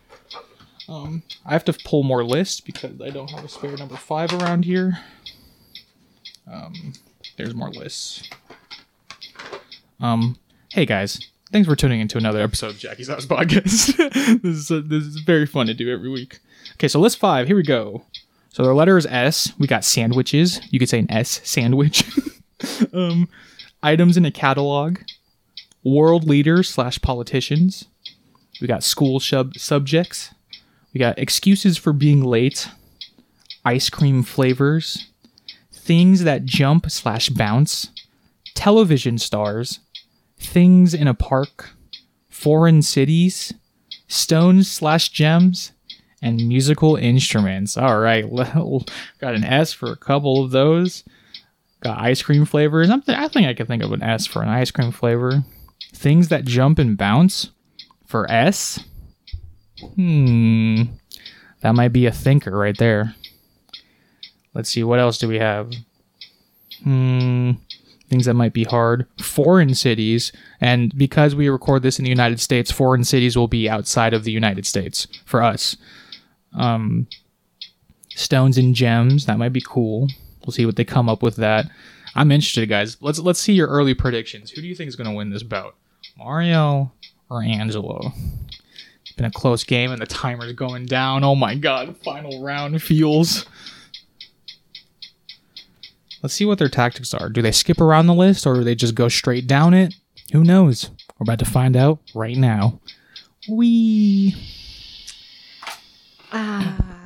Um, 0.88 1.24
I 1.44 1.52
have 1.52 1.64
to 1.66 1.74
pull 1.84 2.04
more 2.04 2.24
lists 2.24 2.58
because 2.58 2.98
I 3.02 3.10
don't 3.10 3.30
have 3.32 3.44
a 3.44 3.48
spare 3.48 3.76
number 3.76 3.96
five 3.96 4.32
around 4.32 4.64
here. 4.64 4.98
Um, 6.50 6.94
there's 7.36 7.54
more 7.54 7.68
lists. 7.68 8.30
Um, 10.00 10.38
hey 10.70 10.86
guys, 10.86 11.20
thanks 11.52 11.68
for 11.68 11.76
tuning 11.76 12.00
into 12.00 12.16
another 12.16 12.40
episode 12.40 12.70
of 12.70 12.78
Jackie's 12.78 13.08
House 13.08 13.26
Podcast. 13.26 14.40
this 14.42 14.56
is 14.56 14.70
uh, 14.70 14.80
this 14.82 15.04
is 15.04 15.16
very 15.16 15.44
fun 15.44 15.66
to 15.66 15.74
do 15.74 15.92
every 15.92 16.08
week. 16.08 16.38
Okay, 16.76 16.88
so 16.88 16.98
list 16.98 17.18
five. 17.18 17.46
Here 17.46 17.56
we 17.56 17.62
go. 17.62 18.06
So 18.48 18.64
the 18.64 18.72
letter 18.72 18.96
is 18.96 19.04
S. 19.04 19.52
We 19.58 19.66
got 19.66 19.84
sandwiches. 19.84 20.62
You 20.70 20.78
could 20.78 20.88
say 20.88 21.00
an 21.00 21.10
S 21.10 21.42
sandwich. 21.44 22.10
um, 22.94 23.28
items 23.82 24.16
in 24.16 24.24
a 24.24 24.30
catalog. 24.30 24.96
World 25.84 26.24
leaders 26.24 26.68
slash 26.68 27.00
politicians. 27.00 27.86
We 28.60 28.66
got 28.66 28.84
school 28.84 29.18
sub- 29.18 29.58
subjects. 29.58 30.32
We 30.92 30.98
got 30.98 31.18
excuses 31.18 31.76
for 31.78 31.92
being 31.92 32.22
late. 32.22 32.68
Ice 33.64 33.90
cream 33.90 34.22
flavors. 34.22 35.08
Things 35.72 36.24
that 36.24 36.44
jump 36.44 36.90
slash 36.90 37.28
bounce. 37.30 37.88
Television 38.54 39.18
stars. 39.18 39.80
Things 40.38 40.94
in 40.94 41.08
a 41.08 41.14
park. 41.14 41.70
Foreign 42.28 42.82
cities. 42.82 43.52
Stones 44.06 44.70
slash 44.70 45.08
gems. 45.08 45.72
And 46.20 46.46
musical 46.46 46.94
instruments. 46.94 47.76
All 47.76 47.98
right, 47.98 48.28
well, 48.30 48.84
got 49.20 49.34
an 49.34 49.42
S 49.42 49.72
for 49.72 49.90
a 49.90 49.96
couple 49.96 50.44
of 50.44 50.52
those. 50.52 51.02
Got 51.80 51.98
ice 51.98 52.22
cream 52.22 52.44
flavors. 52.44 52.88
Th- 52.88 53.18
I 53.18 53.26
think 53.26 53.48
I 53.48 53.54
could 53.54 53.66
think 53.66 53.82
of 53.82 53.90
an 53.90 54.04
S 54.04 54.26
for 54.26 54.40
an 54.40 54.48
ice 54.48 54.70
cream 54.70 54.92
flavor. 54.92 55.42
Things 55.92 56.28
that 56.28 56.44
jump 56.44 56.78
and 56.78 56.96
bounce 56.96 57.50
for 58.06 58.30
S. 58.30 58.80
Hmm. 59.94 60.82
That 61.60 61.74
might 61.74 61.92
be 61.92 62.06
a 62.06 62.12
thinker 62.12 62.56
right 62.56 62.76
there. 62.76 63.14
Let's 64.54 64.68
see, 64.68 64.84
what 64.84 64.98
else 64.98 65.18
do 65.18 65.28
we 65.28 65.38
have? 65.38 65.72
Hmm. 66.82 67.52
Things 68.08 68.26
that 68.26 68.34
might 68.34 68.52
be 68.52 68.64
hard. 68.64 69.06
Foreign 69.22 69.74
cities. 69.74 70.32
And 70.60 70.94
because 70.98 71.34
we 71.34 71.48
record 71.48 71.82
this 71.82 71.98
in 71.98 72.04
the 72.04 72.10
United 72.10 72.40
States, 72.40 72.70
foreign 72.70 73.04
cities 73.04 73.36
will 73.36 73.48
be 73.48 73.70
outside 73.70 74.12
of 74.12 74.24
the 74.24 74.32
United 74.32 74.66
States 74.66 75.06
for 75.24 75.42
us. 75.42 75.76
Um, 76.54 77.06
stones 78.10 78.58
and 78.58 78.74
gems. 78.74 79.24
That 79.24 79.38
might 79.38 79.54
be 79.54 79.62
cool. 79.66 80.08
We'll 80.44 80.52
see 80.52 80.66
what 80.66 80.76
they 80.76 80.84
come 80.84 81.08
up 81.08 81.22
with 81.22 81.36
that. 81.36 81.70
I'm 82.14 82.30
interested, 82.30 82.68
guys. 82.68 82.96
Let's 83.00 83.18
let's 83.18 83.40
see 83.40 83.54
your 83.54 83.68
early 83.68 83.94
predictions. 83.94 84.50
Who 84.50 84.60
do 84.60 84.66
you 84.66 84.74
think 84.74 84.88
is 84.88 84.96
going 84.96 85.08
to 85.08 85.16
win 85.16 85.30
this 85.30 85.42
bout? 85.42 85.76
Mario 86.16 86.92
or 87.30 87.42
Angelo? 87.42 88.12
It's 89.02 89.12
been 89.12 89.24
a 89.24 89.30
close 89.30 89.64
game, 89.64 89.90
and 89.90 90.00
the 90.00 90.06
timer's 90.06 90.52
going 90.52 90.86
down. 90.86 91.24
Oh 91.24 91.34
my 91.34 91.54
god! 91.54 91.96
Final 91.98 92.42
round 92.42 92.82
feels. 92.82 93.46
Let's 96.22 96.34
see 96.34 96.44
what 96.44 96.58
their 96.58 96.68
tactics 96.68 97.14
are. 97.14 97.28
Do 97.28 97.42
they 97.42 97.50
skip 97.50 97.80
around 97.80 98.06
the 98.06 98.14
list, 98.14 98.46
or 98.46 98.54
do 98.54 98.64
they 98.64 98.74
just 98.74 98.94
go 98.94 99.08
straight 99.08 99.46
down 99.46 99.74
it? 99.74 99.94
Who 100.32 100.44
knows? 100.44 100.90
We're 101.18 101.24
about 101.24 101.40
to 101.40 101.44
find 101.44 101.76
out 101.76 101.98
right 102.14 102.36
now. 102.36 102.80
We. 103.48 104.34
Ah. 106.32 107.01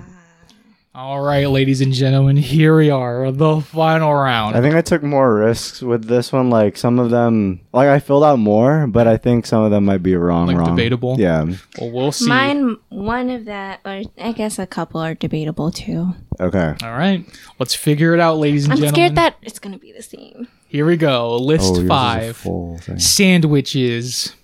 All 0.97 1.21
right, 1.21 1.45
ladies 1.51 1.83
and 1.83 1.93
gentlemen, 1.93 2.39
here 2.39 2.75
we 2.75 2.89
are, 2.89 3.31
the 3.31 3.61
final 3.61 4.15
round. 4.15 4.57
I 4.57 4.63
think 4.63 4.75
I 4.77 4.81
took 4.81 5.03
more 5.03 5.35
risks 5.35 5.83
with 5.83 6.09
this 6.09 6.33
one. 6.33 6.49
Like 6.49 6.79
some 6.79 6.99
of 6.99 7.11
them, 7.11 7.61
like 7.75 7.89
I 7.89 7.99
filled 7.99 8.25
out 8.25 8.39
more, 8.39 8.87
but 8.87 9.07
I 9.07 9.19
think 9.19 9.45
some 9.45 9.63
of 9.63 9.71
them 9.71 9.85
might 9.85 10.03
be 10.03 10.17
wrong. 10.17 10.47
Like 10.47 10.57
wrong. 10.57 10.75
debatable? 10.75 11.17
Yeah. 11.21 11.45
well, 11.79 11.91
we'll 11.91 12.13
see. 12.13 12.27
Mine, 12.27 12.79
one 12.89 13.29
of 13.29 13.45
that, 13.45 13.81
or 13.85 14.05
I 14.17 14.33
guess 14.33 14.59
a 14.59 14.67
couple 14.67 14.99
are 15.03 15.13
debatable 15.13 15.71
too. 15.71 16.15
Okay. 16.41 16.75
All 16.83 16.93
right, 16.93 17.27
let's 17.59 17.75
figure 17.75 18.15
it 18.15 18.21
out, 18.21 18.39
ladies 18.39 18.65
and 18.65 18.71
gentlemen. 18.73 18.89
I'm 18.89 18.95
scared 18.95 19.15
that 19.17 19.37
it's 19.43 19.59
gonna 19.59 19.77
be 19.77 19.93
the 19.93 20.03
same. 20.03 20.49
Here 20.67 20.87
we 20.87 20.97
go. 20.97 21.37
List 21.37 21.75
Oh, 21.75 21.75
yours 21.75 21.79
is 21.81 21.85
a 21.85 22.33
five. 22.33 23.03
Sandwiches. 23.03 24.35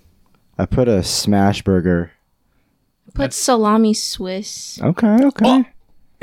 I 0.59 0.67
put 0.67 0.87
a 0.87 1.01
smash 1.01 1.63
burger. 1.63 2.11
Put 3.15 3.33
salami 3.33 3.95
Swiss. 3.95 4.79
Okay. 4.79 5.17
Okay. 5.25 5.45
Oh. 5.45 5.65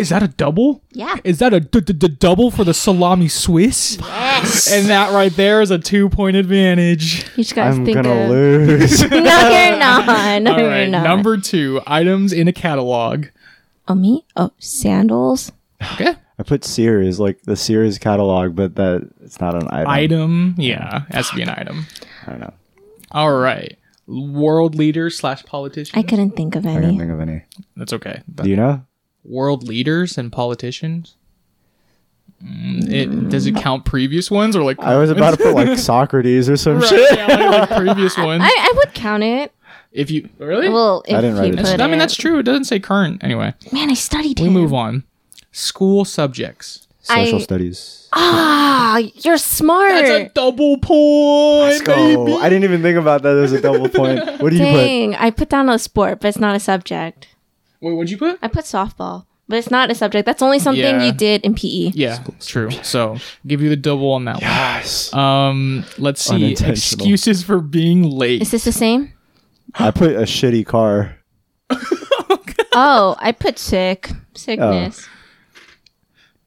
Is 0.01 0.09
that 0.09 0.23
a 0.23 0.29
double? 0.29 0.83
Yeah. 0.93 1.17
Is 1.25 1.39
that 1.39 1.53
a 1.55 1.61
d- 1.61 1.81
d- 1.81 1.93
d- 1.93 2.09
double 2.09 2.51
for 2.51 2.65
the 2.65 2.75
salami 2.75 3.29
Swiss? 3.29 3.99
Yes. 4.01 4.73
And 4.73 4.89
that 4.89 5.13
right 5.13 5.33
there 5.33 5.61
is 5.63 5.71
a 5.71 5.79
two 5.79 6.09
point 6.09 6.37
advantage. 6.37 7.23
you 7.37 7.45
just 7.45 7.55
gotta 7.55 7.71
I'm 7.77 7.85
think 7.85 7.95
gonna 7.97 8.11
of. 8.25 8.31
lose. 8.31 9.01
no, 9.11 9.17
you're 9.17 9.21
not. 9.79 10.43
No, 10.43 10.53
All 10.55 10.61
you're 10.61 10.87
not. 10.87 11.03
number 11.05 11.37
two 11.37 11.81
items 11.87 12.33
in 12.33 12.49
a 12.49 12.53
catalog. 12.53 13.27
Oh 13.89 13.95
me? 13.95 14.25
Oh, 14.37 14.51
sandals. 14.59 15.53
Okay. 15.95 16.15
I 16.39 16.43
put 16.43 16.65
Sears, 16.65 17.21
like 17.21 17.43
the 17.43 17.57
Sears 17.57 17.99
catalog, 17.99 18.57
but 18.57 18.75
that 18.77 19.09
it's 19.21 19.41
not 19.41 19.55
an 19.55 19.69
item. 19.71 19.91
Item. 19.91 20.55
Yeah, 20.59 21.03
has 21.11 21.29
to 21.31 21.37
be 21.37 21.43
an 21.43 21.51
item. 21.51 21.87
I 22.27 22.31
don't 22.31 22.41
know. 22.41 22.55
All 23.13 23.33
right. 23.33 23.77
World 24.07 24.75
leader 24.75 25.11
slash 25.11 25.45
politician. 25.45 25.99
I 25.99 26.03
couldn't 26.03 26.33
think 26.33 26.57
of 26.57 26.65
any. 26.67 26.75
I 26.75 26.79
any. 26.79 26.87
can't 26.87 26.99
think 26.99 27.13
of 27.13 27.21
any. 27.21 27.43
That's 27.77 27.93
okay. 27.93 28.23
Do 28.35 28.49
you 28.49 28.57
know? 28.57 28.83
World 29.25 29.67
leaders 29.69 30.17
and 30.19 30.33
politicians. 30.33 31.17
Mm, 32.43 32.91
it 32.91 33.29
does 33.29 33.47
it 33.47 33.55
count 33.57 33.85
previous 33.85 34.31
ones 34.31 34.57
or 34.57 34.63
like 34.63 34.81
I 34.81 34.97
was 34.97 35.11
about 35.11 35.33
to 35.33 35.37
put 35.37 35.55
like 35.55 35.79
Socrates 35.79 36.49
or 36.49 36.57
some 36.57 36.79
Right, 36.79 36.89
shit. 36.89 37.19
yeah, 37.19 37.27
like, 37.27 37.71
like 37.71 37.79
previous 37.85 38.17
ones. 38.17 38.43
I, 38.43 38.49
I 38.49 38.73
would 38.77 38.95
count 38.95 39.23
it. 39.23 39.53
if 39.93 40.11
you 40.11 40.27
really, 40.39 40.71
Well, 40.71 41.03
if 41.07 41.21
didn't 41.21 41.37
write 41.37 41.53
it 41.53 41.57
put 41.59 41.67
down. 41.67 41.81
I 41.83 41.87
mean 41.89 41.99
that's 41.99 42.17
true. 42.17 42.39
It 42.39 42.45
doesn't 42.45 42.65
say 42.65 42.81
current 42.81 43.23
anyway. 43.23 43.53
Man, 43.73 43.91
I 43.91 43.95
studied 43.95 44.41
We 44.41 44.47
him. 44.47 44.55
move 44.55 44.73
on. 44.73 45.05
School 45.53 46.07
subjects. 46.07 46.87
Social 47.03 47.39
I- 47.41 47.43
studies. 47.43 48.09
Ah, 48.13 48.97
you're 49.23 49.39
smart. 49.39 49.93
That's 49.93 50.11
a 50.11 50.29
double 50.35 50.79
point, 50.79 51.87
Let's. 51.87 52.43
I 52.43 52.49
didn't 52.49 52.65
even 52.65 52.83
think 52.83 52.99
about 52.99 53.23
that 53.23 53.37
as 53.37 53.53
a 53.53 53.61
double 53.61 53.89
point. 53.89 54.19
What 54.43 54.51
do 54.51 54.57
you 54.57 54.65
put? 54.65 54.73
Dang, 54.73 55.15
I 55.15 55.31
put 55.31 55.49
down 55.49 55.69
a 55.69 55.79
sport, 55.79 56.21
but 56.21 56.29
it's 56.29 56.39
not 56.41 56.57
a 56.57 56.61
subject. 56.61 57.29
Wait, 57.81 57.93
what'd 57.95 58.11
you 58.11 58.19
put? 58.19 58.39
I 58.43 58.49
put 58.49 58.65
softball, 58.65 59.27
but 59.49 59.59
it's 59.59 59.71
not 59.71 59.91
a 59.91 59.95
subject. 59.95 60.27
That's 60.27 60.43
only 60.43 60.59
something 60.59 60.83
Yeah. 60.85 61.05
you 61.05 61.13
did 61.13 61.43
in. 61.43 61.55
PE. 61.55 61.93
Yeah, 61.95 62.23
true. 62.41 62.71
So 62.83 63.17
give 63.47 63.61
you 63.63 63.69
the 63.69 63.77
double 63.77 64.13
on 64.13 64.25
that 64.27 64.41
Yes. 64.41 65.13
one. 65.13 65.23
Um, 65.23 65.85
let's 65.99 66.23
see. 66.23 66.35
Unintentional. 66.35 66.73
Excuses 67.07 67.43
for 67.43 67.61
being 67.61 68.03
late. 68.03 68.43
Is 68.43 68.51
this 68.51 68.65
the 68.65 68.73
same? 68.73 69.13
I 69.75 69.91
put 69.91 70.11
a 70.17 70.23
shitty 70.23 70.67
car. 70.67 71.17
Oh, 72.73 73.17
I 73.19 73.33
put 73.33 73.59
sick. 73.59 74.11
Sickness. 74.37 75.09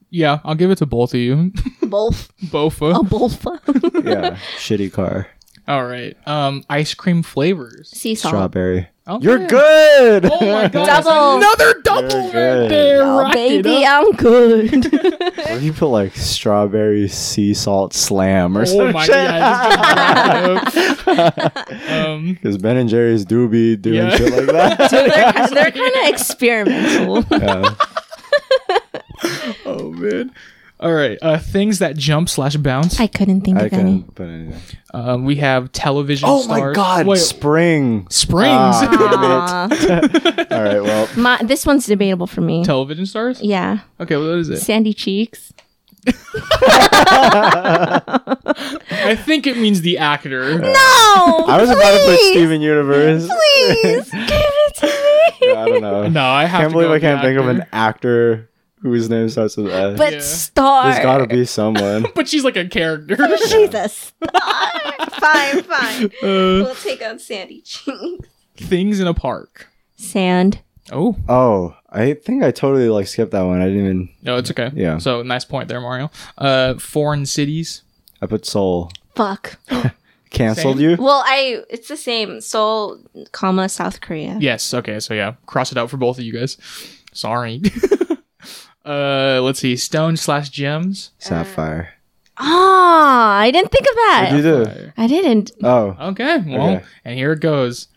Yeah, 0.08 0.38
I'll 0.42 0.54
give 0.54 0.70
it 0.70 0.76
to 0.78 0.86
both 0.86 1.12
of 1.12 1.20
you. 1.20 1.52
Both. 1.82 2.32
both. 2.50 2.78
Oh, 2.80 3.02
both. 3.02 3.44
Yeah. 4.02 4.38
shitty 4.56 4.90
car. 4.90 5.26
All 5.68 5.84
right. 5.84 6.16
Um, 6.26 6.64
ice 6.70 6.94
cream 6.94 7.22
flavors. 7.22 7.90
sea 7.90 8.14
salt. 8.14 8.30
Strawberry. 8.32 8.88
Okay. 9.06 9.22
You're 9.22 9.46
good. 9.46 10.24
Oh 10.32 10.40
my 10.40 10.66
god! 10.72 10.86
Double. 11.04 11.36
Another 11.36 11.74
double 11.82 12.08
You're 12.08 12.60
right 12.62 12.68
there. 12.70 13.02
Oh, 13.02 13.30
baby, 13.32 13.84
up. 13.84 14.06
I'm 14.06 14.12
good. 14.12 14.72
what 14.92 15.50
if 15.50 15.62
you 15.62 15.74
put 15.74 15.88
like 15.88 16.14
strawberry 16.16 17.08
sea 17.08 17.52
salt 17.52 17.92
slam 17.92 18.56
or 18.56 18.62
Oh 18.62 18.64
some 18.64 18.92
my 18.92 19.04
shit? 19.04 19.12
god! 19.14 20.58
um, 21.90 22.32
Because 22.32 22.56
Ben 22.62 22.78
and 22.78 22.88
Jerry's 22.88 23.26
do 23.26 23.46
be 23.46 23.76
doing 23.76 23.96
Yeah. 23.96 24.16
shit 24.16 24.32
like 24.32 24.46
that. 24.46 24.90
they're 24.90 25.50
they're 25.50 25.70
kind 25.70 25.96
of 25.96 26.08
experimental. 26.08 27.24
yeah. 27.30 27.74
oh 29.66 29.90
man. 29.92 30.32
All 30.80 30.92
right. 30.92 31.16
Uh, 31.22 31.38
things 31.38 31.78
that 31.78 31.96
jump 31.96 32.28
slash 32.28 32.56
bounce. 32.56 32.98
I 33.00 33.06
couldn't 33.06 33.42
think 33.42 33.58
I 33.58 33.62
of 33.66 33.72
any. 33.72 33.82
couldn't 34.00 34.14
put 34.14 34.26
anything. 34.28 34.78
Um, 34.92 35.24
we 35.24 35.36
have 35.36 35.70
television. 35.72 36.28
Oh 36.30 36.46
my 36.48 36.58
stars. 36.58 36.76
god, 36.76 37.06
Wait, 37.06 37.18
spring. 37.18 38.06
springs. 38.10 38.50
Ah, 38.52 39.68
damn 39.70 40.04
it. 40.04 40.50
Aw. 40.50 40.56
All 40.56 40.62
right, 40.62 40.82
well, 40.82 41.08
My, 41.16 41.38
this 41.42 41.64
one's 41.64 41.86
debatable 41.86 42.26
for 42.26 42.40
me. 42.42 42.64
television 42.64 43.06
stars. 43.06 43.40
yeah. 43.40 43.80
Okay, 44.00 44.16
well, 44.16 44.30
what 44.30 44.38
is 44.40 44.50
it? 44.50 44.58
Sandy 44.60 44.92
cheeks. 44.92 45.52
I 48.06 49.16
think 49.24 49.46
it 49.46 49.56
means 49.56 49.80
the 49.82 49.98
actor. 49.98 50.58
No! 50.58 50.74
I 50.74 51.58
was 51.60 51.70
about 51.70 51.92
to 51.98 52.04
put 52.04 52.18
Steven 52.30 52.60
Universe. 52.60 53.26
Please, 53.26 54.10
give 54.10 54.22
it 54.28 54.74
to 54.76 54.86
me. 54.86 55.52
I 55.56 55.68
don't 55.68 55.80
know. 55.82 56.08
No, 56.08 56.24
I 56.24 56.44
have 56.44 56.60
can't 56.60 56.70
to 56.70 56.74
believe 56.74 56.90
I 56.90 56.92
with 56.94 57.02
the 57.02 57.08
can't 57.08 57.22
think 57.22 57.38
of 57.38 57.48
an 57.48 57.64
actor. 57.72 58.50
Actor 58.84 58.88
whose 58.94 59.08
name 59.10 59.28
starts 59.28 59.56
with 59.56 59.68
S. 59.68 59.98
But 59.98 60.12
Yeah. 60.14 60.20
star. 60.20 60.84
There's 60.92 61.02
gotta 61.04 61.26
be 61.26 61.44
someone. 61.44 62.06
But 62.14 62.28
she's 62.28 62.44
like 62.44 62.56
a 62.56 62.68
character. 62.68 63.16
She's 63.38 63.74
a 63.74 63.88
star. 63.88 64.30
fine, 65.10 65.62
fine. 65.62 66.04
Uh, 66.22 66.64
We'll 66.64 66.74
take 66.76 67.02
out 67.02 67.20
Sandy 67.20 67.60
cheeks. 67.62 68.28
things 68.56 69.00
in 69.00 69.06
a 69.06 69.14
park. 69.14 69.68
Sand. 69.96 70.60
Oh 70.92 71.16
Oh, 71.28 71.74
I 71.90 72.14
think 72.14 72.42
I 72.44 72.50
totally 72.50 72.88
like 72.88 73.06
skipped 73.06 73.32
that 73.32 73.42
one. 73.42 73.60
I 73.60 73.66
didn't 73.66 73.80
even. 73.84 74.08
no, 74.22 74.36
it's 74.36 74.50
okay. 74.50 74.70
Yeah. 74.74 74.98
So 74.98 75.22
nice 75.22 75.44
point 75.44 75.68
there, 75.68 75.80
Mario. 75.80 76.10
Uh, 76.36 76.74
foreign 76.74 77.24
cities. 77.26 77.82
I 78.20 78.26
put 78.26 78.44
Seoul. 78.46 78.90
Fuck. 79.14 79.58
Canceled 80.30 80.78
Same? 80.78 80.90
you? 80.90 80.96
Well, 80.98 81.22
I 81.24 81.62
it's 81.70 81.86
the 81.88 81.96
same. 81.96 82.40
Seoul, 82.40 82.98
comma 83.32 83.68
South 83.68 84.00
Korea. 84.00 84.36
Yes. 84.40 84.74
Okay. 84.74 84.98
So 85.00 85.14
yeah, 85.14 85.34
cross 85.46 85.70
it 85.72 85.78
out 85.78 85.88
for 85.90 85.96
both 85.96 86.18
of 86.18 86.24
you 86.24 86.32
guys. 86.32 86.58
Sorry. 87.12 87.62
Uh, 88.84 89.40
let's 89.42 89.58
see. 89.60 89.76
Stone 89.76 90.16
slash 90.16 90.50
gems. 90.50 91.10
Sapphire. 91.18 91.90
Ah, 92.36 93.36
I 93.38 93.50
didn't 93.50 93.70
think 93.70 93.86
of 93.88 93.94
that. 93.94 94.28
What'd 94.32 94.44
you 94.44 94.64
do? 94.84 94.92
I 94.96 95.06
didn't. 95.06 95.52
Oh, 95.62 95.96
Okay. 96.00 96.42
Well, 96.46 96.76
Okay. 96.76 96.84
and 97.04 97.16
here 97.18 97.32
it 97.32 97.40
goes. 97.40 97.88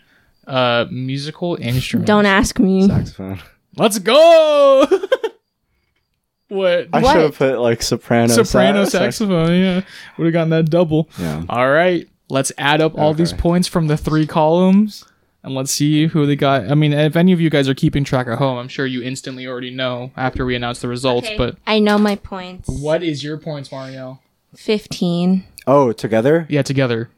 Uh, 0.46 0.86
musical 0.92 1.58
instrument. 1.60 2.06
Don't 2.08 2.26
ask 2.26 2.60
me. 2.60 2.88
saxophone. 2.88 3.42
Let's 3.76 4.00
go. 4.00 4.86
what? 6.50 6.88
I 6.94 7.02
What? 7.02 7.14
should 7.14 7.22
have 7.24 7.38
put 7.38 7.60
like 7.60 7.82
soprano. 7.82 8.28
Soprano 8.34 8.84
sax- 8.86 8.92
saxophone. 9.18 9.60
Yeah, 9.60 9.82
would 10.18 10.26
have 10.26 10.34
gotten 10.34 10.50
that 10.52 10.70
double. 10.70 11.10
Yeah. 11.20 11.44
All 11.50 11.70
right, 11.70 12.08
let's 12.30 12.52
add 12.58 12.80
up 12.82 12.98
all 12.98 13.14
these 13.14 13.34
Okay. 13.34 13.42
points 13.42 13.68
from 13.68 13.88
the 13.88 13.98
three 13.98 14.26
columns, 14.26 15.04
and 15.48 15.56
let's 15.56 15.72
see 15.72 16.08
who 16.08 16.26
they 16.26 16.36
got. 16.36 16.70
I 16.70 16.76
mean, 16.76 16.94
if 16.94 17.16
any 17.16 17.34
of 17.34 17.42
you 17.42 17.50
guys 17.50 17.68
are 17.68 17.74
keeping 17.74 18.04
track 18.04 18.28
at 18.28 18.38
home, 18.38 18.58
I'm 18.58 18.68
sure 18.68 18.86
you 18.86 19.02
instantly 19.02 19.48
already 19.48 19.72
know 19.72 20.12
after 20.16 20.46
we 20.46 20.56
announce 20.56 20.80
the 20.80 20.88
results. 20.88 21.30
But 21.38 21.58
I 21.66 21.80
know 21.80 21.98
my 21.98 22.16
points. 22.16 22.70
what 22.70 23.04
is 23.04 23.24
your 23.24 23.38
points, 23.38 23.72
Mario? 23.72 24.20
Fifteen. 24.56 25.46
Oh, 25.66 25.92
together? 25.92 26.46
Yeah, 26.50 26.62
together. 26.62 27.10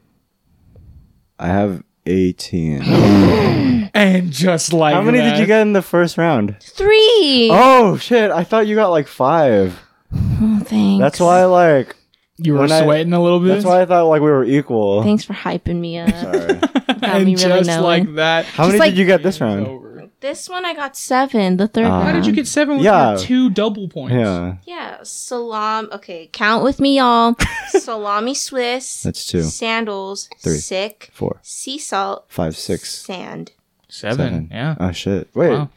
I 1.38 1.46
have 1.48 1.82
18. 2.06 2.82
And 3.92 4.30
just 4.30 4.72
like 4.72 4.94
How 4.94 5.02
many 5.02 5.18
did 5.18 5.38
you 5.38 5.46
get 5.46 5.62
in 5.62 5.72
the 5.72 5.82
first 5.82 6.16
round? 6.16 6.56
Three. 6.62 7.48
Oh, 7.52 7.96
shit. 8.00 8.30
I 8.30 8.44
thought 8.44 8.68
you 8.68 8.76
got 8.76 8.90
like 8.90 9.08
five. 9.08 9.80
Oh, 10.14 10.60
thanks. 10.64 11.00
That's 11.00 11.18
why, 11.20 11.44
like, 11.46 11.96
You 12.42 12.54
were 12.54 12.60
when 12.60 12.68
sweating 12.68 13.12
a 13.12 13.22
little 13.22 13.40
bit. 13.40 13.48
that's 13.48 13.64
why 13.64 13.82
I 13.82 13.86
thought 13.86 14.04
like 14.06 14.22
we 14.22 14.30
were 14.30 14.44
equal. 14.44 15.02
Thanks 15.02 15.24
for 15.24 15.32
hyping 15.34 15.76
me 15.80 15.98
up. 15.98 16.10
Sorry. 16.10 16.54
Got 17.00 17.04
and 17.04 17.24
me 17.24 17.34
just 17.34 17.46
really 17.46 17.62
knowing. 17.66 17.82
like 18.06 18.14
that, 18.16 18.44
How 18.46 18.64
Just 18.64 18.68
many 18.72 18.78
like- 18.80 18.90
did 18.92 18.98
you 18.98 19.06
get 19.06 19.22
this 19.22 19.40
round? 19.40 19.66
over. 19.66 19.88
This 20.20 20.50
one 20.50 20.66
I 20.66 20.74
got 20.74 20.98
seven. 20.98 21.56
The 21.56 21.66
third 21.66 21.86
uh, 21.86 21.88
round. 21.88 22.06
How 22.08 22.12
did 22.12 22.26
you 22.26 22.32
get 22.34 22.46
seven 22.46 22.76
with 22.76 22.84
Yeah. 22.84 23.16
two 23.18 23.48
double 23.48 23.88
points? 23.88 24.12
Yeah. 24.14 24.56
Yeah, 24.66 24.98
salam. 25.02 25.88
Okay, 25.92 26.28
count 26.30 26.62
with 26.62 26.78
me, 26.78 26.98
y'all. 26.98 27.36
Salami 27.70 28.34
Swiss. 28.34 29.02
That's 29.02 29.24
two. 29.24 29.42
Sandals. 29.42 30.28
Three. 30.38 30.58
Sick. 30.58 31.08
Four, 31.14 31.38
Sea 31.42 31.78
salt. 31.78 32.26
five, 32.28 32.54
six, 32.54 32.90
Sand. 32.94 33.52
Seven. 33.88 34.16
seven. 34.18 34.48
Yeah. 34.50 34.74
Oh, 34.78 34.92
shit. 34.92 35.28
Wait. 35.34 35.50
Wow. 35.52 35.70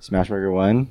Smashburger 0.00 0.50
one. 0.52 0.88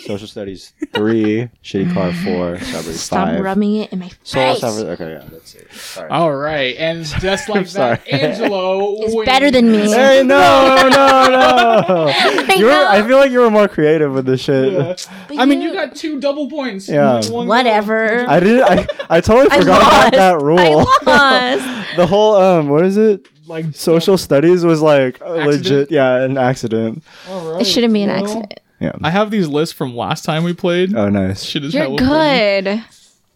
Social 0.00 0.26
studies 0.26 0.72
three. 0.94 1.48
Shitty 1.62 1.92
car 1.92 2.12
four. 2.12 2.58
Strawberry 2.58 2.94
Stop 2.94 3.28
five. 3.28 3.40
rubbing 3.44 3.76
it 3.76 3.92
in 3.92 3.98
my 3.98 4.10
Soul 4.22 4.42
face. 4.54 4.56
Strawberry. 4.58 4.90
Okay, 4.92 5.10
yeah, 5.12 5.28
that's 5.30 5.54
it. 5.54 5.72
Sorry. 5.72 6.10
All 6.10 6.34
right, 6.34 6.76
and 6.76 7.04
just 7.04 7.48
like 7.50 7.66
sorry. 7.66 7.96
that, 7.96 8.08
Angelo 8.12 9.02
is 9.04 9.14
better 9.26 9.50
than 9.50 9.70
me. 9.70 9.78
Hey, 9.90 10.22
no, 10.24 10.88
no, 10.88 11.84
no. 11.88 12.44
You 12.58 12.64
were. 12.66 12.72
I 12.72 13.02
feel 13.06 13.18
like 13.18 13.30
you 13.30 13.40
were 13.40 13.50
more 13.50 13.68
creative 13.68 14.12
with 14.12 14.26
this 14.26 14.40
shit. 14.40 14.72
Yeah. 14.72 14.96
I 15.40 15.44
mean, 15.44 15.60
you 15.60 15.72
got 15.72 15.94
two 15.94 16.18
double 16.20 16.48
points. 16.48 16.88
Yeah. 16.88 17.14
one 17.30 17.46
go. 17.46 17.50
Whatever. 17.50 18.28
I 18.28 18.40
didn't. 18.40 18.62
I, 18.64 18.86
I 19.10 19.20
totally 19.20 19.50
I 19.50 19.60
forgot 19.60 19.82
lost. 19.82 20.08
about 20.08 20.12
that 20.12 20.42
rule. 20.44 20.86
I 21.06 21.54
lost. 21.56 21.96
the 21.96 22.06
whole 22.06 22.34
um, 22.36 22.68
what 22.68 22.84
is 22.84 22.96
it? 22.96 23.26
Like 23.46 23.74
Social 23.74 24.18
studies 24.18 24.64
was 24.64 24.82
like 24.82 25.20
Accident? 25.22 25.46
legit, 25.46 25.90
yeah, 25.90 26.22
an 26.22 26.36
accident. 26.36 27.02
All 27.28 27.52
right. 27.52 27.62
it 27.62 27.64
shouldn't 27.64 27.92
be 27.94 28.02
an 28.02 28.10
well, 28.10 28.22
accident. 28.24 28.60
Yeah. 28.80 28.92
I 29.02 29.10
have 29.10 29.30
these 29.30 29.48
lists 29.48 29.74
from 29.74 29.96
last 29.96 30.24
time 30.24 30.44
we 30.44 30.52
played. 30.52 30.94
Oh, 30.94 31.08
nice. 31.08 31.42
Shit 31.42 31.64
is 31.64 31.74
You're 31.74 31.84
hella 31.84 31.98
funny. 31.98 32.62
good. 32.62 32.84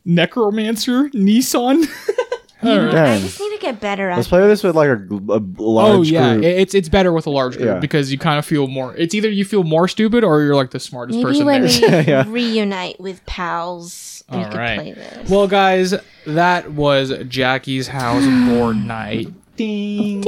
Necromancer, 0.05 1.09
Nissan. 1.11 1.87
All 2.65 2.79
right. 2.79 2.89
I 2.89 2.93
Dang. 2.93 3.21
just 3.23 3.41
need 3.41 3.57
to 3.57 3.59
get 3.61 3.81
better 3.81 4.09
at 4.09 4.17
Let's 4.17 4.29
play 4.29 4.47
this 4.47 4.63
with 4.63 4.77
like 4.77 4.89
a, 4.89 4.93
a 4.93 4.99
oh, 5.31 5.45
large 5.59 5.97
Oh 5.99 6.03
yeah, 6.03 6.35
group. 6.35 6.45
it- 6.45 6.59
it's 6.61 6.75
it's 6.77 6.89
better 6.89 7.13
with 7.13 7.27
a 7.27 7.31
large 7.31 7.57
group 7.57 7.67
Yeah. 7.67 7.79
because 7.81 8.13
you 8.13 8.19
kind 8.19 8.39
of 8.39 8.47
feel 8.47 8.69
more. 8.69 8.95
It's 8.97 9.15
either 9.17 9.29
you 9.29 9.45
feel 9.45 9.65
more 9.65 9.89
stupid 9.89 10.23
or 10.23 10.43
you're 10.43 10.55
like 10.55 10.71
the 10.71 10.79
smartest 10.79 11.19
Maybe 11.19 11.29
person 11.29 11.47
when 11.47 11.63
there. 11.67 12.05
we 12.05 12.07
Yeah. 12.13 12.25
reunite 12.29 13.01
with 13.01 13.25
pals, 13.27 14.23
we 14.31 14.39
All 14.39 14.45
could 14.45 14.55
right. 14.59 14.79
play 14.79 14.93
this. 14.93 15.29
Well, 15.29 15.49
guys, 15.49 15.93
that 16.25 16.71
was 16.73 17.13
Jackie's 17.27 17.89
house 17.89 18.25
board 18.49 18.77
night. 18.77 19.29
Ding. 19.57 20.21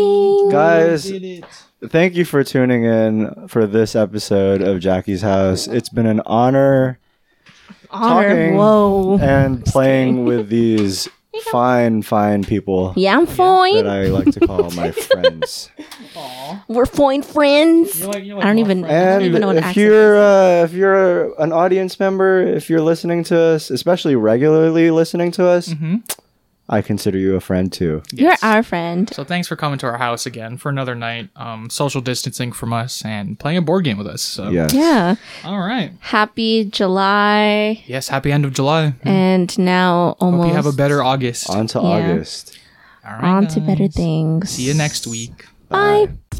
Guys, 0.50 1.04
Did 1.04 1.22
it. 1.24 1.44
Thank 1.88 2.14
you 2.14 2.24
for 2.24 2.42
tuning 2.44 2.84
in 2.84 3.48
for 3.48 3.66
this 3.66 3.94
episode 3.96 4.60
of 4.62 4.80
Jackie's 4.80 5.22
House. 5.22 5.66
It's 5.66 5.88
been 5.88 6.06
an 6.06 6.20
honor 6.26 6.98
Honor. 7.90 8.28
talking 8.28 8.56
Whoa. 8.56 9.18
and 9.18 9.64
playing 9.66 10.24
with 10.24 10.48
these 10.48 11.08
fine, 11.50 12.02
fine 12.02 12.44
people 12.44 12.92
Yeah, 12.96 13.16
I'm 13.16 13.26
fine. 13.26 13.74
that 13.76 13.84
fine. 13.84 13.90
I 13.92 14.06
like 14.06 14.30
to 14.32 14.40
call 14.46 14.70
my 14.72 14.90
friends. 14.92 15.70
We're 16.68 16.86
fine 16.86 17.22
friends. 17.22 17.98
You're 18.00 18.08
like- 18.12 18.24
you're 18.24 18.38
I 18.38 18.44
don't 18.44 18.56
my 18.56 18.60
even. 18.60 18.80
friend. 18.82 18.96
I 18.96 19.04
don't 19.04 19.12
And 19.16 19.22
even 19.26 19.40
know 19.40 19.46
what 19.48 19.56
if 19.56 19.64
accent. 19.64 19.76
you're 19.86 20.16
uh, 20.18 20.64
if 20.64 20.72
you're 20.72 21.40
an 21.40 21.52
audience 21.52 21.98
member, 22.00 22.40
if 22.42 22.68
you're 22.70 22.80
listening 22.82 23.24
to 23.24 23.38
us, 23.38 23.70
especially 23.70 24.14
regularly 24.16 24.90
listening 24.90 25.30
to 25.32 25.46
us, 25.46 25.68
Mhm. 25.68 26.02
I 26.68 26.80
consider 26.80 27.18
you 27.18 27.36
a 27.36 27.40
friend 27.40 27.70
too. 27.70 28.02
You're 28.12 28.36
our 28.42 28.62
friend. 28.62 29.12
So 29.14 29.22
thanks 29.22 29.46
for 29.48 29.54
coming 29.54 29.78
to 29.80 29.86
our 29.86 29.98
house 29.98 30.24
again 30.24 30.56
for 30.56 30.70
another 30.70 30.94
night, 30.94 31.28
um, 31.36 31.68
social 31.68 32.00
distancing 32.00 32.52
from 32.52 32.72
us 32.72 33.04
and 33.04 33.38
playing 33.38 33.58
a 33.58 33.62
board 33.62 33.84
game 33.84 33.98
with 33.98 34.06
us. 34.06 34.22
So, 34.22 34.48
Yes. 34.48 34.72
Yeah. 34.72 35.16
all 35.44 35.58
right. 35.58 35.92
Happy 36.00 36.64
July, 36.64 37.82
Yes, 37.86 38.08
happy 38.08 38.32
end 38.32 38.46
of 38.46 38.54
July. 38.54 38.94
and 39.02 39.56
now 39.58 40.16
almost 40.20 40.44
Hope 40.44 40.48
you 40.48 40.54
have 40.56 40.66
a 40.66 40.72
better 40.72 41.02
August. 41.02 41.50
On 41.50 41.66
to 41.66 41.78
Yeah. 41.80 41.84
August. 41.84 42.58
all 43.06 43.12
right, 43.12 43.24
on 43.24 43.46
to 43.48 43.60
better 43.60 43.88
things. 43.88 44.48
See 44.50 44.62
you 44.62 44.72
next 44.72 45.06
week. 45.06 45.44
Bye. 45.68 46.06
Bye. 46.06 46.38